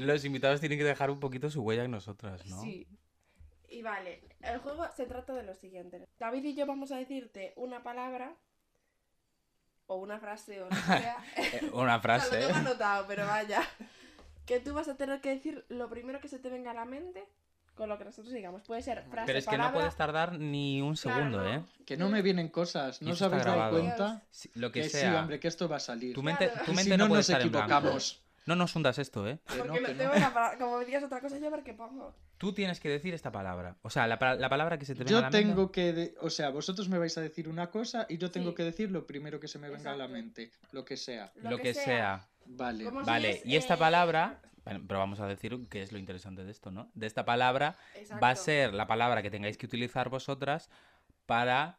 Los 0.00 0.24
invitados 0.24 0.58
tienen 0.58 0.78
que 0.78 0.84
dejar 0.84 1.10
un 1.12 1.20
poquito 1.20 1.48
su 1.48 1.62
huella 1.62 1.84
en 1.84 1.92
nosotras, 1.92 2.44
¿no? 2.46 2.60
Sí. 2.62 2.84
Y 3.68 3.82
vale, 3.82 4.22
el 4.42 4.58
juego 4.60 4.86
se 4.96 5.06
trata 5.06 5.34
de 5.34 5.42
lo 5.42 5.54
siguiente. 5.54 6.08
David 6.18 6.44
y 6.44 6.54
yo 6.54 6.66
vamos 6.66 6.90
a 6.92 6.96
decirte 6.96 7.52
una 7.56 7.82
palabra 7.82 8.32
o 9.86 9.96
una 9.96 10.18
frase 10.18 10.60
o 10.62 10.64
lo 10.64 10.70
que 10.70 10.76
sea. 10.76 11.16
Eh, 11.36 11.70
Una 11.72 11.96
O 11.96 12.00
sea, 12.00 12.00
frase, 12.00 12.40
lo 12.40 12.46
tengo 12.46 12.58
anotado, 12.58 13.06
pero 13.06 13.26
vaya. 13.26 13.62
Que 14.46 14.60
tú 14.60 14.72
vas 14.74 14.88
a 14.88 14.96
tener 14.96 15.20
que 15.20 15.30
decir 15.30 15.64
lo 15.68 15.88
primero 15.90 16.20
que 16.20 16.28
se 16.28 16.38
te 16.38 16.48
venga 16.48 16.70
a 16.70 16.74
la 16.74 16.84
mente 16.86 17.26
con 17.74 17.88
lo 17.88 17.96
que 17.98 18.04
nosotros 18.04 18.32
digamos. 18.32 18.62
Puede 18.62 18.82
ser 18.82 19.04
frase, 19.04 19.26
Pero 19.26 19.38
es 19.38 19.44
que 19.44 19.52
no 19.52 19.58
palabra... 19.64 19.80
puedes 19.80 19.96
tardar 19.96 20.38
ni 20.38 20.80
un 20.82 20.94
Claro, 20.96 21.16
segundo, 21.18 21.38
no. 21.42 21.54
¿eh? 21.54 21.62
Que 21.86 21.96
no 21.96 22.08
me 22.08 22.22
vienen 22.22 22.48
cosas. 22.48 23.00
¿No 23.02 23.14
dado 23.14 23.38
grabado. 23.38 23.78
cuenta? 23.78 24.22
Sí, 24.30 24.50
Lo 24.54 24.72
que, 24.72 24.82
Que 24.82 24.88
sí, 24.88 24.96
sea. 24.98 25.20
hombre, 25.20 25.38
que 25.38 25.46
esto 25.48 25.68
va 25.68 25.76
a 25.76 25.80
salir. 25.80 26.14
Tu 26.14 26.22
mente, 26.22 26.48
Claro. 26.48 26.64
tu 26.64 26.72
mente 26.72 26.84
si 26.84 26.90
no, 26.90 26.96
no, 26.96 27.08
puede 27.08 27.18
nos 27.20 27.28
estar 27.28 27.42
en 27.42 27.52
blanco. 27.52 27.68
No 28.48 28.56
nos 28.56 28.74
hundas 28.74 28.98
esto, 28.98 29.28
¿eh? 29.28 29.38
Que 29.46 29.58
Porque 29.58 29.68
no, 29.68 29.80
no 29.80 29.86
que 29.88 29.94
tengo 29.94 30.14
no. 30.14 30.18
la 30.20 30.32
palabra- 30.32 30.58
Como 30.58 30.78
me 30.78 30.84
digas 30.86 31.04
otra 31.04 31.20
cosa, 31.20 31.38
yo 31.38 31.50
ver 31.50 31.62
qué 31.62 31.74
pongo. 31.74 32.14
Tú 32.38 32.52
tienes 32.54 32.80
que 32.80 32.88
decir 32.88 33.12
esta 33.12 33.30
palabra. 33.30 33.76
O 33.82 33.90
sea, 33.90 34.06
la, 34.06 34.16
la 34.36 34.48
palabra 34.48 34.78
que 34.78 34.86
se 34.86 34.94
te 34.94 35.04
venga 35.04 35.10
a 35.10 35.12
Yo 35.12 35.20
la 35.20 35.30
mente. 35.30 35.38
tengo 35.48 35.70
que... 35.70 35.92
de- 35.92 36.14
O 36.22 36.30
sea, 36.30 36.48
vosotros 36.48 36.88
me 36.88 36.98
vais 36.98 37.16
a 37.18 37.20
decir 37.20 37.48
una 37.48 37.70
cosa 37.70 38.06
y 38.08 38.16
yo 38.18 38.30
tengo 38.30 38.50
Sí. 38.50 38.56
que 38.56 38.62
decir 38.64 38.90
lo 38.90 39.06
primero 39.06 39.38
que 39.38 39.48
se 39.48 39.58
me 39.58 39.68
venga 39.68 39.92
a 39.92 39.96
la 39.96 40.08
mente. 40.08 40.50
Lo 40.72 40.84
que 40.84 40.96
sea. 40.96 41.30
Lo, 41.42 41.58
que, 41.58 41.74
sea. 41.74 42.26
Vale. 42.46 42.84
Como 42.84 43.00
si 43.00 43.06
Vale, 43.06 43.30
es, 43.32 43.46
y 43.46 43.56
esta 43.56 43.74
eh, 43.74 43.78
palabra. 43.78 44.40
Bueno, 44.64 44.82
pero 44.88 44.98
vamos 44.98 45.20
a 45.20 45.26
decir 45.26 45.56
qué 45.68 45.82
es 45.82 45.92
lo 45.92 45.98
interesante 45.98 46.42
de 46.44 46.50
esto, 46.50 46.70
¿no? 46.70 46.90
De 46.94 47.06
esta 47.06 47.24
palabra 47.24 47.76
va 48.22 48.30
a 48.30 48.36
ser 48.36 48.72
la 48.74 48.86
palabra 48.86 49.22
que 49.22 49.30
tengáis 49.30 49.56
que 49.58 49.66
utilizar 49.66 50.08
vosotras 50.08 50.70
para 51.26 51.78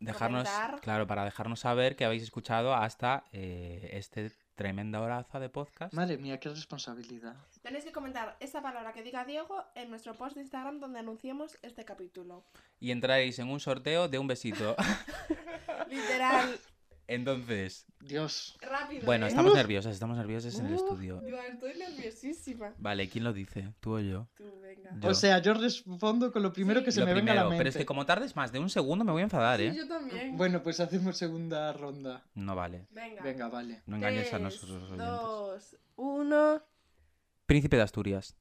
dejarnos. 0.00 0.48
Comentar. 0.48 0.80
Claro, 0.80 1.06
para 1.06 1.24
dejarnos 1.24 1.60
saber 1.60 1.94
que 1.96 2.04
habéis 2.04 2.22
escuchado 2.22 2.74
hasta 2.74 3.24
eh, 3.32 3.90
este 3.92 4.30
tremenda 4.56 5.00
horaza 5.00 5.38
de 5.38 5.48
podcast. 5.48 5.94
Madre 5.94 6.16
mía, 6.18 6.40
qué 6.40 6.48
responsabilidad. 6.48 7.36
Tenéis 7.62 7.84
que 7.84 7.92
comentar 7.92 8.36
esta 8.40 8.62
palabra 8.62 8.92
que 8.92 9.02
diga 9.02 9.24
Diego 9.24 9.64
en 9.74 9.90
nuestro 9.90 10.14
post 10.14 10.34
de 10.34 10.42
Instagram 10.42 10.80
donde 10.80 10.98
anunciemos 10.98 11.58
este 11.62 11.84
capítulo. 11.84 12.42
Y 12.80 12.90
entraréis 12.90 13.38
en 13.38 13.48
un 13.48 13.60
sorteo 13.60 14.08
de 14.08 14.18
un 14.18 14.26
besito. 14.26 14.74
Literal, 15.88 16.58
Entonces, 17.08 17.86
Dios. 18.00 18.56
rápido. 18.60 19.04
bueno, 19.04 19.26
¿eh? 19.26 19.28
estamos 19.28 19.54
nerviosas, 19.54 19.92
estamos 19.94 20.16
nerviosas 20.16 20.58
en 20.58 20.66
el 20.66 20.72
Uh, 20.72 20.76
estudio. 20.76 21.20
Dios, 21.20 21.40
estoy 21.52 21.74
nerviosísima. 21.78 22.74
Vale, 22.78 23.08
¿quién 23.08 23.22
lo 23.22 23.32
dice? 23.32 23.72
¿Tú 23.80 23.94
o 23.96 24.00
yo? 24.00 24.26
Tú, 24.36 24.44
venga. 24.60 24.90
Yo. 25.00 25.08
O 25.10 25.14
sea, 25.14 25.38
yo 25.40 25.54
respondo 25.54 26.32
con 26.32 26.42
lo 26.42 26.52
primero 26.52 26.80
Sí. 26.80 26.86
que 26.86 26.92
se 26.92 27.00
Lo 27.00 27.06
me 27.06 27.14
venga 27.14 27.30
a 27.32 27.34
la 27.36 27.40
primero, 27.42 27.50
mente. 27.50 27.60
pero 27.60 27.68
es 27.70 27.76
que 27.76 27.86
como 27.86 28.06
tardes 28.06 28.34
más 28.34 28.50
de 28.50 28.58
un 28.58 28.70
segundo 28.70 29.04
me 29.04 29.12
voy 29.12 29.20
a 29.20 29.24
enfadar, 29.24 29.60
Sí, 29.60 29.66
¿eh? 29.66 29.74
yo 29.76 29.86
también. 29.86 30.36
Bueno, 30.36 30.62
pues 30.64 30.80
hacemos 30.80 31.16
segunda 31.16 31.72
ronda. 31.72 32.24
No 32.34 32.56
vale. 32.56 32.86
venga. 32.90 33.22
Venga, 33.22 33.48
vale. 33.48 33.82
No 33.86 33.96
engañes 33.96 34.26
a 34.28 34.30
Tres, 34.38 34.42
nosotros 34.42 34.70
los 34.70 34.90
oyentes. 34.90 35.06
Dos, 35.06 35.76
uno. 35.96 36.62
Príncipe 37.46 37.76
de 37.76 37.82
Asturias. 37.82 38.34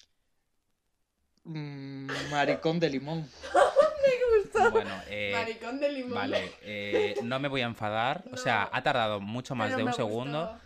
Mm, 1.44 2.08
maricón 2.32 2.80
de 2.80 2.90
limón. 2.90 3.28
Bueno, 4.72 4.92
eh, 5.10 5.32
Maricón 5.34 5.80
de 5.80 5.92
limón. 5.92 6.14
vale, 6.14 6.52
eh, 6.62 7.16
no 7.24 7.40
me 7.40 7.48
voy 7.48 7.62
a 7.62 7.66
enfadar. 7.66 8.24
O 8.32 8.38
sea, 8.38 8.70
ha 8.72 8.82
tardado 8.84 9.20
mucho 9.22 9.56
más 9.56 9.76
de 9.76 9.84
un 9.84 9.94
segundo, 9.94 10.58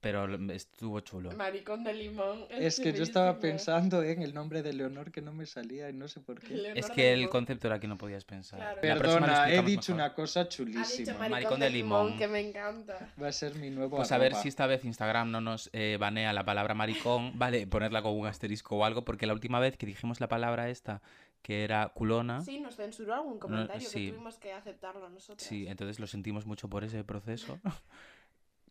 pero 0.00 0.26
estuvo 0.52 0.98
chulo. 1.00 1.30
Maricón 1.32 1.84
de 1.84 1.94
limón. 1.94 2.44
Es 2.50 2.80
que 2.80 2.92
yo 2.92 3.04
estaba 3.04 3.38
pensando 3.38 4.02
en 4.02 4.22
el 4.22 4.34
nombre 4.34 4.62
de 4.62 4.72
Leonor 4.72 5.12
que 5.12 5.20
no 5.22 5.32
me 5.32 5.46
salía 5.46 5.88
y 5.90 5.92
no 5.92 6.08
sé 6.08 6.18
por 6.20 6.40
qué. 6.40 6.54
Leonor 6.54 6.76
Es 6.78 6.90
que 6.90 7.12
el 7.12 7.20
limón. 7.20 7.30
concepto 7.30 7.68
era 7.68 7.78
que 7.78 7.86
no 7.86 7.96
podías 7.96 8.24
pensar. 8.24 8.58
Claro. 8.58 8.80
Perdona, 8.80 9.52
he 9.52 9.62
dicho 9.62 9.92
mejor. 9.92 10.06
una 10.06 10.14
cosa 10.14 10.40
Ha 10.40 10.44
dicho 10.44 10.56
chulísima. 10.64 11.12
maricón, 11.12 11.30
Maricón 11.30 11.60
de 11.60 11.66
de 11.66 11.70
limón, 11.70 12.04
limón. 12.06 12.18
que 12.18 12.26
me 12.28 12.40
encanta. 12.40 13.12
Va 13.22 13.28
a 13.28 13.32
ser 13.32 13.54
mi 13.54 13.70
nuevo 13.70 13.96
Pues 13.96 14.10
a 14.10 14.18
ver 14.18 14.34
si 14.34 14.48
esta 14.48 14.66
vez 14.66 14.84
Instagram 14.84 15.30
no 15.30 15.40
nos 15.40 15.70
eh, 15.72 15.96
banea 16.00 16.32
la 16.32 16.44
palabra 16.44 16.74
maricón, 16.74 17.32
vale, 17.38 17.68
ponerla 17.68 18.02
con 18.02 18.18
un 18.18 18.26
asterisco 18.26 18.76
o 18.78 18.84
algo, 18.84 19.04
porque 19.04 19.26
la 19.28 19.34
última 19.34 19.60
vez 19.60 19.76
que 19.76 19.86
dijimos 19.86 20.20
la 20.20 20.26
palabra 20.28 20.68
esta, 20.68 21.00
que 21.42 21.64
era 21.64 21.88
culona, 21.88 22.40
Sí, 22.42 22.60
nos 22.60 22.76
censuró 22.76 23.14
algún 23.14 23.38
comentario 23.38 23.88
sí. 23.88 24.06
que 24.06 24.12
tuvimos 24.12 24.38
que 24.38 24.52
aceptarlo 24.52 25.10
nosotros. 25.10 25.46
sí, 25.46 25.66
entonces 25.66 25.98
lo 25.98 26.06
sentimos 26.06 26.46
mucho 26.46 26.68
por 26.68 26.84
ese 26.84 27.02
proceso. 27.04 27.58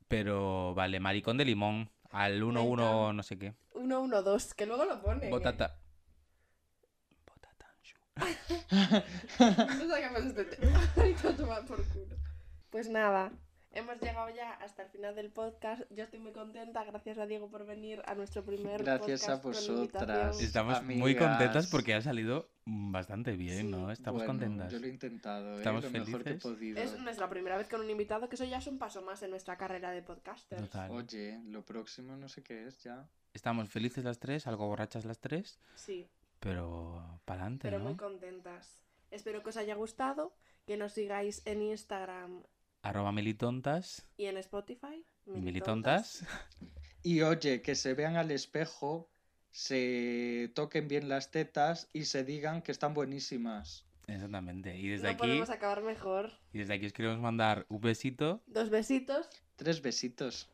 Pero 0.07 0.73
vale, 0.73 0.99
maricón 0.99 1.37
de 1.37 1.45
limón, 1.45 1.89
al 2.09 2.41
1-1 2.41 2.73
encanta. 2.73 3.13
no 3.13 3.23
sé 3.23 3.37
qué. 3.37 3.53
112, 3.73 4.55
que 4.55 4.65
luego 4.65 4.85
lo 4.85 5.01
ponen. 5.01 5.23
¿eh? 5.25 5.29
Botata. 5.29 5.77
Botatanchu. 7.27 7.97
No. 9.39 9.95
Ay, 11.01 11.15
a 11.23 11.35
tomar 11.35 11.65
por 11.65 11.85
culo. 11.89 12.15
Pues 12.69 12.89
nada, 12.89 13.31
hemos 13.73 13.99
llegado 14.01 14.29
ya 14.29 14.51
hasta 14.55 14.83
el 14.83 14.89
final 14.89 15.15
del 15.15 15.31
podcast. 15.31 15.81
Yo 15.91 16.03
estoy 16.03 16.19
muy 16.19 16.31
contenta. 16.31 16.83
Gracias 16.83 17.17
a 17.17 17.25
Diego 17.25 17.49
por 17.49 17.65
venir 17.65 18.01
a 18.05 18.15
nuestro 18.15 18.43
primer 18.43 18.83
Gracias 18.83 19.27
a 19.29 19.41
podcast 19.41 19.67
con 19.67 19.77
vosotras. 19.77 20.41
Estamos 20.41 20.83
muy 20.83 21.15
contentas 21.15 21.67
porque 21.67 21.93
ha 21.93 22.01
salido 22.01 22.49
bastante 22.65 23.35
bien, 23.35 23.57
Sí. 23.67 23.71
¿no? 23.71 23.91
Estamos 23.91 24.19
Bueno, 24.19 24.33
contentas. 24.33 24.71
Yo 24.71 24.79
lo 24.79 24.85
he 24.85 24.89
intentado, 24.89 25.53
¿eh? 25.55 25.57
Estamos 25.57 25.83
lo 25.83 25.89
mejor 25.91 26.23
que 26.23 26.29
he 26.31 26.33
felices. 26.39 26.43
podido. 26.43 26.81
Es 26.81 26.99
nuestra 26.99 27.29
primera 27.29 27.57
vez 27.57 27.67
con 27.69 27.81
un 27.81 27.89
invitado, 27.89 28.27
que 28.29 28.35
eso 28.35 28.45
ya 28.45 28.57
es 28.57 28.67
un 28.67 28.77
paso 28.77 29.01
más 29.01 29.21
en 29.23 29.31
nuestra 29.31 29.57
carrera 29.57 29.91
de 29.91 30.01
podcasters. 30.01 30.61
Total. 30.63 30.91
Oye, 30.91 31.39
lo 31.45 31.63
próximo 31.65 32.15
no 32.17 32.27
sé 32.27 32.43
qué 32.43 32.67
es 32.67 32.83
ya. 32.83 33.07
Estamos 33.33 33.69
felices 33.69 34.03
las 34.03 34.19
tres, 34.19 34.45
algo 34.47 34.67
borrachas 34.67 35.05
las 35.05 35.19
tres, 35.19 35.57
Sí, 35.75 36.09
pero 36.41 37.19
para 37.23 37.41
adelante, 37.43 37.67
pero 37.67 37.79
¿no? 37.79 37.85
muy 37.85 37.95
contentas. 37.95 38.79
Espero 39.09 39.41
que 39.43 39.49
os 39.49 39.57
haya 39.57 39.75
gustado, 39.75 40.33
que 40.65 40.75
nos 40.77 40.91
sigáis 40.93 41.41
en 41.45 41.61
Instagram 41.61 42.43
Arroba 42.83 43.11
militontas 43.11 44.07
y 44.17 44.25
en 44.25 44.37
Spotify. 44.37 45.05
y 45.27 45.39
militontas. 45.39 46.25
Y 47.03 47.21
oye, 47.21 47.61
que 47.61 47.73
se 47.75 47.93
vean 47.95 48.15
al 48.15 48.29
espejo, 48.31 49.09
se 49.49 50.51
toquen 50.53 50.87
bien 50.87 51.09
las 51.09 51.31
tetas 51.31 51.89
y 51.93 52.05
se 52.05 52.23
digan 52.23 52.61
que 52.61 52.71
están 52.71 52.93
buenísimas. 52.93 53.85
Exactamente. 54.07 54.77
Y 54.77 54.89
desde 54.89 55.05
No 55.05 55.09
aquí, 55.09 55.19
podemos 55.19 55.49
acabar 55.49 55.81
mejor. 55.83 56.31
y 56.53 56.59
desde 56.59 56.73
aquí 56.75 56.85
os 56.85 56.93
queremos 56.93 57.19
mandar 57.19 57.65
un 57.69 57.81
besito. 57.81 58.41
Dos 58.47 58.69
besitos. 58.69 59.27
Tres 59.55 59.81
besitos. 59.81 60.49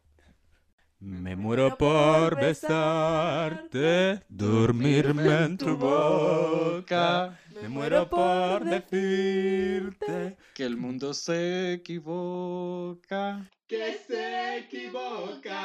Me 1.00 1.36
muero 1.36 1.78
por 1.78 2.36
besarte, 2.36 4.24
dormirme 4.30 5.43
en 5.45 5.58
tu 5.58 5.78
boca. 5.78 7.38
Me 7.62 7.70
muero 7.70 8.10
por 8.10 8.66
decirte 8.66 10.38
Que 10.56 10.64
el 10.66 10.76
mundo 10.76 11.14
se 11.14 11.74
equivoca. 11.74 13.48
que 13.68 13.93
se 14.08 14.58
equivoca. 14.58 15.60